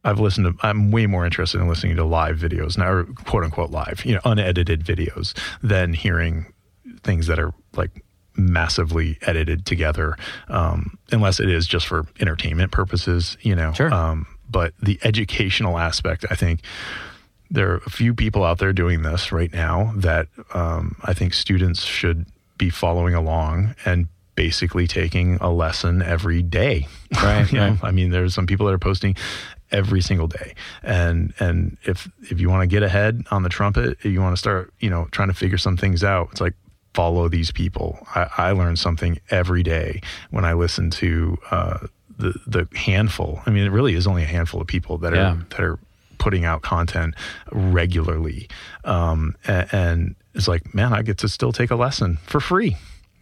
I've 0.06 0.20
listened 0.20 0.46
to, 0.46 0.66
I'm 0.66 0.92
way 0.92 1.06
more 1.06 1.24
interested 1.24 1.60
in 1.60 1.68
listening 1.68 1.96
to 1.96 2.04
live 2.04 2.38
videos 2.38 2.78
now, 2.78 3.02
quote 3.24 3.44
unquote 3.44 3.70
live, 3.70 4.04
you 4.04 4.14
know, 4.14 4.20
unedited 4.24 4.84
videos 4.84 5.36
than 5.62 5.92
hearing 5.92 6.52
things 7.02 7.26
that 7.26 7.38
are 7.38 7.52
like 7.74 8.04
massively 8.36 9.18
edited 9.22 9.66
together, 9.66 10.16
um, 10.48 10.96
unless 11.10 11.40
it 11.40 11.50
is 11.50 11.66
just 11.66 11.86
for 11.86 12.06
entertainment 12.20 12.70
purposes, 12.70 13.36
you 13.40 13.54
know. 13.54 13.72
Sure. 13.72 13.92
Um, 13.92 14.26
but 14.48 14.74
the 14.80 14.98
educational 15.02 15.76
aspect, 15.76 16.24
I 16.30 16.36
think 16.36 16.60
there 17.50 17.72
are 17.72 17.76
a 17.86 17.90
few 17.90 18.14
people 18.14 18.44
out 18.44 18.58
there 18.58 18.72
doing 18.72 19.02
this 19.02 19.32
right 19.32 19.52
now 19.52 19.92
that 19.96 20.28
um, 20.54 20.96
I 21.02 21.14
think 21.14 21.34
students 21.34 21.82
should 21.82 22.26
be 22.58 22.70
following 22.70 23.14
along 23.14 23.74
and 23.84 24.08
basically 24.36 24.86
taking 24.86 25.36
a 25.40 25.50
lesson 25.50 26.02
every 26.02 26.42
day. 26.42 26.86
Right, 27.22 27.50
you 27.50 27.58
know. 27.58 27.78
I 27.82 27.92
mean, 27.92 28.10
there's 28.10 28.34
some 28.34 28.46
people 28.46 28.66
that 28.66 28.72
are 28.74 28.78
posting 28.78 29.16
every 29.72 30.00
single 30.00 30.26
day, 30.26 30.54
and 30.82 31.32
and 31.40 31.76
if 31.84 32.08
if 32.30 32.40
you 32.40 32.48
want 32.50 32.62
to 32.62 32.66
get 32.66 32.82
ahead 32.82 33.22
on 33.30 33.42
the 33.42 33.48
trumpet, 33.48 33.98
if 34.00 34.04
you 34.06 34.20
want 34.20 34.32
to 34.34 34.38
start, 34.38 34.72
you 34.80 34.90
know, 34.90 35.06
trying 35.12 35.28
to 35.28 35.34
figure 35.34 35.58
some 35.58 35.76
things 35.76 36.02
out, 36.04 36.28
it's 36.32 36.40
like 36.40 36.54
follow 36.94 37.28
these 37.28 37.50
people. 37.50 37.98
I, 38.14 38.28
I 38.38 38.52
learn 38.52 38.76
something 38.76 39.18
every 39.30 39.62
day 39.62 40.00
when 40.30 40.44
I 40.44 40.54
listen 40.54 40.90
to 40.92 41.36
uh, 41.50 41.78
the 42.18 42.34
the 42.46 42.68
handful. 42.76 43.40
I 43.46 43.50
mean, 43.50 43.64
it 43.64 43.70
really 43.72 43.94
is 43.94 44.06
only 44.06 44.22
a 44.22 44.26
handful 44.26 44.60
of 44.60 44.66
people 44.66 44.98
that 44.98 45.12
Yeah. 45.14 45.32
are 45.32 45.36
that 45.50 45.60
are 45.60 45.78
putting 46.18 46.44
out 46.46 46.62
content 46.62 47.14
regularly, 47.52 48.48
um, 48.84 49.36
and, 49.46 49.68
and 49.72 50.14
it's 50.34 50.48
like, 50.48 50.74
man, 50.74 50.92
I 50.92 51.02
get 51.02 51.18
to 51.18 51.28
still 51.28 51.52
take 51.52 51.70
a 51.70 51.76
lesson 51.76 52.18
for 52.26 52.40
free. 52.40 52.76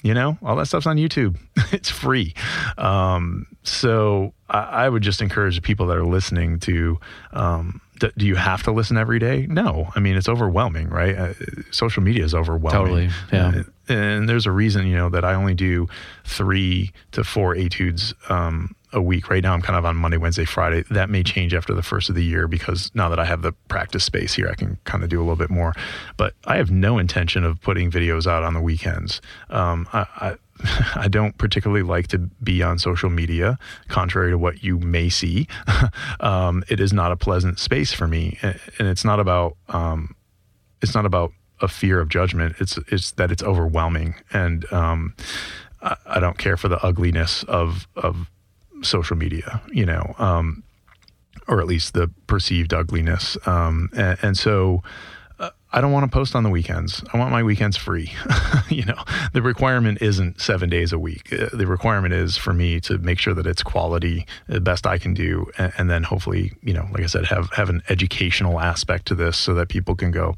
You 0.04 0.12
know, 0.12 0.36
all 0.42 0.54
that 0.56 0.66
stuff's 0.66 0.86
on 0.86 0.98
YouTube. 0.98 1.38
it's 1.72 1.88
free. 1.88 2.34
Um, 2.76 3.46
so 3.62 4.34
I, 4.50 4.58
I 4.58 4.88
would 4.90 5.02
just 5.02 5.22
encourage 5.22 5.56
the 5.56 5.62
people 5.62 5.86
that 5.86 5.96
are 5.96 6.04
listening 6.04 6.60
to. 6.60 7.00
Um, 7.32 7.80
d- 8.00 8.12
do 8.18 8.26
you 8.26 8.34
have 8.34 8.62
to 8.64 8.70
listen 8.70 8.98
every 8.98 9.18
day? 9.18 9.46
No. 9.48 9.90
I 9.96 10.00
mean, 10.00 10.16
it's 10.16 10.28
overwhelming, 10.28 10.90
right? 10.90 11.16
Uh, 11.16 11.32
social 11.70 12.02
media 12.02 12.22
is 12.22 12.34
overwhelming. 12.34 13.08
Totally, 13.08 13.10
yeah. 13.32 13.62
Uh, 13.62 13.92
and 13.94 14.28
there's 14.28 14.44
a 14.44 14.50
reason, 14.50 14.86
you 14.86 14.96
know, 14.96 15.08
that 15.08 15.24
I 15.24 15.32
only 15.32 15.54
do 15.54 15.88
three 16.24 16.92
to 17.12 17.24
four 17.24 17.54
etudes 17.54 18.12
um, 18.28 18.74
a 18.94 19.02
week. 19.02 19.28
Right 19.28 19.42
now, 19.42 19.52
I'm 19.52 19.60
kind 19.60 19.76
of 19.76 19.84
on 19.84 19.96
Monday, 19.96 20.16
Wednesday, 20.16 20.44
Friday. 20.44 20.84
That 20.90 21.10
may 21.10 21.22
change 21.22 21.52
after 21.52 21.74
the 21.74 21.82
first 21.82 22.08
of 22.08 22.14
the 22.14 22.24
year 22.24 22.48
because 22.48 22.90
now 22.94 23.08
that 23.10 23.18
I 23.18 23.24
have 23.24 23.42
the 23.42 23.52
practice 23.68 24.04
space 24.04 24.34
here, 24.34 24.48
I 24.48 24.54
can 24.54 24.78
kind 24.84 25.04
of 25.04 25.10
do 25.10 25.18
a 25.18 25.22
little 25.22 25.36
bit 25.36 25.50
more. 25.50 25.74
But 26.16 26.34
I 26.46 26.56
have 26.56 26.70
no 26.70 26.98
intention 26.98 27.44
of 27.44 27.60
putting 27.60 27.90
videos 27.90 28.26
out 28.26 28.42
on 28.42 28.54
the 28.54 28.60
weekends. 28.60 29.20
Um, 29.50 29.86
I, 29.92 30.06
I 30.16 30.36
I 30.94 31.08
don't 31.08 31.36
particularly 31.36 31.82
like 31.82 32.08
to 32.08 32.18
be 32.18 32.62
on 32.62 32.78
social 32.78 33.10
media, 33.10 33.58
contrary 33.88 34.30
to 34.30 34.38
what 34.38 34.62
you 34.62 34.78
may 34.78 35.08
see. 35.08 35.48
um, 36.20 36.64
it 36.68 36.80
is 36.80 36.92
not 36.92 37.12
a 37.12 37.16
pleasant 37.16 37.58
space 37.58 37.92
for 37.92 38.06
me, 38.06 38.38
and 38.42 38.88
it's 38.88 39.04
not 39.04 39.20
about 39.20 39.56
um, 39.68 40.14
it's 40.80 40.94
not 40.94 41.06
about 41.06 41.32
a 41.60 41.68
fear 41.68 42.00
of 42.00 42.08
judgment. 42.08 42.56
It's 42.60 42.78
it's 42.88 43.12
that 43.12 43.30
it's 43.32 43.42
overwhelming, 43.42 44.14
and 44.32 44.70
um, 44.72 45.14
I, 45.82 45.96
I 46.06 46.20
don't 46.20 46.38
care 46.38 46.56
for 46.56 46.68
the 46.68 46.82
ugliness 46.84 47.42
of 47.44 47.88
of 47.96 48.30
social 48.84 49.16
media, 49.16 49.60
you 49.72 49.86
know, 49.86 50.14
um, 50.18 50.62
or 51.48 51.60
at 51.60 51.66
least 51.66 51.94
the 51.94 52.10
perceived 52.26 52.72
ugliness. 52.72 53.36
Um, 53.46 53.90
and, 53.96 54.18
and 54.22 54.36
so. 54.38 54.82
uh, 55.40 55.50
I 55.72 55.80
don't 55.80 55.90
want 55.90 56.04
to 56.08 56.14
post 56.16 56.36
on 56.36 56.44
the 56.44 56.50
weekends. 56.50 57.02
I 57.12 57.18
want 57.18 57.32
my 57.32 57.42
weekends 57.42 57.76
free. 57.76 58.12
you 58.68 58.84
know, 58.84 58.94
the 59.32 59.42
requirement 59.42 60.00
isn't 60.00 60.40
seven 60.40 60.70
days 60.70 60.92
a 60.92 60.98
week. 61.00 61.32
Uh, 61.32 61.48
The 61.52 61.66
requirement 61.66 62.14
is 62.14 62.36
for 62.36 62.52
me 62.52 62.78
to 62.82 62.98
make 62.98 63.18
sure 63.18 63.34
that 63.34 63.44
it's 63.44 63.64
quality, 63.64 64.24
the 64.46 64.60
best 64.60 64.86
I 64.86 64.98
can 64.98 65.14
do, 65.14 65.50
and, 65.58 65.72
and 65.76 65.90
then 65.90 66.04
hopefully, 66.04 66.52
you 66.62 66.72
know, 66.72 66.86
like 66.92 67.02
I 67.02 67.06
said, 67.06 67.26
have 67.26 67.50
have 67.54 67.68
an 67.70 67.82
educational 67.88 68.60
aspect 68.60 69.06
to 69.06 69.16
this 69.16 69.36
so 69.36 69.52
that 69.54 69.68
people 69.68 69.96
can 69.96 70.12
go, 70.12 70.36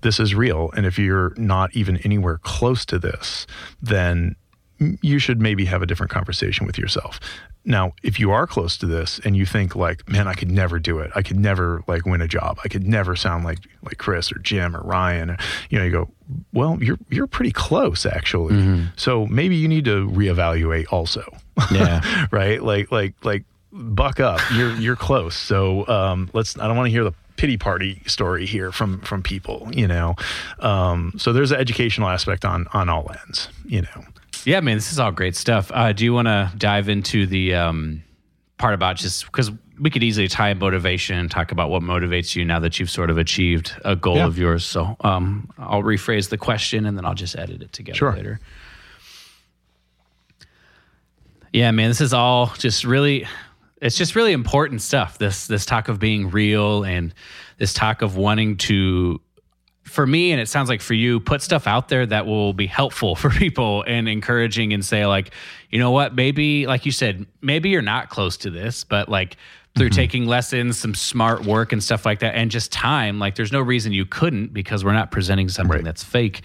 this 0.00 0.18
is 0.18 0.34
real. 0.34 0.70
And 0.74 0.86
if 0.86 0.98
you're 0.98 1.34
not 1.36 1.76
even 1.76 1.98
anywhere 1.98 2.38
close 2.42 2.86
to 2.86 2.98
this, 2.98 3.46
then 3.82 4.34
you 5.02 5.18
should 5.18 5.40
maybe 5.40 5.66
have 5.66 5.82
a 5.82 5.86
different 5.86 6.10
conversation 6.10 6.66
with 6.66 6.78
yourself. 6.78 7.20
Now, 7.64 7.92
if 8.02 8.18
you 8.18 8.30
are 8.30 8.46
close 8.46 8.78
to 8.78 8.86
this 8.86 9.20
and 9.24 9.36
you 9.36 9.44
think 9.44 9.76
like, 9.76 10.08
man, 10.08 10.26
I 10.26 10.32
could 10.32 10.50
never 10.50 10.78
do 10.78 10.98
it. 10.98 11.10
I 11.14 11.22
could 11.22 11.38
never 11.38 11.82
like 11.86 12.06
win 12.06 12.22
a 12.22 12.28
job. 12.28 12.58
I 12.64 12.68
could 12.68 12.86
never 12.86 13.14
sound 13.14 13.44
like 13.44 13.58
like 13.82 13.98
Chris 13.98 14.32
or 14.32 14.38
Jim 14.38 14.74
or 14.74 14.80
Ryan. 14.80 15.36
You 15.68 15.78
know, 15.78 15.84
you 15.84 15.90
go, 15.90 16.10
well, 16.54 16.78
you're 16.80 16.98
you're 17.10 17.26
pretty 17.26 17.52
close 17.52 18.06
actually. 18.06 18.54
So 18.96 19.26
maybe 19.26 19.56
you 19.56 19.68
need 19.68 19.84
to 19.84 20.08
reevaluate 20.08 20.86
also. 20.90 21.24
Yeah. 21.70 22.26
right? 22.30 22.62
Like 22.62 22.90
like 22.90 23.14
like 23.22 23.44
buck 23.72 24.18
up. 24.20 24.40
You're 24.54 24.74
you're 24.76 24.96
close. 24.96 25.36
So 25.36 25.86
um, 25.88 26.30
let's. 26.32 26.58
I 26.58 26.66
don't 26.66 26.76
want 26.76 26.86
to 26.86 26.90
hear 26.90 27.04
the 27.04 27.12
pity 27.36 27.58
party 27.58 28.02
story 28.06 28.46
here 28.46 28.72
from 28.72 29.00
from 29.02 29.22
people. 29.22 29.68
You 29.72 29.86
know. 29.86 30.14
Um, 30.60 31.12
so 31.18 31.34
there's 31.34 31.52
an 31.52 31.60
educational 31.60 32.08
aspect 32.08 32.46
on 32.46 32.66
on 32.72 32.88
all 32.88 33.10
ends. 33.26 33.48
You 33.66 33.82
know. 33.82 34.04
Yeah, 34.44 34.60
man, 34.60 34.76
this 34.76 34.90
is 34.92 34.98
all 34.98 35.12
great 35.12 35.36
stuff. 35.36 35.70
Uh, 35.72 35.92
do 35.92 36.04
you 36.04 36.12
want 36.14 36.26
to 36.26 36.50
dive 36.56 36.88
into 36.88 37.26
the 37.26 37.54
um, 37.54 38.02
part 38.58 38.74
about 38.74 38.96
just 38.96 39.26
because 39.26 39.50
we 39.78 39.90
could 39.90 40.02
easily 40.02 40.28
tie 40.28 40.52
motivation 40.54 41.18
and 41.18 41.30
talk 41.30 41.52
about 41.52 41.70
what 41.70 41.82
motivates 41.82 42.36
you 42.36 42.44
now 42.44 42.58
that 42.60 42.78
you've 42.78 42.90
sort 42.90 43.10
of 43.10 43.18
achieved 43.18 43.72
a 43.84 43.96
goal 43.96 44.16
Yeah. 44.16 44.26
of 44.26 44.38
yours? 44.38 44.64
So 44.64 44.96
um, 45.00 45.50
I'll 45.58 45.82
rephrase 45.82 46.28
the 46.30 46.38
question 46.38 46.86
and 46.86 46.96
then 46.96 47.04
I'll 47.04 47.14
just 47.14 47.36
edit 47.36 47.62
it 47.62 47.72
together 47.72 47.96
Sure. 47.96 48.12
later. 48.12 48.40
Yeah, 51.52 51.70
man, 51.72 51.88
this 51.90 52.00
is 52.00 52.12
all 52.14 52.52
just 52.58 52.84
really 52.84 53.26
it's 53.82 53.96
just 53.96 54.14
really 54.14 54.32
important 54.32 54.82
stuff. 54.82 55.18
This 55.18 55.46
this 55.46 55.64
talk 55.66 55.88
of 55.88 55.98
being 55.98 56.30
real 56.30 56.84
and 56.84 57.12
this 57.58 57.72
talk 57.72 58.02
of 58.02 58.16
wanting 58.16 58.56
to 58.58 59.20
for 59.90 60.06
me 60.06 60.32
and 60.32 60.40
it 60.40 60.48
sounds 60.48 60.68
like 60.68 60.80
for 60.80 60.94
you 60.94 61.20
put 61.20 61.42
stuff 61.42 61.66
out 61.66 61.88
there 61.88 62.06
that 62.06 62.24
will 62.24 62.52
be 62.52 62.66
helpful 62.66 63.14
for 63.22 63.28
people 63.30 63.82
and 63.86 64.08
encouraging 64.08 64.72
and 64.72 64.84
say 64.84 65.04
like 65.06 65.32
you 65.70 65.78
know 65.78 65.90
what 65.90 66.14
maybe 66.14 66.66
like 66.66 66.86
you 66.86 66.92
said 66.92 67.26
maybe 67.42 67.68
you're 67.68 67.82
not 67.82 68.08
close 68.08 68.36
to 68.38 68.50
this 68.50 68.84
but 68.84 69.08
like 69.08 69.36
through 69.76 69.88
taking 69.90 70.26
lessons 70.26 70.78
some 70.78 70.94
smart 70.94 71.44
work 71.44 71.72
and 71.72 71.82
stuff 71.82 72.04
like 72.06 72.20
that 72.20 72.34
and 72.34 72.50
just 72.50 72.72
time 72.72 73.18
like 73.18 73.34
there's 73.36 73.52
no 73.52 73.60
reason 73.60 73.92
you 73.92 74.04
couldn't 74.06 74.52
because 74.52 74.84
we're 74.84 74.92
not 74.92 75.10
presenting 75.10 75.48
something 75.48 75.76
Right. 75.76 75.84
that's 75.84 76.02
fake. 76.04 76.42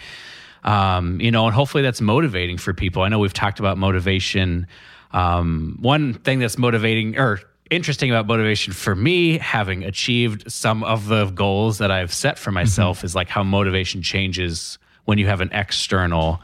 Um, 0.64 1.20
you 1.22 1.32
know 1.32 1.46
and 1.46 1.54
hopefully 1.56 1.84
that's 1.84 2.02
motivating 2.02 2.58
for 2.58 2.74
people. 2.74 3.04
I 3.04 3.10
know 3.10 3.20
we've 3.20 3.34
talked 3.34 3.60
about 3.60 3.78
motivation. 3.78 4.68
Um, 5.12 5.78
one 5.82 6.14
thing 6.14 6.40
that's 6.40 6.58
motivating 6.58 7.18
or 7.18 7.40
interesting 7.72 8.12
about 8.12 8.28
motivation 8.28 8.74
for 8.74 8.96
me 8.96 9.38
having 9.38 9.84
achieved 9.84 10.52
some 10.52 10.84
of 10.84 11.08
the 11.08 11.26
goals 11.32 11.80
that 11.80 11.92
i've 11.92 12.14
set 12.14 12.38
for 12.38 12.52
myself 12.52 13.04
is 13.04 13.16
like 13.16 13.28
how 13.28 13.44
motivation 13.44 14.02
changes 14.02 14.78
when 15.06 15.18
you 15.18 15.28
have 15.28 15.42
an 15.42 15.50
external 15.52 16.42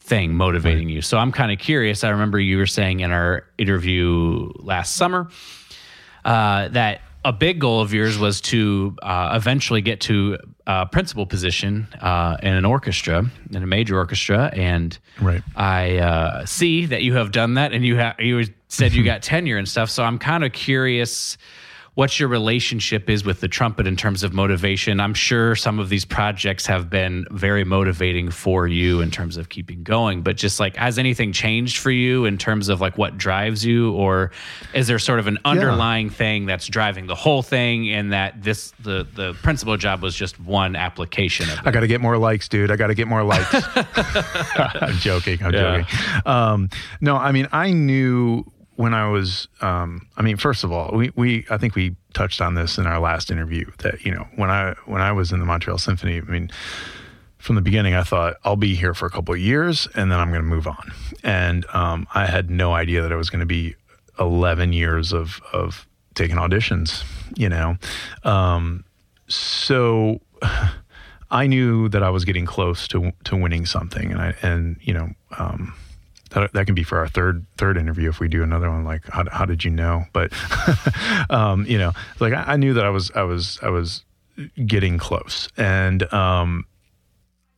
thing 0.00 0.34
motivating 0.34 0.88
you. 0.88 1.02
So 1.02 1.18
i'm 1.18 1.32
kind 1.32 1.52
of 1.52 1.58
curious 1.58 2.04
i 2.04 2.10
remember 2.10 2.38
you 2.38 2.58
were 2.58 2.66
saying 2.66 3.00
in 3.00 3.10
our 3.10 3.44
interview 3.58 4.50
last 4.56 4.96
summer 4.96 5.28
uh, 6.24 6.68
that 6.68 7.00
a 7.24 7.32
big 7.32 7.58
goal 7.58 7.80
of 7.80 7.92
yours 7.92 8.18
was 8.18 8.40
to 8.40 8.96
uh, 9.02 9.32
eventually 9.34 9.82
get 9.82 10.00
to 10.02 10.38
a 10.66 10.86
principal 10.86 11.26
position 11.26 11.86
uh, 12.00 12.36
in 12.42 12.54
an 12.54 12.64
orchestra, 12.64 13.24
in 13.50 13.62
a 13.62 13.66
major 13.66 13.96
orchestra, 13.98 14.50
and 14.54 14.98
Right. 15.20 15.42
I 15.56 15.98
uh, 15.98 16.46
see 16.46 16.86
that 16.86 17.02
you 17.02 17.14
have 17.14 17.30
done 17.32 17.54
that, 17.54 17.72
and 17.72 17.84
you 17.84 17.96
have 17.96 18.16
you 18.20 18.44
said 18.68 18.92
you 18.92 19.02
got 19.12 19.22
tenure 19.22 19.58
and 19.58 19.68
stuff. 19.68 19.90
So 19.90 20.02
I'm 20.02 20.18
kind 20.18 20.44
of 20.44 20.52
curious 20.52 21.36
what 22.00 22.18
your 22.18 22.30
relationship 22.30 23.10
is 23.10 23.26
with 23.26 23.40
the 23.40 23.46
trumpet 23.48 23.86
in 23.86 23.94
terms 23.94 24.22
of 24.22 24.32
motivation. 24.32 25.00
I'm 25.00 25.12
sure 25.12 25.54
some 25.54 25.78
of 25.78 25.90
these 25.90 26.06
projects 26.06 26.64
have 26.64 26.88
been 26.88 27.26
very 27.30 27.62
motivating 27.62 28.30
for 28.30 28.66
you 28.66 29.02
in 29.02 29.10
terms 29.10 29.36
of 29.36 29.50
keeping 29.50 29.82
going, 29.82 30.22
but 30.22 30.38
just 30.38 30.58
like 30.58 30.76
has 30.76 30.98
anything 30.98 31.30
changed 31.30 31.76
for 31.76 31.90
you 31.90 32.24
in 32.24 32.38
terms 32.38 32.70
of 32.70 32.80
like 32.80 32.96
what 32.96 33.18
drives 33.18 33.66
you 33.66 33.92
or 33.92 34.30
is 34.72 34.86
there 34.86 34.98
sort 34.98 35.18
of 35.18 35.26
an 35.26 35.36
underlying 35.44 36.08
thing 36.08 36.46
that's 36.46 36.66
driving 36.68 37.06
the 37.06 37.14
whole 37.14 37.42
thing 37.42 37.90
and 37.90 38.14
that 38.14 38.42
this 38.42 38.72
the 38.80 39.06
the 39.14 39.34
principal 39.42 39.76
job 39.76 40.00
was 40.00 40.14
just 40.14 40.40
one 40.40 40.76
application 40.76 41.50
of 41.50 41.58
it? 41.58 41.66
I 41.66 41.70
got 41.70 41.80
to 41.80 41.86
get 41.86 42.00
more 42.00 42.16
likes, 42.16 42.48
dude. 42.48 42.70
I 42.70 42.76
got 42.76 42.86
to 42.86 42.94
get 42.94 43.08
more 43.08 43.24
likes. 43.24 43.52
I'm 44.56 44.96
joking. 45.00 45.42
I'm 45.44 45.52
Yeah. 45.52 45.82
joking. 45.82 46.22
Um, 46.24 46.68
no, 47.02 47.18
I 47.18 47.30
mean, 47.32 47.46
I 47.52 47.72
knew 47.72 48.46
when 48.80 48.94
I 48.94 49.06
was, 49.08 49.46
um, 49.60 50.08
I 50.16 50.22
mean, 50.22 50.38
first 50.38 50.64
of 50.64 50.72
all, 50.72 50.92
we, 50.94 51.12
we, 51.14 51.44
I 51.50 51.58
think 51.58 51.74
we 51.74 51.96
touched 52.14 52.40
on 52.40 52.54
this 52.54 52.78
in 52.78 52.86
our 52.86 52.98
last 52.98 53.30
interview 53.30 53.70
that, 53.80 54.06
you 54.06 54.10
know, 54.10 54.26
when 54.36 54.48
I, 54.48 54.74
when 54.86 55.02
I 55.02 55.12
was 55.12 55.32
in 55.32 55.38
the 55.38 55.44
Montreal 55.44 55.76
Symphony, 55.76 56.16
I 56.16 56.22
mean, 56.22 56.50
from 57.36 57.56
the 57.56 57.60
beginning, 57.60 57.92
I 57.92 58.04
thought 58.04 58.36
I'll 58.42 58.56
be 58.56 58.74
here 58.74 58.94
for 58.94 59.04
a 59.04 59.10
couple 59.10 59.34
of 59.34 59.40
years 59.40 59.86
and 59.94 60.10
then 60.10 60.18
I'm 60.18 60.30
going 60.30 60.40
to 60.40 60.48
move 60.48 60.66
on. 60.66 60.92
And 61.22 61.66
um, 61.74 62.06
I 62.14 62.24
had 62.24 62.48
no 62.48 62.72
idea 62.72 63.02
that 63.02 63.12
it 63.12 63.16
was 63.16 63.28
going 63.28 63.40
to 63.40 63.46
be 63.46 63.74
11 64.18 64.72
years 64.72 65.12
of, 65.12 65.42
of 65.52 65.86
taking 66.14 66.36
auditions, 66.36 67.04
you 67.36 67.50
know? 67.50 67.76
Um, 68.24 68.84
so 69.28 70.22
I 71.30 71.46
knew 71.46 71.90
that 71.90 72.02
I 72.02 72.08
was 72.08 72.24
getting 72.24 72.46
close 72.46 72.88
to, 72.88 73.12
to 73.24 73.36
winning 73.36 73.66
something. 73.66 74.10
And 74.10 74.22
I, 74.22 74.34
and, 74.40 74.78
you 74.80 74.94
know, 74.94 75.10
um, 75.36 75.74
that, 76.30 76.52
that 76.52 76.66
can 76.66 76.74
be 76.74 76.82
for 76.82 76.98
our 76.98 77.08
third 77.08 77.44
third 77.56 77.76
interview 77.76 78.08
if 78.08 78.20
we 78.20 78.28
do 78.28 78.42
another 78.42 78.70
one 78.70 78.84
like 78.84 79.06
how, 79.08 79.24
how 79.30 79.44
did 79.44 79.64
you 79.64 79.70
know 79.70 80.04
but 80.12 80.32
um, 81.30 81.64
you 81.66 81.78
know 81.78 81.92
like 82.18 82.32
I, 82.32 82.44
I 82.52 82.56
knew 82.56 82.74
that 82.74 82.84
I 82.84 82.90
was 82.90 83.10
I 83.14 83.22
was 83.22 83.58
I 83.62 83.70
was 83.70 84.04
getting 84.66 84.98
close 84.98 85.48
and 85.56 86.10
um, 86.12 86.66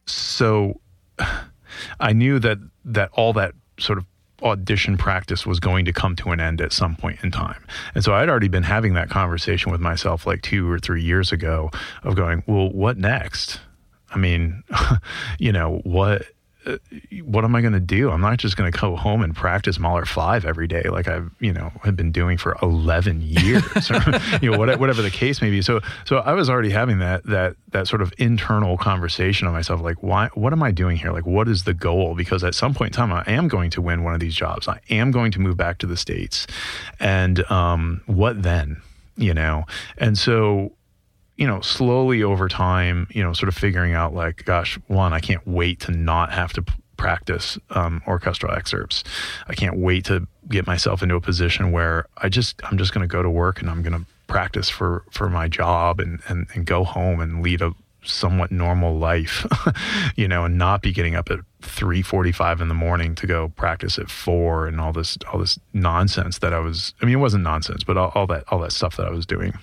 so 0.06 0.80
I 2.00 2.12
knew 2.12 2.38
that 2.38 2.58
that 2.84 3.10
all 3.12 3.32
that 3.34 3.54
sort 3.78 3.98
of 3.98 4.06
audition 4.42 4.96
practice 4.96 5.46
was 5.46 5.60
going 5.60 5.84
to 5.84 5.92
come 5.92 6.16
to 6.16 6.30
an 6.30 6.40
end 6.40 6.60
at 6.60 6.72
some 6.72 6.96
point 6.96 7.22
in 7.22 7.30
time. 7.30 7.64
And 7.94 8.04
so 8.04 8.12
I'd 8.12 8.28
already 8.28 8.48
been 8.48 8.64
having 8.64 8.94
that 8.94 9.08
conversation 9.08 9.70
with 9.70 9.80
myself 9.80 10.26
like 10.26 10.42
two 10.42 10.70
or 10.70 10.78
three 10.78 11.02
years 11.02 11.32
ago 11.32 11.70
of 12.02 12.16
going, 12.16 12.42
well, 12.46 12.68
what 12.70 12.98
next? 12.98 13.60
I 14.10 14.18
mean, 14.18 14.62
you 15.38 15.52
know, 15.52 15.80
what 15.84 16.22
what 17.24 17.44
am 17.44 17.54
I 17.54 17.60
going 17.60 17.72
to 17.72 17.80
do? 17.80 18.10
I'm 18.10 18.20
not 18.20 18.38
just 18.38 18.56
going 18.56 18.70
to 18.70 18.78
go 18.78 18.96
home 18.96 19.22
and 19.22 19.34
practice 19.34 19.78
Mahler 19.78 20.04
five 20.04 20.44
every 20.44 20.66
day, 20.66 20.82
like 20.84 21.08
I've 21.08 21.30
you 21.40 21.52
know 21.52 21.72
have 21.84 21.96
been 21.96 22.12
doing 22.12 22.38
for 22.38 22.56
11 22.62 23.20
years, 23.22 23.90
or 23.90 24.00
you 24.42 24.50
know 24.50 24.58
whatever 24.58 25.02
the 25.02 25.10
case 25.10 25.42
may 25.42 25.50
be. 25.50 25.62
So 25.62 25.80
so 26.04 26.18
I 26.18 26.32
was 26.34 26.48
already 26.48 26.70
having 26.70 26.98
that 27.00 27.24
that 27.24 27.56
that 27.70 27.88
sort 27.88 28.02
of 28.02 28.12
internal 28.18 28.76
conversation 28.76 29.46
on 29.46 29.54
myself, 29.54 29.80
like 29.80 30.02
why 30.02 30.28
what 30.34 30.52
am 30.52 30.62
I 30.62 30.70
doing 30.70 30.96
here? 30.96 31.12
Like 31.12 31.26
what 31.26 31.48
is 31.48 31.64
the 31.64 31.74
goal? 31.74 32.14
Because 32.14 32.44
at 32.44 32.54
some 32.54 32.74
point 32.74 32.94
in 32.94 32.96
time, 32.96 33.12
I 33.12 33.24
am 33.26 33.48
going 33.48 33.70
to 33.70 33.82
win 33.82 34.04
one 34.04 34.14
of 34.14 34.20
these 34.20 34.34
jobs. 34.34 34.68
I 34.68 34.80
am 34.90 35.10
going 35.10 35.32
to 35.32 35.40
move 35.40 35.56
back 35.56 35.78
to 35.78 35.86
the 35.86 35.96
states, 35.96 36.46
and 37.00 37.48
um, 37.50 38.02
what 38.06 38.42
then? 38.42 38.80
You 39.16 39.34
know, 39.34 39.66
and 39.98 40.16
so 40.16 40.72
you 41.42 41.48
know, 41.48 41.60
slowly 41.60 42.22
over 42.22 42.46
time, 42.46 43.08
you 43.10 43.20
know, 43.20 43.32
sort 43.32 43.48
of 43.48 43.56
figuring 43.56 43.94
out 43.94 44.14
like, 44.14 44.44
gosh, 44.44 44.78
one, 44.86 45.12
I 45.12 45.18
can't 45.18 45.44
wait 45.44 45.80
to 45.80 45.90
not 45.90 46.30
have 46.30 46.52
to 46.52 46.64
practice 46.96 47.58
um, 47.70 48.00
orchestral 48.06 48.54
excerpts. 48.54 49.02
I 49.48 49.54
can't 49.54 49.76
wait 49.76 50.04
to 50.04 50.28
get 50.48 50.68
myself 50.68 51.02
into 51.02 51.16
a 51.16 51.20
position 51.20 51.72
where 51.72 52.06
I 52.16 52.28
just, 52.28 52.60
I'm 52.62 52.78
just 52.78 52.94
going 52.94 53.02
to 53.02 53.12
go 53.12 53.24
to 53.24 53.28
work 53.28 53.60
and 53.60 53.68
I'm 53.68 53.82
going 53.82 53.98
to 53.98 54.06
practice 54.28 54.68
for, 54.68 55.02
for 55.10 55.28
my 55.28 55.48
job 55.48 55.98
and, 55.98 56.20
and, 56.28 56.46
and 56.54 56.64
go 56.64 56.84
home 56.84 57.18
and 57.18 57.42
lead 57.42 57.60
a 57.60 57.72
somewhat 58.04 58.52
normal 58.52 58.96
life, 58.96 59.44
you 60.14 60.28
know, 60.28 60.44
and 60.44 60.58
not 60.58 60.80
be 60.80 60.92
getting 60.92 61.16
up 61.16 61.28
at 61.28 61.40
3:45 61.62 62.60
in 62.60 62.68
the 62.68 62.74
morning 62.74 63.16
to 63.16 63.26
go 63.26 63.48
practice 63.56 63.98
at 63.98 64.10
4 64.10 64.68
and 64.68 64.80
all 64.80 64.92
this 64.92 65.18
all 65.32 65.40
this 65.40 65.58
nonsense 65.72 66.38
that 66.38 66.52
I 66.52 66.58
was 66.58 66.94
I 67.00 67.04
mean 67.04 67.14
it 67.14 67.20
wasn't 67.20 67.42
nonsense, 67.42 67.82
but 67.84 67.96
all, 67.96 68.12
all 68.14 68.26
that 68.28 68.44
all 68.48 68.60
that 68.60 68.72
stuff 68.72 68.96
that 68.96 69.06
I 69.06 69.10
was 69.10 69.26
doing. 69.26 69.54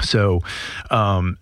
So, 0.00 0.40
um, 0.90 1.38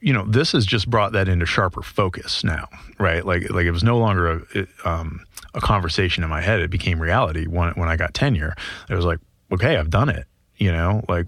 you 0.00 0.12
know, 0.12 0.24
this 0.26 0.52
has 0.52 0.66
just 0.66 0.88
brought 0.88 1.12
that 1.12 1.28
into 1.28 1.46
sharper 1.46 1.82
focus 1.82 2.44
now, 2.44 2.68
right? 2.98 3.24
Like, 3.24 3.50
like 3.50 3.66
it 3.66 3.72
was 3.72 3.82
no 3.82 3.98
longer 3.98 4.42
a, 4.54 4.88
um, 4.88 5.24
a 5.54 5.60
conversation 5.60 6.22
in 6.22 6.30
my 6.30 6.40
head. 6.40 6.60
It 6.60 6.70
became 6.70 7.00
reality 7.00 7.46
when, 7.46 7.72
when 7.72 7.88
I 7.88 7.96
got 7.96 8.14
tenure. 8.14 8.54
It 8.88 8.94
was 8.94 9.04
like, 9.04 9.18
okay, 9.50 9.76
I've 9.76 9.90
done 9.90 10.08
it, 10.08 10.26
you 10.56 10.70
know, 10.70 11.04
like, 11.08 11.26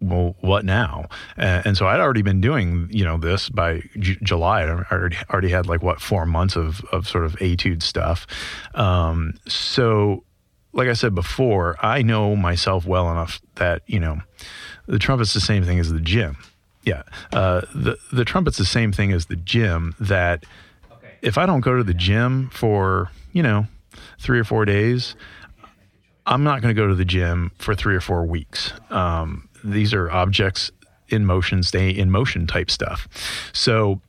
well, 0.00 0.36
what 0.40 0.64
now? 0.64 1.06
And, 1.36 1.66
and 1.66 1.76
so 1.76 1.86
I'd 1.86 2.00
already 2.00 2.22
been 2.22 2.40
doing, 2.40 2.88
you 2.90 3.04
know, 3.04 3.16
this 3.16 3.48
by 3.48 3.82
J- 3.98 4.18
July. 4.22 4.62
I 4.62 4.68
already, 4.92 5.16
already 5.30 5.48
had 5.48 5.66
like 5.66 5.82
what, 5.82 6.00
four 6.00 6.26
months 6.26 6.56
of, 6.56 6.84
of 6.92 7.08
sort 7.08 7.24
of 7.24 7.40
etude 7.40 7.82
stuff. 7.82 8.26
Um, 8.74 9.34
so 9.48 10.24
like 10.74 10.88
I 10.88 10.92
said 10.92 11.14
before, 11.14 11.76
I 11.80 12.02
know 12.02 12.36
myself 12.36 12.84
well 12.84 13.10
enough 13.10 13.40
that, 13.54 13.82
you 13.86 14.00
know, 14.00 14.18
the 14.86 14.98
trumpet's 14.98 15.34
the 15.34 15.40
same 15.40 15.64
thing 15.64 15.78
as 15.78 15.90
the 15.90 16.00
gym. 16.00 16.36
Yeah. 16.82 17.02
Uh, 17.32 17.62
the, 17.74 17.96
the 18.12 18.24
trumpet's 18.24 18.58
the 18.58 18.64
same 18.64 18.92
thing 18.92 19.12
as 19.12 19.26
the 19.26 19.36
gym 19.36 19.94
that 20.00 20.44
okay. 20.92 21.14
if 21.22 21.38
I 21.38 21.46
don't 21.46 21.60
go 21.60 21.76
to 21.76 21.84
the 21.84 21.94
gym 21.94 22.50
for, 22.50 23.10
you 23.32 23.42
know, 23.42 23.66
three 24.18 24.38
or 24.38 24.44
four 24.44 24.64
days, 24.64 25.16
I'm 26.26 26.44
not 26.44 26.62
going 26.62 26.74
to 26.74 26.80
go 26.80 26.88
to 26.88 26.94
the 26.94 27.04
gym 27.04 27.52
for 27.58 27.74
three 27.74 27.94
or 27.94 28.00
four 28.00 28.24
weeks. 28.24 28.72
Um, 28.90 29.48
these 29.62 29.94
are 29.94 30.10
objects 30.10 30.70
in 31.08 31.26
motion, 31.26 31.62
stay 31.62 31.90
in 31.90 32.10
motion 32.10 32.46
type 32.46 32.70
stuff. 32.70 33.08
So 33.52 34.00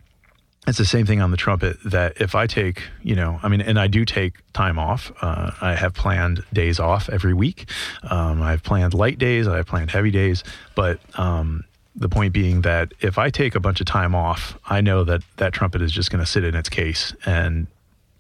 it's 0.68 0.78
the 0.78 0.86
same 0.86 1.06
thing 1.06 1.22
on 1.22 1.32
the 1.32 1.38
trumpet 1.38 1.78
that 1.86 2.20
if 2.20 2.34
I 2.34 2.48
take, 2.48 2.84
you 3.04 3.16
know, 3.16 3.40
I 3.44 3.50
mean, 3.50 3.62
and 3.62 3.80
I 3.80 3.88
do 3.88 4.04
take 4.06 4.34
time 4.54 4.80
off. 4.80 5.12
Uh, 5.22 5.52
I 5.62 5.76
have 5.76 5.94
planned 5.94 6.44
days 6.54 6.80
off 6.80 7.10
every 7.10 7.34
week. 7.34 7.70
Um, 8.04 8.42
I've 8.42 8.64
planned 8.64 8.94
light 8.94 9.20
days, 9.20 9.48
I 9.48 9.58
have 9.58 9.68
planned 9.68 9.92
heavy 9.92 10.12
days. 10.12 10.44
But 10.76 11.00
um, 11.20 11.66
the 11.96 12.10
point 12.10 12.34
being 12.34 12.62
that 12.62 12.94
if 13.00 13.18
I 13.18 13.30
take 13.30 13.56
a 13.56 13.60
bunch 13.60 13.80
of 13.80 13.86
time 13.86 14.16
off, 14.16 14.58
I 14.66 14.82
know 14.82 15.04
that 15.04 15.22
that 15.38 15.54
trumpet 15.54 15.82
is 15.82 15.92
just 15.92 16.10
going 16.10 16.24
to 16.24 16.30
sit 16.30 16.44
in 16.44 16.56
its 16.56 16.70
case 16.70 17.14
and, 17.26 17.68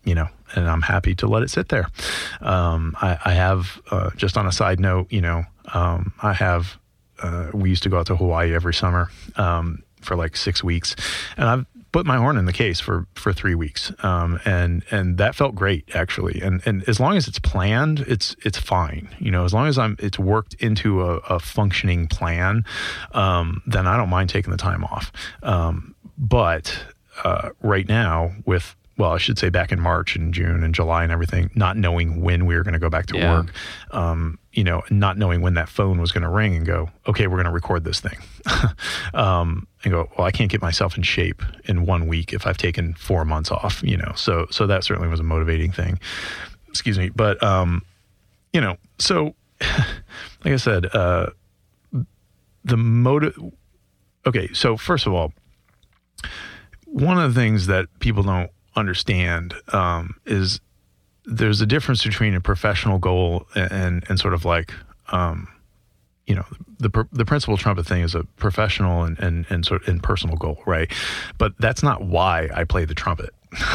you 0.03 0.13
know, 0.13 0.27
and 0.53 0.69
I'm 0.69 0.83
happy 0.83 1.15
to 1.15 1.27
let 1.27 1.41
it 1.41 1.49
sit 1.49 1.69
there. 1.69 1.87
Um, 2.41 2.95
I, 3.01 3.17
I, 3.25 3.33
have, 3.33 3.81
uh, 3.89 4.11
just 4.15 4.37
on 4.37 4.45
a 4.45 4.51
side 4.51 4.79
note, 4.79 5.11
you 5.11 5.21
know, 5.21 5.43
um, 5.73 6.13
I 6.21 6.33
have, 6.33 6.77
uh, 7.21 7.49
we 7.53 7.69
used 7.69 7.83
to 7.83 7.89
go 7.89 7.97
out 7.97 8.05
to 8.07 8.15
Hawaii 8.15 8.53
every 8.53 8.73
summer 8.73 9.09
um, 9.35 9.83
for 10.01 10.15
like 10.15 10.37
six 10.37 10.63
weeks. 10.63 10.95
And 11.37 11.49
I've 11.49 11.65
put 11.95 12.05
my 12.05 12.17
horn 12.17 12.35
in 12.35 12.43
the 12.43 12.51
case 12.51 12.81
for 12.81 13.07
for 13.15 13.31
three 13.31 13.55
weeks, 13.55 13.89
um, 14.03 14.37
and 14.43 14.83
and 14.91 15.17
that 15.17 15.33
felt 15.33 15.55
great 15.55 15.95
actually. 15.95 16.41
And 16.41 16.61
and 16.65 16.83
as 16.89 16.99
long 16.99 17.15
as 17.15 17.25
it's 17.25 17.39
planned, 17.39 18.01
it's 18.01 18.35
it's 18.43 18.57
fine. 18.57 19.07
You 19.17 19.31
know, 19.31 19.45
as 19.45 19.53
long 19.53 19.67
as 19.67 19.77
I'm 19.77 19.95
it's 19.99 20.19
worked 20.19 20.55
into 20.55 21.03
a, 21.03 21.19
a 21.19 21.39
functioning 21.39 22.07
plan, 22.07 22.65
um, 23.13 23.61
then 23.65 23.87
I 23.87 23.95
don't 23.95 24.09
mind 24.09 24.29
taking 24.29 24.51
the 24.51 24.57
time 24.57 24.83
off. 24.83 25.13
Um, 25.41 25.95
but 26.17 26.77
uh, 27.23 27.51
right 27.61 27.87
now 27.87 28.33
with 28.45 28.75
well, 28.97 29.11
I 29.11 29.17
should 29.17 29.37
say 29.37 29.47
back 29.47 29.71
in 29.71 29.79
March 29.79 30.17
and 30.17 30.33
June 30.33 30.63
and 30.63 30.75
July 30.75 31.03
and 31.03 31.13
everything, 31.13 31.49
not 31.55 31.77
knowing 31.77 32.21
when 32.21 32.45
we 32.45 32.55
were 32.55 32.63
going 32.63 32.73
to 32.73 32.79
go 32.79 32.89
back 32.89 33.05
to 33.07 33.17
yeah. 33.17 33.35
work, 33.37 33.53
um, 33.91 34.37
you 34.55 34.63
know, 34.63 34.81
not 34.89 35.17
knowing 35.17 35.41
when 35.41 35.53
that 35.55 35.67
phone 35.67 35.99
was 35.99 36.13
going 36.13 36.23
to 36.23 36.29
ring 36.29 36.55
and 36.55 36.65
go, 36.65 36.89
okay, 37.07 37.27
we're 37.27 37.35
going 37.35 37.45
to 37.45 37.51
record 37.51 37.83
this 37.83 37.99
thing. 37.99 38.17
um, 39.13 39.67
and 39.83 39.91
go, 39.91 40.09
well, 40.17 40.25
I 40.25 40.31
can't 40.31 40.49
get 40.49 40.61
myself 40.61 40.95
in 40.95 41.03
shape 41.03 41.43
in 41.65 41.85
one 41.85 42.07
week 42.07 42.31
if 42.31 42.47
I've 42.47 42.57
taken 42.57 42.93
four 42.93 43.25
months 43.25 43.51
off, 43.51 43.83
you 43.83 43.97
know. 43.97 44.13
So, 44.15 44.47
so 44.49 44.65
that 44.67 44.85
certainly 44.85 45.09
was 45.09 45.19
a 45.19 45.23
motivating 45.23 45.73
thing. 45.73 45.99
Excuse 46.69 46.97
me, 46.97 47.09
but 47.09 47.41
um, 47.43 47.81
you 48.53 48.61
know, 48.61 48.77
so 48.97 49.35
like 49.61 50.53
I 50.53 50.55
said, 50.55 50.85
uh, 50.95 51.27
the 52.63 52.77
motive. 52.77 53.37
Okay, 54.25 54.49
so 54.53 54.77
first 54.77 55.05
of 55.05 55.13
all, 55.13 55.33
one 56.85 57.19
of 57.19 57.33
the 57.33 57.39
things 57.39 57.67
that 57.67 57.87
people 57.99 58.23
don't 58.23 58.49
understand 58.75 59.53
um, 59.73 60.15
is 60.25 60.61
there's 61.25 61.61
a 61.61 61.65
difference 61.65 62.03
between 62.03 62.35
a 62.35 62.41
professional 62.41 62.97
goal 62.97 63.47
and 63.55 64.03
and, 64.07 64.19
sort 64.19 64.33
of 64.33 64.45
like 64.45 64.73
um, 65.11 65.47
you 66.25 66.35
know 66.35 66.45
the 66.79 67.07
the 67.11 67.25
principal 67.25 67.57
trumpet 67.57 67.85
thing 67.85 68.01
is 68.01 68.15
a 68.15 68.23
professional 68.37 69.03
and 69.03 69.19
and 69.19 69.45
and 69.49 69.65
sort 69.65 69.81
of 69.81 69.87
and 69.87 70.01
personal 70.01 70.35
goal, 70.37 70.61
right? 70.65 70.91
But 71.37 71.53
that's 71.59 71.83
not 71.83 72.03
why 72.03 72.49
I 72.53 72.63
play 72.63 72.85
the 72.85 72.95
trumpet. 72.95 73.33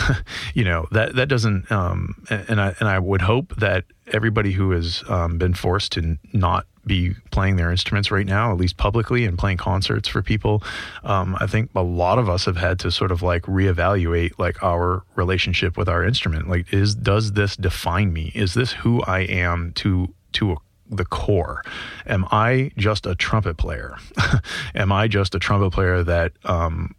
you 0.54 0.64
know 0.64 0.86
that 0.92 1.14
that 1.16 1.28
doesn't. 1.28 1.70
Um, 1.70 2.22
and 2.28 2.60
I 2.60 2.74
and 2.80 2.88
I 2.88 2.98
would 2.98 3.22
hope 3.22 3.54
that 3.56 3.84
everybody 4.12 4.52
who 4.52 4.72
has 4.72 5.02
um, 5.08 5.38
been 5.38 5.54
forced 5.54 5.92
to 5.92 6.18
not 6.32 6.66
be 6.86 7.14
playing 7.30 7.56
their 7.56 7.70
instruments 7.70 8.10
right 8.10 8.26
now, 8.26 8.52
at 8.52 8.58
least 8.58 8.76
publicly, 8.76 9.24
and 9.24 9.38
playing 9.38 9.58
concerts 9.58 10.08
for 10.08 10.22
people. 10.22 10.62
Um, 11.04 11.36
I 11.40 11.46
think 11.46 11.70
a 11.74 11.82
lot 11.82 12.18
of 12.18 12.28
us 12.28 12.44
have 12.46 12.56
had 12.56 12.78
to 12.80 12.90
sort 12.90 13.12
of 13.12 13.22
like 13.22 13.42
reevaluate 13.42 14.32
like 14.38 14.62
our 14.62 15.02
relationship 15.14 15.76
with 15.76 15.88
our 15.88 16.04
instrument. 16.04 16.48
Like, 16.48 16.72
is 16.72 16.94
does 16.94 17.32
this 17.32 17.56
define 17.56 18.12
me? 18.12 18.32
Is 18.34 18.54
this 18.54 18.72
who 18.72 19.02
I 19.02 19.20
am 19.20 19.72
to 19.76 20.14
to 20.32 20.52
a 20.52 20.56
the 20.90 21.04
core. 21.04 21.62
Am 22.06 22.26
I 22.30 22.72
just 22.76 23.06
a 23.06 23.14
trumpet 23.14 23.56
player? 23.56 23.96
Am 24.74 24.92
I 24.92 25.08
just 25.08 25.34
a 25.34 25.38
trumpet 25.38 25.70
player 25.72 26.02
that, 26.02 26.32
um, 26.44 26.94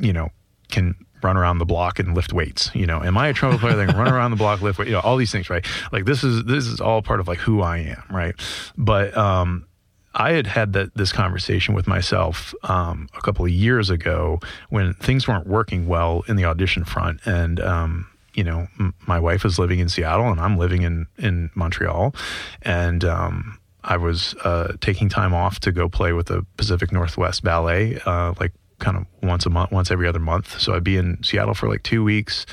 you 0.00 0.12
know, 0.12 0.30
can 0.68 0.94
run 1.22 1.36
around 1.36 1.58
the 1.58 1.64
block 1.64 1.98
and 1.98 2.14
lift 2.14 2.32
weights? 2.32 2.70
You 2.74 2.86
know, 2.86 3.02
am 3.02 3.16
I 3.16 3.28
a 3.28 3.32
trumpet 3.32 3.60
player 3.60 3.74
that 3.74 3.88
can 3.88 3.96
run 3.96 4.12
around 4.12 4.30
the 4.30 4.36
block, 4.36 4.60
lift 4.62 4.78
weights? 4.78 4.88
You 4.88 4.94
know, 4.94 5.00
all 5.00 5.16
these 5.16 5.32
things, 5.32 5.50
right? 5.50 5.64
Like 5.92 6.04
this 6.04 6.24
is 6.24 6.44
this 6.44 6.66
is 6.66 6.80
all 6.80 7.02
part 7.02 7.20
of 7.20 7.28
like 7.28 7.38
who 7.38 7.62
I 7.62 7.78
am, 7.78 8.02
right? 8.10 8.34
But 8.76 9.16
um, 9.16 9.66
I 10.14 10.32
had 10.32 10.46
had 10.46 10.72
that 10.74 10.94
this 10.94 11.12
conversation 11.12 11.74
with 11.74 11.86
myself 11.86 12.54
um, 12.64 13.08
a 13.16 13.20
couple 13.20 13.44
of 13.44 13.50
years 13.50 13.90
ago 13.90 14.40
when 14.70 14.94
things 14.94 15.26
weren't 15.26 15.46
working 15.46 15.86
well 15.86 16.22
in 16.28 16.36
the 16.36 16.44
audition 16.44 16.84
front, 16.84 17.20
and 17.26 17.60
um, 17.60 18.06
you 18.34 18.44
know, 18.44 18.68
m- 18.78 18.94
my 19.06 19.18
wife 19.18 19.44
is 19.44 19.58
living 19.58 19.78
in 19.78 19.88
Seattle 19.88 20.30
and 20.30 20.40
I'm 20.40 20.56
living 20.56 20.82
in 20.82 21.06
in 21.18 21.50
Montreal, 21.54 22.14
and 22.62 23.04
um, 23.04 23.58
I 23.84 23.96
was 23.96 24.34
uh, 24.44 24.74
taking 24.80 25.08
time 25.08 25.34
off 25.34 25.60
to 25.60 25.72
go 25.72 25.88
play 25.88 26.12
with 26.12 26.26
the 26.26 26.46
Pacific 26.56 26.92
Northwest 26.92 27.42
Ballet, 27.42 27.98
uh, 28.06 28.34
like 28.38 28.52
kind 28.82 28.96
of 28.96 29.06
once 29.22 29.46
a 29.46 29.50
month, 29.50 29.70
once 29.70 29.90
every 29.90 30.06
other 30.06 30.18
month. 30.18 30.60
So 30.60 30.74
I'd 30.74 30.84
be 30.84 30.96
in 30.96 31.22
Seattle 31.22 31.54
for 31.54 31.68
like 31.68 31.82
two 31.82 32.04
weeks, 32.04 32.44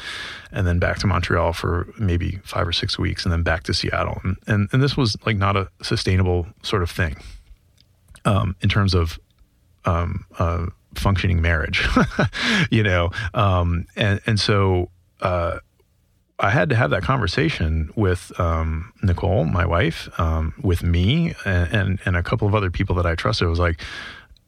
and 0.51 0.65
then 0.65 0.79
back 0.79 0.99
to 0.99 1.07
Montreal 1.07 1.51
for 1.53 1.91
maybe 1.97 2.39
five 2.43 2.67
or 2.67 2.71
six 2.71 2.97
weeks, 2.97 3.25
and 3.25 3.33
then 3.33 3.43
back 3.43 3.63
to 3.63 3.73
Seattle. 3.73 4.21
And 4.23 4.37
and, 4.47 4.69
and 4.71 4.81
this 4.81 4.95
was 4.95 5.17
like 5.25 5.35
not 5.35 5.57
a 5.57 5.69
sustainable 5.81 6.47
sort 6.63 6.83
of 6.83 6.89
thing 6.89 7.17
um, 8.23 8.55
in 8.61 8.69
terms 8.69 8.93
of 8.93 9.19
um, 9.85 10.25
uh, 10.37 10.67
functioning 10.95 11.41
marriage, 11.41 11.85
you 12.71 12.83
know. 12.83 13.09
Um, 13.33 13.85
and 13.97 14.21
and 14.25 14.39
so. 14.39 14.89
Uh, 15.21 15.59
I 16.41 16.51
had 16.51 16.69
to 16.69 16.75
have 16.77 16.91
that 16.91 17.03
conversation 17.03 17.91
with 17.97 18.31
um, 18.39 18.93
Nicole, 19.03 19.43
my 19.43 19.65
wife, 19.65 20.07
um, 20.17 20.53
with 20.61 20.83
me, 20.83 21.35
and, 21.43 21.73
and, 21.73 21.99
and 22.05 22.15
a 22.15 22.23
couple 22.23 22.47
of 22.47 22.55
other 22.55 22.71
people 22.71 22.95
that 22.95 23.05
I 23.05 23.15
trusted. 23.15 23.45
It 23.45 23.49
was 23.49 23.59
like, 23.59 23.81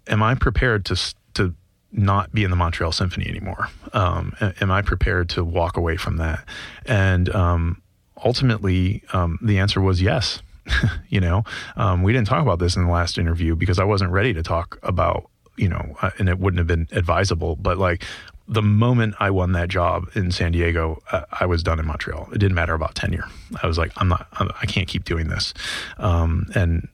am 0.07 0.23
I 0.23 0.35
prepared 0.35 0.85
to 0.85 0.95
to 1.33 1.53
not 1.91 2.31
be 2.33 2.43
in 2.43 2.49
the 2.49 2.55
Montreal 2.55 2.91
Symphony 2.91 3.27
anymore? 3.27 3.67
Um, 3.93 4.33
am 4.61 4.71
I 4.71 4.81
prepared 4.81 5.29
to 5.29 5.43
walk 5.43 5.77
away 5.77 5.97
from 5.97 6.17
that? 6.17 6.45
And 6.85 7.33
um, 7.35 7.81
ultimately, 8.23 9.03
um, 9.13 9.39
the 9.41 9.59
answer 9.59 9.81
was 9.81 10.01
yes. 10.01 10.41
you 11.09 11.19
know, 11.19 11.43
um, 11.75 12.03
we 12.03 12.13
didn't 12.13 12.27
talk 12.27 12.41
about 12.41 12.59
this 12.59 12.75
in 12.75 12.85
the 12.85 12.91
last 12.91 13.17
interview 13.17 13.55
because 13.55 13.79
I 13.79 13.83
wasn't 13.83 14.11
ready 14.11 14.33
to 14.33 14.43
talk 14.43 14.77
about, 14.83 15.29
you 15.57 15.67
know, 15.67 15.97
uh, 16.01 16.11
and 16.19 16.29
it 16.29 16.39
wouldn't 16.39 16.59
have 16.59 16.67
been 16.67 16.87
advisable. 16.91 17.55
But 17.55 17.77
like 17.77 18.03
the 18.47 18.61
moment 18.61 19.15
I 19.19 19.31
won 19.31 19.53
that 19.53 19.69
job 19.69 20.09
in 20.13 20.31
San 20.31 20.51
Diego, 20.51 21.01
uh, 21.11 21.23
I 21.31 21.45
was 21.45 21.63
done 21.63 21.79
in 21.79 21.87
Montreal. 21.87 22.29
It 22.33 22.37
didn't 22.37 22.55
matter 22.55 22.73
about 22.73 22.95
tenure. 22.95 23.25
I 23.63 23.67
was 23.67 23.77
like, 23.77 23.91
I'm 23.97 24.07
not, 24.07 24.27
I'm, 24.33 24.49
I 24.61 24.65
can 24.65 24.81
not 24.81 24.87
keep 24.87 25.03
doing 25.03 25.29
this. 25.29 25.53
Um, 25.97 26.47
and 26.53 26.87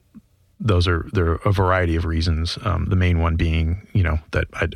those 0.60 0.88
are 0.88 1.06
there 1.12 1.26
are 1.32 1.40
a 1.44 1.52
variety 1.52 1.94
of 1.96 2.04
reasons. 2.04 2.58
Um, 2.62 2.86
the 2.86 2.96
main 2.96 3.20
one 3.20 3.36
being, 3.36 3.86
you 3.92 4.02
know, 4.02 4.18
that 4.32 4.48
I, 4.54 4.68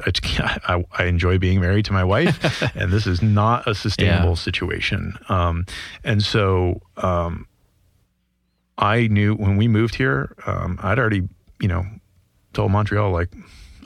I, 0.69 0.85
I, 0.99 1.05
enjoy 1.05 1.39
being 1.39 1.61
married 1.61 1.85
to 1.87 1.93
my 1.93 2.05
wife, 2.05 2.63
and 2.77 2.93
this 2.93 3.07
is 3.07 3.23
not 3.23 3.67
a 3.67 3.75
sustainable 3.75 4.31
yeah. 4.31 4.35
situation. 4.35 5.19
Um, 5.29 5.67
and 6.05 6.23
so 6.23 6.81
um, 6.97 7.47
I 8.79 9.09
knew 9.09 9.35
when 9.35 9.57
we 9.57 9.67
moved 9.67 9.97
here, 9.97 10.37
um, 10.47 10.79
I'd 10.83 10.99
already, 10.99 11.29
you 11.61 11.69
know, 11.69 11.85
told 12.53 12.71
Montreal 12.71 13.11
like, 13.11 13.33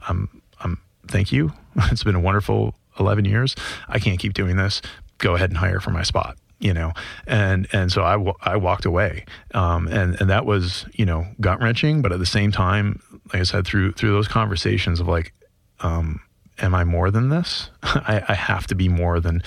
I'm, 0.09 0.43
I'm, 0.61 0.79
thank 1.09 1.33
you. 1.33 1.53
it's 1.77 2.05
been 2.05 2.15
a 2.15 2.21
wonderful 2.21 2.75
11 3.01 3.25
years. 3.25 3.55
I 3.89 3.99
can't 3.99 4.19
keep 4.19 4.35
doing 4.35 4.57
this. 4.57 4.83
Go 5.19 5.35
ahead 5.35 5.51
and 5.51 5.57
hire 5.57 5.81
for 5.81 5.91
my 5.91 6.03
spot 6.03 6.37
you 6.59 6.73
know, 6.73 6.93
and 7.27 7.67
and 7.73 7.93
so 7.93 8.03
I, 8.03 8.51
I 8.53 8.57
walked 8.57 8.85
away, 8.85 9.25
um, 9.55 9.89
and 9.89 10.21
and 10.21 10.31
that 10.31 10.47
was 10.47 10.87
you 10.93 11.05
know 11.05 11.27
gut 11.41 11.61
wrenching, 11.61 12.03
but 12.03 12.13
at 12.13 12.19
the 12.19 12.27
same 12.27 12.51
time, 12.51 13.03
like 13.33 13.41
I 13.41 13.45
said, 13.45 13.67
through 13.67 13.93
through 13.93 14.13
those 14.13 14.29
conversations 14.29 15.01
of 15.01 15.09
like, 15.09 15.35
um, 15.81 16.21
am 16.59 16.75
I 16.75 16.85
more 16.85 17.11
than 17.11 17.29
this? 17.29 17.71
I, 17.83 18.23
I 18.29 18.35
have 18.35 18.67
to 18.69 18.75
be 18.75 18.89
more 18.89 19.21
than 19.21 19.43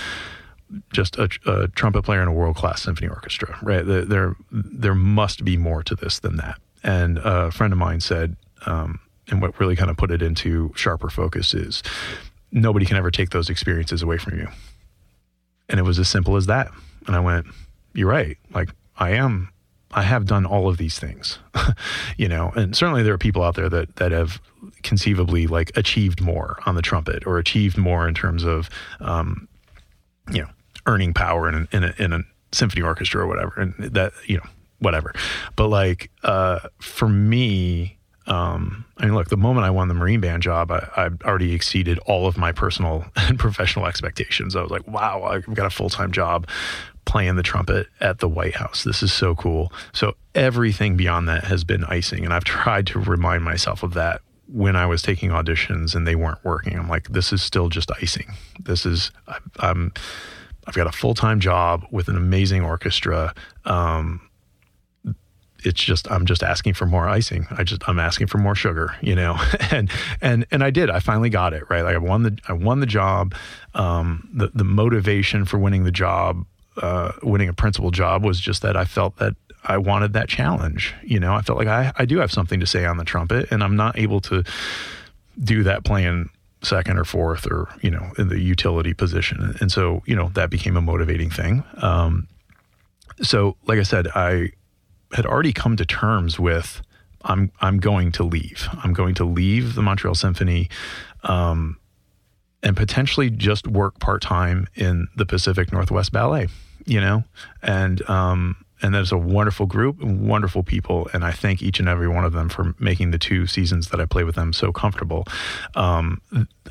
just 0.92 1.16
a, 1.18 1.28
a 1.46 1.68
trumpet 1.68 2.02
player 2.02 2.22
in 2.22 2.28
a 2.28 2.32
world 2.32 2.56
class 2.56 2.82
symphony 2.82 3.08
orchestra, 3.08 3.58
right? 3.62 3.84
There, 3.84 4.04
there 4.04 4.36
there 4.52 4.94
must 4.94 5.44
be 5.44 5.56
more 5.56 5.82
to 5.82 5.94
this 5.94 6.20
than 6.20 6.36
that. 6.36 6.60
And 6.82 7.18
a 7.18 7.50
friend 7.50 7.72
of 7.72 7.78
mine 7.78 8.00
said, 8.00 8.36
um, 8.66 9.00
and 9.28 9.42
what 9.42 9.58
really 9.60 9.76
kind 9.76 9.90
of 9.90 9.96
put 9.96 10.10
it 10.10 10.22
into 10.22 10.72
sharper 10.74 11.10
focus 11.10 11.54
is 11.54 11.82
nobody 12.52 12.86
can 12.86 12.96
ever 12.96 13.10
take 13.10 13.30
those 13.30 13.50
experiences 13.50 14.02
away 14.02 14.18
from 14.18 14.38
you. 14.38 14.48
And 15.70 15.80
it 15.80 15.84
was 15.84 15.98
as 15.98 16.08
simple 16.08 16.36
as 16.36 16.46
that. 16.46 16.70
And 17.06 17.16
I 17.16 17.20
went, 17.20 17.46
You're 17.94 18.08
right. 18.08 18.36
Like, 18.52 18.70
I 18.98 19.10
am, 19.12 19.48
I 19.92 20.02
have 20.02 20.26
done 20.26 20.44
all 20.44 20.68
of 20.68 20.76
these 20.76 20.98
things, 20.98 21.38
you 22.18 22.28
know, 22.28 22.52
and 22.54 22.76
certainly 22.76 23.02
there 23.02 23.14
are 23.14 23.18
people 23.18 23.42
out 23.42 23.54
there 23.54 23.68
that, 23.70 23.96
that 23.96 24.12
have 24.12 24.40
conceivably 24.82 25.46
like 25.46 25.76
achieved 25.76 26.20
more 26.20 26.58
on 26.66 26.74
the 26.74 26.82
trumpet 26.82 27.26
or 27.26 27.38
achieved 27.38 27.78
more 27.78 28.06
in 28.06 28.14
terms 28.14 28.44
of, 28.44 28.68
um, 29.00 29.48
you 30.30 30.42
know, 30.42 30.48
earning 30.86 31.14
power 31.14 31.48
in, 31.48 31.66
in, 31.72 31.84
a, 31.84 31.94
in 31.98 32.12
a 32.12 32.20
symphony 32.52 32.82
orchestra 32.82 33.22
or 33.22 33.26
whatever. 33.26 33.60
And 33.60 33.74
that, 33.94 34.12
you 34.26 34.36
know, 34.36 34.46
whatever. 34.80 35.14
But 35.56 35.68
like, 35.68 36.10
uh, 36.22 36.60
for 36.78 37.08
me, 37.08 37.98
um, 38.30 38.84
I 38.96 39.06
mean, 39.06 39.14
look, 39.14 39.28
the 39.28 39.36
moment 39.36 39.66
I 39.66 39.70
won 39.70 39.88
the 39.88 39.94
Marine 39.94 40.20
Band 40.20 40.42
job, 40.42 40.70
I, 40.70 40.88
I 40.96 41.10
already 41.24 41.52
exceeded 41.52 41.98
all 42.06 42.28
of 42.28 42.38
my 42.38 42.52
personal 42.52 43.04
and 43.16 43.38
professional 43.38 43.86
expectations. 43.86 44.54
I 44.54 44.62
was 44.62 44.70
like, 44.70 44.86
wow, 44.86 45.24
I've 45.24 45.52
got 45.52 45.66
a 45.66 45.70
full 45.70 45.90
time 45.90 46.12
job 46.12 46.48
playing 47.06 47.34
the 47.34 47.42
trumpet 47.42 47.88
at 48.00 48.20
the 48.20 48.28
White 48.28 48.54
House. 48.54 48.84
This 48.84 49.02
is 49.02 49.12
so 49.12 49.34
cool. 49.34 49.72
So 49.92 50.14
everything 50.36 50.96
beyond 50.96 51.28
that 51.28 51.44
has 51.44 51.64
been 51.64 51.82
icing. 51.84 52.24
And 52.24 52.32
I've 52.32 52.44
tried 52.60 52.86
to 52.88 53.00
remind 53.00 53.42
myself 53.42 53.82
of 53.82 53.94
that 53.94 54.22
when 54.46 54.76
I 54.76 54.86
was 54.86 55.02
taking 55.02 55.30
auditions 55.30 55.96
and 55.96 56.06
they 56.06 56.14
weren't 56.14 56.44
working. 56.44 56.78
I'm 56.78 56.88
like, 56.88 57.08
this 57.08 57.32
is 57.32 57.42
still 57.42 57.68
just 57.68 57.90
icing. 58.00 58.32
This 58.60 58.86
is, 58.86 59.10
I, 59.26 59.38
I'm, 59.58 59.92
I've 60.68 60.74
got 60.74 60.86
a 60.86 60.92
full 60.92 61.14
time 61.14 61.40
job 61.40 61.84
with 61.90 62.06
an 62.06 62.16
amazing 62.16 62.62
orchestra. 62.62 63.34
Um, 63.64 64.29
it's 65.64 65.82
just 65.82 66.10
I'm 66.10 66.26
just 66.26 66.42
asking 66.42 66.74
for 66.74 66.86
more 66.86 67.08
icing. 67.08 67.46
I 67.50 67.64
just 67.64 67.86
I'm 67.88 67.98
asking 67.98 68.28
for 68.28 68.38
more 68.38 68.54
sugar, 68.54 68.94
you 69.00 69.14
know. 69.14 69.38
and 69.70 69.90
and 70.20 70.46
and 70.50 70.62
I 70.62 70.70
did. 70.70 70.90
I 70.90 71.00
finally 71.00 71.30
got 71.30 71.52
it 71.52 71.64
right. 71.68 71.82
Like 71.82 71.94
I 71.94 71.98
won 71.98 72.22
the 72.22 72.38
I 72.48 72.52
won 72.52 72.80
the 72.80 72.86
job. 72.86 73.34
Um, 73.74 74.28
the 74.32 74.50
the 74.54 74.64
motivation 74.64 75.44
for 75.44 75.58
winning 75.58 75.84
the 75.84 75.92
job, 75.92 76.44
uh, 76.76 77.12
winning 77.22 77.48
a 77.48 77.52
principal 77.52 77.90
job, 77.90 78.24
was 78.24 78.40
just 78.40 78.62
that 78.62 78.76
I 78.76 78.84
felt 78.84 79.16
that 79.16 79.34
I 79.64 79.78
wanted 79.78 80.12
that 80.14 80.28
challenge. 80.28 80.94
You 81.02 81.20
know, 81.20 81.34
I 81.34 81.42
felt 81.42 81.58
like 81.58 81.68
I 81.68 81.92
I 81.96 82.04
do 82.04 82.18
have 82.18 82.32
something 82.32 82.60
to 82.60 82.66
say 82.66 82.84
on 82.84 82.96
the 82.96 83.04
trumpet, 83.04 83.50
and 83.50 83.62
I'm 83.62 83.76
not 83.76 83.98
able 83.98 84.20
to 84.22 84.44
do 85.42 85.62
that 85.62 85.84
playing 85.84 86.30
second 86.62 86.98
or 86.98 87.04
fourth 87.04 87.46
or 87.50 87.68
you 87.80 87.90
know 87.90 88.12
in 88.18 88.28
the 88.28 88.38
utility 88.38 88.94
position. 88.94 89.56
And 89.60 89.72
so 89.72 90.02
you 90.06 90.14
know 90.14 90.30
that 90.34 90.50
became 90.50 90.76
a 90.76 90.82
motivating 90.82 91.30
thing. 91.30 91.64
Um, 91.78 92.28
so 93.22 93.56
like 93.66 93.78
I 93.78 93.82
said, 93.82 94.08
I 94.14 94.52
had 95.12 95.26
already 95.26 95.52
come 95.52 95.76
to 95.76 95.84
terms 95.84 96.38
with 96.38 96.82
I'm 97.22 97.52
I'm 97.60 97.78
going 97.78 98.12
to 98.12 98.24
leave. 98.24 98.68
I'm 98.82 98.92
going 98.92 99.14
to 99.16 99.24
leave 99.24 99.74
the 99.74 99.82
Montreal 99.82 100.14
Symphony, 100.14 100.68
um, 101.24 101.78
and 102.62 102.76
potentially 102.76 103.30
just 103.30 103.66
work 103.66 103.98
part 103.98 104.22
time 104.22 104.66
in 104.74 105.08
the 105.16 105.26
Pacific 105.26 105.72
Northwest 105.72 106.12
Ballet. 106.12 106.48
You 106.86 107.00
know, 107.00 107.24
and 107.62 108.08
um, 108.08 108.56
and 108.82 108.94
there's 108.94 109.12
a 109.12 109.18
wonderful 109.18 109.66
group, 109.66 110.02
wonderful 110.02 110.62
people, 110.62 111.08
and 111.12 111.24
I 111.24 111.32
thank 111.32 111.62
each 111.62 111.78
and 111.78 111.88
every 111.88 112.08
one 112.08 112.24
of 112.24 112.32
them 112.32 112.48
for 112.48 112.74
making 112.78 113.10
the 113.10 113.18
two 113.18 113.46
seasons 113.46 113.88
that 113.90 114.00
I 114.00 114.06
played 114.06 114.24
with 114.24 114.36
them 114.36 114.52
so 114.52 114.72
comfortable. 114.72 115.26
Um, 115.74 116.22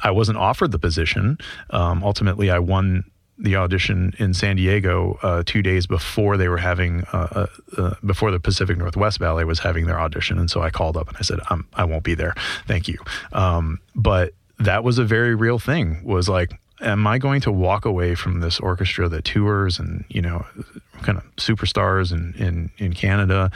I 0.04 0.12
wasn't 0.12 0.40
offered 0.40 0.72
the 0.72 0.80
position. 0.80 1.38
Um, 1.70 2.04
ultimately, 2.04 2.50
I 2.50 2.60
won 2.60 3.04
the 3.40 3.56
audition 3.56 4.14
in 4.20 4.34
San 4.34 4.58
Diego 4.58 5.18
uh, 5.24 5.44
two 5.46 5.62
days 5.62 5.88
before 5.88 6.36
they 6.38 6.50
were 6.50 6.58
having 6.58 7.06
uh, 7.14 7.48
uh, 7.78 7.82
uh, 7.82 7.96
before 8.06 8.32
the 8.32 8.40
Pacific 8.40 8.78
Northwest 8.78 9.20
Ballet 9.20 9.46
was 9.46 9.60
having 9.60 9.86
their 9.86 10.00
audition, 10.00 10.38
and 10.38 10.52
so 10.52 10.62
I 10.62 10.70
called 10.70 10.98
up 10.98 11.08
and 11.08 11.18
I 11.18 11.22
said, 11.22 11.40
I'm, 11.50 11.68
I 11.74 11.86
won't 11.86 12.04
be 12.04 12.14
there, 12.14 12.36
thank 12.68 12.88
you. 12.88 12.98
Um, 13.32 13.80
but 13.96 14.34
that 14.60 14.84
was 14.84 14.98
a 14.98 15.06
very 15.06 15.36
real 15.36 15.58
thing. 15.58 16.04
Was 16.04 16.28
like, 16.28 16.52
am 16.82 17.08
I 17.08 17.18
going 17.18 17.40
to 17.42 17.52
walk 17.52 17.86
away 17.86 18.14
from 18.14 18.42
this 18.42 18.60
orchestra 18.60 19.08
that 19.08 19.24
tours 19.24 19.80
and 19.80 20.04
you 20.10 20.22
know, 20.22 20.46
kind 21.02 21.18
of 21.18 21.24
superstars 21.38 22.12
in 22.12 22.34
in, 22.36 22.72
in 22.78 22.94
Canada? 22.94 23.52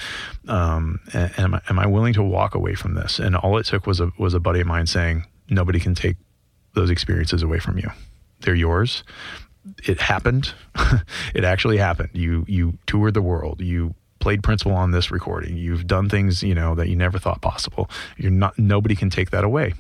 Um, 0.47 1.01
and, 1.13 1.37
am, 1.37 1.55
I, 1.55 1.61
am 1.69 1.79
I 1.79 1.87
willing 1.87 2.13
to 2.13 2.23
walk 2.23 2.55
away 2.55 2.75
from 2.75 2.95
this? 2.95 3.19
And 3.19 3.35
all 3.35 3.57
it 3.57 3.65
took 3.65 3.85
was 3.85 3.99
a 3.99 4.11
was 4.17 4.33
a 4.33 4.39
buddy 4.39 4.61
of 4.61 4.67
mine 4.67 4.87
saying, 4.87 5.25
nobody 5.49 5.79
can 5.79 5.93
take 5.93 6.15
those 6.73 6.89
experiences 6.89 7.43
away 7.43 7.59
from 7.59 7.77
you. 7.77 7.91
They're 8.39 8.55
yours 8.55 9.03
it 9.85 9.99
happened. 10.01 10.53
it 11.33 11.43
actually 11.43 11.77
happened. 11.77 12.09
You 12.13 12.45
you 12.47 12.77
toured 12.85 13.13
the 13.13 13.21
world. 13.21 13.61
You 13.61 13.95
played 14.19 14.43
principal 14.43 14.73
on 14.73 14.91
this 14.91 15.11
recording. 15.11 15.57
You've 15.57 15.85
done 15.87 16.09
things 16.09 16.43
you 16.43 16.55
know 16.55 16.75
that 16.75 16.89
you 16.89 16.95
never 16.95 17.19
thought 17.19 17.41
possible. 17.41 17.89
You're 18.17 18.31
not. 18.31 18.57
Nobody 18.57 18.95
can 18.95 19.09
take 19.09 19.31
that 19.31 19.43
away. 19.43 19.73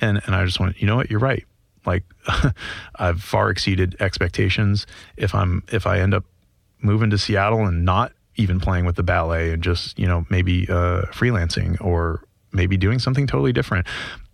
And 0.00 0.20
and 0.26 0.34
I 0.34 0.44
just 0.44 0.60
want 0.60 0.80
you 0.80 0.86
know 0.86 0.96
what 0.96 1.10
you're 1.10 1.20
right. 1.20 1.44
Like 1.84 2.04
I've 2.96 3.22
far 3.22 3.50
exceeded 3.50 3.96
expectations. 4.00 4.86
If 5.16 5.34
I'm 5.34 5.62
if 5.70 5.86
I 5.86 6.00
end 6.00 6.14
up 6.14 6.24
moving 6.80 7.10
to 7.10 7.18
Seattle 7.18 7.64
and 7.66 7.84
not 7.84 8.12
even 8.36 8.60
playing 8.60 8.84
with 8.84 8.96
the 8.96 9.02
ballet 9.02 9.52
and 9.52 9.62
just 9.62 9.98
you 9.98 10.06
know 10.06 10.26
maybe 10.28 10.68
uh, 10.68 11.02
freelancing 11.12 11.80
or 11.80 12.22
maybe 12.52 12.76
doing 12.76 12.98
something 12.98 13.26
totally 13.26 13.52
different, 13.52 13.86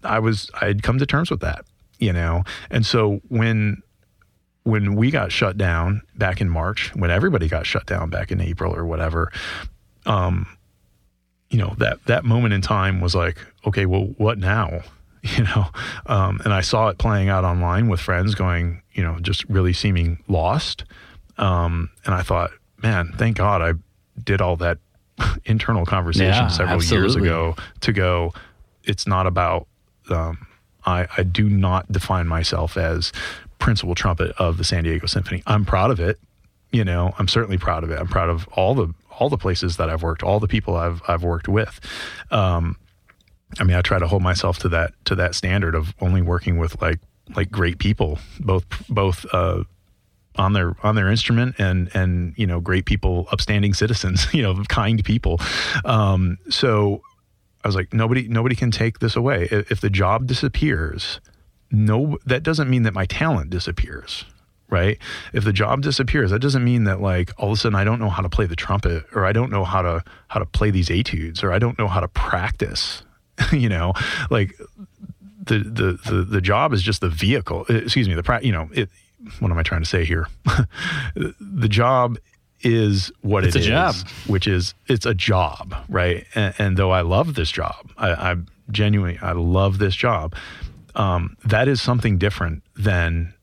I 0.03 0.19
was 0.19 0.51
I'd 0.61 0.83
come 0.83 0.99
to 0.99 1.07
terms 1.07 1.31
with 1.31 1.41
that. 1.41 1.65
You 1.99 2.13
know, 2.13 2.43
and 2.71 2.85
so 2.85 3.21
when 3.29 3.83
when 4.65 4.95
we 4.95 5.11
got 5.11 5.33
shut 5.33 5.57
down 5.57 6.03
back 6.17 6.41
in 6.41 6.49
March, 6.49 6.95
when 6.95 7.11
everybody 7.11 7.49
got 7.49 7.67
shut 7.67 7.87
down 7.87 8.11
back 8.11 8.31
in 8.31 8.41
April 8.41 8.75
or 8.75 8.87
whatever, 8.87 9.33
um, 10.07 10.47
you 11.51 11.59
know 11.59 11.75
that 11.79 12.05
that 12.07 12.25
moment 12.25 12.55
in 12.55 12.61
time 12.61 13.01
was 13.01 13.15
like, 13.15 13.39
okay, 13.67 13.87
well, 13.87 14.07
what 14.17 14.39
now? 14.39 14.83
You 15.25 15.45
know, 15.45 15.67
um, 16.07 16.41
and 16.45 16.53
I 16.53 16.63
saw 16.63 16.89
it 16.89 16.99
playing 16.99 17.29
out 17.29 17.45
online 17.45 17.89
with 17.89 18.01
friends 18.01 18.35
going, 18.35 18.83
you 18.93 19.05
know, 19.05 19.21
just 19.21 19.45
really 19.49 19.73
seeming 19.73 20.19
lost. 20.27 20.83
Um, 21.39 21.91
and 22.05 22.13
I 22.13 22.23
thought, 22.23 22.51
man, 22.83 23.13
thank 23.19 23.37
God 23.37 23.63
I 23.63 23.75
did 24.21 24.41
all 24.41 24.57
that 24.57 24.79
internal 25.45 25.87
conversation 25.87 26.27
yeah, 26.27 26.49
several 26.49 26.75
absolutely. 26.75 27.05
years 27.05 27.15
ago 27.15 27.55
to 27.83 27.93
go. 27.93 28.35
It's 28.83 29.07
not 29.07 29.29
about. 29.29 29.69
Um, 30.11 30.45
I, 30.85 31.07
I 31.17 31.23
do 31.23 31.49
not 31.49 31.91
define 31.93 32.27
myself 32.27 32.77
as 32.77 33.13
principal 33.63 33.95
trumpet 33.95 34.33
of 34.39 34.59
the 34.59 34.65
San 34.65 34.83
Diego 34.83 35.07
Symphony. 35.07 35.41
I'm 35.47 35.65
proud 35.65 35.93
of 35.93 36.01
it. 36.01 36.19
You 36.73 36.85
know, 36.85 37.15
I'm 37.19 37.29
certainly 37.29 37.59
proud 37.59 37.85
of 37.85 37.93
it. 37.93 37.99
I'm 37.99 38.09
proud 38.09 38.29
of 38.29 38.49
all 38.55 38.75
the 38.75 38.93
all 39.19 39.29
the 39.29 39.39
places 39.39 39.77
that 39.77 39.89
I've 39.89 40.03
worked, 40.03 40.25
all 40.25 40.41
the 40.41 40.49
people 40.49 40.75
I've 40.75 41.01
I've 41.07 41.23
worked 41.23 41.49
with. 41.49 41.79
Um, 42.33 42.77
I 43.61 43.65
mean, 43.65 43.77
I 43.77 43.83
try 43.83 44.01
to 44.01 44.09
hold 44.09 44.21
myself 44.21 44.59
to 44.61 44.69
that 44.71 44.95
to 45.05 45.15
that 45.15 45.37
standard 45.37 45.77
of 45.77 45.95
only 46.01 46.23
working 46.23 46.59
with 46.59 46.83
like 46.83 46.99
like 47.37 47.53
great 47.53 47.79
people, 47.79 48.19
both 48.41 48.65
both 48.89 49.25
uh, 49.33 49.63
on 50.35 50.55
their 50.55 50.75
on 50.83 50.97
their 50.97 51.09
instrument 51.09 51.55
and 51.59 51.89
and 51.95 52.35
you 52.37 52.49
know 52.49 52.59
great 52.59 52.85
people, 52.85 53.29
upstanding 53.31 53.75
citizens, 53.75 54.27
you 54.35 54.43
know, 54.43 54.61
kind 54.65 55.05
people. 55.05 55.41
Um, 55.85 56.39
so 56.51 57.03
I 57.63 57.69
was 57.69 57.77
like, 57.77 57.93
nobody 57.93 58.27
nobody 58.27 58.57
can 58.57 58.73
take 58.73 58.99
this 58.99 59.15
away. 59.15 59.47
If, 59.53 59.71
if 59.71 59.81
the 59.81 59.91
job 59.91 60.27
disappears, 60.27 61.21
no, 61.73 62.19
that 62.27 62.43
doesn't 62.45 62.71
mean 62.71 62.85
that 62.85 62.95
my 62.95 63.07
talent 63.07 63.51
disappears. 63.51 64.25
Right. 64.71 64.97
If 65.35 65.45
the 65.45 65.53
job 65.53 65.83
disappears, 65.83 66.31
that 66.31 66.39
doesn't 66.39 66.65
mean 66.65 66.85
that 66.85 67.01
like 67.03 67.31
all 67.39 67.49
of 67.53 67.59
a 67.59 67.61
sudden 67.61 67.77
I 67.77 67.85
don't 67.85 67.99
know 68.01 68.09
how 68.09 68.23
to 68.23 68.31
play 68.31 68.47
the 68.47 68.57
trumpet 68.57 69.05
or 69.15 69.27
I 69.27 69.33
don't 69.33 69.51
know 69.51 69.65
how 69.65 69.83
to 69.83 70.03
how 70.29 70.41
to 70.41 70.47
play 70.47 70.71
these 70.71 70.89
etudes 70.89 71.43
or 71.45 71.53
I 71.53 71.59
don't 71.59 71.79
know 71.79 71.89
how 71.89 72.01
to 72.01 72.09
practice. 72.09 73.03
you 73.53 73.69
know, 73.69 73.93
like 74.31 74.55
the, 75.45 75.59
the 75.59 75.99
the 76.11 76.23
the 76.25 76.41
job 76.41 76.73
is 76.73 76.83
just 76.83 77.03
the 77.03 77.11
vehicle. 77.11 77.67
uh, 77.69 77.75
Excuse 77.75 78.09
me, 78.09 78.15
the 78.15 78.23
pra- 78.23 78.43
you 78.43 78.53
know 78.53 78.71
it. 78.73 78.89
What 79.41 79.51
am 79.51 79.59
I 79.59 79.63
trying 79.63 79.83
to 79.83 79.89
say 79.89 80.05
here? 80.07 80.27
the 81.15 81.69
job 81.69 82.17
is 82.63 83.11
what 83.21 83.45
It's 83.45 83.57
it 83.57 83.65
a 83.65 83.67
job. 83.67 83.95
which 84.27 84.47
is 84.47 84.75
it's 84.89 85.05
a 85.07 85.15
job, 85.15 85.75
right? 85.89 86.27
And, 86.35 86.55
and 86.59 86.77
though 86.77 86.93
I 86.93 87.03
love 87.03 87.35
this 87.35 87.51
job, 87.51 87.91
I, 87.99 88.11
I 88.33 88.37
genuinely 88.71 89.19
I 89.21 89.33
love 89.33 89.79
this 89.79 89.95
job. 89.95 90.35
Um, 90.95 91.37
that 91.45 91.69
is 91.69 91.81
something 91.81 92.19
different 92.19 92.63
than 92.77 93.35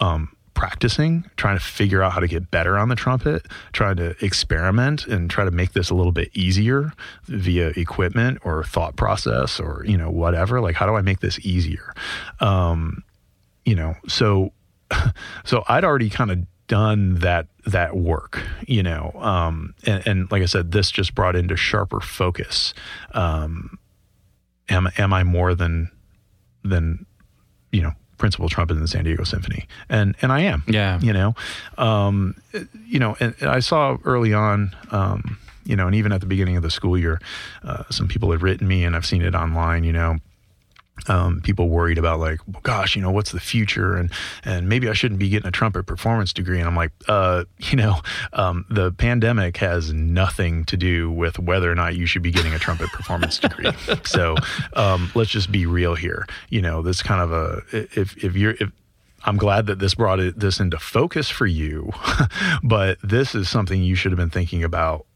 um, 0.00 0.36
practicing, 0.54 1.24
trying 1.36 1.58
to 1.58 1.64
figure 1.64 2.02
out 2.02 2.12
how 2.12 2.20
to 2.20 2.28
get 2.28 2.50
better 2.50 2.78
on 2.78 2.88
the 2.88 2.94
trumpet, 2.94 3.46
trying 3.72 3.96
to 3.96 4.14
experiment 4.24 5.06
and 5.06 5.30
try 5.30 5.44
to 5.44 5.50
make 5.50 5.72
this 5.72 5.90
a 5.90 5.94
little 5.94 6.12
bit 6.12 6.30
easier 6.34 6.92
via 7.24 7.68
equipment 7.76 8.38
or 8.44 8.62
thought 8.64 8.96
process 8.96 9.58
or 9.58 9.84
you 9.86 9.96
know 9.96 10.10
whatever. 10.10 10.60
Like, 10.60 10.76
how 10.76 10.86
do 10.86 10.94
I 10.94 11.02
make 11.02 11.20
this 11.20 11.38
easier? 11.40 11.94
Um, 12.40 13.02
you 13.64 13.74
know, 13.74 13.94
so 14.06 14.52
so 15.44 15.64
I'd 15.68 15.84
already 15.84 16.10
kind 16.10 16.30
of 16.30 16.38
done 16.68 17.16
that 17.16 17.48
that 17.66 17.96
work, 17.96 18.40
you 18.66 18.82
know, 18.82 19.12
um, 19.16 19.74
and, 19.84 20.06
and 20.06 20.30
like 20.30 20.42
I 20.42 20.46
said, 20.46 20.72
this 20.72 20.90
just 20.90 21.14
brought 21.14 21.36
into 21.36 21.56
sharper 21.56 22.00
focus. 22.00 22.74
Um, 23.12 23.78
am 24.68 24.88
am 24.98 25.12
I 25.12 25.22
more 25.22 25.54
than 25.54 25.90
than 26.64 27.06
you 27.70 27.82
know 27.82 27.92
principal 28.18 28.48
trumpet 28.48 28.74
in 28.74 28.80
the 28.80 28.88
San 28.88 29.04
Diego 29.04 29.24
Symphony? 29.24 29.66
And 29.88 30.14
and 30.22 30.32
I 30.32 30.40
am. 30.40 30.62
Yeah. 30.66 31.00
You 31.00 31.12
know, 31.12 31.34
um, 31.78 32.36
you 32.86 32.98
know, 32.98 33.16
and, 33.20 33.34
and 33.40 33.50
I 33.50 33.60
saw 33.60 33.98
early 34.04 34.34
on. 34.34 34.74
Um, 34.90 35.38
you 35.64 35.76
know, 35.76 35.86
and 35.86 35.94
even 35.94 36.10
at 36.10 36.20
the 36.20 36.26
beginning 36.26 36.56
of 36.56 36.64
the 36.64 36.70
school 36.70 36.98
year, 36.98 37.20
uh, 37.62 37.84
some 37.88 38.08
people 38.08 38.32
had 38.32 38.42
written 38.42 38.66
me, 38.66 38.82
and 38.84 38.96
I've 38.96 39.06
seen 39.06 39.22
it 39.22 39.34
online. 39.34 39.84
You 39.84 39.92
know, 39.92 40.18
um, 41.08 41.40
people 41.40 41.68
worried 41.68 41.98
about 41.98 42.20
like, 42.20 42.40
well, 42.46 42.60
gosh, 42.62 42.96
you 42.96 43.02
know, 43.02 43.10
what's 43.10 43.32
the 43.32 43.40
future, 43.40 43.96
and 43.96 44.10
and 44.44 44.68
maybe 44.68 44.88
I 44.88 44.92
shouldn't 44.92 45.18
be 45.18 45.28
getting 45.28 45.48
a 45.48 45.52
trumpet 45.52 45.84
performance 45.84 46.32
degree. 46.32 46.58
And 46.58 46.68
I'm 46.68 46.76
like, 46.76 46.92
uh, 47.08 47.44
you 47.58 47.76
know, 47.76 48.00
um, 48.32 48.64
the 48.70 48.92
pandemic 48.92 49.56
has 49.58 49.92
nothing 49.92 50.64
to 50.66 50.76
do 50.76 51.10
with 51.10 51.38
whether 51.38 51.70
or 51.70 51.74
not 51.74 51.96
you 51.96 52.06
should 52.06 52.22
be 52.22 52.30
getting 52.30 52.54
a 52.54 52.58
trumpet 52.58 52.90
performance 52.90 53.38
degree. 53.38 53.70
So 54.04 54.36
um, 54.74 55.10
let's 55.14 55.30
just 55.30 55.50
be 55.52 55.64
real 55.64 55.94
here. 55.94 56.26
You 56.50 56.60
know, 56.60 56.82
this 56.82 57.02
kind 57.02 57.20
of 57.20 57.32
a 57.32 57.62
if 57.98 58.22
if 58.22 58.36
you're 58.36 58.52
if 58.52 58.70
I'm 59.24 59.36
glad 59.36 59.66
that 59.66 59.78
this 59.78 59.94
brought 59.94 60.20
it, 60.20 60.38
this 60.38 60.60
into 60.60 60.78
focus 60.78 61.30
for 61.30 61.46
you, 61.46 61.92
but 62.62 62.98
this 63.02 63.34
is 63.34 63.48
something 63.48 63.82
you 63.82 63.94
should 63.94 64.12
have 64.12 64.18
been 64.18 64.30
thinking 64.30 64.64
about 64.64 65.06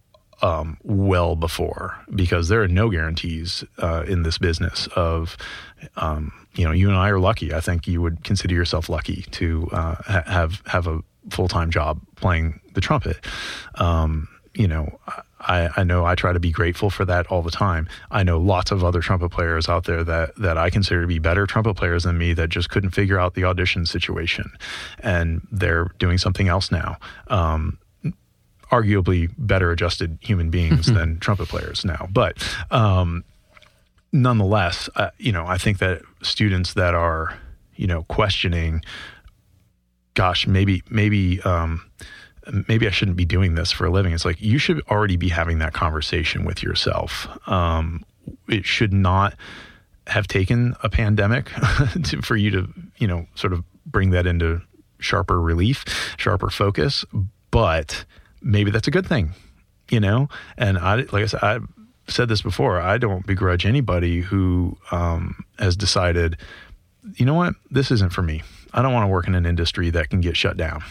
um, 0.42 0.76
well 0.82 1.34
before 1.34 1.98
because 2.14 2.48
there 2.48 2.62
are 2.62 2.68
no 2.68 2.90
guarantees 2.90 3.64
uh, 3.78 4.04
in 4.06 4.22
this 4.22 4.38
business 4.38 4.86
of 4.94 5.36
um, 5.96 6.32
you 6.54 6.64
know 6.64 6.72
you 6.72 6.88
and 6.88 6.96
I 6.96 7.08
are 7.10 7.18
lucky. 7.18 7.52
I 7.52 7.60
think 7.60 7.86
you 7.86 8.02
would 8.02 8.24
consider 8.24 8.54
yourself 8.54 8.88
lucky 8.88 9.22
to 9.32 9.68
uh, 9.72 9.94
ha- 10.04 10.24
have 10.26 10.62
have 10.66 10.86
a 10.86 11.02
full 11.30 11.48
time 11.48 11.70
job 11.70 12.00
playing 12.16 12.60
the 12.74 12.80
trumpet. 12.80 13.18
Um, 13.76 14.28
you 14.54 14.66
know, 14.66 14.98
I, 15.40 15.68
I 15.76 15.84
know 15.84 16.06
I 16.06 16.14
try 16.14 16.32
to 16.32 16.40
be 16.40 16.50
grateful 16.50 16.88
for 16.88 17.04
that 17.04 17.26
all 17.26 17.42
the 17.42 17.50
time. 17.50 17.88
I 18.10 18.22
know 18.22 18.38
lots 18.38 18.70
of 18.70 18.82
other 18.82 19.00
trumpet 19.00 19.28
players 19.30 19.68
out 19.68 19.84
there 19.84 20.02
that 20.04 20.34
that 20.36 20.56
I 20.58 20.70
consider 20.70 21.02
to 21.02 21.06
be 21.06 21.18
better 21.18 21.46
trumpet 21.46 21.74
players 21.74 22.04
than 22.04 22.18
me 22.18 22.32
that 22.34 22.48
just 22.48 22.70
couldn't 22.70 22.90
figure 22.90 23.18
out 23.18 23.34
the 23.34 23.44
audition 23.44 23.86
situation, 23.86 24.50
and 25.00 25.46
they're 25.52 25.90
doing 25.98 26.18
something 26.18 26.48
else 26.48 26.70
now. 26.70 26.96
Um, 27.28 27.78
arguably 28.72 29.32
better 29.38 29.70
adjusted 29.70 30.18
human 30.20 30.50
beings 30.50 30.86
than 30.92 31.18
trumpet 31.20 31.48
players 31.48 31.84
now. 31.84 32.08
But 32.10 32.36
um, 32.70 33.24
nonetheless, 34.16 34.88
uh, 34.96 35.10
you 35.18 35.32
know, 35.32 35.46
I 35.46 35.58
think 35.58 35.78
that 35.78 36.02
students 36.22 36.74
that 36.74 36.94
are, 36.94 37.38
you 37.76 37.86
know, 37.86 38.04
questioning, 38.04 38.82
gosh, 40.14 40.46
maybe, 40.46 40.82
maybe, 40.90 41.40
um, 41.42 41.88
maybe 42.68 42.86
I 42.86 42.90
shouldn't 42.90 43.16
be 43.16 43.24
doing 43.24 43.54
this 43.54 43.70
for 43.70 43.86
a 43.86 43.90
living. 43.90 44.12
It's 44.12 44.24
like 44.24 44.40
you 44.40 44.58
should 44.58 44.80
already 44.88 45.16
be 45.16 45.28
having 45.28 45.58
that 45.58 45.74
conversation 45.74 46.44
with 46.44 46.62
yourself. 46.62 47.28
Um, 47.48 48.04
it 48.48 48.64
should 48.64 48.92
not 48.92 49.34
have 50.06 50.26
taken 50.26 50.74
a 50.82 50.88
pandemic 50.88 51.46
to, 52.04 52.22
for 52.22 52.36
you 52.36 52.50
to, 52.52 52.68
you 52.98 53.06
know, 53.06 53.26
sort 53.34 53.52
of 53.52 53.64
bring 53.84 54.10
that 54.10 54.26
into 54.26 54.62
sharper 54.98 55.40
relief, 55.40 55.84
sharper 56.16 56.50
focus. 56.50 57.04
But 57.50 58.04
maybe 58.40 58.70
that's 58.70 58.88
a 58.88 58.90
good 58.90 59.06
thing, 59.06 59.32
you 59.90 60.00
know? 60.00 60.28
And 60.56 60.78
I, 60.78 60.96
like 60.96 61.14
I 61.14 61.26
said, 61.26 61.42
I 61.42 61.58
said 62.08 62.28
this 62.28 62.42
before, 62.42 62.80
I 62.80 62.98
don't 62.98 63.26
begrudge 63.26 63.66
anybody 63.66 64.20
who 64.20 64.76
um, 64.90 65.44
has 65.58 65.76
decided, 65.76 66.36
you 67.14 67.26
know 67.26 67.34
what, 67.34 67.54
this 67.70 67.90
isn't 67.90 68.12
for 68.12 68.22
me. 68.22 68.42
I 68.72 68.82
don't 68.82 68.92
want 68.92 69.04
to 69.04 69.08
work 69.08 69.26
in 69.26 69.34
an 69.34 69.46
industry 69.46 69.90
that 69.90 70.10
can 70.10 70.20
get 70.20 70.36
shut 70.36 70.56
down, 70.56 70.82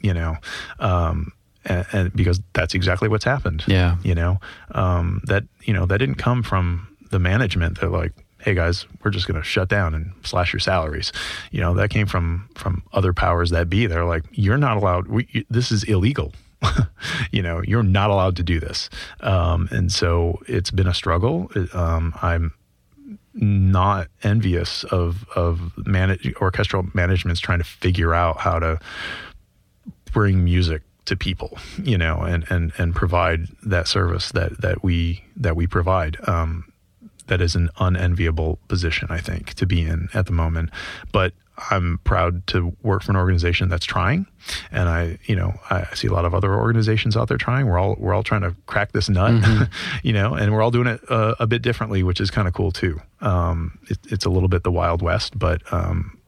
you 0.00 0.14
know? 0.14 0.36
Um, 0.78 1.32
and, 1.64 1.86
and 1.92 2.12
because 2.14 2.40
that's 2.52 2.74
exactly 2.74 3.08
what's 3.08 3.24
happened. 3.24 3.64
Yeah. 3.66 3.96
You 4.02 4.14
know, 4.14 4.40
um, 4.72 5.22
that, 5.24 5.44
you 5.62 5.74
know, 5.74 5.86
that 5.86 5.98
didn't 5.98 6.16
come 6.16 6.42
from 6.42 6.88
the 7.10 7.18
management. 7.18 7.80
They're 7.80 7.90
like, 7.90 8.12
hey 8.38 8.54
guys, 8.54 8.86
we're 9.02 9.12
just 9.12 9.28
going 9.28 9.40
to 9.40 9.46
shut 9.46 9.68
down 9.68 9.94
and 9.94 10.12
slash 10.24 10.52
your 10.52 10.60
salaries. 10.60 11.12
You 11.52 11.60
know, 11.60 11.74
that 11.74 11.90
came 11.90 12.06
from 12.06 12.48
from 12.56 12.82
other 12.92 13.12
powers 13.12 13.50
that 13.50 13.68
be. 13.68 13.86
They're 13.86 14.04
like, 14.04 14.24
you're 14.32 14.58
not 14.58 14.76
allowed. 14.76 15.06
We, 15.06 15.28
you, 15.30 15.44
this 15.48 15.70
is 15.70 15.84
illegal. 15.84 16.32
you 17.32 17.42
know, 17.42 17.62
you're 17.62 17.82
not 17.82 18.10
allowed 18.10 18.36
to 18.36 18.42
do 18.42 18.60
this. 18.60 18.88
Um, 19.20 19.68
and 19.70 19.90
so 19.90 20.40
it's 20.46 20.70
been 20.70 20.86
a 20.86 20.94
struggle. 20.94 21.50
Um, 21.72 22.14
I'm 22.22 22.52
not 23.34 24.08
envious 24.22 24.84
of 24.84 25.26
of 25.34 25.72
manage, 25.86 26.34
orchestral 26.36 26.86
managements 26.94 27.40
trying 27.40 27.58
to 27.58 27.64
figure 27.64 28.14
out 28.14 28.38
how 28.38 28.58
to 28.58 28.78
bring 30.12 30.44
music 30.44 30.82
to 31.06 31.16
people, 31.16 31.58
you 31.82 31.98
know, 31.98 32.20
and 32.20 32.44
and 32.50 32.72
and 32.78 32.94
provide 32.94 33.46
that 33.64 33.88
service 33.88 34.30
that 34.32 34.60
that 34.60 34.82
we 34.84 35.24
that 35.36 35.56
we 35.56 35.66
provide. 35.66 36.16
Um, 36.28 36.72
that 37.28 37.40
is 37.40 37.54
an 37.54 37.70
unenviable 37.78 38.58
position, 38.68 39.06
I 39.08 39.18
think, 39.18 39.54
to 39.54 39.64
be 39.64 39.82
in 39.82 40.08
at 40.12 40.26
the 40.26 40.32
moment. 40.32 40.70
But 41.12 41.32
I'm 41.70 41.98
proud 42.04 42.46
to 42.48 42.74
work 42.82 43.02
for 43.02 43.12
an 43.12 43.16
organization 43.16 43.68
that's 43.68 43.84
trying, 43.84 44.26
and 44.70 44.88
I, 44.88 45.18
you 45.26 45.36
know, 45.36 45.54
I 45.70 45.86
see 45.94 46.08
a 46.08 46.12
lot 46.12 46.24
of 46.24 46.34
other 46.34 46.54
organizations 46.54 47.16
out 47.16 47.28
there 47.28 47.36
trying. 47.36 47.66
We're 47.66 47.78
all 47.78 47.96
we're 47.98 48.14
all 48.14 48.22
trying 48.22 48.40
to 48.42 48.54
crack 48.66 48.92
this 48.92 49.08
nut, 49.08 49.68
you 50.02 50.12
know, 50.12 50.34
and 50.34 50.52
we're 50.52 50.62
all 50.62 50.70
doing 50.70 50.86
it 50.86 51.00
uh, 51.10 51.34
a 51.38 51.46
bit 51.46 51.62
differently, 51.62 52.02
which 52.02 52.20
is 52.20 52.30
kind 52.30 52.48
of 52.48 52.54
cool 52.54 52.72
too. 52.72 53.00
Um, 53.20 53.78
it, 53.88 53.98
it's 54.08 54.24
a 54.24 54.30
little 54.30 54.48
bit 54.48 54.62
the 54.62 54.72
wild 54.72 55.02
west, 55.02 55.38
but 55.38 55.60
um, 55.72 56.18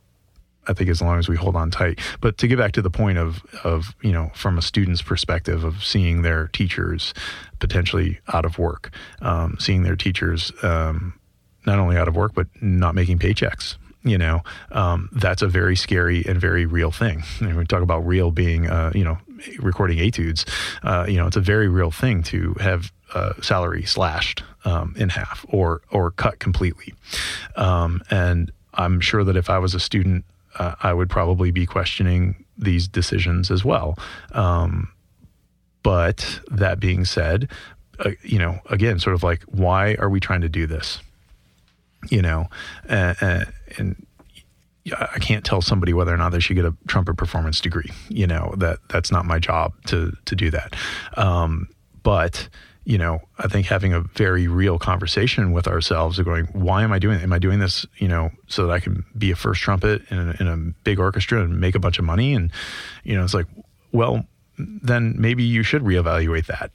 I 0.67 0.73
think 0.73 0.91
as 0.91 1.01
long 1.01 1.19
as 1.19 1.29
we 1.29 1.37
hold 1.37 1.57
on 1.57 1.71
tight. 1.71 1.99
But 2.21 2.39
to 2.39 2.47
get 2.47 2.59
back 2.59 2.73
to 2.73 2.83
the 2.83 2.91
point 2.91 3.19
of 3.19 3.43
of 3.65 3.95
you 4.03 4.13
know 4.13 4.31
from 4.35 4.59
a 4.59 4.63
student's 4.63 5.03
perspective 5.03 5.65
of 5.65 5.85
seeing 5.85 6.23
their 6.23 6.49
teachers 6.49 7.15
potentially 7.59 8.21
out 8.33 8.45
of 8.45 8.59
work, 8.59 8.91
um, 9.23 9.57
seeing 9.59 9.83
their 9.83 9.97
teachers 9.97 10.53
um, 10.63 11.19
not 11.67 11.79
only 11.79 11.97
out 11.97 12.09
of 12.09 12.17
work 12.17 12.35
but 12.35 12.47
not 12.61 12.95
making 12.95 13.19
paychecks. 13.19 13.77
You 14.05 14.19
know, 14.19 14.43
um, 14.71 15.09
that's 15.13 15.41
a 15.41 15.49
very 15.49 15.77
scary 15.77 16.25
and 16.27 16.39
very 16.39 16.67
real 16.67 16.91
thing. 16.91 17.23
And 17.41 17.57
we 17.57 17.65
talk 17.65 17.83
about 17.83 18.07
real 18.07 18.31
being, 18.31 18.69
uh, 18.69 18.93
you 18.95 19.05
know, 19.05 19.19
recording 19.59 19.99
etudes. 19.99 20.45
Uh, 20.83 21.07
you 21.09 21.17
know, 21.17 21.27
it's 21.27 21.37
a 21.37 21.41
very 21.41 21.69
real 21.69 21.91
thing 21.91 22.23
to 22.25 22.55
have 22.61 22.93
uh, 23.15 23.33
salary 23.41 23.85
slashed 23.85 24.43
um, 24.65 24.95
in 24.99 25.09
half 25.09 25.47
or 25.49 25.83
or 25.91 26.11
cut 26.11 26.39
completely. 26.39 26.95
Um, 27.57 28.03
and 28.11 28.53
I'm 28.75 29.01
sure 29.01 29.25
that 29.25 29.37
if 29.37 29.49
I 29.49 29.59
was 29.59 29.75
a 29.75 29.81
student 29.81 30.25
uh, 30.59 30.75
I 30.81 30.93
would 30.93 31.11
probably 31.11 31.51
be 31.51 31.67
questioning 31.67 32.45
these 32.57 32.87
decisions 32.89 33.51
as 33.51 33.65
well. 33.65 33.99
Um, 34.33 34.93
but 35.83 36.41
that 36.51 36.81
being 36.81 37.05
said, 37.05 37.51
uh, 37.99 38.11
you 38.23 38.39
know, 38.39 38.61
again, 38.71 38.99
sort 38.99 39.15
of 39.15 39.23
like, 39.23 39.43
why 39.45 39.97
are 39.99 40.09
we 40.09 40.21
trying 40.21 40.41
to 40.41 40.49
do 40.49 40.67
this? 40.67 41.01
You 42.11 42.23
know, 42.23 42.49
uh, 42.89 43.45
and 43.79 44.07
I 44.99 45.19
can't 45.19 45.45
tell 45.45 45.63
somebody 45.63 45.95
whether 45.95 46.13
or 46.13 46.19
not 46.19 46.31
they 46.31 46.41
should 46.41 46.57
get 46.57 46.67
a 46.67 46.75
trumpet 46.87 47.17
performance 47.17 47.61
degree. 47.61 47.91
You 48.09 48.27
know, 48.27 48.55
that 48.59 48.79
that's 48.89 49.11
not 49.11 49.25
my 49.25 49.39
job 49.39 49.73
to 49.87 50.17
to 50.25 50.37
do 50.37 50.51
that. 50.51 50.75
Um, 51.17 51.69
but 52.03 52.49
you 52.85 52.99
know, 52.99 53.21
I 53.39 53.49
think 53.49 53.67
having 53.67 53.95
a 53.95 54.01
very 54.01 54.47
real 54.47 54.79
conversation 54.79 55.53
with 55.53 55.67
ourselves 55.67 56.19
of 56.19 56.27
going, 56.27 56.47
why 56.47 56.83
am 56.83 56.93
I 56.93 56.99
doing 56.99 57.19
it? 57.19 57.23
Am 57.23 57.33
I 57.33 57.39
doing 57.39 57.59
this, 57.59 57.87
you 57.97 58.09
know, 58.09 58.31
so 58.47 58.67
that 58.67 58.73
I 58.73 58.81
can 58.81 59.05
be 59.17 59.31
a 59.31 59.37
first 59.37 59.63
trumpet 59.63 60.03
in 60.11 60.19
a, 60.19 60.37
in 60.39 60.47
a 60.47 60.57
big 60.85 61.01
orchestra 61.01 61.43
and 61.43 61.59
make 61.59 61.75
a 61.75 61.79
bunch 61.79 61.99
of 61.99 62.05
money? 62.05 62.35
And, 62.35 62.53
you 63.03 63.17
know, 63.17 63.25
it's 63.25 63.33
like, 63.33 63.47
well, 63.93 64.27
then 64.59 65.15
maybe 65.19 65.43
you 65.43 65.63
should 65.63 65.83
reevaluate 65.83 66.47
that 66.47 66.71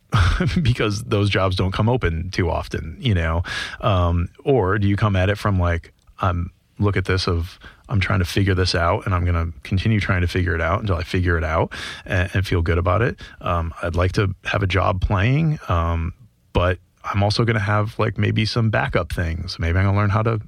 because 0.64 1.04
those 1.04 1.30
jobs 1.30 1.56
don't 1.56 1.72
come 1.72 1.88
open 1.88 2.32
too 2.32 2.50
often, 2.50 2.98
you 3.00 3.14
know? 3.14 3.44
Um, 3.80 4.30
or 4.44 4.80
do 4.80 4.88
you 4.88 4.96
come 4.96 5.16
at 5.16 5.30
it 5.30 5.38
from 5.38 5.60
like, 5.60 5.94
I'm 6.20 6.52
look 6.80 6.98
at 6.98 7.06
this 7.06 7.28
of 7.28 7.60
I'm 7.90 8.00
trying 8.00 8.20
to 8.20 8.26
figure 8.26 8.56
this 8.56 8.76
out, 8.76 9.06
and 9.06 9.14
I'm 9.14 9.26
going 9.26 9.52
to 9.52 9.60
continue 9.62 10.00
trying 10.00 10.22
to 10.22 10.28
figure 10.28 10.56
it 10.56 10.62
out 10.62 10.80
until 10.82 10.96
I 10.96 11.04
figure 11.04 11.38
it 11.38 11.44
out 11.44 11.74
and, 12.06 12.30
and 12.34 12.48
feel 12.48 12.62
good 12.62 12.78
about 12.78 13.02
it. 13.02 13.20
Um, 13.42 13.74
I'd 13.82 13.96
like 13.96 14.14
to 14.14 14.34
have 14.46 14.64
a 14.64 14.68
job 14.68 15.02
playing, 15.02 15.60
um, 15.68 16.14
but 16.54 16.80
I'm 17.04 17.24
also 17.24 17.46
going 17.46 17.56
to 17.56 17.62
have 17.62 17.98
like 17.98 18.18
maybe 18.18 18.46
some 18.46 18.70
backup 18.70 19.12
things. 19.12 19.58
Maybe 19.60 19.78
I'm 19.78 19.86
going 19.86 19.96
to 19.96 20.00
learn 20.00 20.10
how 20.10 20.24
to 20.24 20.40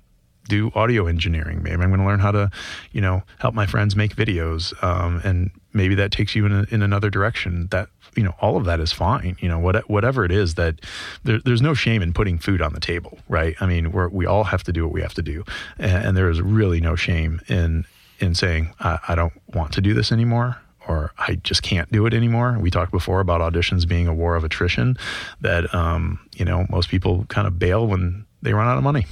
do 0.47 0.71
audio 0.75 1.07
engineering. 1.07 1.63
Maybe 1.63 1.81
I'm 1.81 1.89
going 1.89 1.99
to 1.99 2.05
learn 2.05 2.19
how 2.19 2.31
to, 2.31 2.51
you 2.91 3.01
know, 3.01 3.23
help 3.39 3.53
my 3.53 3.65
friends 3.65 3.95
make 3.95 4.15
videos. 4.15 4.73
Um, 4.83 5.21
and 5.23 5.51
maybe 5.73 5.95
that 5.95 6.11
takes 6.11 6.35
you 6.35 6.45
in, 6.45 6.51
a, 6.51 6.65
in 6.69 6.81
another 6.81 7.09
direction. 7.09 7.67
That 7.71 7.89
you 8.15 8.23
know, 8.23 8.35
all 8.41 8.57
of 8.57 8.65
that 8.65 8.79
is 8.79 8.91
fine. 8.91 9.37
You 9.39 9.49
know, 9.49 9.59
what, 9.59 9.89
whatever 9.89 10.25
it 10.25 10.31
is 10.31 10.55
that 10.55 10.81
there, 11.23 11.39
there's 11.39 11.61
no 11.61 11.73
shame 11.73 12.01
in 12.01 12.13
putting 12.13 12.37
food 12.37 12.61
on 12.61 12.73
the 12.73 12.79
table, 12.79 13.19
right? 13.29 13.55
I 13.61 13.65
mean, 13.65 13.91
we 14.11 14.25
all 14.25 14.43
have 14.45 14.63
to 14.63 14.73
do 14.73 14.83
what 14.83 14.93
we 14.93 15.01
have 15.01 15.13
to 15.15 15.21
do, 15.21 15.43
and, 15.79 16.05
and 16.05 16.17
there 16.17 16.29
is 16.29 16.41
really 16.41 16.81
no 16.81 16.95
shame 16.95 17.41
in 17.47 17.85
in 18.19 18.35
saying 18.35 18.73
I, 18.79 18.99
I 19.07 19.15
don't 19.15 19.33
want 19.53 19.73
to 19.73 19.81
do 19.81 19.93
this 19.93 20.11
anymore 20.11 20.57
or 20.87 21.11
I 21.17 21.35
just 21.35 21.61
can't 21.61 21.91
do 21.91 22.05
it 22.05 22.13
anymore. 22.13 22.57
We 22.59 22.71
talked 22.71 22.91
before 22.91 23.19
about 23.19 23.41
auditions 23.41 23.87
being 23.87 24.07
a 24.07 24.13
war 24.13 24.35
of 24.35 24.43
attrition. 24.43 24.97
That 25.39 25.73
um, 25.73 26.19
you 26.35 26.45
know 26.45 26.65
most 26.69 26.89
people 26.89 27.25
kind 27.29 27.47
of 27.47 27.59
bail 27.59 27.87
when 27.87 28.25
they 28.41 28.53
run 28.53 28.67
out 28.67 28.77
of 28.77 28.83
money 28.83 29.05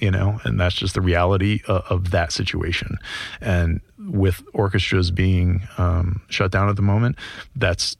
you 0.00 0.10
know, 0.10 0.40
and 0.44 0.58
that's 0.58 0.74
just 0.74 0.94
the 0.94 1.00
reality 1.00 1.60
of, 1.68 1.82
of 1.90 2.10
that 2.10 2.32
situation. 2.32 2.98
And 3.40 3.80
with 3.98 4.42
orchestras 4.54 5.10
being 5.10 5.68
um, 5.78 6.22
shut 6.28 6.50
down 6.50 6.68
at 6.68 6.76
the 6.76 6.82
moment, 6.82 7.16
that's 7.54 7.96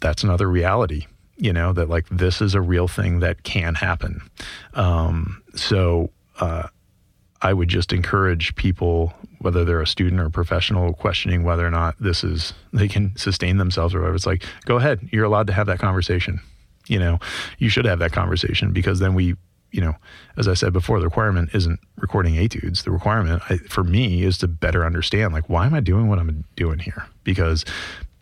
that's 0.00 0.22
another 0.22 0.48
reality. 0.48 1.06
You 1.36 1.52
know 1.52 1.72
that 1.72 1.88
like 1.88 2.06
this 2.10 2.42
is 2.42 2.54
a 2.54 2.60
real 2.60 2.88
thing 2.88 3.20
that 3.20 3.44
can 3.44 3.74
happen. 3.74 4.20
Um, 4.74 5.42
so 5.54 6.10
uh, 6.38 6.68
I 7.42 7.52
would 7.54 7.68
just 7.68 7.92
encourage 7.92 8.54
people, 8.56 9.14
whether 9.38 9.64
they're 9.64 9.80
a 9.80 9.86
student 9.86 10.20
or 10.20 10.26
a 10.26 10.30
professional, 10.30 10.92
questioning 10.92 11.42
whether 11.42 11.66
or 11.66 11.70
not 11.70 11.96
this 11.98 12.22
is 12.22 12.52
they 12.72 12.88
can 12.88 13.16
sustain 13.16 13.56
themselves 13.56 13.94
or 13.94 14.00
whatever. 14.00 14.16
It's 14.16 14.26
like, 14.26 14.44
go 14.66 14.76
ahead, 14.76 15.08
you're 15.10 15.24
allowed 15.24 15.46
to 15.46 15.54
have 15.54 15.66
that 15.66 15.78
conversation. 15.78 16.40
You 16.88 16.98
know, 16.98 17.18
you 17.58 17.68
should 17.68 17.86
have 17.86 18.00
that 18.00 18.12
conversation 18.12 18.72
because 18.72 18.98
then 18.98 19.14
we 19.14 19.36
you 19.72 19.80
know, 19.80 19.94
as 20.36 20.48
I 20.48 20.54
said 20.54 20.72
before, 20.72 20.98
the 20.98 21.06
requirement 21.06 21.50
isn't 21.54 21.78
recording 21.96 22.36
etudes. 22.36 22.82
The 22.82 22.90
requirement 22.90 23.42
I, 23.48 23.58
for 23.58 23.84
me 23.84 24.24
is 24.24 24.38
to 24.38 24.48
better 24.48 24.84
understand, 24.84 25.32
like, 25.32 25.48
why 25.48 25.66
am 25.66 25.74
I 25.74 25.80
doing 25.80 26.08
what 26.08 26.18
I'm 26.18 26.44
doing 26.56 26.80
here? 26.80 27.06
Because 27.24 27.64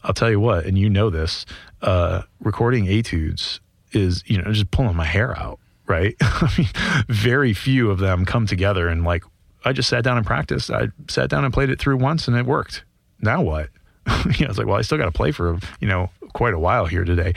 I'll 0.09 0.15
tell 0.15 0.31
you 0.31 0.41
what, 0.41 0.65
and 0.65 0.79
you 0.79 0.89
know 0.89 1.11
this, 1.11 1.45
uh, 1.83 2.23
recording 2.41 2.87
etudes 2.87 3.61
is, 3.93 4.25
you 4.27 4.41
know, 4.41 4.51
just 4.51 4.71
pulling 4.71 4.97
my 4.97 5.05
hair 5.05 5.39
out, 5.39 5.61
right? 5.87 6.17
I 6.21 6.51
mean, 6.57 6.69
very 7.09 7.53
few 7.53 7.91
of 7.91 7.99
them 7.99 8.25
come 8.25 8.47
together 8.47 8.89
and 8.89 9.05
like, 9.05 9.23
I 9.67 9.75
just 9.75 9.91
sat 9.91 10.05
down 10.05 10.17
and 10.17 10.25
practiced. 10.25 10.71
I 10.71 10.89
sat 11.11 11.29
down 11.29 11.45
and 11.45 11.53
played 11.53 11.69
it 11.69 11.79
through 11.79 11.99
once 11.99 12.27
and 12.27 12.37
it 12.39 12.47
worked. 12.47 12.85
Now 13.21 13.43
what? 13.43 13.69
you 14.07 14.47
know, 14.47 14.51
it's 14.51 14.57
like, 14.57 14.67
well, 14.67 14.77
I 14.77 14.83
still 14.83 14.97
got 14.97 15.05
to 15.05 15.13
play 15.13 15.31
for, 15.31 15.59
you 15.79 15.89
know, 15.89 16.09
quite 16.33 16.55
a 16.55 16.59
while 16.59 16.87
here 16.87 17.05
today. 17.05 17.35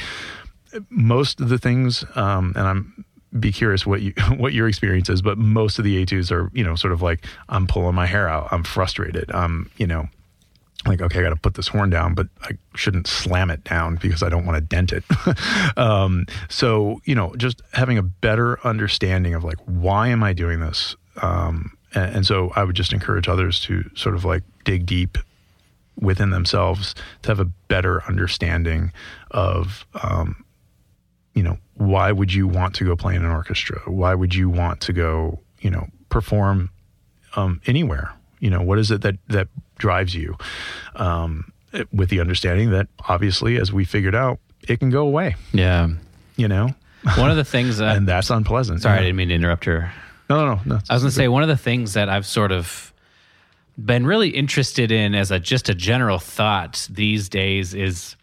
Most 0.90 1.42
of 1.42 1.50
the 1.50 1.58
things, 1.58 2.06
um, 2.16 2.54
and 2.56 2.66
I'm 2.66 3.06
be 3.38 3.52
curious 3.52 3.86
what 3.86 4.02
you 4.02 4.14
what 4.38 4.54
your 4.54 4.70
experience 4.70 5.10
is, 5.10 5.22
but 5.22 5.38
most 5.38 5.78
of 5.78 5.84
the 5.84 6.02
etudes 6.02 6.32
are, 6.32 6.50
you 6.54 6.64
know, 6.64 6.76
sort 6.76 6.94
of 6.94 7.02
like 7.02 7.26
I'm 7.50 7.68
pulling 7.68 7.96
my 7.96 8.06
hair 8.06 8.30
out. 8.30 8.48
I'm 8.52 8.64
frustrated. 8.64 9.30
I'm, 9.34 9.70
you 9.78 9.88
know, 9.88 10.08
like 10.86 11.02
okay, 11.02 11.20
I 11.20 11.22
got 11.22 11.30
to 11.30 11.36
put 11.36 11.56
this 11.56 11.68
horn 11.68 11.90
down, 11.90 12.14
but 12.14 12.28
I 12.42 12.52
shouldn't 12.76 13.08
slam 13.08 13.50
it 13.50 13.64
down 13.64 13.98
because 14.02 14.24
I 14.24 14.30
don't 14.30 14.46
want 14.46 14.58
to 14.58 14.62
dent 14.62 14.92
it. 14.92 15.04
um, 15.78 16.26
so 16.50 17.02
you 17.06 17.16
know, 17.16 17.34
just 17.38 17.62
having 17.74 17.98
a 17.98 18.04
better 18.04 18.66
understanding 18.66 19.34
of 19.34 19.44
like 19.44 19.58
why 19.66 20.08
am 20.08 20.24
I 20.24 20.34
doing 20.34 20.60
this, 20.60 20.96
um, 21.22 21.78
and, 21.94 22.16
and 22.18 22.26
so 22.26 22.52
I 22.56 22.64
would 22.64 22.76
just 22.76 22.94
encourage 22.94 23.28
others 23.28 23.60
to 23.62 23.90
sort 23.96 24.16
of 24.16 24.26
like 24.26 24.44
dig 24.64 24.86
deep 24.86 25.18
within 26.00 26.32
themselves 26.32 26.96
to 27.22 27.30
have 27.30 27.40
a 27.40 27.46
better 27.46 28.04
understanding 28.06 28.92
of 29.30 29.86
um, 30.02 30.44
you 31.34 31.44
know, 31.44 31.58
why 31.76 32.12
would 32.12 32.34
you 32.34 32.48
want 32.48 32.76
to 32.76 32.86
go 32.86 32.96
play 32.96 33.16
in 33.16 33.24
an 33.24 33.32
orchestra? 33.32 33.80
Why 33.86 34.14
would 34.14 34.36
you 34.36 34.50
want 34.50 34.82
to 34.82 34.94
go, 34.94 35.40
you 35.60 35.70
know, 35.70 35.88
perform 36.10 36.70
um, 37.36 37.62
anywhere? 37.66 38.14
You 38.40 38.50
know, 38.50 38.62
what 38.62 38.80
is 38.80 38.92
it 38.92 39.02
that 39.02 39.16
that 39.28 39.48
drives 39.82 40.16
you? 40.16 40.38
Um, 40.96 41.52
with 41.92 42.10
the 42.10 42.20
understanding 42.20 42.72
that 42.72 42.88
obviously, 43.08 43.58
as 43.58 43.74
we 43.74 43.86
figured 43.86 44.16
out, 44.16 44.40
it 44.68 44.80
can 44.80 44.90
go 44.90 45.02
away. 45.08 45.36
Yeah. 45.54 45.90
You 46.38 46.48
know, 46.48 46.70
one 47.18 47.30
of 47.30 47.38
the 47.38 47.44
things 47.44 47.78
that, 47.80 47.98
and 47.98 48.08
that's 48.08 48.30
unpleasant. 48.30 48.82
Sorry, 48.82 48.98
I 48.98 49.02
didn't 49.02 49.16
mean 49.16 49.30
to 49.30 49.36
interrupt 49.36 49.66
her. 49.66 49.92
No, 50.30 50.46
no, 50.46 50.62
no. 50.66 50.80
I 50.90 50.94
was 50.94 51.04
going 51.04 51.12
to 51.12 51.16
say 51.16 51.28
one 51.28 51.44
of 51.44 51.50
the 51.50 51.58
things 51.58 51.94
that 51.94 52.08
I've 52.08 52.26
sort 52.26 52.52
of 52.52 52.94
been 53.78 54.06
really 54.06 54.30
interested 54.30 54.92
in 54.92 55.16
as 55.16 55.32
a 55.32 55.40
just 55.40 55.70
a 55.70 55.74
general 55.74 56.20
thought 56.20 56.88
these 56.90 57.30
days 57.30 57.74
is 57.74 58.16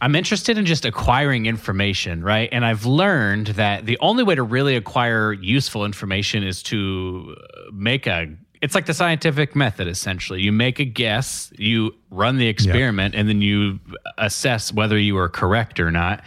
I'm 0.00 0.14
interested 0.14 0.56
in 0.58 0.64
just 0.64 0.84
acquiring 0.84 1.46
information, 1.46 2.22
right? 2.22 2.48
And 2.52 2.64
I've 2.64 2.86
learned 2.86 3.48
that 3.48 3.86
the 3.86 3.98
only 4.00 4.22
way 4.22 4.34
to 4.36 4.42
really 4.42 4.76
acquire 4.76 5.32
useful 5.32 5.84
information 5.84 6.44
is 6.44 6.62
to 6.64 7.36
make 7.72 8.06
a 8.06 8.28
it's 8.60 8.74
like 8.74 8.86
the 8.86 8.94
scientific 8.94 9.54
method 9.54 9.88
essentially. 9.88 10.42
You 10.42 10.52
make 10.52 10.78
a 10.78 10.84
guess, 10.84 11.52
you 11.56 11.94
run 12.10 12.38
the 12.38 12.48
experiment, 12.48 13.14
and 13.14 13.28
then 13.28 13.42
you 13.42 13.80
assess 14.16 14.72
whether 14.72 14.98
you 14.98 15.16
are 15.18 15.28
correct 15.28 15.80
or 15.80 15.90
not. 15.90 16.22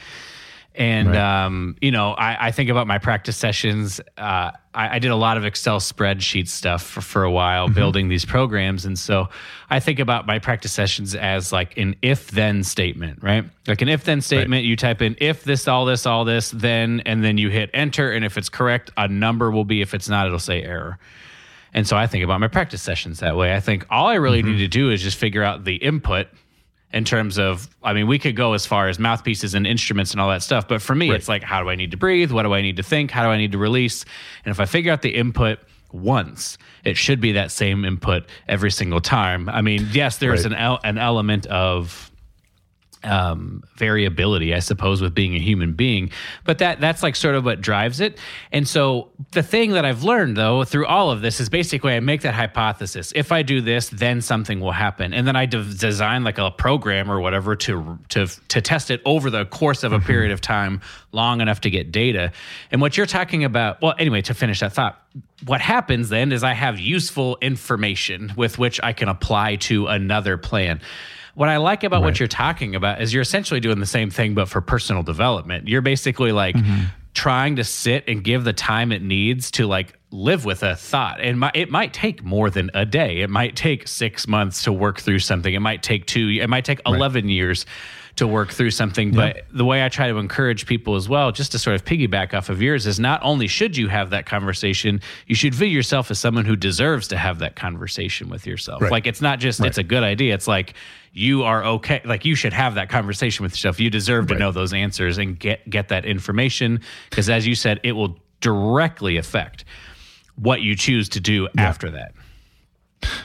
And 0.73 1.09
right. 1.09 1.45
um, 1.45 1.75
you 1.81 1.91
know, 1.91 2.13
I, 2.13 2.47
I, 2.47 2.51
think 2.51 2.69
about 2.69 2.87
my 2.87 2.97
practice 2.97 3.35
sessions. 3.35 3.99
Uh, 4.17 4.51
I, 4.73 4.95
I, 4.95 4.99
did 4.99 5.11
a 5.11 5.17
lot 5.17 5.35
of 5.35 5.43
Excel 5.43 5.81
spreadsheet 5.81 6.47
stuff 6.47 6.81
for, 6.81 7.01
for 7.01 7.23
a 7.25 7.31
while, 7.31 7.65
mm-hmm. 7.65 7.73
building 7.73 8.07
these 8.07 8.23
programs, 8.23 8.85
and 8.85 8.97
so 8.97 9.27
I 9.69 9.81
think 9.81 9.99
about 9.99 10.25
my 10.25 10.39
practice 10.39 10.71
sessions 10.71 11.13
as 11.13 11.51
like 11.51 11.77
an 11.77 11.97
if-then 12.01 12.63
statement, 12.63 13.21
right? 13.21 13.43
Like 13.67 13.81
an 13.81 13.89
if-then 13.89 14.21
statement. 14.21 14.59
Right. 14.59 14.63
You 14.63 14.77
type 14.77 15.01
in 15.01 15.17
if 15.19 15.43
this, 15.43 15.67
all 15.67 15.83
this, 15.83 16.05
all 16.05 16.23
this, 16.23 16.51
then, 16.51 17.01
and 17.05 17.21
then 17.21 17.37
you 17.37 17.49
hit 17.49 17.69
enter, 17.73 18.09
and 18.09 18.23
if 18.23 18.37
it's 18.37 18.49
correct, 18.49 18.91
a 18.95 19.09
number 19.09 19.51
will 19.51 19.65
be. 19.65 19.81
If 19.81 19.93
it's 19.93 20.07
not, 20.07 20.25
it'll 20.25 20.39
say 20.39 20.63
error. 20.63 20.99
And 21.73 21.87
so 21.87 21.95
I 21.95 22.07
think 22.07 22.23
about 22.23 22.39
my 22.39 22.47
practice 22.47 22.81
sessions 22.81 23.19
that 23.19 23.37
way. 23.37 23.55
I 23.55 23.59
think 23.59 23.85
all 23.89 24.07
I 24.07 24.15
really 24.15 24.41
mm-hmm. 24.41 24.51
need 24.51 24.57
to 24.59 24.67
do 24.67 24.89
is 24.89 25.01
just 25.01 25.17
figure 25.17 25.43
out 25.43 25.63
the 25.63 25.75
input 25.75 26.27
in 26.93 27.05
terms 27.05 27.39
of 27.39 27.69
I 27.83 27.93
mean 27.93 28.07
we 28.07 28.19
could 28.19 28.35
go 28.35 28.53
as 28.53 28.65
far 28.65 28.89
as 28.89 28.99
mouthpieces 28.99 29.53
and 29.55 29.65
instruments 29.65 30.11
and 30.11 30.19
all 30.19 30.29
that 30.29 30.43
stuff 30.43 30.67
but 30.67 30.81
for 30.81 30.93
me 30.93 31.09
right. 31.09 31.15
it's 31.15 31.29
like 31.29 31.43
how 31.43 31.63
do 31.63 31.69
I 31.69 31.75
need 31.75 31.91
to 31.91 31.97
breathe 31.97 32.31
what 32.31 32.43
do 32.43 32.53
I 32.53 32.61
need 32.61 32.77
to 32.77 32.83
think 32.83 33.11
how 33.11 33.23
do 33.23 33.29
I 33.29 33.37
need 33.37 33.53
to 33.53 33.57
release 33.57 34.03
and 34.45 34.51
if 34.51 34.59
I 34.59 34.65
figure 34.65 34.91
out 34.91 35.01
the 35.01 35.15
input 35.15 35.59
once 35.93 36.57
it 36.83 36.97
should 36.97 37.21
be 37.21 37.33
that 37.33 37.51
same 37.51 37.85
input 37.85 38.23
every 38.47 38.71
single 38.71 38.99
time 38.99 39.47
I 39.49 39.61
mean 39.61 39.87
yes 39.91 40.17
there's 40.17 40.43
right. 40.43 40.51
an 40.51 40.57
el- 40.57 40.79
an 40.83 40.97
element 40.97 41.45
of 41.47 42.10
um, 43.03 43.63
variability, 43.75 44.53
I 44.53 44.59
suppose, 44.59 45.01
with 45.01 45.13
being 45.13 45.35
a 45.35 45.39
human 45.39 45.73
being. 45.73 46.11
But 46.43 46.59
that 46.59 46.79
that's 46.79 47.03
like 47.03 47.15
sort 47.15 47.35
of 47.35 47.45
what 47.45 47.61
drives 47.61 47.99
it. 47.99 48.17
And 48.51 48.67
so 48.67 49.09
the 49.31 49.43
thing 49.43 49.71
that 49.71 49.85
I've 49.85 50.03
learned 50.03 50.37
though 50.37 50.63
through 50.63 50.85
all 50.85 51.11
of 51.11 51.21
this 51.21 51.39
is 51.39 51.49
basically 51.49 51.93
I 51.93 51.99
make 51.99 52.21
that 52.21 52.33
hypothesis. 52.33 53.11
If 53.15 53.31
I 53.31 53.41
do 53.41 53.61
this, 53.61 53.89
then 53.89 54.21
something 54.21 54.59
will 54.59 54.71
happen, 54.71 55.13
and 55.13 55.27
then 55.27 55.35
I 55.35 55.45
de- 55.45 55.63
design 55.63 56.23
like 56.23 56.37
a 56.37 56.51
program 56.51 57.11
or 57.11 57.19
whatever 57.19 57.55
to 57.55 57.99
to 58.09 58.27
to 58.27 58.61
test 58.61 58.91
it 58.91 59.01
over 59.05 59.29
the 59.29 59.45
course 59.45 59.83
of 59.83 59.93
a 59.93 59.97
mm-hmm. 59.97 60.07
period 60.07 60.31
of 60.31 60.41
time 60.41 60.81
long 61.11 61.41
enough 61.41 61.61
to 61.61 61.69
get 61.69 61.91
data. 61.91 62.31
And 62.71 62.81
what 62.81 62.97
you're 62.97 63.05
talking 63.05 63.43
about, 63.43 63.81
well, 63.81 63.95
anyway, 63.97 64.21
to 64.21 64.33
finish 64.33 64.59
that 64.61 64.73
thought, 64.73 65.01
what 65.45 65.61
happens 65.61 66.09
then 66.09 66.31
is 66.31 66.43
I 66.43 66.53
have 66.53 66.79
useful 66.79 67.37
information 67.41 68.31
with 68.35 68.57
which 68.57 68.79
I 68.83 68.93
can 68.93 69.09
apply 69.09 69.57
to 69.57 69.87
another 69.87 70.37
plan. 70.37 70.81
What 71.35 71.49
I 71.49 71.57
like 71.57 71.83
about 71.83 72.01
right. 72.01 72.05
what 72.05 72.19
you're 72.19 72.27
talking 72.27 72.75
about 72.75 73.01
is 73.01 73.13
you're 73.13 73.21
essentially 73.21 73.59
doing 73.59 73.79
the 73.79 73.85
same 73.85 74.09
thing, 74.09 74.33
but 74.33 74.49
for 74.49 74.61
personal 74.61 75.03
development. 75.03 75.67
You're 75.67 75.81
basically 75.81 76.31
like 76.31 76.55
mm-hmm. 76.55 76.85
trying 77.13 77.55
to 77.55 77.63
sit 77.63 78.03
and 78.07 78.23
give 78.23 78.43
the 78.43 78.53
time 78.53 78.91
it 78.91 79.01
needs 79.01 79.51
to 79.51 79.67
like 79.67 79.97
live 80.11 80.43
with 80.43 80.61
a 80.63 80.75
thought. 80.75 81.21
And 81.21 81.43
it 81.53 81.71
might 81.71 81.93
take 81.93 82.23
more 82.23 82.49
than 82.49 82.69
a 82.73 82.85
day. 82.85 83.21
It 83.21 83.29
might 83.29 83.55
take 83.55 83.87
six 83.87 84.27
months 84.27 84.63
to 84.63 84.73
work 84.73 84.99
through 84.99 85.19
something. 85.19 85.53
It 85.53 85.61
might 85.61 85.83
take 85.83 86.05
two. 86.05 86.39
It 86.41 86.47
might 86.47 86.65
take 86.65 86.81
eleven 86.85 87.25
right. 87.25 87.31
years 87.31 87.65
to 88.21 88.27
work 88.27 88.51
through 88.51 88.69
something. 88.69 89.11
But 89.11 89.45
the 89.51 89.65
way 89.65 89.83
I 89.83 89.89
try 89.89 90.07
to 90.07 90.17
encourage 90.17 90.67
people 90.67 90.95
as 90.95 91.09
well, 91.09 91.31
just 91.31 91.53
to 91.53 91.59
sort 91.59 91.75
of 91.75 91.83
piggyback 91.83 92.35
off 92.35 92.49
of 92.49 92.61
yours, 92.61 92.85
is 92.85 92.99
not 92.99 93.19
only 93.23 93.47
should 93.47 93.75
you 93.75 93.87
have 93.87 94.11
that 94.11 94.27
conversation, 94.27 95.01
you 95.25 95.33
should 95.33 95.55
view 95.55 95.67
yourself 95.67 96.11
as 96.11 96.19
someone 96.19 96.45
who 96.45 96.55
deserves 96.55 97.07
to 97.07 97.17
have 97.17 97.39
that 97.39 97.55
conversation 97.55 98.29
with 98.29 98.45
yourself. 98.45 98.83
Right. 98.83 98.91
Like 98.91 99.07
it's 99.07 99.21
not 99.21 99.39
just 99.39 99.59
right. 99.59 99.67
it's 99.67 99.79
a 99.79 99.83
good 99.83 100.03
idea. 100.03 100.35
It's 100.35 100.47
like 100.47 100.75
you 101.13 101.41
are 101.43 101.65
okay. 101.65 102.01
Like 102.05 102.23
you 102.23 102.35
should 102.35 102.53
have 102.53 102.75
that 102.75 102.89
conversation 102.89 103.41
with 103.41 103.53
yourself. 103.53 103.79
You 103.79 103.89
deserve 103.89 104.27
to 104.27 104.35
right. 104.35 104.39
know 104.39 104.51
those 104.51 104.71
answers 104.71 105.17
and 105.17 105.39
get 105.39 105.67
get 105.67 105.87
that 105.87 106.05
information 106.05 106.81
because, 107.09 107.27
as 107.27 107.47
you 107.47 107.55
said, 107.55 107.79
it 107.81 107.93
will 107.93 108.19
directly 108.39 109.17
affect 109.17 109.65
what 110.35 110.61
you 110.61 110.75
choose 110.75 111.09
to 111.09 111.19
do 111.19 111.47
yeah. 111.55 111.61
after 111.63 111.89
that 111.89 112.13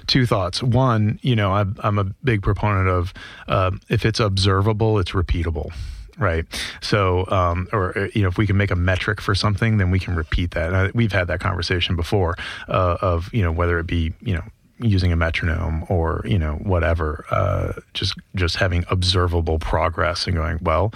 two 0.06 0.26
thoughts. 0.26 0.62
One, 0.62 1.18
you 1.22 1.36
know, 1.36 1.52
I'm, 1.52 1.76
I'm 1.80 1.98
a 1.98 2.04
big 2.04 2.42
proponent 2.42 2.88
of 2.88 3.14
uh, 3.48 3.72
if 3.88 4.04
it's 4.04 4.20
observable, 4.20 4.98
it's 4.98 5.12
repeatable. 5.12 5.72
right? 6.18 6.44
So, 6.80 7.26
um, 7.28 7.68
or 7.72 7.96
uh, 7.98 8.08
you 8.14 8.22
know, 8.22 8.28
if 8.28 8.38
we 8.38 8.46
can 8.46 8.56
make 8.56 8.70
a 8.70 8.76
metric 8.76 9.20
for 9.20 9.34
something, 9.34 9.78
then 9.78 9.90
we 9.90 9.98
can 9.98 10.14
repeat 10.16 10.52
that. 10.52 10.74
I, 10.74 10.90
we've 10.94 11.12
had 11.12 11.28
that 11.28 11.40
conversation 11.40 11.96
before 11.96 12.36
uh, 12.68 12.96
of 13.00 13.32
you 13.32 13.42
know 13.42 13.52
whether 13.52 13.78
it 13.78 13.86
be 13.86 14.12
you 14.20 14.34
know 14.34 14.42
using 14.80 15.12
a 15.12 15.16
metronome 15.16 15.84
or 15.88 16.22
you 16.24 16.38
know 16.38 16.54
whatever, 16.56 17.24
uh, 17.30 17.72
just 17.94 18.14
just 18.34 18.56
having 18.56 18.84
observable 18.90 19.58
progress 19.58 20.26
and 20.26 20.36
going 20.36 20.58
well. 20.62 20.92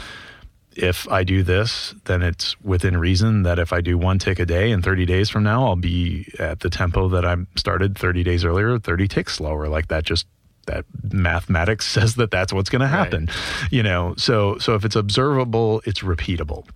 If 0.77 1.09
I 1.09 1.25
do 1.25 1.43
this, 1.43 1.95
then 2.05 2.23
it's 2.23 2.59
within 2.61 2.97
reason 2.97 3.43
that 3.43 3.59
if 3.59 3.73
I 3.73 3.81
do 3.81 3.99
one 3.99 4.19
tick 4.19 4.39
a 4.39 4.47
day 4.47 4.71
and 4.71 4.85
30 4.85 5.05
days 5.05 5.29
from 5.29 5.43
now, 5.43 5.67
I'll 5.67 5.77
be 5.77 6.33
at 6.39 6.61
the 6.61 6.71
tempo 6.71 7.09
that 7.09 7.25
I 7.25 7.37
started 7.57 7.99
30 7.99 8.23
days 8.23 8.45
earlier, 8.45 8.79
30 8.79 9.09
ticks 9.09 9.35
slower. 9.35 9.69
Like 9.69 9.89
that 9.89 10.05
just 10.05 10.27
that 10.67 10.85
mathematics 11.13 11.87
says 11.93 12.15
that 12.17 12.31
that's 12.31 12.53
what's 12.53 12.71
going 12.71 12.81
to 12.81 12.89
happen 12.89 13.27
right. 13.27 13.73
you 13.73 13.83
know 13.83 14.15
so 14.17 14.59
so 14.59 14.75
if 14.75 14.85
it's 14.85 14.97
observable 14.97 15.83
it's 15.85 16.01
repeatable 16.01 16.67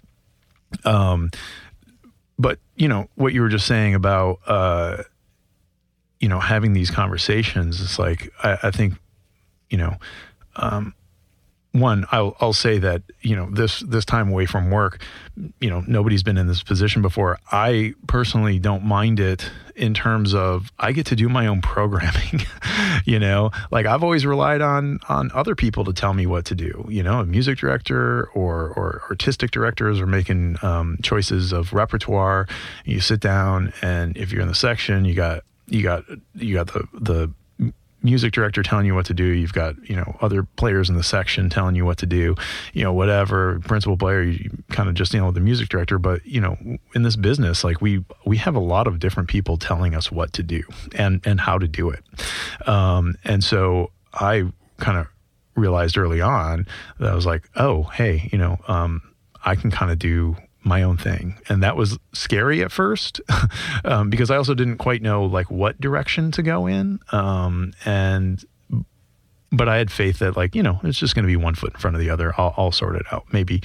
um 0.85 1.31
but 2.39 2.59
you 2.77 2.89
know 2.89 3.09
what 3.15 3.33
you 3.33 3.41
were 3.41 3.49
just 3.49 3.67
saying 3.67 3.95
about 3.95 4.41
uh 4.47 5.03
you 6.19 6.29
know 6.29 6.41
having 6.41 6.73
these 6.73 6.91
conversations 6.91 7.81
it's 7.81 7.99
like 7.99 8.33
i, 8.43 8.59
I 8.65 8.71
think 8.71 8.95
you 9.71 9.79
know 9.79 9.97
um 10.57 10.95
one, 11.75 12.07
I'll, 12.13 12.37
I'll 12.41 12.53
say 12.53 12.79
that 12.79 13.03
you 13.21 13.35
know 13.35 13.51
this 13.51 13.81
this 13.81 14.05
time 14.05 14.29
away 14.29 14.47
from 14.47 14.71
work, 14.71 15.03
you 15.61 15.69
know 15.69 15.83
nobody's 15.89 16.23
been 16.23 16.39
in 16.39 16.47
this 16.47 16.63
position 16.63 17.03
before. 17.03 17.39
I 17.51 17.95
personally 18.07 18.61
don't 18.61 18.85
mind 18.85 19.19
it 19.19 19.51
in 19.75 19.93
terms 19.93 20.35
of 20.35 20.71
I 20.79 20.93
get 20.93 21.07
to 21.07 21.17
do 21.17 21.29
my 21.29 21.49
own 21.49 21.63
programming. 21.63 22.43
you 23.05 23.19
know, 23.19 23.51
like 23.73 23.87
I've 23.87 24.05
always 24.05 24.25
relied 24.25 24.61
on 24.61 25.01
on 25.09 25.33
other 25.35 25.57
people 25.57 25.85
to 25.87 25.93
tell 25.93 26.15
me 26.15 26.27
what 26.27 26.45
to 26.47 26.55
do. 26.55 26.87
You 26.89 27.03
know, 27.03 27.19
a 27.19 27.27
music 27.27 27.59
director 27.59 28.29
or 28.35 28.69
or 28.69 29.03
artistic 29.11 29.51
directors 29.51 30.01
are 30.01 30.07
making 30.07 30.59
um, 30.63 30.99
choices 31.03 31.53
of 31.53 31.73
repertoire. 31.73 32.47
You 32.85 33.01
sit 33.01 33.19
down, 33.19 33.73
and 33.83 34.17
if 34.17 34.31
you're 34.31 34.43
in 34.43 34.49
the 34.49 34.55
section, 34.55 35.05
you 35.05 35.15
got 35.15 35.43
you 35.67 35.83
got 35.83 36.05
you 36.35 36.55
got 36.55 36.69
the 36.69 36.87
the 36.93 37.33
music 38.05 38.33
director 38.33 38.63
telling 38.63 38.87
you 38.87 38.95
what 38.95 39.07
to 39.07 39.15
do. 39.15 39.25
You've 39.25 39.53
got 39.53 39.75
you 39.89 39.97
know 39.97 40.17
other 40.21 40.45
players 40.45 40.89
in 40.89 40.97
the 40.97 41.03
section 41.03 41.49
telling 41.51 41.75
you 41.75 41.85
what 41.85 41.99
to 41.99 42.07
do. 42.07 42.37
You 42.73 42.85
know 42.85 42.93
whatever 42.93 43.59
principal 43.61 43.97
player 43.97 44.23
you 44.23 44.51
kind 44.71 44.89
of 44.89 44.95
just 44.95 45.11
dealing 45.11 45.27
with 45.27 45.35
the 45.35 45.41
music 45.41 45.69
director. 45.69 45.99
But 45.99 46.25
you 46.25 46.41
know 46.41 46.57
in 46.95 47.03
this 47.03 47.17
business, 47.17 47.65
like 47.65 47.81
we 47.81 48.05
we 48.25 48.37
have 48.37 48.55
a 48.55 48.61
lot 48.61 48.87
of 48.87 49.01
different 49.01 49.29
people 49.29 49.57
telling 49.57 49.95
us 49.95 50.13
what 50.13 50.33
to 50.35 50.43
do 50.43 50.63
and 50.95 51.21
and 51.27 51.41
how 51.41 51.59
to 51.59 51.67
do 51.67 51.91
it. 51.91 52.05
Um, 52.69 53.17
and 53.25 53.43
so 53.43 53.91
I 54.13 54.45
kind 54.77 54.99
of 54.99 55.07
realized 55.57 55.97
early 55.97 56.21
on 56.21 56.67
that 56.99 57.11
I 57.11 57.15
was 57.15 57.27
like, 57.27 57.49
oh 57.57 57.85
hey, 57.85 58.29
you 58.31 58.39
know 58.39 58.59
um, 58.69 59.01
I 59.45 59.57
can 59.57 59.71
kind 59.71 59.91
of 59.91 59.99
do 59.99 60.37
my 60.65 60.83
own 60.83 60.97
thing. 60.97 61.39
And 61.49 61.63
that 61.63 61.77
was 61.77 61.99
scary 62.13 62.63
at 62.63 62.73
first 62.73 63.21
um, 63.85 64.11
because 64.11 64.31
i 64.31 64.37
also 64.37 64.55
didn't 64.55 64.79
quite 64.79 65.03
know 65.03 65.25
like 65.25 65.51
what 65.51 65.81
direction 65.81 66.31
to 66.33 66.43
go 66.43 66.67
in. 66.67 67.01
Um, 67.13 67.75
and 67.85 68.45
but 69.53 69.69
i 69.69 69.77
had 69.77 69.93
faith 69.93 70.19
that 70.19 70.37
like 70.37 70.57
you 70.57 70.65
know 70.65 70.81
it's 70.83 70.99
just 70.99 71.15
going 71.15 71.23
to 71.23 71.29
be 71.29 71.37
one 71.37 71.55
foot 71.55 71.75
in 71.75 71.81
front 71.81 71.95
of 71.97 72.01
the 72.01 72.11
other. 72.11 72.33
I'll, 72.39 72.55
I'll 72.57 72.73
sort 72.73 72.97
it 72.97 73.07
out. 73.13 73.25
Maybe 73.33 73.63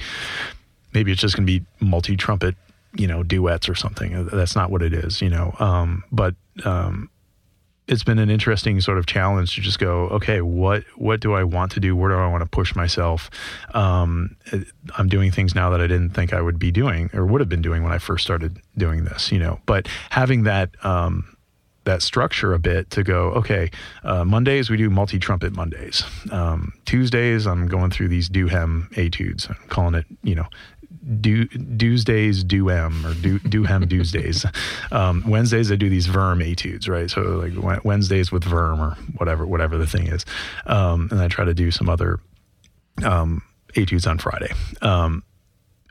maybe 0.92 1.12
it's 1.12 1.20
just 1.20 1.36
going 1.36 1.46
to 1.46 1.60
be 1.60 1.64
multi 1.80 2.16
trumpet 2.16 2.54
you 2.94 3.06
know 3.06 3.22
duets 3.22 3.68
or 3.68 3.74
something. 3.74 4.26
That's 4.26 4.54
not 4.54 4.70
what 4.70 4.82
it 4.82 4.92
is 4.92 5.20
you 5.22 5.30
know? 5.30 5.54
Um, 5.58 6.04
but 6.12 6.34
um, 6.64 7.10
it's 7.90 8.04
been 8.04 8.20
an 8.20 8.30
interesting 8.30 8.80
sort 8.80 8.98
of 8.98 9.06
challenge 9.06 9.56
to 9.56 9.60
just 9.60 9.80
go, 9.80 10.02
okay, 10.10 10.40
what 10.40 10.84
what 10.94 11.18
do 11.18 11.34
I 11.34 11.42
want 11.42 11.72
to 11.72 11.80
do? 11.80 11.96
Where 11.96 12.10
do 12.10 12.16
I 12.16 12.28
want 12.28 12.42
to 12.42 12.48
push 12.48 12.74
myself? 12.76 13.28
Um, 13.74 14.36
I'm 14.96 15.08
doing 15.08 15.32
things 15.32 15.56
now 15.56 15.70
that 15.70 15.80
I 15.80 15.88
didn't 15.88 16.10
think 16.10 16.32
I 16.32 16.40
would 16.40 16.58
be 16.58 16.70
doing 16.70 17.10
or 17.12 17.26
would 17.26 17.40
have 17.40 17.48
been 17.48 17.62
doing 17.62 17.82
when 17.82 17.92
I 17.92 17.98
first 17.98 18.22
started 18.22 18.60
doing 18.78 19.04
this, 19.04 19.32
you 19.32 19.40
know. 19.40 19.58
But 19.66 19.88
having 20.10 20.44
that 20.44 20.70
um, 20.84 21.36
that 21.82 22.00
structure 22.00 22.54
a 22.54 22.60
bit 22.60 22.90
to 22.90 23.02
go, 23.02 23.30
okay, 23.32 23.72
uh, 24.04 24.24
Mondays 24.24 24.70
we 24.70 24.76
do 24.76 24.88
multi 24.88 25.18
trumpet 25.18 25.52
Mondays. 25.52 26.04
Um, 26.30 26.72
Tuesdays 26.84 27.44
I'm 27.44 27.66
going 27.66 27.90
through 27.90 28.08
these 28.08 28.28
Duhem 28.28 28.88
etudes. 28.96 29.48
I'm 29.48 29.68
calling 29.68 29.94
it, 29.96 30.06
you 30.22 30.36
know, 30.36 30.46
do 31.20 31.46
Tuesdays 31.46 32.44
do 32.44 32.68
M 32.68 33.06
or 33.06 33.14
do 33.14 33.38
do 33.38 33.64
hem 33.64 33.88
Tuesdays. 33.88 34.44
Um, 34.92 35.22
Wednesdays 35.26 35.70
I 35.70 35.76
do 35.76 35.88
these 35.88 36.08
Wurm 36.08 36.42
etudes, 36.42 36.88
right? 36.88 37.08
So 37.08 37.20
like 37.22 37.84
Wednesdays 37.84 38.32
with 38.32 38.44
Wurm 38.44 38.80
or 38.80 38.96
whatever 39.16 39.46
whatever 39.46 39.78
the 39.78 39.86
thing 39.86 40.08
is, 40.08 40.26
um, 40.66 41.08
and 41.12 41.20
I 41.20 41.28
try 41.28 41.44
to 41.44 41.54
do 41.54 41.70
some 41.70 41.88
other 41.88 42.18
um, 43.04 43.42
etudes 43.76 44.06
on 44.06 44.18
Friday. 44.18 44.52
Um, 44.82 45.22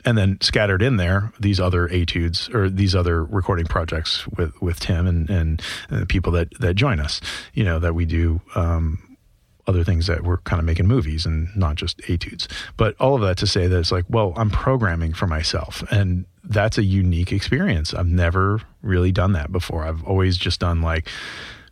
and 0.04 0.16
then 0.16 0.38
scattered 0.40 0.82
in 0.82 0.96
there, 0.96 1.32
these 1.38 1.60
other 1.60 1.88
etudes 1.88 2.48
or 2.54 2.68
these 2.68 2.94
other 2.94 3.24
recording 3.24 3.66
projects 3.66 4.26
with, 4.28 4.60
with 4.62 4.80
Tim 4.80 5.06
and, 5.06 5.28
and, 5.28 5.62
and 5.90 6.08
people 6.08 6.32
that, 6.32 6.48
that 6.60 6.74
join 6.74 7.00
us, 7.00 7.20
you 7.52 7.64
know, 7.64 7.78
that 7.78 7.94
we 7.94 8.06
do 8.06 8.40
um, 8.54 9.09
other 9.70 9.84
things 9.84 10.06
that 10.08 10.24
we're 10.24 10.38
kind 10.38 10.58
of 10.58 10.66
making 10.66 10.86
movies 10.86 11.24
and 11.24 11.48
not 11.56 11.76
just 11.76 12.00
etudes. 12.08 12.48
But 12.76 12.94
all 13.00 13.14
of 13.14 13.22
that 13.22 13.38
to 13.38 13.46
say 13.46 13.66
that 13.68 13.78
it's 13.78 13.92
like, 13.92 14.04
well, 14.08 14.34
I'm 14.36 14.50
programming 14.50 15.14
for 15.14 15.26
myself. 15.26 15.82
And 15.90 16.26
that's 16.44 16.76
a 16.76 16.82
unique 16.82 17.32
experience. 17.32 17.94
I've 17.94 18.06
never 18.06 18.60
really 18.82 19.12
done 19.12 19.32
that 19.32 19.52
before. 19.52 19.84
I've 19.84 20.04
always 20.04 20.36
just 20.36 20.60
done 20.60 20.82
like, 20.82 21.08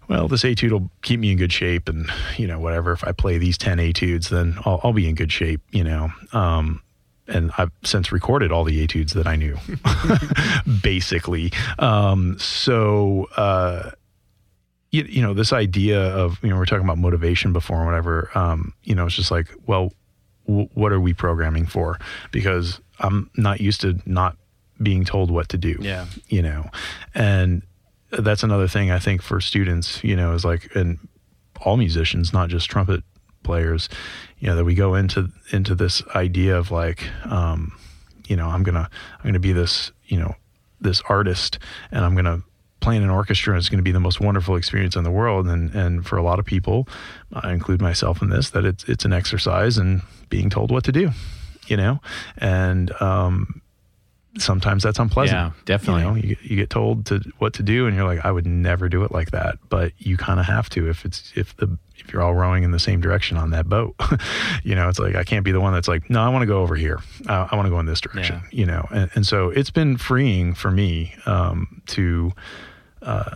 well, 0.08 0.28
this 0.28 0.44
etude 0.44 0.72
will 0.72 0.90
keep 1.02 1.20
me 1.20 1.32
in 1.32 1.38
good 1.38 1.52
shape. 1.52 1.88
And, 1.88 2.10
you 2.36 2.46
know, 2.46 2.58
whatever, 2.58 2.92
if 2.92 3.04
I 3.04 3.12
play 3.12 3.36
these 3.36 3.58
10 3.58 3.78
etudes, 3.78 4.30
then 4.30 4.58
I'll, 4.64 4.80
I'll 4.84 4.92
be 4.92 5.08
in 5.08 5.14
good 5.14 5.32
shape, 5.32 5.60
you 5.70 5.84
know. 5.84 6.10
Um, 6.32 6.80
and 7.26 7.50
I've 7.58 7.72
since 7.84 8.10
recorded 8.10 8.50
all 8.52 8.64
the 8.64 8.82
etudes 8.82 9.12
that 9.12 9.26
I 9.26 9.36
knew, 9.36 9.58
basically. 10.82 11.52
Um, 11.78 12.38
so, 12.38 13.28
uh, 13.36 13.90
you, 14.90 15.04
you 15.04 15.22
know, 15.22 15.34
this 15.34 15.52
idea 15.52 16.00
of, 16.00 16.42
you 16.42 16.48
know, 16.48 16.56
we're 16.56 16.64
talking 16.64 16.84
about 16.84 16.98
motivation 16.98 17.52
before 17.52 17.78
and 17.78 17.86
whatever, 17.86 18.30
um, 18.34 18.72
you 18.84 18.94
know, 18.94 19.06
it's 19.06 19.16
just 19.16 19.30
like, 19.30 19.48
well, 19.66 19.92
w- 20.46 20.68
what 20.74 20.92
are 20.92 21.00
we 21.00 21.12
programming 21.12 21.66
for? 21.66 21.98
Because 22.32 22.80
I'm 22.98 23.30
not 23.36 23.60
used 23.60 23.80
to 23.82 24.00
not 24.06 24.36
being 24.82 25.04
told 25.04 25.30
what 25.30 25.48
to 25.50 25.58
do. 25.58 25.76
Yeah. 25.80 26.06
You 26.28 26.42
know, 26.42 26.70
and 27.14 27.62
that's 28.10 28.42
another 28.42 28.68
thing 28.68 28.90
I 28.90 28.98
think 28.98 29.22
for 29.22 29.40
students, 29.40 30.02
you 30.02 30.16
know, 30.16 30.32
is 30.32 30.44
like, 30.44 30.74
and 30.74 30.98
all 31.60 31.76
musicians, 31.76 32.32
not 32.32 32.48
just 32.48 32.70
trumpet 32.70 33.02
players, 33.42 33.88
you 34.38 34.48
know, 34.48 34.56
that 34.56 34.64
we 34.64 34.74
go 34.74 34.94
into, 34.94 35.28
into 35.52 35.74
this 35.74 36.02
idea 36.14 36.56
of 36.56 36.70
like, 36.70 37.04
um, 37.26 37.78
you 38.26 38.36
know, 38.36 38.46
I'm 38.48 38.62
gonna, 38.62 38.88
I'm 39.18 39.24
gonna 39.24 39.38
be 39.38 39.52
this, 39.52 39.92
you 40.06 40.18
know, 40.18 40.34
this 40.80 41.02
artist 41.08 41.58
and 41.90 42.04
I'm 42.04 42.14
gonna 42.14 42.42
playing 42.80 43.02
an 43.02 43.10
orchestra 43.10 43.56
is 43.56 43.68
going 43.68 43.78
to 43.78 43.82
be 43.82 43.92
the 43.92 44.00
most 44.00 44.20
wonderful 44.20 44.56
experience 44.56 44.96
in 44.96 45.04
the 45.04 45.10
world. 45.10 45.46
And, 45.46 45.74
and 45.74 46.06
for 46.06 46.16
a 46.16 46.22
lot 46.22 46.38
of 46.38 46.44
people, 46.44 46.88
I 47.32 47.52
include 47.52 47.80
myself 47.80 48.22
in 48.22 48.30
this, 48.30 48.50
that 48.50 48.64
it's, 48.64 48.84
it's 48.84 49.04
an 49.04 49.12
exercise 49.12 49.78
and 49.78 50.02
being 50.28 50.50
told 50.50 50.70
what 50.70 50.84
to 50.84 50.92
do, 50.92 51.10
you 51.66 51.76
know? 51.76 52.00
And, 52.36 52.92
um, 53.00 53.62
sometimes 54.38 54.82
that's 54.82 54.98
unpleasant. 54.98 55.36
Yeah, 55.36 55.50
definitely. 55.64 56.02
You, 56.02 56.08
know, 56.08 56.14
you, 56.14 56.36
you, 56.42 56.56
get 56.56 56.70
told 56.70 57.06
to 57.06 57.20
what 57.38 57.54
to 57.54 57.62
do, 57.62 57.86
and 57.86 57.96
you're 57.96 58.04
like, 58.04 58.24
I 58.24 58.30
would 58.30 58.46
never 58.46 58.88
do 58.88 59.04
it 59.04 59.12
like 59.12 59.30
that. 59.32 59.58
But 59.68 59.92
you 59.98 60.16
kind 60.16 60.38
of 60.38 60.46
have 60.46 60.68
to 60.70 60.88
if 60.88 61.04
it's 61.04 61.32
if 61.34 61.56
the 61.56 61.78
if 62.08 62.14
you're 62.14 62.22
all 62.22 62.34
rowing 62.34 62.62
in 62.64 62.70
the 62.70 62.78
same 62.78 63.02
direction 63.02 63.36
on 63.36 63.50
that 63.50 63.68
boat. 63.68 63.94
you 64.64 64.74
know, 64.74 64.88
it's 64.88 64.98
like 64.98 65.14
I 65.14 65.24
can't 65.24 65.44
be 65.44 65.52
the 65.52 65.60
one 65.60 65.74
that's 65.74 65.88
like, 65.88 66.08
no, 66.08 66.22
I 66.22 66.30
want 66.30 66.42
to 66.42 66.46
go 66.46 66.62
over 66.62 66.74
here. 66.74 67.00
I, 67.26 67.48
I 67.50 67.56
want 67.56 67.66
to 67.66 67.70
go 67.70 67.78
in 67.78 67.86
this 67.86 68.00
direction. 68.00 68.40
Yeah. 68.44 68.58
You 68.58 68.66
know, 68.66 68.88
and, 68.90 69.10
and 69.14 69.26
so 69.26 69.50
it's 69.50 69.70
been 69.70 69.98
freeing 69.98 70.54
for 70.54 70.70
me 70.70 71.14
um, 71.26 71.82
to 71.88 72.32
uh, 73.02 73.34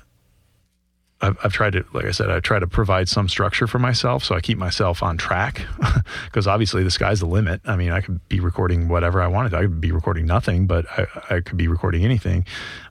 I've, 1.22 1.38
I've, 1.44 1.52
tried 1.52 1.74
to, 1.74 1.84
like 1.92 2.04
I 2.04 2.10
said, 2.10 2.30
I 2.30 2.40
try 2.40 2.58
to 2.58 2.66
provide 2.66 3.08
some 3.08 3.28
structure 3.28 3.68
for 3.68 3.78
myself 3.78 4.24
so 4.24 4.34
I 4.34 4.40
keep 4.40 4.58
myself 4.58 5.02
on 5.02 5.16
track 5.16 5.64
because 6.24 6.48
obviously 6.48 6.82
the 6.82 6.90
sky's 6.90 7.20
the 7.20 7.26
limit. 7.26 7.60
I 7.64 7.76
mean, 7.76 7.92
I 7.92 8.00
could 8.00 8.26
be 8.28 8.40
recording 8.40 8.88
whatever 8.88 9.22
I 9.22 9.28
wanted. 9.28 9.54
I 9.54 9.62
could 9.62 9.80
be 9.80 9.92
recording 9.92 10.26
nothing, 10.26 10.66
but 10.66 10.84
I, 10.90 11.06
I 11.30 11.40
could 11.40 11.56
be 11.56 11.68
recording 11.68 12.04
anything. 12.04 12.44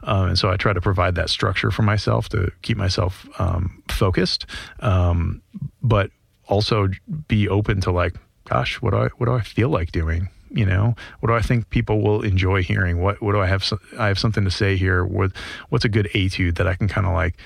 Um, 0.04 0.30
and 0.30 0.40
so 0.40 0.50
I 0.50 0.56
try 0.56 0.72
to 0.72 0.82
provide 0.82 1.16
that 1.16 1.30
structure 1.30 1.72
for 1.72 1.82
myself 1.82 2.30
to 2.30 2.52
keep 2.62 2.78
myself 2.78 3.28
um, 3.40 3.84
focused, 3.90 4.46
um, 4.80 5.42
but 5.84 6.10
also 6.48 6.88
be 7.28 7.50
open 7.50 7.82
to 7.82 7.92
like, 7.92 8.16
gosh, 8.46 8.82
what 8.82 8.92
do 8.92 8.98
I, 8.98 9.08
what 9.18 9.26
do 9.26 9.34
I 9.34 9.42
feel 9.42 9.70
like 9.70 9.92
doing? 9.92 10.30
you 10.54 10.66
know 10.66 10.94
what 11.20 11.28
do 11.28 11.34
i 11.34 11.42
think 11.42 11.70
people 11.70 12.02
will 12.02 12.22
enjoy 12.24 12.62
hearing 12.62 13.02
what 13.02 13.22
what 13.22 13.32
do 13.32 13.40
i 13.40 13.46
have 13.46 13.64
i 13.98 14.08
have 14.08 14.20
something 14.20 14.44
to 14.44 14.52
say 14.52 14.76
here 14.76 15.06
what 15.06 15.32
what's 15.70 15.86
a 15.86 15.90
good 15.90 16.10
etude 16.14 16.58
that 16.58 16.68
i 16.68 16.76
can 16.76 16.90
kind 16.90 17.08
of 17.08 17.14
like 17.14 17.38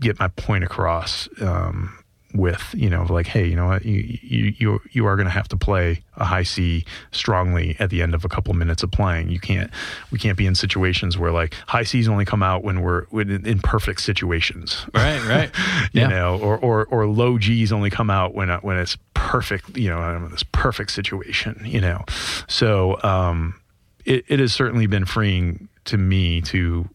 get 0.00 0.18
my 0.18 0.28
point 0.28 0.64
across 0.64 1.28
um, 1.40 1.98
with 2.34 2.74
you 2.76 2.90
know 2.90 3.06
like 3.08 3.26
hey 3.26 3.46
you 3.46 3.56
know 3.56 3.66
what 3.66 3.84
you 3.84 4.18
you 4.20 4.54
you, 4.58 4.80
you 4.90 5.06
are 5.06 5.16
going 5.16 5.26
to 5.26 5.32
have 5.32 5.48
to 5.48 5.56
play 5.56 6.02
a 6.16 6.24
high 6.24 6.42
C 6.42 6.84
strongly 7.12 7.76
at 7.78 7.88
the 7.88 8.02
end 8.02 8.14
of 8.14 8.24
a 8.24 8.28
couple 8.28 8.52
minutes 8.52 8.82
of 8.82 8.90
playing 8.90 9.30
you 9.30 9.40
can't 9.40 9.70
we 10.10 10.18
can't 10.18 10.36
be 10.36 10.46
in 10.46 10.54
situations 10.54 11.16
where 11.16 11.32
like 11.32 11.54
high 11.66 11.84
C's 11.84 12.08
only 12.08 12.24
come 12.24 12.42
out 12.42 12.62
when 12.62 12.82
we're 12.82 13.04
in 13.12 13.58
perfect 13.60 14.02
situations 14.02 14.84
right 14.92 15.24
right 15.26 15.50
you 15.92 16.02
yeah. 16.02 16.08
know 16.08 16.38
or, 16.38 16.58
or 16.58 16.84
or 16.86 17.06
low 17.06 17.38
G's 17.38 17.72
only 17.72 17.90
come 17.90 18.10
out 18.10 18.34
when 18.34 18.50
when 18.50 18.76
it's 18.76 18.98
perfect, 19.26 19.76
you 19.76 19.90
know, 19.90 20.16
in 20.16 20.30
this 20.30 20.44
perfect 20.44 20.92
situation, 20.92 21.60
you 21.64 21.80
know. 21.80 22.04
So 22.48 23.02
um, 23.02 23.60
it, 24.04 24.24
it 24.28 24.38
has 24.38 24.52
certainly 24.52 24.86
been 24.86 25.04
freeing 25.04 25.68
to 25.86 25.98
me 25.98 26.40
to 26.42 26.88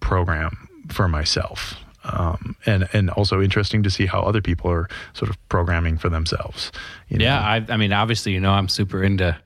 program 0.00 0.68
for 0.88 1.08
myself. 1.08 1.74
Um, 2.12 2.56
and 2.66 2.88
and 2.92 3.10
also 3.10 3.40
interesting 3.40 3.82
to 3.84 3.90
see 3.90 4.06
how 4.06 4.20
other 4.22 4.40
people 4.42 4.70
are 4.70 4.88
sort 5.14 5.30
of 5.30 5.36
programming 5.48 5.98
for 5.98 6.08
themselves. 6.08 6.72
You 7.08 7.18
know? 7.18 7.24
Yeah, 7.24 7.40
I, 7.40 7.64
I 7.68 7.76
mean, 7.76 7.92
obviously, 7.92 8.32
you 8.32 8.40
know, 8.40 8.52
I'm 8.52 8.68
super 8.68 9.02
into 9.02 9.36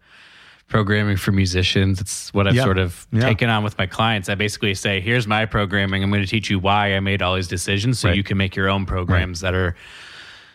programming 0.69 1.17
for 1.17 1.31
musicians. 1.31 2.01
It's 2.01 2.33
what 2.33 2.47
I've 2.49 2.55
Yeah. 2.55 2.65
sort 2.65 2.79
of 2.79 3.07
Yeah. 3.13 3.21
taken 3.21 3.51
on 3.51 3.63
with 3.65 3.77
my 3.79 3.87
clients. 3.87 4.29
I 4.29 4.35
basically 4.35 4.75
say, 4.75 5.01
here's 5.01 5.27
my 5.27 5.45
programming. 5.47 6.03
I'm 6.03 6.11
going 6.11 6.23
to 6.23 6.29
teach 6.29 6.49
you 6.51 6.59
why 6.59 6.95
I 6.97 7.01
made 7.01 7.21
all 7.23 7.35
these 7.37 7.49
decisions 7.49 7.99
so 7.99 8.09
Right. 8.09 8.17
you 8.17 8.23
can 8.23 8.39
make 8.39 8.57
your 8.57 8.69
own 8.71 8.87
programs 8.87 9.41
that 9.41 9.55
are 9.55 9.77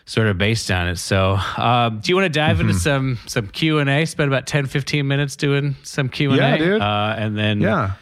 sort 0.06 0.26
of 0.26 0.36
based 0.36 0.70
on 0.72 0.88
it. 0.88 0.96
So, 0.98 1.38
uh, 1.56 1.90
do 1.90 2.10
you 2.10 2.16
want 2.16 2.26
to 2.26 2.38
dive 2.38 2.58
Mm-hmm. 2.58 2.68
into 2.70 2.80
some 2.80 3.18
some 3.26 3.46
Q&A? 3.46 4.04
Spend 4.06 4.28
about 4.32 4.46
10, 4.46 4.66
15 4.66 5.06
minutes 5.06 5.36
doing 5.36 5.76
some 5.84 6.08
Q&A? 6.08 6.36
Yeah, 6.36 6.56
dude. 6.56 6.82
Uh, 6.82 7.14
and 7.16 7.38
then 7.38 7.60
Yeah. 7.60 7.92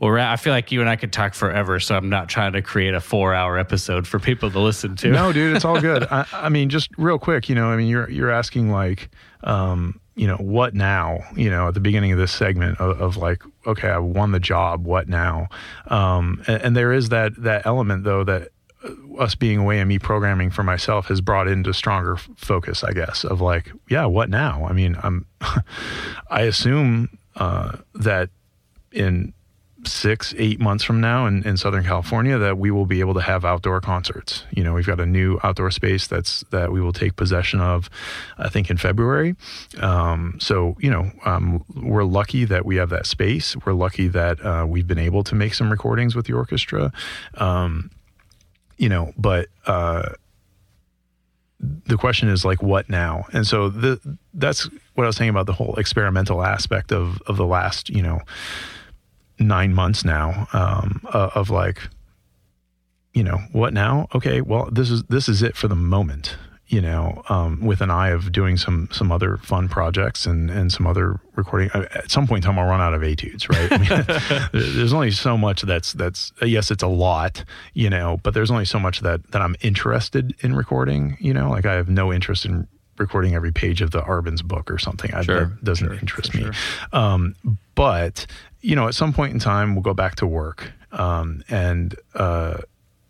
Well, 0.00 0.14
I 0.14 0.36
feel 0.36 0.52
like 0.52 0.70
you 0.70 0.80
and 0.80 0.88
I 0.88 0.94
could 0.94 1.12
talk 1.12 1.34
forever, 1.34 1.80
so 1.80 1.96
I'm 1.96 2.08
not 2.08 2.28
trying 2.28 2.52
to 2.52 2.62
create 2.62 2.94
a 2.94 3.00
four-hour 3.00 3.58
episode 3.58 4.06
for 4.06 4.20
people 4.20 4.48
to 4.50 4.60
listen 4.60 4.94
to. 4.96 5.10
No, 5.10 5.32
dude, 5.32 5.56
it's 5.56 5.64
all 5.64 5.80
good. 5.80 6.04
I, 6.10 6.24
I 6.32 6.48
mean, 6.48 6.68
just 6.68 6.90
real 6.96 7.18
quick, 7.18 7.48
you 7.48 7.56
know, 7.56 7.68
I 7.68 7.76
mean, 7.76 7.88
you're 7.88 8.08
you're 8.08 8.30
asking 8.30 8.70
like, 8.70 9.10
um, 9.42 10.00
you 10.14 10.28
know, 10.28 10.36
what 10.36 10.74
now? 10.74 11.20
You 11.34 11.50
know, 11.50 11.68
at 11.68 11.74
the 11.74 11.80
beginning 11.80 12.12
of 12.12 12.18
this 12.18 12.30
segment 12.30 12.80
of, 12.80 13.00
of 13.00 13.16
like, 13.16 13.42
okay, 13.66 13.88
I 13.88 13.98
won 13.98 14.30
the 14.30 14.40
job. 14.40 14.84
What 14.84 15.08
now? 15.08 15.48
Um, 15.88 16.42
and, 16.46 16.62
and 16.62 16.76
there 16.76 16.92
is 16.92 17.08
that 17.08 17.32
that 17.42 17.66
element 17.66 18.04
though 18.04 18.22
that 18.22 18.48
uh, 18.84 19.18
us 19.18 19.34
being 19.34 19.58
away 19.58 19.80
and 19.80 19.88
me 19.88 19.98
programming 19.98 20.50
for 20.50 20.62
myself 20.62 21.08
has 21.08 21.20
brought 21.20 21.48
into 21.48 21.74
stronger 21.74 22.14
f- 22.14 22.28
focus, 22.36 22.84
I 22.84 22.92
guess, 22.92 23.24
of 23.24 23.40
like, 23.40 23.72
yeah, 23.90 24.04
what 24.04 24.30
now? 24.30 24.64
I 24.64 24.72
mean, 24.72 24.96
I'm, 25.02 25.26
I 26.30 26.42
assume 26.42 27.18
uh, 27.34 27.78
that 27.94 28.30
in 28.92 29.34
six, 29.84 30.34
eight 30.38 30.58
months 30.58 30.82
from 30.82 31.00
now 31.00 31.26
in, 31.26 31.46
in 31.46 31.56
Southern 31.56 31.84
California 31.84 32.36
that 32.38 32.58
we 32.58 32.70
will 32.70 32.86
be 32.86 33.00
able 33.00 33.14
to 33.14 33.20
have 33.20 33.44
outdoor 33.44 33.80
concerts. 33.80 34.44
You 34.50 34.64
know, 34.64 34.74
we've 34.74 34.86
got 34.86 34.98
a 34.98 35.06
new 35.06 35.38
outdoor 35.42 35.70
space 35.70 36.06
that's 36.06 36.40
that 36.50 36.72
we 36.72 36.80
will 36.80 36.92
take 36.92 37.16
possession 37.16 37.60
of, 37.60 37.88
I 38.38 38.48
think 38.48 38.70
in 38.70 38.76
February. 38.76 39.36
Um, 39.80 40.36
so 40.40 40.76
you 40.80 40.90
know, 40.90 41.10
um, 41.24 41.64
we're 41.74 42.04
lucky 42.04 42.44
that 42.46 42.66
we 42.66 42.76
have 42.76 42.90
that 42.90 43.06
space. 43.06 43.56
We're 43.64 43.72
lucky 43.72 44.08
that 44.08 44.44
uh, 44.44 44.66
we've 44.68 44.86
been 44.86 44.98
able 44.98 45.22
to 45.24 45.34
make 45.34 45.54
some 45.54 45.70
recordings 45.70 46.16
with 46.16 46.26
the 46.26 46.32
orchestra. 46.32 46.92
Um, 47.34 47.90
you 48.78 48.88
know, 48.88 49.12
but 49.16 49.48
uh, 49.66 50.10
the 51.60 51.96
question 51.96 52.28
is 52.28 52.44
like, 52.44 52.62
what 52.62 52.88
now? 52.88 53.26
And 53.32 53.46
so 53.46 53.68
the 53.68 54.00
that's 54.34 54.68
what 54.94 55.04
I 55.04 55.06
was 55.06 55.16
saying 55.16 55.30
about 55.30 55.46
the 55.46 55.52
whole 55.52 55.76
experimental 55.76 56.42
aspect 56.42 56.90
of 56.92 57.22
of 57.22 57.36
the 57.36 57.46
last, 57.46 57.90
you 57.90 58.02
know 58.02 58.20
nine 59.38 59.74
months 59.74 60.04
now 60.04 60.48
um, 60.52 61.00
uh, 61.12 61.30
of 61.34 61.50
like, 61.50 61.88
you 63.14 63.22
know, 63.24 63.38
what 63.52 63.72
now? 63.72 64.08
Okay, 64.14 64.40
well, 64.40 64.68
this 64.70 64.90
is 64.90 65.02
this 65.04 65.28
is 65.28 65.42
it 65.42 65.56
for 65.56 65.68
the 65.68 65.76
moment. 65.76 66.36
You 66.70 66.82
know, 66.82 67.22
um, 67.30 67.62
with 67.62 67.80
an 67.80 67.90
eye 67.90 68.10
of 68.10 68.30
doing 68.30 68.58
some 68.58 68.90
some 68.92 69.10
other 69.10 69.38
fun 69.38 69.70
projects 69.70 70.26
and 70.26 70.50
and 70.50 70.70
some 70.70 70.86
other 70.86 71.18
recording. 71.34 71.70
At 71.72 72.10
some 72.10 72.26
point 72.26 72.44
in 72.44 72.46
time, 72.50 72.58
I'll 72.58 72.68
run 72.68 72.82
out 72.82 72.92
of 72.92 73.02
etudes, 73.02 73.48
right? 73.48 73.72
I 73.72 73.78
mean, 73.78 74.48
there's 74.76 74.92
only 74.92 75.10
so 75.10 75.38
much 75.38 75.62
that's 75.62 75.94
that's 75.94 76.30
yes, 76.42 76.70
it's 76.70 76.82
a 76.82 76.88
lot, 76.88 77.42
you 77.72 77.88
know, 77.88 78.20
but 78.22 78.34
there's 78.34 78.50
only 78.50 78.66
so 78.66 78.78
much 78.78 79.00
that 79.00 79.30
that 79.30 79.40
I'm 79.40 79.56
interested 79.62 80.34
in 80.40 80.54
recording. 80.54 81.16
You 81.20 81.32
know, 81.32 81.48
like 81.48 81.64
I 81.64 81.72
have 81.72 81.88
no 81.88 82.12
interest 82.12 82.44
in 82.44 82.68
recording 82.98 83.34
every 83.34 83.52
page 83.52 83.80
of 83.82 83.90
the 83.90 84.00
Arban's 84.00 84.42
book 84.42 84.70
or 84.70 84.78
something. 84.78 85.12
I, 85.14 85.22
Sure, 85.22 85.46
that 85.46 85.64
doesn't 85.64 85.86
sure, 85.88 85.98
interest 85.98 86.34
me. 86.34 86.42
sure. 86.42 86.52
Um, 86.92 87.34
but 87.74 88.26
you 88.60 88.74
know, 88.74 88.88
at 88.88 88.94
some 88.94 89.12
point 89.12 89.32
in 89.32 89.38
time, 89.38 89.74
we'll 89.74 89.82
go 89.82 89.94
back 89.94 90.16
to 90.16 90.26
work, 90.26 90.72
um, 90.92 91.42
and 91.48 91.94
uh, 92.14 92.58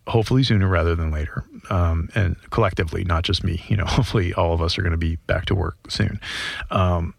hopefully 0.06 0.42
sooner 0.42 0.68
rather 0.68 0.94
than 0.94 1.10
later, 1.10 1.44
um, 1.70 2.08
and 2.14 2.36
collectively, 2.50 3.04
not 3.04 3.24
just 3.24 3.44
me. 3.44 3.62
You 3.68 3.76
know, 3.76 3.84
hopefully 3.86 4.34
all 4.34 4.52
of 4.52 4.60
us 4.62 4.78
are 4.78 4.82
going 4.82 4.92
to 4.92 4.98
be 4.98 5.16
back 5.26 5.46
to 5.46 5.54
work 5.54 5.76
soon. 5.88 6.20
Um, 6.70 7.14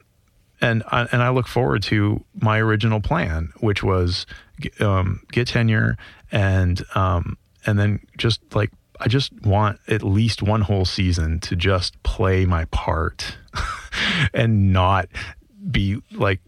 and 0.62 0.84
I, 0.88 1.08
and 1.12 1.24
I 1.24 1.30
look 1.30 1.48
forward 1.48 1.84
to 1.84 2.24
my 2.36 2.60
original 2.60 3.00
plan, 3.00 3.54
which 3.62 3.82
was 3.82 4.26
um, 4.80 5.22
get 5.32 5.48
tenure 5.48 5.98
and 6.32 6.84
um, 6.96 7.38
and 7.66 7.80
then 7.80 8.02
just 8.18 8.42
like 8.54 8.72
I 9.00 9.08
just 9.08 9.32
want 9.42 9.80
at 9.88 10.04
least 10.04 10.42
one 10.44 10.62
whole 10.62 10.86
season 10.86 11.40
to 11.42 11.56
just 11.56 12.02
play 12.04 12.46
my 12.46 12.66
part 12.66 13.38
and 14.34 14.74
not 14.74 15.08
be 15.72 16.02
like 16.12 16.40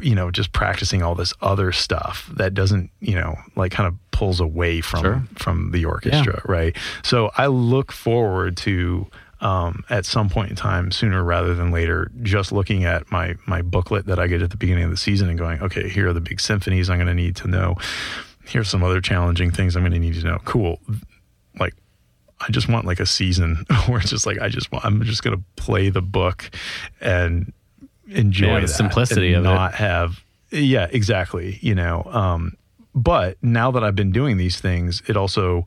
you 0.00 0.14
know 0.14 0.30
just 0.30 0.52
practicing 0.52 1.02
all 1.02 1.14
this 1.14 1.34
other 1.42 1.70
stuff 1.70 2.30
that 2.34 2.54
doesn't 2.54 2.90
you 3.00 3.14
know 3.14 3.36
like 3.56 3.72
kind 3.72 3.86
of 3.86 3.94
pulls 4.10 4.40
away 4.40 4.80
from 4.80 5.00
Sure. 5.02 5.22
from 5.34 5.70
the 5.72 5.84
orchestra 5.84 6.40
right? 6.46 6.74
So 7.02 7.30
i 7.36 7.46
look 7.46 7.92
forward 7.92 8.56
to 8.58 9.06
um, 9.42 9.82
at 9.90 10.06
some 10.06 10.28
point 10.30 10.50
in 10.50 10.56
time 10.56 10.92
sooner 10.92 11.22
rather 11.22 11.52
than 11.54 11.72
later 11.72 12.10
just 12.22 12.52
looking 12.52 12.84
at 12.84 13.10
my 13.10 13.34
my 13.46 13.60
booklet 13.60 14.06
that 14.06 14.18
i 14.18 14.26
get 14.28 14.40
at 14.40 14.50
the 14.50 14.56
beginning 14.56 14.84
of 14.84 14.90
the 14.90 14.96
season 14.96 15.28
and 15.28 15.36
going 15.38 15.60
okay 15.60 15.88
here 15.88 16.08
are 16.08 16.12
the 16.12 16.20
big 16.20 16.40
symphonies 16.40 16.88
i'm 16.88 16.96
going 16.96 17.06
to 17.08 17.14
need 17.14 17.36
to 17.36 17.48
know. 17.48 17.76
Here's 18.44 18.68
some 18.68 18.82
other 18.82 19.00
challenging 19.00 19.50
things 19.50 19.76
i'm 19.76 19.82
going 19.82 19.92
to 19.92 19.98
need 19.98 20.14
to 20.14 20.24
know. 20.24 20.38
Cool 20.44 20.80
I 22.46 22.50
just 22.50 22.68
want 22.68 22.84
like 22.86 23.00
a 23.00 23.06
season 23.06 23.64
where 23.86 24.00
it's 24.00 24.10
just 24.10 24.26
like 24.26 24.38
I 24.40 24.48
just 24.48 24.70
want 24.72 24.84
I'm 24.84 25.02
just 25.04 25.22
gonna 25.22 25.42
play 25.56 25.88
the 25.90 26.02
book 26.02 26.50
and 27.00 27.52
enjoy 28.08 28.54
Yeah, 28.54 28.60
the 28.60 28.68
simplicity 28.68 29.32
and 29.32 29.46
of 29.46 29.52
it. 29.52 29.54
not 29.54 29.74
have 29.74 30.22
yeah 30.50 30.86
exactly 30.90 31.58
you 31.62 31.74
know 31.74 32.02
um 32.10 32.56
but 32.94 33.38
now 33.42 33.70
that 33.70 33.82
I've 33.82 33.96
been 33.96 34.12
doing 34.12 34.36
these 34.36 34.60
things 34.60 35.02
it 35.08 35.16
also 35.16 35.64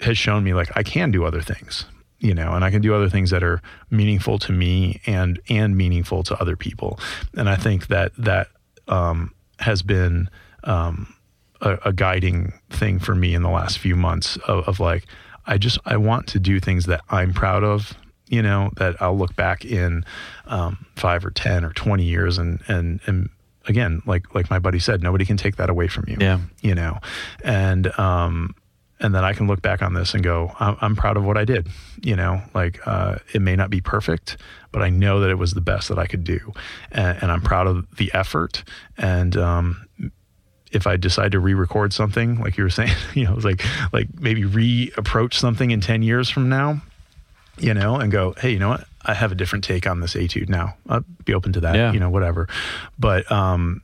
has 0.00 0.18
shown 0.18 0.44
me 0.44 0.52
like 0.52 0.70
I 0.76 0.82
can 0.82 1.10
do 1.10 1.24
other 1.24 1.40
things 1.40 1.86
you 2.18 2.34
know 2.34 2.52
and 2.52 2.64
I 2.64 2.70
can 2.70 2.82
do 2.82 2.94
other 2.94 3.08
things 3.08 3.30
that 3.30 3.42
are 3.42 3.62
meaningful 3.90 4.38
to 4.40 4.52
me 4.52 5.00
and 5.06 5.40
and 5.48 5.76
meaningful 5.76 6.22
to 6.24 6.38
other 6.40 6.56
people 6.56 6.98
and 7.36 7.48
I 7.48 7.56
think 7.56 7.86
that 7.86 8.12
that 8.18 8.48
um 8.88 9.32
has 9.60 9.80
been 9.82 10.28
um 10.64 11.14
a, 11.62 11.78
a 11.86 11.92
guiding 11.92 12.52
thing 12.68 12.98
for 12.98 13.14
me 13.14 13.34
in 13.34 13.42
the 13.42 13.48
last 13.48 13.78
few 13.78 13.96
months 13.96 14.36
of, 14.48 14.68
of 14.68 14.80
like 14.80 15.04
I 15.46 15.58
just 15.58 15.78
I 15.84 15.96
want 15.96 16.26
to 16.28 16.38
do 16.40 16.60
things 16.60 16.86
that 16.86 17.02
I'm 17.10 17.32
proud 17.32 17.64
of 17.64 17.94
you 18.28 18.42
know 18.42 18.70
that 18.76 19.00
I'll 19.02 19.16
look 19.16 19.36
back 19.36 19.64
in 19.64 20.04
um, 20.46 20.86
five 20.96 21.24
or 21.24 21.30
ten 21.30 21.64
or 21.64 21.72
twenty 21.72 22.04
years 22.04 22.38
and 22.38 22.60
and 22.68 23.00
and 23.06 23.28
again 23.66 24.02
like 24.06 24.34
like 24.34 24.50
my 24.50 24.58
buddy 24.58 24.78
said 24.78 25.02
nobody 25.02 25.24
can 25.24 25.36
take 25.36 25.56
that 25.56 25.70
away 25.70 25.88
from 25.88 26.04
you 26.08 26.16
Yeah. 26.20 26.40
you 26.62 26.74
know? 26.74 26.98
And 27.42 27.96
um 27.98 28.54
and 29.00 29.14
then 29.14 29.24
I 29.24 29.32
can 29.34 29.46
look 29.46 29.60
back 29.60 29.82
on 29.82 29.92
this 29.94 30.14
and 30.14 30.22
go 30.22 30.52
I'm, 30.60 30.76
I'm 30.80 30.96
proud 30.96 31.16
of 31.16 31.24
what 31.24 31.36
I 31.36 31.44
did 31.44 31.68
you 32.02 32.16
know? 32.16 32.40
Like 32.54 32.80
uh, 32.86 33.16
it 33.34 33.42
may 33.42 33.56
not 33.56 33.68
be 33.70 33.80
perfect 33.80 34.36
but 34.72 34.82
I 34.82 34.88
know 34.90 35.20
that 35.20 35.30
it 35.30 35.38
was 35.38 35.52
the 35.52 35.60
best 35.60 35.88
that 35.88 35.98
I 35.98 36.06
could 36.06 36.24
do. 36.24 36.52
And, 36.90 37.18
and 37.22 37.30
I'm 37.32 37.40
proud 37.42 37.66
of 37.66 37.86
the 37.96 38.10
effort 38.14 38.64
and 38.96 39.36
um 39.36 39.83
if 40.74 40.86
I 40.86 40.96
decide 40.96 41.32
to 41.32 41.40
re-record 41.40 41.92
something, 41.92 42.40
like 42.40 42.56
you 42.58 42.64
were 42.64 42.70
saying, 42.70 42.92
you 43.14 43.24
know, 43.24 43.34
it's 43.36 43.44
like 43.44 43.64
like 43.92 44.08
maybe 44.20 44.44
re-approach 44.44 45.38
something 45.38 45.70
in 45.70 45.80
ten 45.80 46.02
years 46.02 46.28
from 46.28 46.48
now, 46.48 46.82
you 47.58 47.72
know, 47.74 47.96
and 47.96 48.10
go, 48.12 48.34
hey, 48.38 48.50
you 48.50 48.58
know 48.58 48.68
what? 48.70 48.84
I 49.06 49.12
have 49.12 49.30
a 49.30 49.34
different 49.34 49.64
take 49.64 49.86
on 49.86 50.00
this 50.00 50.16
etude 50.16 50.48
now. 50.48 50.76
I'll 50.88 51.04
be 51.26 51.34
open 51.34 51.52
to 51.52 51.60
that, 51.60 51.74
Yeah. 51.76 51.92
you 51.92 52.00
know, 52.00 52.08
whatever. 52.08 52.48
But 52.98 53.30
um, 53.30 53.82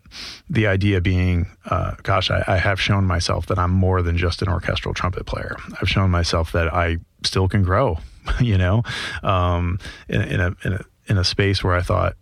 the 0.49 0.67
idea 0.67 1.03
being, 1.03 1.47
uh, 1.67 1.93
gosh, 2.03 2.31
I, 2.31 2.43
I 2.49 2.57
have 2.57 2.81
shown 2.81 3.05
myself 3.05 3.45
that 3.47 3.59
I'm 3.59 3.71
more 3.71 4.01
than 4.01 4.17
just 4.17 4.41
an 4.41 4.49
orchestral 4.49 4.95
trumpet 4.95 5.27
player. 5.27 5.57
I've 5.81 5.91
shown 5.91 6.11
myself 6.11 6.53
that 6.53 6.73
I 6.73 6.97
still 7.23 7.49
can 7.49 7.63
grow, 7.63 7.99
you 8.41 8.57
know, 8.57 8.83
um, 9.23 9.79
in, 10.09 10.23
in 10.23 10.41
a 10.41 10.57
in 10.65 10.73
a 10.73 10.85
in 11.07 11.19
a 11.19 11.25
space 11.25 11.63
where 11.63 11.75
I 11.75 11.83
thought, 11.83 12.15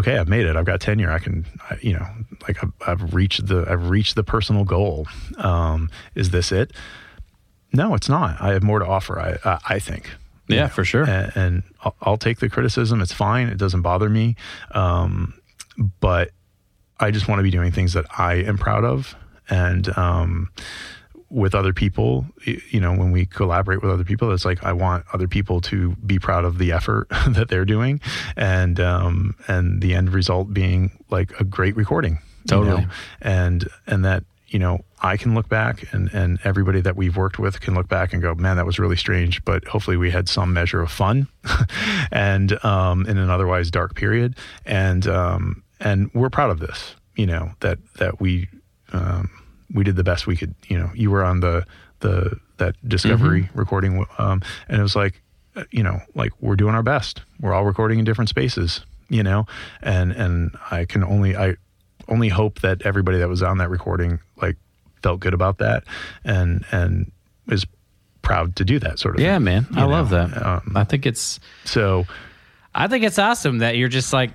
okay, 0.00 0.18
I've 0.18 0.28
made 0.28 0.46
it. 0.46 0.56
I've 0.56 0.64
got 0.64 0.80
tenure. 0.80 1.10
I 1.10 1.18
can, 1.18 1.46
I, 1.70 1.78
you 1.80 1.92
know, 1.92 2.06
like 2.48 2.62
I've, 2.62 2.72
I've 2.86 3.14
reached 3.14 3.46
the, 3.46 3.64
I've 3.68 3.88
reached 3.88 4.16
the 4.16 4.24
personal 4.24 4.64
goal. 4.64 5.06
Um, 5.38 5.90
is 6.14 6.30
this 6.30 6.52
it? 6.52 6.72
No, 7.72 7.94
it's 7.94 8.08
not. 8.08 8.40
I 8.40 8.52
have 8.52 8.62
more 8.62 8.80
to 8.80 8.86
offer. 8.86 9.20
I, 9.20 9.38
I, 9.44 9.58
I 9.76 9.78
think. 9.78 10.10
Yeah, 10.48 10.66
for 10.66 10.84
sure. 10.84 11.08
And, 11.08 11.32
and 11.36 11.62
I'll, 11.84 11.94
I'll 12.02 12.16
take 12.16 12.40
the 12.40 12.48
criticism. 12.48 13.00
It's 13.00 13.12
fine. 13.12 13.48
It 13.48 13.58
doesn't 13.58 13.82
bother 13.82 14.10
me. 14.10 14.34
Um, 14.72 15.34
but 16.00 16.30
I 16.98 17.12
just 17.12 17.28
want 17.28 17.38
to 17.38 17.44
be 17.44 17.52
doing 17.52 17.70
things 17.70 17.92
that 17.92 18.06
I 18.18 18.34
am 18.34 18.58
proud 18.58 18.84
of. 18.84 19.14
And, 19.48 19.96
um, 19.96 20.50
with 21.30 21.54
other 21.54 21.72
people, 21.72 22.26
you 22.44 22.80
know, 22.80 22.92
when 22.92 23.12
we 23.12 23.24
collaborate 23.24 23.82
with 23.82 23.90
other 23.90 24.04
people, 24.04 24.32
it's 24.32 24.44
like 24.44 24.62
I 24.64 24.72
want 24.72 25.04
other 25.12 25.28
people 25.28 25.60
to 25.62 25.94
be 26.04 26.18
proud 26.18 26.44
of 26.44 26.58
the 26.58 26.72
effort 26.72 27.08
that 27.28 27.48
they're 27.48 27.64
doing, 27.64 28.00
and 28.36 28.78
um, 28.80 29.36
and 29.48 29.80
the 29.80 29.94
end 29.94 30.12
result 30.12 30.52
being 30.52 30.90
like 31.10 31.32
a 31.40 31.44
great 31.44 31.76
recording. 31.76 32.14
you 32.14 32.48
Totally. 32.48 32.82
know? 32.82 32.88
and 33.22 33.68
and 33.86 34.04
that 34.04 34.24
you 34.50 34.58
know, 34.58 34.80
I 35.00 35.16
can 35.16 35.34
look 35.34 35.48
back 35.48 35.92
and, 35.92 36.12
and 36.12 36.40
everybody 36.42 36.80
that 36.80 36.96
we've 36.96 37.16
worked 37.16 37.38
with 37.38 37.60
can 37.60 37.74
look 37.74 37.88
back 37.88 38.12
and 38.12 38.20
go, 38.20 38.34
man, 38.34 38.56
that 38.56 38.66
was 38.66 38.80
really 38.80 38.96
strange. 38.96 39.44
But 39.44 39.64
hopefully 39.64 39.96
we 39.96 40.10
had 40.10 40.28
some 40.28 40.52
measure 40.52 40.82
of 40.82 40.90
fun 40.90 41.28
and 42.10 42.62
um, 42.64 43.06
in 43.06 43.16
an 43.16 43.30
otherwise 43.30 43.70
dark 43.70 43.94
period. 43.94 44.36
And 44.66 45.06
um, 45.06 45.62
and 45.78 46.10
we're 46.14 46.30
proud 46.30 46.50
of 46.50 46.58
this, 46.58 46.96
you 47.14 47.26
know, 47.26 47.52
that 47.60 47.78
that 47.98 48.20
we 48.20 48.48
um, 48.92 49.30
we 49.72 49.84
did 49.84 49.96
the 49.96 50.04
best 50.04 50.26
we 50.26 50.36
could. 50.36 50.54
You 50.68 50.78
know, 50.78 50.90
you 50.94 51.10
were 51.10 51.24
on 51.24 51.40
the 51.40 51.66
the 52.00 52.38
that 52.58 52.76
discovery 52.86 53.44
mm-hmm. 53.44 53.58
recording, 53.58 54.06
um, 54.18 54.42
and 54.68 54.78
it 54.78 54.82
was 54.82 54.96
like, 54.96 55.22
you 55.70 55.82
know, 55.82 56.00
like 56.14 56.32
we're 56.40 56.56
doing 56.56 56.74
our 56.74 56.82
best. 56.82 57.22
We're 57.40 57.54
all 57.54 57.64
recording 57.64 57.98
in 57.98 58.04
different 58.04 58.28
spaces, 58.28 58.80
you 59.08 59.22
know, 59.22 59.46
and 59.82 60.12
and 60.12 60.56
I 60.70 60.84
can 60.84 61.04
only 61.04 61.36
I 61.36 61.56
only 62.08 62.28
hope 62.28 62.60
that 62.60 62.82
everybody 62.82 63.18
that 63.18 63.28
was 63.28 63.42
on 63.42 63.58
that 63.58 63.70
recording 63.70 64.18
like 64.42 64.56
felt 65.02 65.20
good 65.20 65.34
about 65.34 65.58
that 65.58 65.84
and 66.24 66.64
and 66.72 67.10
is 67.48 67.64
proud 68.22 68.56
to 68.56 68.64
do 68.64 68.78
that 68.78 68.98
sort 68.98 69.14
of 69.14 69.20
yeah 69.20 69.36
thing, 69.36 69.44
man 69.44 69.66
i 69.72 69.80
know? 69.80 69.88
love 69.88 70.10
that 70.10 70.44
um, 70.44 70.72
i 70.74 70.84
think 70.84 71.06
it's 71.06 71.40
so 71.64 72.04
i 72.74 72.86
think 72.86 73.04
it's 73.04 73.18
awesome 73.18 73.58
that 73.58 73.76
you're 73.76 73.88
just 73.88 74.12
like 74.12 74.30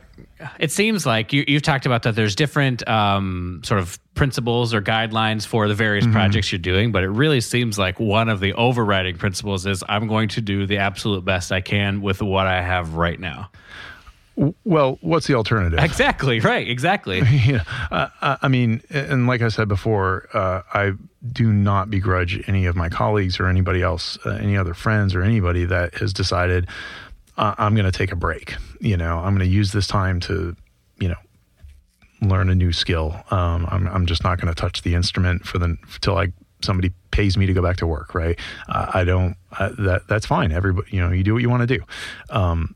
it 0.60 0.72
seems 0.72 1.06
like 1.06 1.32
you, 1.34 1.46
have 1.48 1.62
talked 1.62 1.86
about 1.86 2.04
that 2.04 2.16
there's 2.16 2.36
different 2.36 2.88
um, 2.88 3.62
sort 3.64 3.80
of 3.80 4.00
principles 4.16 4.74
or 4.74 4.82
guidelines 4.82 5.46
for 5.46 5.68
the 5.68 5.76
various 5.76 6.06
mm-hmm. 6.06 6.14
projects 6.14 6.52
you're 6.52 6.60
doing 6.60 6.92
but 6.92 7.04
it 7.04 7.10
really 7.10 7.42
seems 7.42 7.78
like 7.78 8.00
one 8.00 8.30
of 8.30 8.40
the 8.40 8.54
overriding 8.54 9.18
principles 9.18 9.66
is 9.66 9.84
i'm 9.90 10.08
going 10.08 10.30
to 10.30 10.42
do 10.42 10.66
the 10.66 10.78
absolute 10.78 11.24
best 11.24 11.52
i 11.52 11.62
can 11.62 12.02
with 12.02 12.22
what 12.22 12.48
i 12.48 12.62
have 12.62 12.96
right 12.96 13.20
now 13.20 13.50
well, 14.66 14.98
what's 15.02 15.28
the 15.28 15.36
alternative? 15.36 15.80
Exactly 15.80 16.40
right. 16.42 16.68
Exactly. 16.68 17.20
yeah. 17.46 17.64
Uh, 17.90 18.36
I 18.42 18.48
mean, 18.50 18.82
and 18.90 19.28
like 19.28 19.42
I 19.42 19.48
said 19.48 19.68
before, 19.68 20.28
uh, 20.34 20.62
I 20.74 20.94
do 21.32 21.54
not 21.54 21.90
begrudge 21.90 22.44
any 22.48 22.66
of 22.66 22.76
my 22.76 22.90
colleagues 22.90 23.40
or 23.40 23.48
anybody 23.48 23.82
else, 23.82 24.18
uh, 24.26 24.32
any 24.32 24.58
other 24.58 24.74
friends 24.74 25.16
or 25.16 25.22
anybody 25.22 25.64
that 25.66 25.96
has 25.96 26.12
decided 26.12 26.68
I'm 27.38 27.76
going 27.76 27.86
to 27.86 27.98
take 27.98 28.12
a 28.12 28.16
break. 28.16 28.56
You 28.80 28.98
know, 28.98 29.18
I'm 29.18 29.36
going 29.36 29.48
to 29.48 29.54
use 29.54 29.72
this 29.72 29.88
time 29.88 30.20
to, 30.22 30.56
you 31.00 31.10
know, 31.10 31.16
learn 32.22 32.50
a 32.50 32.56
new 32.56 32.72
skill. 32.72 33.22
Um, 33.32 33.68
I'm, 33.70 33.88
I'm 33.88 34.06
just 34.06 34.24
not 34.24 34.40
going 34.40 34.54
to 34.54 34.60
touch 34.60 34.82
the 34.84 34.96
instrument 34.96 35.46
for 35.46 35.58
the 35.58 35.78
until 35.94 36.18
I 36.18 36.32
somebody 36.62 36.92
pays 37.12 37.38
me 37.38 37.46
to 37.46 37.54
go 37.54 37.62
back 37.62 37.78
to 37.78 37.88
work. 37.88 38.16
Right. 38.16 38.40
I 38.68 39.04
don't. 39.04 39.36
that 39.60 40.04
that's 40.08 40.26
fine. 40.26 40.52
Everybody, 40.52 40.88
you 40.92 41.02
know, 41.02 41.12
you 41.12 41.24
do 41.24 41.34
what 41.34 41.42
you 41.42 41.50
want 41.50 41.68
to 41.68 41.78
do. 41.78 41.84
Um, 42.30 42.76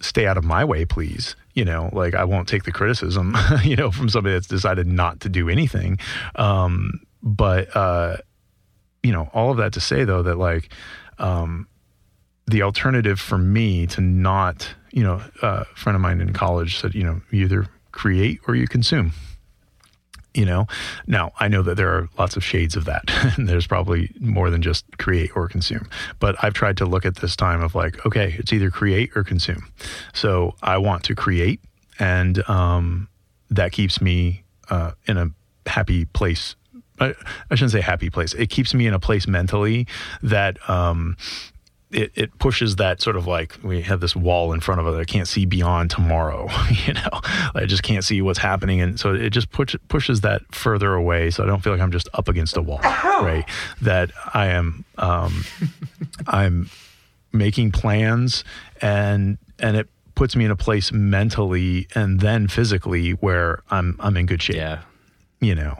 stay 0.00 0.26
out 0.26 0.36
of 0.36 0.44
my 0.44 0.64
way, 0.64 0.84
please. 0.84 1.36
You 1.54 1.64
know, 1.64 1.90
like 1.92 2.14
I 2.14 2.24
won't 2.24 2.48
take 2.48 2.64
the 2.64 2.72
criticism, 2.72 3.36
you 3.64 3.76
know, 3.76 3.90
from 3.90 4.08
somebody 4.08 4.34
that's 4.34 4.46
decided 4.46 4.86
not 4.86 5.20
to 5.20 5.28
do 5.28 5.48
anything. 5.48 5.98
Um, 6.36 7.00
but, 7.22 7.74
uh, 7.76 8.18
you 9.02 9.12
know, 9.12 9.30
all 9.34 9.50
of 9.50 9.58
that 9.58 9.72
to 9.74 9.80
say 9.80 10.04
though, 10.04 10.22
that 10.22 10.36
like, 10.38 10.72
um, 11.18 11.66
the 12.50 12.62
alternative 12.62 13.20
for 13.20 13.38
me 13.38 13.86
to 13.88 14.00
not, 14.00 14.74
you 14.90 15.02
know, 15.02 15.22
uh, 15.42 15.64
a 15.70 15.76
friend 15.76 15.94
of 15.94 16.02
mine 16.02 16.20
in 16.20 16.32
college 16.32 16.78
said, 16.78 16.94
you 16.94 17.04
know, 17.04 17.20
you 17.30 17.44
either 17.44 17.66
create 17.92 18.40
or 18.46 18.54
you 18.54 18.66
consume 18.66 19.12
you 20.34 20.44
know? 20.44 20.66
Now 21.06 21.32
i 21.40 21.48
know 21.48 21.62
that 21.62 21.76
there 21.76 21.90
are 21.90 22.08
lots 22.18 22.36
of 22.36 22.44
shades 22.44 22.76
of 22.76 22.84
that 22.84 23.02
and 23.36 23.48
there's 23.48 23.66
probably 23.66 24.14
more 24.20 24.50
than 24.50 24.62
just 24.62 24.84
create 24.98 25.30
or 25.34 25.48
consume 25.48 25.88
but 26.18 26.36
i've 26.42 26.54
tried 26.54 26.76
to 26.78 26.86
look 26.86 27.04
at 27.04 27.16
this 27.16 27.36
time 27.36 27.62
of 27.62 27.74
like 27.74 28.04
okay 28.06 28.36
it's 28.38 28.52
either 28.52 28.70
create 28.70 29.10
or 29.16 29.24
consume. 29.24 29.72
So 30.14 30.54
i 30.62 30.78
want 30.78 31.04
to 31.04 31.14
create 31.14 31.60
and 31.98 32.48
um, 32.48 33.08
that 33.50 33.72
keeps 33.72 34.00
me 34.00 34.44
uh, 34.70 34.92
in 35.06 35.18
a 35.18 35.30
happy 35.66 36.06
place 36.06 36.56
I, 36.98 37.14
shouldn't 37.50 37.72
say 37.72 37.80
happy 37.80 38.10
place 38.10 38.34
it 38.34 38.50
keeps 38.50 38.74
me 38.74 38.86
in 38.86 38.94
a 38.94 39.00
place 39.00 39.26
mentally 39.26 39.86
that 40.22 40.58
um, 40.68 41.16
it, 41.92 42.12
it 42.14 42.38
pushes 42.38 42.76
that 42.76 43.00
sort 43.00 43.16
of 43.16 43.26
like 43.26 43.58
we 43.62 43.82
have 43.82 44.00
this 44.00 44.14
wall 44.14 44.52
in 44.52 44.60
front 44.60 44.80
of 44.80 44.86
us. 44.86 44.96
I 44.96 45.04
can't 45.04 45.26
see 45.26 45.44
beyond 45.44 45.90
tomorrow. 45.90 46.48
You 46.86 46.94
know, 46.94 47.20
I 47.54 47.66
just 47.66 47.82
can't 47.82 48.04
see 48.04 48.22
what's 48.22 48.38
happening, 48.38 48.80
and 48.80 48.98
so 48.98 49.12
it 49.12 49.30
just 49.30 49.50
push, 49.50 49.74
pushes 49.88 50.22
that 50.22 50.42
further 50.54 50.94
away. 50.94 51.30
So 51.30 51.42
I 51.42 51.46
don't 51.46 51.62
feel 51.62 51.72
like 51.72 51.82
I'm 51.82 51.92
just 51.92 52.08
up 52.14 52.28
against 52.28 52.56
a 52.56 52.62
wall, 52.62 52.78
right? 52.82 53.44
That 53.82 54.10
I 54.32 54.46
am, 54.46 54.84
um, 54.98 55.44
I'm 56.26 56.70
making 57.32 57.72
plans, 57.72 58.44
and 58.80 59.36
and 59.58 59.76
it 59.76 59.88
puts 60.14 60.36
me 60.36 60.44
in 60.44 60.50
a 60.50 60.56
place 60.56 60.90
mentally 60.92 61.86
and 61.94 62.20
then 62.20 62.48
physically 62.48 63.12
where 63.12 63.62
I'm 63.70 63.96
I'm 64.00 64.16
in 64.16 64.26
good 64.26 64.42
shape. 64.42 64.56
Yeah 64.56 64.82
you 65.42 65.54
know 65.54 65.74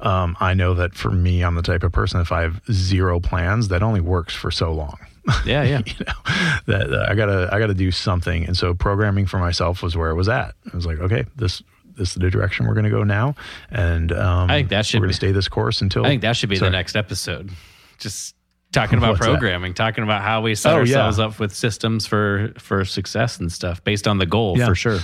um, 0.00 0.36
i 0.40 0.52
know 0.52 0.74
that 0.74 0.94
for 0.94 1.10
me 1.10 1.42
i'm 1.42 1.54
the 1.54 1.62
type 1.62 1.82
of 1.82 1.90
person 1.90 2.20
if 2.20 2.30
i 2.30 2.42
have 2.42 2.60
zero 2.70 3.18
plans 3.18 3.68
that 3.68 3.82
only 3.82 4.00
works 4.00 4.34
for 4.34 4.50
so 4.50 4.70
long 4.72 4.98
yeah 5.46 5.62
yeah 5.62 5.80
you 5.86 6.04
know 6.06 6.32
that, 6.66 6.88
that 6.90 7.06
i 7.08 7.14
gotta 7.14 7.48
i 7.52 7.58
gotta 7.58 7.74
do 7.74 7.90
something 7.90 8.44
and 8.44 8.56
so 8.56 8.74
programming 8.74 9.26
for 9.26 9.38
myself 9.38 9.82
was 9.82 9.96
where 9.96 10.10
it 10.10 10.14
was 10.14 10.28
at 10.28 10.54
i 10.72 10.76
was 10.76 10.86
like 10.86 10.98
okay 10.98 11.24
this 11.36 11.62
this 11.96 12.10
is 12.10 12.14
the 12.14 12.30
direction 12.30 12.66
we're 12.66 12.74
going 12.74 12.84
to 12.84 12.90
go 12.90 13.02
now 13.02 13.34
and 13.70 14.12
um, 14.12 14.50
i 14.50 14.58
think 14.58 14.68
that 14.68 14.84
should 14.84 15.00
we're 15.00 15.06
going 15.06 15.10
to 15.10 15.16
stay 15.16 15.32
this 15.32 15.48
course 15.48 15.80
until 15.80 16.04
i 16.04 16.08
think 16.08 16.22
that 16.22 16.36
should 16.36 16.48
be 16.48 16.56
sorry. 16.56 16.70
the 16.70 16.76
next 16.76 16.96
episode 16.96 17.50
just 17.98 18.34
talking 18.72 18.98
about 18.98 19.16
programming 19.16 19.72
that? 19.72 19.76
talking 19.76 20.04
about 20.04 20.22
how 20.22 20.42
we 20.42 20.54
set 20.54 20.74
oh, 20.74 20.78
ourselves 20.78 21.18
yeah. 21.18 21.24
up 21.24 21.38
with 21.38 21.54
systems 21.54 22.06
for 22.06 22.52
for 22.58 22.84
success 22.84 23.38
and 23.38 23.50
stuff 23.50 23.82
based 23.82 24.06
on 24.06 24.18
the 24.18 24.26
goal 24.26 24.58
yeah. 24.58 24.66
for 24.66 24.74
sure 24.74 24.98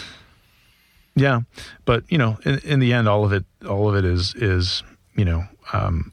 yeah, 1.15 1.41
but 1.85 2.05
you 2.11 2.19
know, 2.19 2.39
in, 2.45 2.59
in 2.61 2.81
the 2.81 2.93
end, 2.93 3.09
all 3.09 3.25
of 3.25 3.33
it, 3.33 3.45
all 3.69 3.89
of 3.89 3.97
it 3.97 4.05
is 4.05 4.35
is 4.35 4.83
you 5.15 5.25
know, 5.25 5.45
um, 5.73 6.13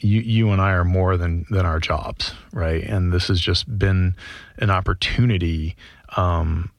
you 0.00 0.20
you 0.20 0.50
and 0.50 0.60
I 0.60 0.72
are 0.72 0.84
more 0.84 1.16
than 1.16 1.46
than 1.50 1.66
our 1.66 1.80
jobs, 1.80 2.34
right? 2.52 2.82
And 2.84 3.12
this 3.12 3.28
has 3.28 3.40
just 3.40 3.78
been 3.78 4.14
an 4.58 4.70
opportunity 4.70 5.76
um, 6.16 6.70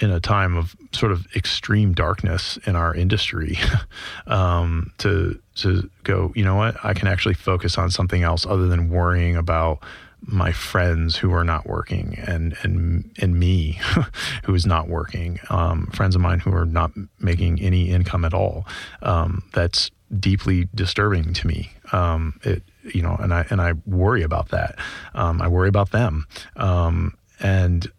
in 0.00 0.10
a 0.10 0.20
time 0.20 0.56
of 0.56 0.74
sort 0.92 1.12
of 1.12 1.26
extreme 1.36 1.92
darkness 1.92 2.58
in 2.66 2.76
our 2.76 2.94
industry 2.94 3.58
um, 4.26 4.92
to 4.98 5.40
to 5.56 5.88
go. 6.04 6.32
You 6.34 6.44
know 6.44 6.56
what? 6.56 6.76
I 6.84 6.94
can 6.94 7.08
actually 7.08 7.34
focus 7.34 7.78
on 7.78 7.90
something 7.90 8.22
else 8.22 8.46
other 8.46 8.66
than 8.66 8.88
worrying 8.88 9.36
about 9.36 9.82
my 10.24 10.52
friends 10.52 11.16
who 11.16 11.32
are 11.32 11.44
not 11.44 11.66
working 11.66 12.16
and 12.26 12.56
and 12.62 13.10
and 13.20 13.38
me 13.38 13.80
who 14.44 14.54
is 14.54 14.64
not 14.64 14.88
working 14.88 15.38
um, 15.50 15.86
friends 15.88 16.14
of 16.14 16.20
mine 16.20 16.38
who 16.38 16.54
are 16.54 16.64
not 16.64 16.92
making 17.18 17.60
any 17.60 17.90
income 17.90 18.24
at 18.24 18.32
all 18.32 18.66
um, 19.02 19.42
that's 19.52 19.90
deeply 20.20 20.68
disturbing 20.74 21.32
to 21.32 21.46
me 21.46 21.72
um, 21.92 22.38
it 22.42 22.62
you 22.94 23.02
know 23.02 23.16
and 23.20 23.32
I 23.32 23.46
and 23.50 23.60
I 23.60 23.72
worry 23.86 24.22
about 24.22 24.48
that. 24.50 24.78
Um, 25.14 25.40
I 25.40 25.48
worry 25.48 25.68
about 25.68 25.90
them. 25.90 26.26
Um, 26.56 27.16
and 27.40 27.90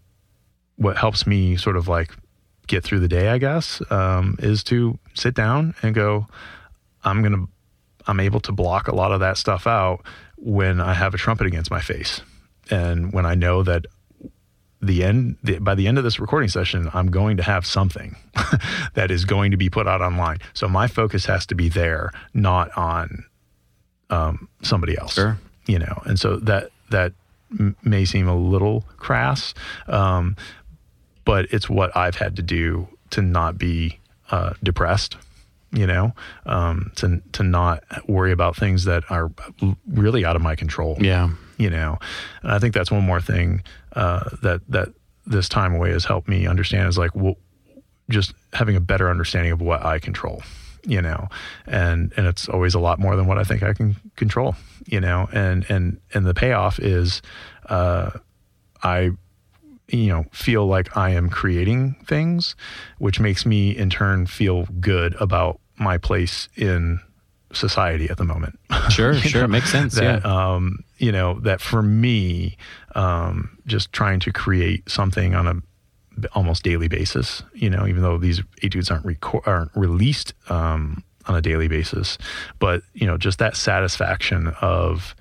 what 0.77 0.97
helps 0.97 1.27
me 1.27 1.55
sort 1.57 1.77
of 1.77 1.87
like 1.87 2.11
get 2.67 2.83
through 2.83 2.99
the 2.99 3.07
day 3.07 3.29
I 3.29 3.37
guess 3.37 3.81
um, 3.91 4.37
is 4.39 4.63
to 4.65 4.97
sit 5.13 5.35
down 5.35 5.75
and 5.81 5.93
go 5.93 6.27
I'm 7.03 7.21
gonna 7.21 7.45
I'm 8.07 8.19
able 8.19 8.39
to 8.41 8.51
block 8.51 8.87
a 8.87 8.95
lot 8.95 9.11
of 9.11 9.19
that 9.21 9.37
stuff 9.37 9.67
out 9.67 10.05
when 10.37 10.81
I 10.81 10.93
have 10.93 11.13
a 11.13 11.17
trumpet 11.17 11.47
against 11.47 11.71
my 11.71 11.79
face, 11.79 12.21
and 12.69 13.13
when 13.13 13.25
I 13.25 13.35
know 13.35 13.63
that 13.63 13.85
the 14.81 15.03
end 15.03 15.37
the, 15.43 15.59
by 15.59 15.75
the 15.75 15.87
end 15.87 15.97
of 15.97 16.03
this 16.03 16.19
recording 16.19 16.49
session, 16.49 16.89
I'm 16.93 17.09
going 17.09 17.37
to 17.37 17.43
have 17.43 17.65
something 17.65 18.15
that 18.93 19.09
is 19.09 19.25
going 19.25 19.51
to 19.51 19.57
be 19.57 19.69
put 19.69 19.87
out 19.87 20.01
online. 20.01 20.39
So 20.53 20.67
my 20.67 20.87
focus 20.87 21.25
has 21.25 21.45
to 21.47 21.55
be 21.55 21.69
there, 21.69 22.11
not 22.33 22.75
on 22.77 23.25
um, 24.13 24.47
somebody 24.61 24.97
else. 24.97 25.13
Sure. 25.13 25.37
You 25.65 25.79
know, 25.79 26.01
and 26.05 26.19
so 26.19 26.37
that 26.37 26.71
that 26.91 27.13
m- 27.59 27.75
may 27.83 28.05
seem 28.05 28.27
a 28.27 28.35
little 28.35 28.81
crass, 28.97 29.53
um, 29.87 30.35
but 31.25 31.45
it's 31.51 31.69
what 31.69 31.95
I've 31.95 32.15
had 32.15 32.35
to 32.35 32.41
do 32.41 32.87
to 33.11 33.21
not 33.21 33.57
be 33.57 33.99
uh, 34.31 34.53
depressed 34.61 35.17
you 35.73 35.87
know, 35.87 36.13
um, 36.45 36.91
to 36.95 37.21
to 37.31 37.43
not 37.43 37.83
worry 38.07 38.31
about 38.31 38.55
things 38.55 38.85
that 38.85 39.03
are 39.09 39.31
really 39.87 40.23
out 40.23 40.35
of 40.35 40.41
my 40.41 40.55
control. 40.55 40.97
Yeah, 40.99 41.31
you 41.57 41.69
know, 41.69 41.97
and 42.43 42.51
I 42.51 42.59
think 42.59 42.75
that's 42.75 42.91
one 42.91 43.03
more 43.03 43.19
thing 43.19 43.63
uh, 43.95 44.29
that 44.43 44.61
that 44.69 44.89
this 45.25 45.49
time 45.49 45.73
away 45.73 45.91
has 45.91 46.05
helped 46.05 46.27
me 46.27 46.45
understand 46.45 46.87
is 46.89 46.97
like, 46.97 47.15
well, 47.15 47.37
just 48.09 48.33
having 48.53 48.75
a 48.75 48.79
better 48.79 49.09
understanding 49.09 49.51
of 49.51 49.61
what 49.61 49.83
I 49.83 49.97
control, 49.97 50.43
you 50.85 51.01
know, 51.01 51.27
and 51.65 52.13
and 52.17 52.27
it's 52.27 52.49
always 52.49 52.73
a 52.73 52.79
lot 52.79 52.99
more 52.99 53.15
than 53.15 53.25
what 53.25 53.37
I 53.37 53.43
think 53.43 53.63
I 53.63 53.73
can 53.73 53.95
control, 54.15 54.55
you 54.85 54.99
know, 54.99 55.27
and 55.31 55.65
and 55.69 55.99
and 56.13 56.25
the 56.25 56.33
payoff 56.33 56.79
is, 56.79 57.21
uh, 57.67 58.11
I 58.81 59.11
you 59.87 60.07
know 60.07 60.25
feel 60.31 60.67
like 60.67 60.95
I 60.97 61.11
am 61.11 61.29
creating 61.29 61.95
things, 62.05 62.55
which 62.97 63.19
makes 63.19 63.45
me 63.45 63.75
in 63.75 63.89
turn 63.89 64.25
feel 64.25 64.65
good 64.79 65.15
about 65.19 65.59
my 65.77 65.97
place 65.97 66.49
in 66.55 66.99
society 67.53 68.09
at 68.09 68.17
the 68.17 68.25
moment. 68.25 68.59
Sure, 68.89 69.13
sure, 69.13 69.41
know, 69.43 69.47
makes 69.47 69.71
sense. 69.71 69.95
That, 69.95 70.21
yeah. 70.23 70.53
Um, 70.53 70.83
you 70.97 71.11
know 71.11 71.39
that 71.39 71.61
for 71.61 71.81
me, 71.81 72.57
um, 72.95 73.57
just 73.65 73.93
trying 73.93 74.19
to 74.21 74.31
create 74.31 74.89
something 74.89 75.33
on 75.33 75.47
a 75.47 75.55
almost 76.33 76.63
daily 76.63 76.87
basis. 76.87 77.43
You 77.53 77.69
know, 77.69 77.87
even 77.87 78.01
though 78.01 78.17
these 78.17 78.41
etudes 78.61 78.91
aren't 78.91 79.05
reco- 79.05 79.45
aren't 79.45 79.71
released 79.75 80.33
um, 80.49 81.03
on 81.27 81.35
a 81.35 81.41
daily 81.41 81.67
basis. 81.67 82.17
But 82.59 82.83
you 82.93 83.07
know, 83.07 83.17
just 83.17 83.39
that 83.39 83.55
satisfaction 83.55 84.53
of 84.61 85.15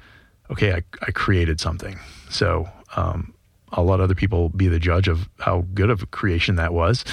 okay, 0.50 0.72
I, 0.72 0.82
I 1.06 1.10
created 1.12 1.60
something. 1.60 1.98
So 2.28 2.68
um, 2.96 3.34
I'll 3.72 3.84
let 3.84 4.00
other 4.00 4.14
people 4.14 4.50
be 4.50 4.68
the 4.68 4.78
judge 4.78 5.08
of 5.08 5.28
how 5.38 5.64
good 5.74 5.90
of 5.90 6.02
a 6.02 6.06
creation 6.06 6.56
that 6.56 6.72
was. 6.72 7.04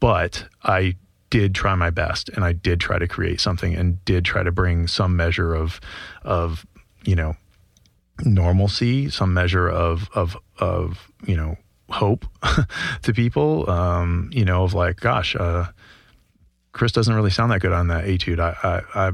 But 0.00 0.44
I 0.62 0.96
did 1.30 1.54
try 1.54 1.74
my 1.74 1.90
best 1.90 2.30
and 2.30 2.44
I 2.44 2.52
did 2.52 2.80
try 2.80 2.98
to 2.98 3.06
create 3.06 3.40
something 3.40 3.74
and 3.74 4.02
did 4.04 4.24
try 4.24 4.42
to 4.42 4.50
bring 4.50 4.86
some 4.86 5.16
measure 5.16 5.54
of 5.54 5.80
of 6.22 6.66
you 7.04 7.14
know 7.14 7.36
normalcy, 8.24 9.10
some 9.10 9.34
measure 9.34 9.68
of 9.68 10.08
of 10.14 10.36
of 10.58 11.10
you 11.26 11.36
know 11.36 11.56
hope 11.90 12.26
to 13.02 13.12
people. 13.12 13.68
Um, 13.68 14.30
you 14.32 14.44
know, 14.44 14.64
of 14.64 14.74
like, 14.74 15.00
gosh, 15.00 15.36
uh, 15.36 15.66
Chris 16.72 16.92
doesn't 16.92 17.14
really 17.14 17.30
sound 17.30 17.50
that 17.52 17.60
good 17.60 17.72
on 17.72 17.88
that 17.88 18.04
etude. 18.04 18.40
I, 18.40 18.82
I, 18.94 19.06
I 19.06 19.12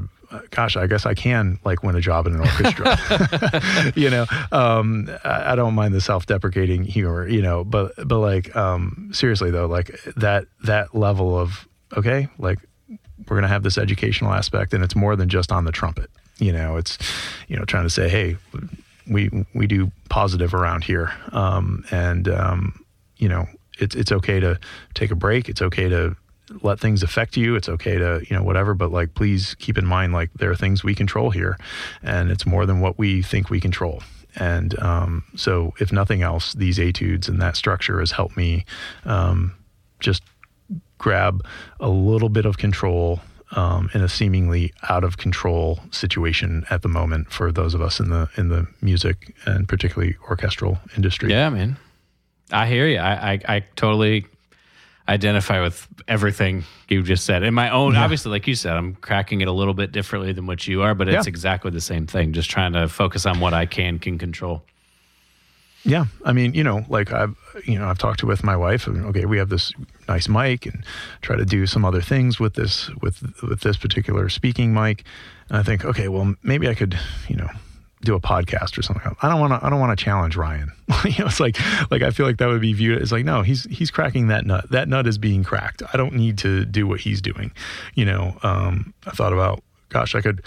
gosh, 0.51 0.75
I 0.75 0.87
guess 0.87 1.05
I 1.05 1.13
can 1.13 1.59
like 1.63 1.83
win 1.83 1.95
a 1.95 2.01
job 2.01 2.27
in 2.27 2.33
an 2.33 2.41
orchestra. 2.41 3.91
you 3.95 4.09
know, 4.09 4.25
um, 4.51 5.09
I, 5.23 5.53
I, 5.53 5.55
don't 5.55 5.73
mind 5.73 5.93
the 5.93 6.01
self-deprecating 6.01 6.83
humor, 6.83 7.27
you 7.27 7.41
know, 7.41 7.63
but 7.63 7.93
but 8.07 8.19
like 8.19 8.55
um, 8.55 9.09
seriously 9.13 9.51
though, 9.51 9.67
like 9.67 9.99
that 10.17 10.45
that 10.63 10.95
level 10.95 11.37
of 11.37 11.67
okay, 11.95 12.27
like 12.37 12.59
we're 13.27 13.37
gonna 13.37 13.47
have 13.47 13.63
this 13.63 13.77
educational 13.77 14.33
aspect, 14.33 14.73
and 14.73 14.83
it's 14.83 14.95
more 14.95 15.15
than 15.15 15.29
just 15.29 15.51
on 15.51 15.65
the 15.65 15.71
trumpet. 15.71 16.09
You 16.37 16.51
know, 16.51 16.77
it's 16.77 16.97
you 17.47 17.55
know 17.55 17.65
trying 17.65 17.85
to 17.85 17.89
say, 17.89 18.09
hey, 18.09 18.37
we 19.07 19.45
we 19.53 19.67
do 19.67 19.91
positive 20.09 20.53
around 20.53 20.83
here, 20.83 21.11
um, 21.31 21.85
and 21.91 22.27
um, 22.27 22.85
you 23.17 23.29
know 23.29 23.47
it's 23.79 23.95
it's 23.95 24.11
okay 24.11 24.39
to 24.39 24.59
take 24.93 25.11
a 25.11 25.15
break. 25.15 25.49
It's 25.49 25.61
okay 25.61 25.89
to 25.89 26.15
let 26.61 26.79
things 26.79 27.03
affect 27.03 27.37
you. 27.37 27.55
It's 27.55 27.69
okay 27.69 27.97
to 27.97 28.21
you 28.29 28.35
know 28.35 28.43
whatever, 28.43 28.73
but 28.73 28.91
like 28.91 29.13
please 29.13 29.55
keep 29.55 29.77
in 29.77 29.85
mind 29.85 30.13
like 30.13 30.31
there 30.33 30.51
are 30.51 30.55
things 30.55 30.83
we 30.83 30.95
control 30.95 31.31
here, 31.31 31.57
and 32.03 32.31
it's 32.31 32.45
more 32.45 32.65
than 32.65 32.79
what 32.79 32.97
we 32.97 33.21
think 33.21 33.49
we 33.49 33.59
control. 33.59 34.01
And 34.37 34.77
um, 34.79 35.23
so, 35.35 35.73
if 35.79 35.91
nothing 35.93 36.21
else, 36.21 36.53
these 36.53 36.77
etudes 36.77 37.29
and 37.29 37.41
that 37.41 37.55
structure 37.55 37.99
has 37.99 38.11
helped 38.11 38.35
me 38.35 38.65
um, 39.05 39.55
just 39.99 40.23
grab 40.97 41.45
a 41.79 41.89
little 41.89 42.29
bit 42.29 42.45
of 42.45 42.57
control 42.57 43.21
um, 43.51 43.89
in 43.93 44.01
a 44.01 44.09
seemingly 44.09 44.73
out 44.89 45.03
of 45.03 45.17
control 45.17 45.79
situation 45.91 46.65
at 46.69 46.81
the 46.81 46.87
moment 46.87 47.31
for 47.31 47.51
those 47.51 47.73
of 47.73 47.81
us 47.81 47.99
in 47.99 48.09
the 48.09 48.29
in 48.37 48.49
the 48.49 48.67
music 48.81 49.35
and 49.45 49.67
particularly 49.67 50.15
orchestral 50.29 50.79
industry. 50.95 51.29
Yeah, 51.29 51.49
man, 51.49 51.77
I 52.51 52.67
hear 52.67 52.87
you. 52.87 52.97
I 52.97 53.33
I, 53.33 53.41
I 53.55 53.59
totally 53.75 54.25
identify 55.07 55.61
with 55.61 55.87
everything 56.07 56.63
you 56.89 57.03
just 57.03 57.25
said. 57.25 57.43
In 57.43 57.53
my 57.53 57.69
own, 57.69 57.93
yeah. 57.93 58.03
obviously, 58.03 58.31
like 58.31 58.47
you 58.47 58.55
said, 58.55 58.75
I'm 58.75 58.95
cracking 58.95 59.41
it 59.41 59.47
a 59.47 59.51
little 59.51 59.75
bit 59.75 59.91
differently 59.91 60.33
than 60.33 60.47
what 60.47 60.67
you 60.67 60.81
are, 60.81 60.95
but 60.95 61.07
it's 61.07 61.27
yeah. 61.27 61.29
exactly 61.29 61.71
the 61.71 61.81
same 61.81 62.07
thing. 62.07 62.33
Just 62.33 62.49
trying 62.49 62.73
to 62.73 62.87
focus 62.87 63.25
on 63.25 63.39
what 63.39 63.53
I 63.53 63.65
can 63.65 63.99
can 63.99 64.17
control. 64.17 64.63
Yeah, 65.83 66.05
I 66.23 66.33
mean, 66.33 66.55
you 66.55 66.63
know, 66.63 66.83
like 66.89 67.13
I've, 67.13 67.37
you 67.65 67.79
know, 67.79 67.87
I've 67.87 67.97
talked 67.97 68.19
to 68.19 68.25
with 68.25 68.43
my 68.43 68.55
wife. 68.55 68.87
And, 68.87 69.05
okay, 69.05 69.25
we 69.25 69.37
have 69.37 69.49
this 69.49 69.71
nice 70.07 70.27
mic, 70.27 70.65
and 70.65 70.83
try 71.21 71.35
to 71.35 71.45
do 71.45 71.65
some 71.65 71.85
other 71.85 72.01
things 72.01 72.39
with 72.39 72.55
this 72.55 72.89
with 73.01 73.23
with 73.43 73.61
this 73.61 73.77
particular 73.77 74.29
speaking 74.29 74.73
mic. 74.73 75.03
And 75.49 75.57
I 75.57 75.63
think, 75.63 75.85
okay, 75.85 76.07
well, 76.07 76.35
maybe 76.43 76.67
I 76.67 76.73
could, 76.73 76.97
you 77.27 77.35
know, 77.35 77.49
do 78.01 78.15
a 78.15 78.19
podcast 78.19 78.77
or 78.77 78.81
something. 78.81 79.15
I 79.21 79.29
don't 79.29 79.39
want 79.39 79.53
to. 79.53 79.65
I 79.65 79.69
don't 79.69 79.79
want 79.79 79.97
to 79.97 80.03
challenge 80.03 80.35
Ryan. 80.35 80.71
you 81.05 81.19
know, 81.19 81.25
it's 81.25 81.39
like 81.39 81.57
like 81.91 82.01
I 82.01 82.11
feel 82.11 82.25
like 82.25 82.37
that 82.37 82.47
would 82.47 82.61
be 82.61 82.73
viewed 82.73 83.01
as 83.01 83.11
like 83.11 83.25
no, 83.25 83.41
he's 83.41 83.63
he's 83.65 83.91
cracking 83.91 84.27
that 84.27 84.45
nut. 84.45 84.69
That 84.71 84.87
nut 84.87 85.07
is 85.07 85.17
being 85.17 85.43
cracked. 85.43 85.81
I 85.93 85.97
don't 85.97 86.13
need 86.13 86.37
to 86.39 86.65
do 86.65 86.87
what 86.87 86.99
he's 87.01 87.21
doing. 87.21 87.51
You 87.93 88.05
know, 88.05 88.37
um, 88.43 88.93
I 89.05 89.11
thought 89.11 89.33
about, 89.33 89.63
gosh, 89.89 90.15
I 90.15 90.21
could 90.21 90.43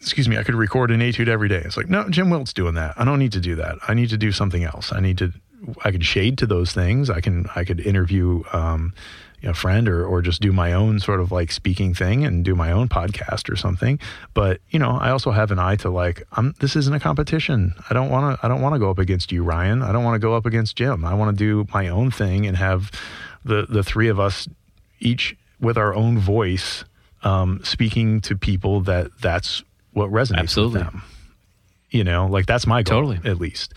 excuse 0.00 0.28
me, 0.28 0.38
I 0.38 0.42
could 0.42 0.54
record 0.54 0.90
an 0.90 1.02
etude 1.02 1.28
every 1.28 1.48
day. 1.48 1.62
It's 1.64 1.76
like, 1.76 1.88
no, 1.88 2.08
Jim 2.08 2.30
Wilt's 2.30 2.52
doing 2.52 2.74
that. 2.74 2.94
I 2.96 3.04
don't 3.04 3.18
need 3.18 3.32
to 3.32 3.40
do 3.40 3.54
that. 3.56 3.76
I 3.86 3.94
need 3.94 4.08
to 4.10 4.16
do 4.16 4.32
something 4.32 4.64
else. 4.64 4.92
I 4.92 5.00
need 5.00 5.18
to, 5.18 5.32
I 5.84 5.90
could 5.90 6.04
shade 6.04 6.38
to 6.38 6.46
those 6.46 6.72
things. 6.72 7.10
I 7.10 7.20
can, 7.20 7.46
I 7.54 7.64
could 7.64 7.80
interview, 7.80 8.42
um, 8.52 8.94
a 9.42 9.54
friend 9.54 9.88
or, 9.88 10.04
or 10.04 10.20
just 10.20 10.42
do 10.42 10.52
my 10.52 10.74
own 10.74 11.00
sort 11.00 11.18
of 11.18 11.32
like 11.32 11.50
speaking 11.50 11.94
thing 11.94 12.24
and 12.26 12.44
do 12.44 12.54
my 12.54 12.70
own 12.70 12.88
podcast 12.88 13.50
or 13.50 13.56
something. 13.56 13.98
But, 14.34 14.60
you 14.68 14.78
know, 14.78 14.90
I 14.90 15.10
also 15.10 15.30
have 15.30 15.50
an 15.50 15.58
eye 15.58 15.76
to 15.76 15.88
like, 15.88 16.22
I'm, 16.32 16.54
this 16.60 16.76
isn't 16.76 16.92
a 16.92 17.00
competition. 17.00 17.74
I 17.88 17.94
don't 17.94 18.10
want 18.10 18.38
to, 18.38 18.44
I 18.44 18.48
don't 18.48 18.60
want 18.60 18.74
to 18.74 18.78
go 18.78 18.90
up 18.90 18.98
against 18.98 19.32
you, 19.32 19.42
Ryan. 19.42 19.82
I 19.82 19.92
don't 19.92 20.04
want 20.04 20.14
to 20.14 20.18
go 20.18 20.34
up 20.34 20.44
against 20.44 20.76
Jim. 20.76 21.06
I 21.06 21.14
want 21.14 21.36
to 21.36 21.42
do 21.42 21.66
my 21.72 21.88
own 21.88 22.10
thing 22.10 22.46
and 22.46 22.56
have 22.56 22.90
the, 23.42 23.66
the 23.66 23.82
three 23.82 24.08
of 24.08 24.20
us 24.20 24.46
each 24.98 25.36
with 25.58 25.78
our 25.78 25.94
own 25.94 26.18
voice, 26.18 26.84
um, 27.22 27.60
speaking 27.64 28.20
to 28.22 28.36
people 28.36 28.82
that 28.82 29.10
that's 29.20 29.62
what 29.92 30.10
resonates 30.10 30.38
Absolutely. 30.38 30.82
with 30.82 30.90
them. 30.90 31.02
You 31.90 32.04
know, 32.04 32.26
like 32.26 32.46
that's 32.46 32.66
my 32.66 32.82
goal, 32.82 33.08
totally. 33.14 33.30
at 33.30 33.40
least, 33.40 33.74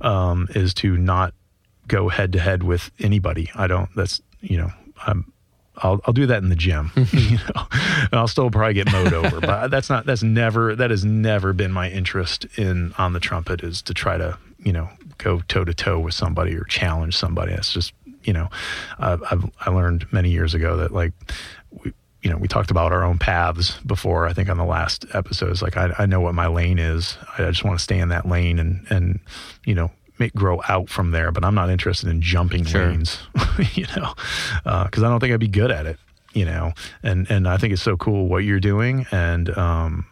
um, 0.00 0.48
is 0.54 0.74
to 0.74 0.96
not 0.96 1.34
go 1.88 2.08
head 2.08 2.32
to 2.32 2.40
head 2.40 2.62
with 2.62 2.90
anybody. 2.98 3.50
I 3.54 3.66
don't. 3.66 3.88
That's 3.94 4.20
you 4.40 4.58
know, 4.58 4.70
I'm. 5.06 5.32
I'll, 5.78 6.00
I'll 6.06 6.14
do 6.14 6.24
that 6.24 6.42
in 6.42 6.48
the 6.48 6.56
gym, 6.56 6.90
you 7.12 7.36
know, 7.54 7.66
and 7.70 8.14
I'll 8.14 8.28
still 8.28 8.50
probably 8.50 8.72
get 8.72 8.90
mowed 8.90 9.12
over. 9.12 9.40
But 9.40 9.68
that's 9.70 9.90
not. 9.90 10.06
That's 10.06 10.22
never. 10.22 10.74
That 10.74 10.90
has 10.90 11.04
never 11.04 11.52
been 11.52 11.72
my 11.72 11.90
interest 11.90 12.46
in 12.56 12.94
on 12.96 13.12
the 13.12 13.20
trumpet 13.20 13.62
is 13.62 13.82
to 13.82 13.94
try 13.94 14.16
to 14.16 14.38
you 14.58 14.72
know 14.72 14.88
go 15.18 15.40
toe 15.48 15.64
to 15.64 15.74
toe 15.74 15.98
with 15.98 16.14
somebody 16.14 16.56
or 16.56 16.64
challenge 16.64 17.16
somebody. 17.16 17.52
That's 17.52 17.72
just 17.72 17.92
you 18.24 18.32
know, 18.32 18.48
uh, 18.98 19.18
I've 19.30 19.50
I 19.60 19.70
learned 19.70 20.12
many 20.12 20.30
years 20.30 20.54
ago 20.54 20.76
that 20.78 20.92
like 20.92 21.12
we 21.70 21.92
you 22.22 22.30
know, 22.30 22.36
we 22.38 22.48
talked 22.48 22.70
about 22.70 22.92
our 22.92 23.04
own 23.04 23.18
paths 23.18 23.78
before. 23.80 24.26
I 24.26 24.32
think 24.32 24.48
on 24.48 24.56
the 24.56 24.64
last 24.64 25.04
episodes, 25.12 25.62
like 25.62 25.76
I, 25.76 25.94
I 25.98 26.06
know 26.06 26.20
what 26.20 26.34
my 26.34 26.46
lane 26.46 26.78
is. 26.78 27.16
I 27.38 27.44
just 27.44 27.64
want 27.64 27.78
to 27.78 27.82
stay 27.82 27.98
in 27.98 28.08
that 28.08 28.26
lane 28.26 28.58
and 28.58 28.86
and 28.90 29.20
you 29.64 29.74
know 29.74 29.90
make 30.18 30.34
grow 30.34 30.60
out 30.68 30.88
from 30.88 31.10
there. 31.10 31.30
But 31.30 31.44
I'm 31.44 31.54
not 31.54 31.70
interested 31.70 32.08
in 32.08 32.22
jumping 32.22 32.64
sure. 32.64 32.88
lanes, 32.88 33.18
you 33.74 33.86
know, 33.96 34.14
because 34.64 35.02
uh, 35.02 35.06
I 35.06 35.10
don't 35.10 35.20
think 35.20 35.32
I'd 35.32 35.40
be 35.40 35.48
good 35.48 35.70
at 35.70 35.86
it. 35.86 35.98
You 36.32 36.44
know, 36.44 36.72
and 37.02 37.30
and 37.30 37.48
I 37.48 37.56
think 37.56 37.72
it's 37.72 37.82
so 37.82 37.96
cool 37.96 38.28
what 38.28 38.44
you're 38.44 38.60
doing, 38.60 39.06
and 39.10 39.56
um, 39.56 40.06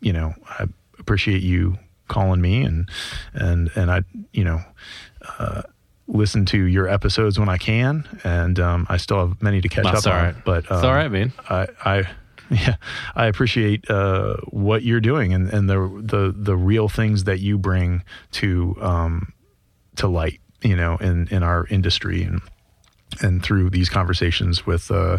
you 0.00 0.12
know, 0.12 0.34
I 0.48 0.66
appreciate 0.98 1.42
you 1.42 1.78
calling 2.08 2.40
me 2.40 2.62
and 2.62 2.88
and 3.34 3.70
and 3.74 3.90
I 3.90 4.02
you 4.32 4.44
know. 4.44 4.60
Uh, 5.38 5.62
listen 6.08 6.46
to 6.46 6.64
your 6.64 6.88
episodes 6.88 7.38
when 7.38 7.48
I 7.48 7.58
can, 7.58 8.08
and 8.24 8.58
um, 8.58 8.86
I 8.88 8.96
still 8.96 9.28
have 9.28 9.42
many 9.42 9.60
to 9.60 9.68
catch 9.68 9.84
That's 9.84 10.06
up 10.06 10.14
on. 10.14 10.42
But 10.44 10.70
um, 10.70 10.78
it's 10.78 10.84
all 10.84 10.94
right, 10.94 11.10
man. 11.10 11.32
I, 11.48 11.68
I 11.84 12.08
yeah, 12.50 12.76
I 13.14 13.26
appreciate 13.26 13.88
uh, 13.90 14.36
what 14.48 14.82
you're 14.82 15.00
doing 15.00 15.32
and, 15.34 15.48
and 15.50 15.68
the 15.68 15.78
the 16.02 16.34
the 16.36 16.56
real 16.56 16.88
things 16.88 17.24
that 17.24 17.40
you 17.40 17.58
bring 17.58 18.02
to 18.32 18.76
um, 18.80 19.32
to 19.96 20.08
light, 20.08 20.40
you 20.62 20.76
know, 20.76 20.96
in 20.96 21.28
in 21.28 21.42
our 21.42 21.66
industry 21.68 22.22
and 22.22 22.40
and 23.20 23.42
through 23.42 23.70
these 23.70 23.88
conversations 23.88 24.66
with 24.66 24.90
uh, 24.90 25.18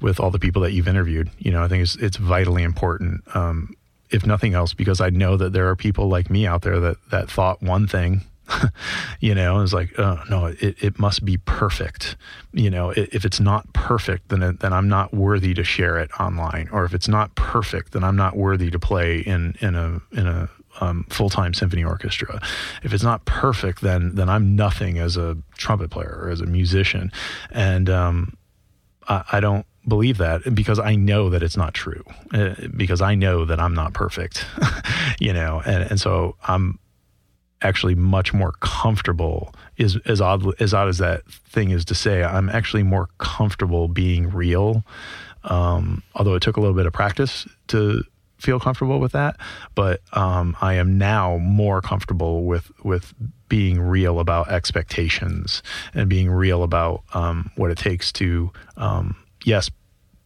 with 0.00 0.18
all 0.18 0.30
the 0.30 0.38
people 0.38 0.62
that 0.62 0.72
you've 0.72 0.88
interviewed. 0.88 1.30
You 1.38 1.52
know, 1.52 1.62
I 1.62 1.68
think 1.68 1.82
it's 1.82 1.96
it's 1.96 2.16
vitally 2.16 2.64
important. 2.64 3.22
Um, 3.34 3.74
if 4.10 4.24
nothing 4.24 4.54
else, 4.54 4.72
because 4.72 5.00
I 5.00 5.10
know 5.10 5.36
that 5.36 5.52
there 5.52 5.68
are 5.68 5.76
people 5.76 6.08
like 6.08 6.30
me 6.30 6.46
out 6.46 6.62
there 6.62 6.80
that 6.80 6.96
that 7.10 7.30
thought 7.30 7.62
one 7.62 7.86
thing 7.86 8.22
you 9.20 9.34
know, 9.34 9.60
it's 9.60 9.72
like, 9.72 9.98
oh, 9.98 10.22
no, 10.30 10.46
it, 10.46 10.76
it 10.82 10.98
must 10.98 11.24
be 11.24 11.36
perfect. 11.36 12.16
You 12.52 12.70
know, 12.70 12.90
if 12.90 13.24
it's 13.24 13.40
not 13.40 13.72
perfect, 13.72 14.28
then 14.28 14.56
then 14.60 14.72
I'm 14.72 14.88
not 14.88 15.12
worthy 15.12 15.54
to 15.54 15.64
share 15.64 15.98
it 15.98 16.10
online. 16.20 16.68
Or 16.72 16.84
if 16.84 16.94
it's 16.94 17.08
not 17.08 17.34
perfect, 17.34 17.92
then 17.92 18.04
I'm 18.04 18.16
not 18.16 18.36
worthy 18.36 18.70
to 18.70 18.78
play 18.78 19.18
in 19.18 19.56
in 19.60 19.74
a 19.74 20.00
in 20.12 20.26
a 20.26 20.48
um, 20.80 21.04
full 21.08 21.30
time 21.30 21.54
symphony 21.54 21.84
orchestra. 21.84 22.40
If 22.82 22.92
it's 22.92 23.04
not 23.04 23.24
perfect, 23.24 23.80
then 23.82 24.14
then 24.14 24.28
I'm 24.28 24.56
nothing 24.56 24.98
as 24.98 25.16
a 25.16 25.36
trumpet 25.56 25.90
player 25.90 26.20
or 26.22 26.30
as 26.30 26.40
a 26.40 26.46
musician. 26.46 27.12
And 27.50 27.88
um, 27.90 28.36
I, 29.08 29.24
I 29.32 29.40
don't 29.40 29.66
believe 29.88 30.18
that 30.18 30.54
because 30.54 30.78
I 30.78 30.96
know 30.96 31.30
that 31.30 31.42
it's 31.42 31.56
not 31.56 31.74
true. 31.74 32.04
Uh, 32.32 32.54
because 32.76 33.00
I 33.00 33.14
know 33.14 33.44
that 33.44 33.60
I'm 33.60 33.74
not 33.74 33.92
perfect, 33.92 34.44
you 35.20 35.32
know, 35.32 35.62
and 35.64 35.90
and 35.90 36.00
so 36.00 36.36
I'm 36.46 36.78
actually 37.62 37.94
much 37.94 38.34
more 38.34 38.52
comfortable 38.60 39.54
is 39.76 39.96
as 40.06 40.20
odd 40.20 40.44
as 40.60 40.74
odd 40.74 40.88
as 40.88 40.98
that 40.98 41.26
thing 41.26 41.70
is 41.70 41.84
to 41.84 41.94
say 41.94 42.22
i'm 42.22 42.48
actually 42.50 42.82
more 42.82 43.08
comfortable 43.18 43.88
being 43.88 44.30
real. 44.30 44.84
Um, 45.44 46.02
although 46.16 46.34
it 46.34 46.42
took 46.42 46.56
a 46.56 46.60
little 46.60 46.74
bit 46.74 46.86
of 46.86 46.92
practice 46.92 47.46
to 47.68 48.02
feel 48.38 48.58
comfortable 48.60 48.98
with 49.00 49.12
that 49.12 49.36
but 49.74 50.00
um, 50.12 50.56
i 50.60 50.74
am 50.74 50.98
now 50.98 51.38
more 51.38 51.80
comfortable 51.80 52.44
with 52.44 52.70
with 52.84 53.14
being 53.48 53.80
real 53.80 54.18
about 54.18 54.48
expectations 54.50 55.62
and 55.94 56.08
being 56.08 56.30
real 56.30 56.62
about 56.62 57.02
um, 57.14 57.50
what 57.56 57.70
it 57.70 57.78
takes 57.78 58.12
to 58.12 58.52
um, 58.76 59.16
yes 59.44 59.70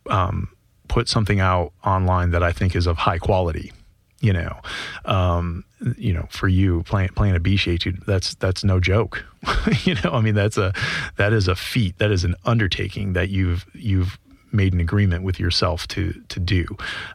um, 0.08 0.48
put 0.88 1.08
something 1.08 1.38
out 1.38 1.72
online 1.84 2.30
that 2.30 2.42
i 2.42 2.50
think 2.50 2.74
is 2.74 2.86
of 2.86 2.96
high 2.96 3.18
quality 3.18 3.72
you 4.20 4.34
know, 4.34 4.60
um, 5.06 5.64
you 5.96 6.12
know, 6.12 6.26
for 6.30 6.46
you 6.46 6.82
playing 6.84 7.08
playing 7.10 7.34
a 7.34 7.40
B 7.40 7.56
etude, 7.56 8.04
that's 8.04 8.34
that's 8.34 8.62
no 8.62 8.78
joke. 8.78 9.24
you 9.84 9.94
know, 9.96 10.12
I 10.12 10.20
mean, 10.20 10.34
that's 10.34 10.58
a 10.58 10.72
that 11.16 11.32
is 11.32 11.48
a 11.48 11.56
feat. 11.56 11.98
That 11.98 12.10
is 12.10 12.22
an 12.24 12.36
undertaking 12.44 13.14
that 13.14 13.30
you've 13.30 13.66
you've 13.72 14.18
made 14.52 14.74
an 14.74 14.80
agreement 14.80 15.24
with 15.24 15.40
yourself 15.40 15.88
to 15.88 16.12
to 16.28 16.38
do. 16.38 16.66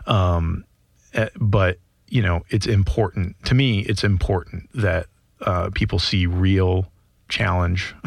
Um, 0.08 0.66
eh, 1.14 1.30
but 1.40 1.78
you 2.08 2.22
know, 2.22 2.42
it's 2.50 2.68
important 2.68 3.36
to 3.46 3.56
me. 3.56 3.82
It's 3.82 4.04
important 4.04 4.70
that 4.74 5.06
uh, 5.42 5.70
people 5.74 6.00
see 6.00 6.26
real 6.26 6.92
challenge 7.28 7.96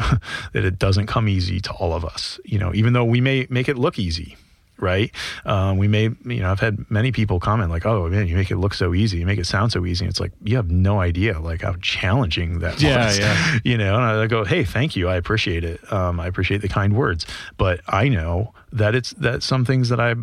that 0.53 0.65
it 0.65 0.79
doesn't 0.79 1.07
come 1.07 1.27
easy 1.27 1.59
to 1.59 1.73
all 1.73 1.93
of 1.93 2.05
us 2.05 2.39
you 2.45 2.57
know 2.57 2.73
even 2.73 2.93
though 2.93 3.03
we 3.03 3.19
may 3.19 3.45
make 3.49 3.67
it 3.67 3.77
look 3.77 3.99
easy 3.99 4.37
right? 4.79 5.11
Um, 5.45 5.77
we 5.77 5.87
may 5.87 6.03
you 6.03 6.39
know 6.41 6.51
i've 6.51 6.59
had 6.59 6.89
many 6.89 7.11
people 7.11 7.39
comment 7.39 7.69
like 7.69 7.85
oh 7.85 8.07
man 8.09 8.27
you 8.27 8.35
make 8.35 8.49
it 8.51 8.57
look 8.57 8.73
so 8.73 8.93
easy. 8.93 9.17
You 9.19 9.25
make 9.25 9.39
it 9.39 9.45
sound 9.47 9.71
so 9.71 9.85
easy. 9.85 10.05
It's 10.05 10.19
like 10.19 10.31
you 10.43 10.55
have 10.55 10.71
no 10.71 10.99
idea 11.01 11.39
like 11.39 11.61
how 11.61 11.75
challenging 11.81 12.59
that 12.59 12.81
Yeah, 12.81 13.05
was. 13.07 13.19
yeah. 13.19 13.57
you 13.63 13.77
know 13.77 13.95
and 13.95 14.03
i 14.03 14.27
go 14.27 14.43
hey 14.45 14.63
thank 14.63 14.95
you. 14.95 15.07
I 15.09 15.15
appreciate 15.15 15.63
it. 15.63 15.79
Um, 15.91 16.19
i 16.19 16.27
appreciate 16.27 16.61
the 16.61 16.69
kind 16.69 16.95
words. 16.95 17.25
But 17.57 17.81
i 17.87 18.07
know 18.09 18.53
that 18.71 18.95
it's 18.95 19.11
that 19.13 19.43
some 19.43 19.65
things 19.65 19.89
that 19.89 19.99
i 19.99 20.15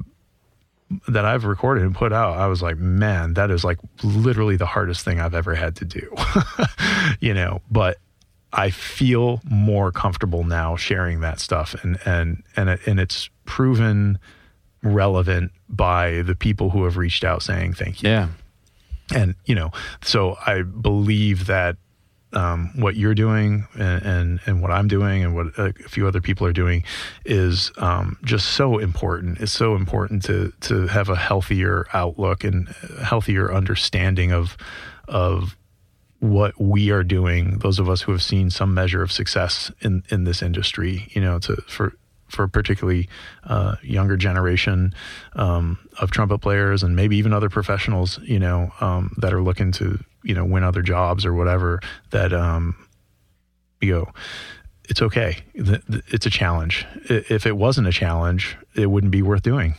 that 1.09 1.25
I've 1.25 1.45
recorded 1.45 1.83
and 1.83 1.93
put 1.97 2.13
out, 2.13 2.37
I 2.37 2.47
was 2.47 2.63
like, 2.63 2.77
man, 2.77 3.35
that 3.35 3.51
is 3.51 3.65
like 3.65 3.79
literally 4.05 4.55
the 4.55 4.67
hardest 4.67 5.05
thing 5.05 5.19
I've 5.19 5.35
ever 5.35 5.57
had 5.57 5.75
to 5.77 5.85
do. 5.85 6.15
you 7.21 7.35
know, 7.35 7.61
but 7.73 7.99
I 8.53 8.71
feel 8.71 9.41
more 9.45 9.91
comfortable 9.91 10.45
now 10.45 10.77
sharing 10.77 11.21
that 11.23 11.41
stuff 11.41 11.75
and 11.83 11.99
and 12.07 12.45
and 12.55 12.69
it, 12.71 12.87
and 12.87 13.01
it's 13.01 13.29
proven 13.47 14.21
relevant 14.87 15.53
by 15.69 16.23
the 16.23 16.35
people 16.35 16.71
who 16.71 16.85
have 16.85 16.97
reached 16.97 17.25
out 17.25 17.43
saying 17.43 17.75
thank 17.75 18.03
you. 18.03 18.09
Yeah. 18.09 18.29
And 19.15 19.35
you 19.45 19.55
know, 19.55 19.71
so 20.03 20.37
I 20.47 20.63
believe 20.63 21.47
that 21.47 21.77
um, 22.33 22.71
what 22.77 22.97
you're 22.97 23.15
doing 23.15 23.67
and, 23.75 24.03
and 24.05 24.41
and 24.47 24.63
what 24.63 24.71
I'm 24.71 24.89
doing 24.89 25.25
and 25.25 25.35
what 25.35 25.59
a 25.59 25.73
few 25.89 26.07
other 26.07 26.21
people 26.21 26.47
are 26.47 26.53
doing 26.53 26.85
is 27.25 27.73
um, 27.79 28.19
just 28.25 28.49
so 28.53 28.79
important. 28.79 29.41
It's 29.41 29.53
so 29.53 29.75
important 29.75 30.25
to 30.25 30.53
to 30.63 30.87
have 30.89 31.09
a 31.09 31.17
healthier 31.17 31.87
outlook 31.93 32.45
and 32.45 32.69
healthier 33.03 33.53
understanding 33.53 34.33
of 34.33 34.57
of 35.09 35.57
what 36.19 36.61
we 36.61 36.91
are 36.91 37.05
doing. 37.05 37.59
Those 37.59 37.79
of 37.79 37.89
us 37.89 38.03
who 38.03 38.13
have 38.13 38.23
seen 38.23 38.51
some 38.51 38.75
measure 38.75 39.03
of 39.03 39.13
success 39.13 39.71
in 39.81 40.03
in 40.11 40.25
this 40.25 40.43
industry, 40.43 41.09
you 41.11 41.21
know, 41.21 41.39
to 41.41 41.57
for 41.69 41.95
for 42.29 42.49
particularly 42.49 43.09
uh, 43.45 43.77
younger 43.83 44.17
generation 44.17 44.93
um, 45.35 45.79
of 46.01 46.11
trumpet 46.11 46.39
players 46.39 46.83
and 46.83 46.97
maybe 46.97 47.17
even 47.17 47.33
other 47.33 47.49
professionals, 47.49 48.19
you 48.23 48.39
know, 48.39 48.73
um, 48.81 49.15
that 49.19 49.33
are 49.33 49.43
looking 49.43 49.73
to 49.73 49.99
you 50.25 50.35
know 50.35 50.45
win 50.45 50.63
other 50.65 50.83
jobs 50.83 51.25
or 51.25 51.33
whatever. 51.35 51.81
That 52.11 52.33
um, 52.33 52.75
you 53.81 53.95
know, 53.95 54.07
it's 54.89 55.03
okay. 55.03 55.39
It's 55.55 56.27
a 56.27 56.31
challenge. 56.31 56.87
If 57.09 57.47
it 57.47 57.57
wasn't 57.57 57.87
a 57.89 57.93
challenge, 57.93 58.57
it 58.75 58.87
wouldn't 58.91 59.11
be 59.13 59.23
worth 59.23 59.43
doing. 59.43 59.75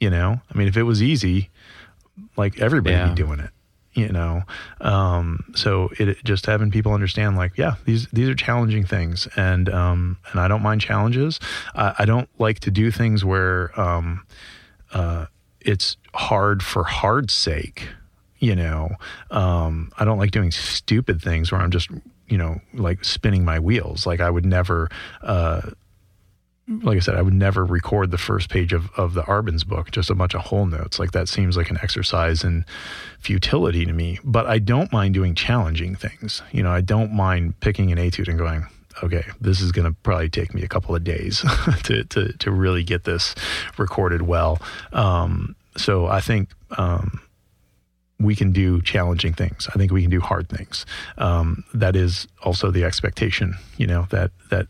You 0.00 0.10
know, 0.10 0.40
I 0.52 0.58
mean, 0.58 0.66
if 0.66 0.76
it 0.76 0.84
was 0.84 1.02
easy, 1.02 1.50
like 2.36 2.58
everybody 2.60 2.94
would 2.96 3.00
Yeah. 3.02 3.08
be 3.10 3.14
doing 3.22 3.38
it. 3.40 3.50
You 4.00 4.08
know, 4.08 4.42
um, 4.80 5.44
so 5.54 5.90
it 5.98 6.24
just 6.24 6.46
having 6.46 6.70
people 6.70 6.94
understand, 6.94 7.36
like, 7.36 7.58
yeah, 7.58 7.74
these 7.84 8.06
these 8.08 8.30
are 8.30 8.34
challenging 8.34 8.86
things, 8.86 9.28
and 9.36 9.68
um, 9.68 10.16
and 10.30 10.40
I 10.40 10.48
don't 10.48 10.62
mind 10.62 10.80
challenges. 10.80 11.38
I, 11.74 11.94
I 11.98 12.04
don't 12.06 12.30
like 12.38 12.60
to 12.60 12.70
do 12.70 12.90
things 12.90 13.26
where 13.26 13.78
um, 13.78 14.24
uh, 14.94 15.26
it's 15.60 15.98
hard 16.14 16.62
for 16.62 16.84
hard's 16.84 17.34
sake. 17.34 17.88
You 18.38 18.56
know, 18.56 18.88
um, 19.30 19.92
I 19.98 20.06
don't 20.06 20.18
like 20.18 20.30
doing 20.30 20.50
stupid 20.50 21.20
things 21.20 21.52
where 21.52 21.60
I'm 21.60 21.70
just, 21.70 21.90
you 22.26 22.38
know, 22.38 22.58
like 22.72 23.04
spinning 23.04 23.44
my 23.44 23.58
wheels. 23.58 24.06
Like 24.06 24.20
I 24.20 24.30
would 24.30 24.46
never, 24.46 24.88
uh, 25.20 25.60
like 26.82 26.96
I 26.96 27.00
said, 27.00 27.16
I 27.16 27.22
would 27.22 27.34
never 27.34 27.64
record 27.64 28.12
the 28.12 28.18
first 28.18 28.48
page 28.48 28.72
of, 28.72 28.90
of 28.96 29.14
the 29.14 29.22
Arban's 29.22 29.64
book, 29.64 29.90
just 29.90 30.08
a 30.08 30.14
bunch 30.14 30.34
of 30.34 30.42
whole 30.42 30.66
notes. 30.66 30.98
Like 30.98 31.10
that 31.12 31.28
seems 31.28 31.56
like 31.56 31.68
an 31.68 31.78
exercise 31.82 32.44
in 32.44 32.64
futility 33.18 33.84
to 33.84 33.92
me. 33.92 34.20
But 34.22 34.46
I 34.46 34.60
don't 34.60 34.92
mind 34.92 35.14
doing 35.14 35.34
challenging 35.34 35.96
things. 35.96 36.42
You 36.52 36.62
know, 36.62 36.70
I 36.70 36.80
don't 36.80 37.12
mind 37.12 37.58
picking 37.60 37.90
an 37.90 37.98
etude 37.98 38.28
and 38.28 38.38
going, 38.38 38.66
okay, 39.02 39.24
this 39.40 39.60
is 39.60 39.72
going 39.72 39.86
to 39.86 39.96
probably 40.02 40.28
take 40.28 40.54
me 40.54 40.62
a 40.62 40.68
couple 40.68 40.94
of 40.94 41.02
days 41.02 41.44
to, 41.84 42.04
to, 42.04 42.32
to 42.34 42.50
really 42.52 42.84
get 42.84 43.02
this 43.02 43.34
recorded 43.76 44.22
well. 44.22 44.60
Um, 44.92 45.56
so 45.76 46.06
I 46.06 46.20
think, 46.20 46.50
um, 46.78 47.20
we 48.20 48.36
can 48.36 48.52
do 48.52 48.82
challenging 48.82 49.32
things. 49.32 49.66
I 49.74 49.78
think 49.78 49.92
we 49.92 50.02
can 50.02 50.10
do 50.10 50.20
hard 50.20 50.50
things. 50.50 50.84
Um, 51.16 51.64
that 51.72 51.96
is 51.96 52.28
also 52.42 52.70
the 52.70 52.84
expectation, 52.84 53.54
you 53.78 53.86
know, 53.86 54.06
that, 54.10 54.30
that 54.50 54.66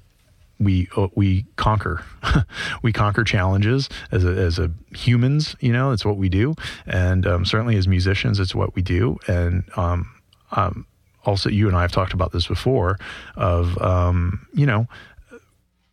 we, 0.61 0.89
uh, 0.97 1.09
we 1.15 1.47
conquer, 1.57 2.05
we 2.83 2.93
conquer 2.93 3.25
challenges 3.25 3.89
as 4.13 4.25
a, 4.25 4.29
as 4.29 4.59
a 4.59 4.71
humans, 4.95 5.57
you 5.61 5.73
know, 5.73 5.91
it's 5.91 6.05
what 6.05 6.17
we 6.17 6.29
do. 6.29 6.55
And, 6.87 7.27
um, 7.27 7.45
certainly 7.45 7.77
as 7.77 7.89
musicians, 7.89 8.39
it's 8.39 8.55
what 8.55 8.77
we 8.77 8.83
do. 8.83 9.19
And, 9.27 9.65
um, 9.77 10.15
um, 10.53 10.87
also 11.25 11.49
you 11.49 11.69
and 11.69 11.77
I 11.77 11.83
have 11.83 11.93
talked 11.93 12.13
about 12.13 12.33
this 12.33 12.47
before 12.47 12.99
of, 13.37 13.81
um, 13.83 14.47
you 14.55 14.67
know, 14.67 14.87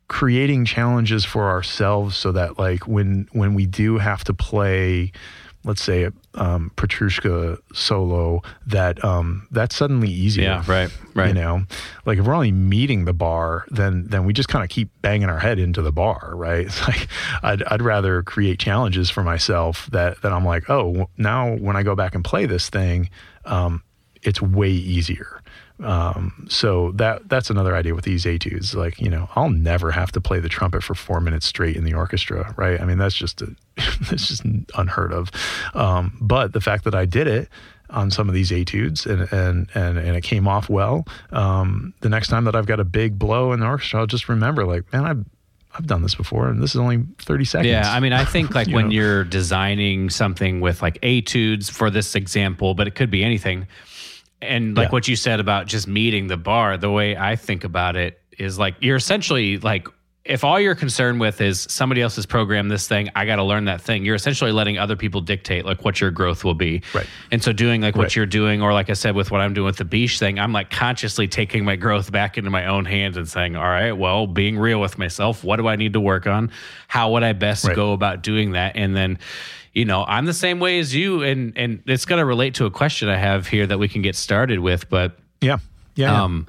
creating 0.08 0.64
challenges 0.66 1.26
for 1.26 1.50
ourselves 1.50 2.16
so 2.16 2.32
that 2.32 2.58
like 2.58 2.88
when 2.88 3.28
when 3.34 3.54
we 3.54 3.66
do 3.66 3.98
have 3.98 4.24
to 4.24 4.34
play 4.34 5.12
let's 5.66 5.84
say 5.84 6.10
um 6.38 6.72
Petrushka 6.76 7.60
solo 7.74 8.42
that 8.66 9.04
um 9.04 9.48
that's 9.52 9.76
suddenly 9.76 10.10
easier. 10.10 10.44
Yeah, 10.44 10.64
right, 10.68 10.92
right. 11.14 11.28
you 11.28 11.34
know 11.34 11.64
like 12.06 12.18
if 12.18 12.26
we're 12.26 12.34
only 12.34 12.52
meeting 12.52 13.06
the 13.06 13.14
bar 13.14 13.66
then 13.70 14.06
then 14.08 14.26
we 14.26 14.34
just 14.34 14.50
kind 14.50 14.64
of 14.64 14.70
keep 14.70 14.90
banging 15.02 15.30
our 15.30 15.40
head 15.40 15.60
into 15.60 15.82
the 15.82 15.92
bar 15.92 16.32
right? 16.34 16.68
It's 16.68 16.88
like 16.88 17.08
I'd, 17.44 17.64
I'd 17.64 17.82
rather 17.82 18.24
create 18.24 18.60
challenges 18.60 19.10
for 19.10 19.24
myself 19.24 19.88
that 19.92 20.22
that 20.22 20.32
I'm 20.32 20.46
like 20.46 20.70
oh 20.70 21.10
now 21.18 21.56
when 21.56 21.76
I 21.76 21.84
go 21.84 21.96
back 21.96 22.16
and 22.16 22.24
play 22.24 22.46
this 22.46 22.70
thing 22.70 23.10
um 23.46 23.84
it's 24.24 24.42
way 24.42 24.72
easier 24.72 25.37
um, 25.84 26.48
so 26.50 26.92
that 26.94 27.30
that's 27.30 27.50
another 27.50 27.76
idea 27.76 27.94
with 27.94 28.06
these 28.06 28.26
etudes. 28.26 28.74
Like, 28.74 29.00
you 29.00 29.10
know, 29.10 29.30
I'll 29.36 29.50
never 29.50 29.92
have 29.92 30.12
to 30.14 30.22
play 30.22 30.40
the 30.40 30.50
trumpet 30.50 30.84
for 30.84 30.96
four 30.96 31.22
minutes 31.22 31.46
straight 31.46 31.76
in 31.76 31.84
the 31.84 31.94
orchestra, 31.94 32.54
right? 32.58 32.82
I 32.82 32.86
mean, 32.86 32.98
that's 32.98 33.16
just 33.16 33.42
a, 33.42 33.56
that's 34.10 34.28
just 34.28 34.44
unheard 34.76 35.14
of. 35.14 35.30
Um, 35.74 36.18
but 36.20 36.54
the 36.54 36.62
fact 36.62 36.84
that 36.86 36.96
I 36.96 37.06
did 37.06 37.28
it 37.28 37.50
on 37.90 38.12
some 38.12 38.28
of 38.28 38.34
these 38.34 38.52
etudes 38.52 39.06
and 39.06 39.32
and 39.32 39.70
and, 39.76 39.98
and 39.98 40.18
it 40.18 40.22
came 40.24 40.48
off 40.48 40.70
well. 40.70 41.06
Um, 41.32 41.94
the 42.02 42.10
next 42.10 42.28
time 42.30 42.46
that 42.46 42.56
I've 42.56 42.68
got 42.68 42.80
a 42.80 42.86
big 42.86 43.20
blow 43.20 43.52
in 43.54 43.60
the 43.60 43.68
orchestra, 43.68 44.00
I'll 44.00 44.08
just 44.08 44.28
remember, 44.30 44.66
like, 44.66 44.92
man, 44.92 45.06
I've 45.06 45.26
I've 45.78 45.86
done 45.86 46.02
this 46.02 46.16
before, 46.16 46.48
and 46.50 46.62
this 46.62 46.72
is 46.72 46.78
only 46.82 47.04
thirty 47.20 47.46
seconds. 47.46 47.70
Yeah, 47.70 47.92
I 47.92 48.00
mean, 48.00 48.14
I 48.14 48.26
think 48.34 48.56
like 48.56 48.68
You 48.68 48.76
when 48.76 48.86
know? 48.88 48.94
you're 48.94 49.24
designing 49.24 50.10
something 50.10 50.60
with 50.60 50.82
like 50.82 50.98
etudes 51.04 51.70
for 51.70 51.90
this 51.90 52.16
example, 52.16 52.74
but 52.74 52.88
it 52.88 52.96
could 52.96 53.12
be 53.12 53.24
anything. 53.24 53.68
And 54.42 54.78
like 54.78 54.88
Yeah. 54.88 54.92
what 54.92 55.08
you 55.08 55.16
said 55.16 55.40
about 55.40 55.66
just 55.68 55.88
meeting 55.88 56.28
the 56.28 56.38
bar, 56.38 56.78
the 56.78 56.92
way 56.92 57.18
I 57.18 57.36
think 57.36 57.64
about 57.64 57.96
it 57.96 58.20
is 58.38 58.60
like 58.60 58.76
you're 58.82 58.98
essentially 58.98 59.58
like 59.58 59.88
if 60.26 60.44
all 60.44 60.60
you're 60.60 60.76
concerned 60.76 61.22
with 61.22 61.40
is 61.40 61.66
somebody 61.70 62.02
else 62.02 62.18
has 62.18 62.26
programmed 62.26 62.70
this 62.70 62.86
thing, 62.86 63.10
I 63.16 63.26
got 63.26 63.38
to 63.38 63.44
learn 63.46 63.64
that 63.66 63.80
thing. 63.80 64.04
You're 64.04 64.14
essentially 64.16 64.52
letting 64.52 64.78
other 64.78 64.98
people 64.98 65.22
dictate 65.22 65.66
like 65.66 65.86
what 65.86 66.02
your 66.02 66.12
growth 66.12 66.44
will 66.44 66.54
be. 66.54 66.82
Right. 66.94 67.06
And 67.32 67.42
so 67.42 67.54
doing 67.54 67.80
like 67.82 67.96
what 67.96 68.04
Right. 68.08 68.16
you're 68.18 68.26
doing, 68.26 68.62
or 68.62 68.74
like 68.74 68.90
I 68.90 68.94
said 68.94 69.16
with 69.16 69.32
what 69.32 69.40
I'm 69.40 69.54
doing 69.54 69.68
with 69.68 69.78
the 69.78 69.86
Bitsch 69.86 70.20
thing, 70.20 70.38
I'm 70.38 70.52
like 70.52 70.70
consciously 70.70 71.30
taking 71.30 71.64
my 71.64 71.78
growth 71.78 72.12
back 72.12 72.38
into 72.38 72.50
my 72.50 72.66
own 72.66 72.84
hands 72.84 73.16
and 73.16 73.26
saying, 73.26 73.56
all 73.56 73.64
right, 73.64 73.94
well, 73.94 74.28
being 74.28 74.60
real 74.60 74.82
with 74.82 74.98
myself, 74.98 75.46
what 75.46 75.56
do 75.56 75.68
I 75.70 75.78
need 75.78 75.94
to 75.94 76.02
work 76.02 76.28
on? 76.28 76.52
How 76.90 77.14
would 77.14 77.24
I 77.24 77.32
best 77.32 77.64
Right. 77.66 77.74
go 77.76 77.94
about 77.94 78.22
doing 78.22 78.52
that? 78.52 78.76
And 78.76 78.94
then, 78.98 79.20
you 79.74 79.86
know, 79.86 80.04
I'm 80.08 80.26
the 80.26 80.34
same 80.34 80.60
way 80.60 80.80
as 80.80 80.96
you, 80.96 81.24
and 81.24 81.54
and 81.58 81.82
it's 81.86 82.06
going 82.06 82.20
to 82.20 82.26
relate 82.26 82.56
to 82.56 82.66
a 82.66 82.72
question 82.72 83.10
I 83.10 83.18
have 83.18 83.48
here 83.48 83.68
that 83.68 83.78
we 83.80 83.88
can 83.88 84.02
get 84.02 84.16
started 84.16 84.60
with, 84.60 84.90
but 84.90 85.18
yeah, 85.42 85.58
yeah, 85.96 86.12
yeah. 86.12 86.24
um 86.24 86.48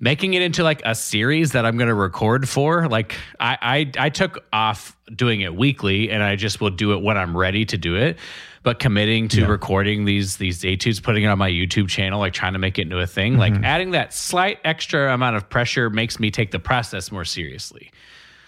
making 0.00 0.34
it 0.34 0.42
into 0.42 0.64
like 0.64 0.82
a 0.84 0.96
series 0.96 1.52
that 1.52 1.64
i'm 1.64 1.76
going 1.76 1.86
to 1.88 1.94
record 1.94 2.48
for 2.48 2.88
like 2.88 3.14
I, 3.38 3.56
I 3.96 4.06
i 4.06 4.08
took 4.10 4.44
off 4.52 4.96
doing 5.14 5.42
it 5.42 5.54
weekly 5.54 6.10
and 6.10 6.24
i 6.24 6.34
just 6.34 6.60
will 6.60 6.70
do 6.70 6.92
it 6.92 7.02
when 7.02 7.16
i'm 7.16 7.36
ready 7.36 7.64
to 7.66 7.78
do 7.78 7.94
it 7.94 8.18
but 8.64 8.80
committing 8.80 9.28
to 9.28 9.42
Yeah. 9.42 9.46
recording 9.46 10.04
these 10.04 10.38
these 10.38 10.64
etudes 10.64 11.00
putting 11.00 11.22
it 11.22 11.28
on 11.28 11.38
my 11.38 11.48
youtube 11.48 11.88
channel 11.88 12.18
like 12.18 12.32
trying 12.32 12.54
to 12.54 12.58
make 12.58 12.80
it 12.80 12.82
into 12.82 12.98
a 12.98 13.06
thing 13.06 13.38
like 13.38 13.52
Mm-hmm. 13.52 13.64
adding 13.64 13.90
that 13.92 14.12
slight 14.12 14.58
extra 14.64 15.14
amount 15.14 15.36
of 15.36 15.48
pressure 15.48 15.88
makes 15.88 16.18
me 16.18 16.32
take 16.32 16.50
the 16.50 16.58
process 16.58 17.12
more 17.12 17.24
seriously 17.24 17.92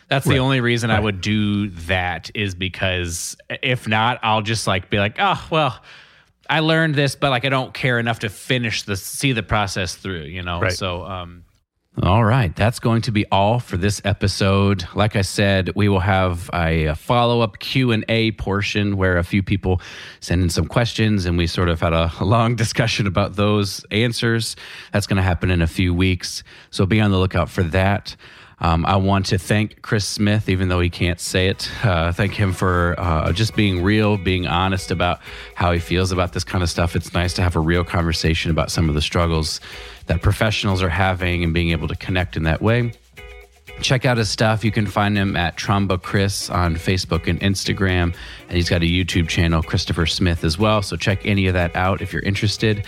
that's 0.09 0.27
the 0.27 0.39
only 0.39 0.61
reason 0.61 0.91
I 0.91 1.01
would 1.01 1.21
do 1.21 1.71
that 1.71 2.31
is 2.35 2.55
because 2.55 3.37
if 3.63 3.89
not, 3.89 4.21
I'll 4.23 4.43
just 4.43 4.67
like 4.67 4.91
be 4.91 4.99
like, 4.99 5.17
oh 5.19 5.47
well, 5.51 5.81
I 6.49 6.61
learned 6.61 6.95
this, 6.95 7.17
but 7.17 7.31
like 7.31 7.45
I 7.45 7.49
don't 7.49 7.73
care 7.73 7.99
enough 7.99 8.21
to 8.21 8.29
finish 8.29 8.83
the 8.83 8.97
see 8.97 9.33
the 9.33 9.43
process 9.43 9.97
through, 9.97 10.25
you 10.25 10.43
know. 10.43 10.61
Right. 10.61 10.73
So 10.73 11.05
um 11.05 11.45
all 12.03 12.25
right, 12.25 12.55
that's 12.57 12.81
going 12.81 13.03
to 13.03 13.13
be 13.13 13.25
all 13.31 13.61
for 13.61 13.77
this 13.77 14.03
episode. 14.05 14.85
Like 14.97 15.15
I 15.15 15.23
said, 15.23 15.71
we 15.77 15.89
will 15.89 16.01
have 16.01 16.51
a, 16.53 16.93
follow-up 16.97 17.61
Q&A 17.61 18.33
portion 18.33 18.97
where 18.97 19.17
a 19.17 19.23
few 19.23 19.45
people 19.45 19.81
send 20.19 20.43
in 20.43 20.51
some 20.51 20.67
questions 20.67 21.25
and 21.25 21.39
we 21.39 21.47
sort 21.47 21.69
of 21.69 21.81
had 21.81 21.93
a 21.93 22.11
long 22.21 22.57
discussion 22.57 23.07
about 23.07 23.37
those 23.37 23.85
answers. 23.93 24.57
That's 24.93 25.07
going 25.07 25.19
to 25.19 25.23
happen 25.23 25.53
in 25.53 25.63
a 25.63 25.69
few 25.69 25.95
weeks. 25.95 26.43
So 26.71 26.85
be 26.85 27.01
on 27.01 27.13
the 27.13 27.19
lookout 27.19 27.49
for 27.49 27.63
that. 27.63 28.17
Um, 28.61 28.87
I 28.87 28.97
want 28.97 29.27
to 29.27 29.39
thank 29.39 29.83
Chris 29.83 30.07
Smith, 30.07 30.49
even 30.49 30.69
though 30.69 30.81
he 30.81 30.91
can't 30.91 31.21
say 31.21 31.49
it. 31.49 31.71
Uh, 31.85 32.13
thank 32.13 32.35
him 32.35 32.53
for 32.53 32.95
uh, 32.99 33.33
just 33.33 33.55
being 33.57 33.83
real, 33.83 34.17
being 34.17 34.47
honest 34.47 34.91
about 34.91 35.21
how 35.55 35.73
he 35.73 35.79
feels 35.79 36.13
about 36.13 36.33
this 36.33 36.45
kind 36.45 36.63
of 36.63 36.71
stuff. 36.71 36.97
It's 36.97 37.13
nice 37.13 37.35
to 37.35 37.43
have 37.43 37.57
a 37.57 37.61
real 37.61 37.85
conversation 37.85 38.51
about 38.51 38.71
some 38.71 38.89
of 38.89 38.95
the 38.95 39.03
struggles 39.03 39.61
that 40.07 40.23
professionals 40.23 40.83
are 40.83 40.89
having 40.89 41.43
and 41.43 41.53
being 41.53 41.71
able 41.71 41.89
to 41.89 41.97
connect 41.97 42.37
in 42.37 42.45
that 42.45 42.63
way. 42.63 42.93
Check 43.81 44.05
out 44.05 44.19
his 44.19 44.31
stuff. 44.31 44.65
You 44.65 44.71
can 44.71 44.87
find 44.87 45.17
him 45.17 45.37
at 45.37 45.57
Tromba 45.57 46.01
Chris 46.01 46.49
on 46.49 46.77
Facebook 46.77 47.27
and 47.27 47.41
Instagram. 47.41 48.15
And 48.49 48.53
he's 48.53 48.69
got 48.69 48.83
a 48.83 48.87
YouTube 48.87 49.29
channel, 49.29 49.63
Christopher 49.63 50.07
Smith, 50.07 50.45
as 50.45 50.59
well. 50.59 50.81
So 50.81 50.97
check 50.97 51.27
any 51.27 51.49
of 51.49 51.55
that 51.55 51.75
out 51.75 52.01
if 52.01 52.13
you're 52.13 52.23
interested. 52.23 52.85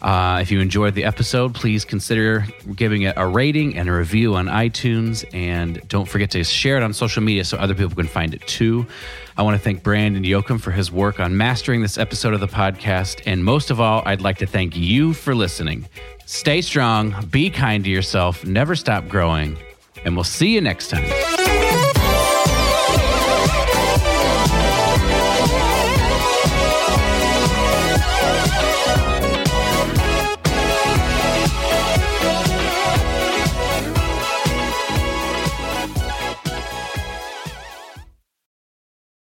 Uh, 0.00 0.38
if 0.40 0.50
you 0.50 0.60
enjoyed 0.60 0.94
the 0.94 1.04
episode, 1.04 1.54
please 1.54 1.84
consider 1.84 2.46
giving 2.74 3.02
it 3.02 3.14
a 3.16 3.26
rating 3.26 3.76
and 3.76 3.88
a 3.88 3.92
review 3.92 4.34
on 4.36 4.46
iTunes. 4.46 5.24
And 5.34 5.86
don't 5.88 6.08
forget 6.08 6.30
to 6.32 6.44
share 6.44 6.76
it 6.76 6.82
on 6.82 6.92
social 6.92 7.22
media 7.22 7.44
so 7.44 7.56
other 7.58 7.74
people 7.74 7.94
can 7.94 8.06
find 8.06 8.34
it 8.34 8.46
too. 8.46 8.86
I 9.36 9.42
want 9.42 9.56
to 9.56 9.62
thank 9.62 9.82
Brandon 9.82 10.22
Yoakum 10.22 10.60
for 10.60 10.70
his 10.70 10.90
work 10.90 11.20
on 11.20 11.36
mastering 11.36 11.82
this 11.82 11.98
episode 11.98 12.34
of 12.34 12.40
the 12.40 12.48
podcast. 12.48 13.22
And 13.26 13.44
most 13.44 13.70
of 13.70 13.80
all, 13.80 14.02
I'd 14.04 14.20
like 14.20 14.38
to 14.38 14.46
thank 14.46 14.76
you 14.76 15.14
for 15.14 15.34
listening. 15.34 15.88
Stay 16.26 16.60
strong, 16.60 17.14
be 17.30 17.50
kind 17.50 17.84
to 17.84 17.90
yourself, 17.90 18.44
never 18.44 18.76
stop 18.76 19.08
growing, 19.08 19.56
and 20.04 20.14
we'll 20.14 20.24
see 20.24 20.54
you 20.54 20.60
next 20.60 20.88
time. 20.88 21.67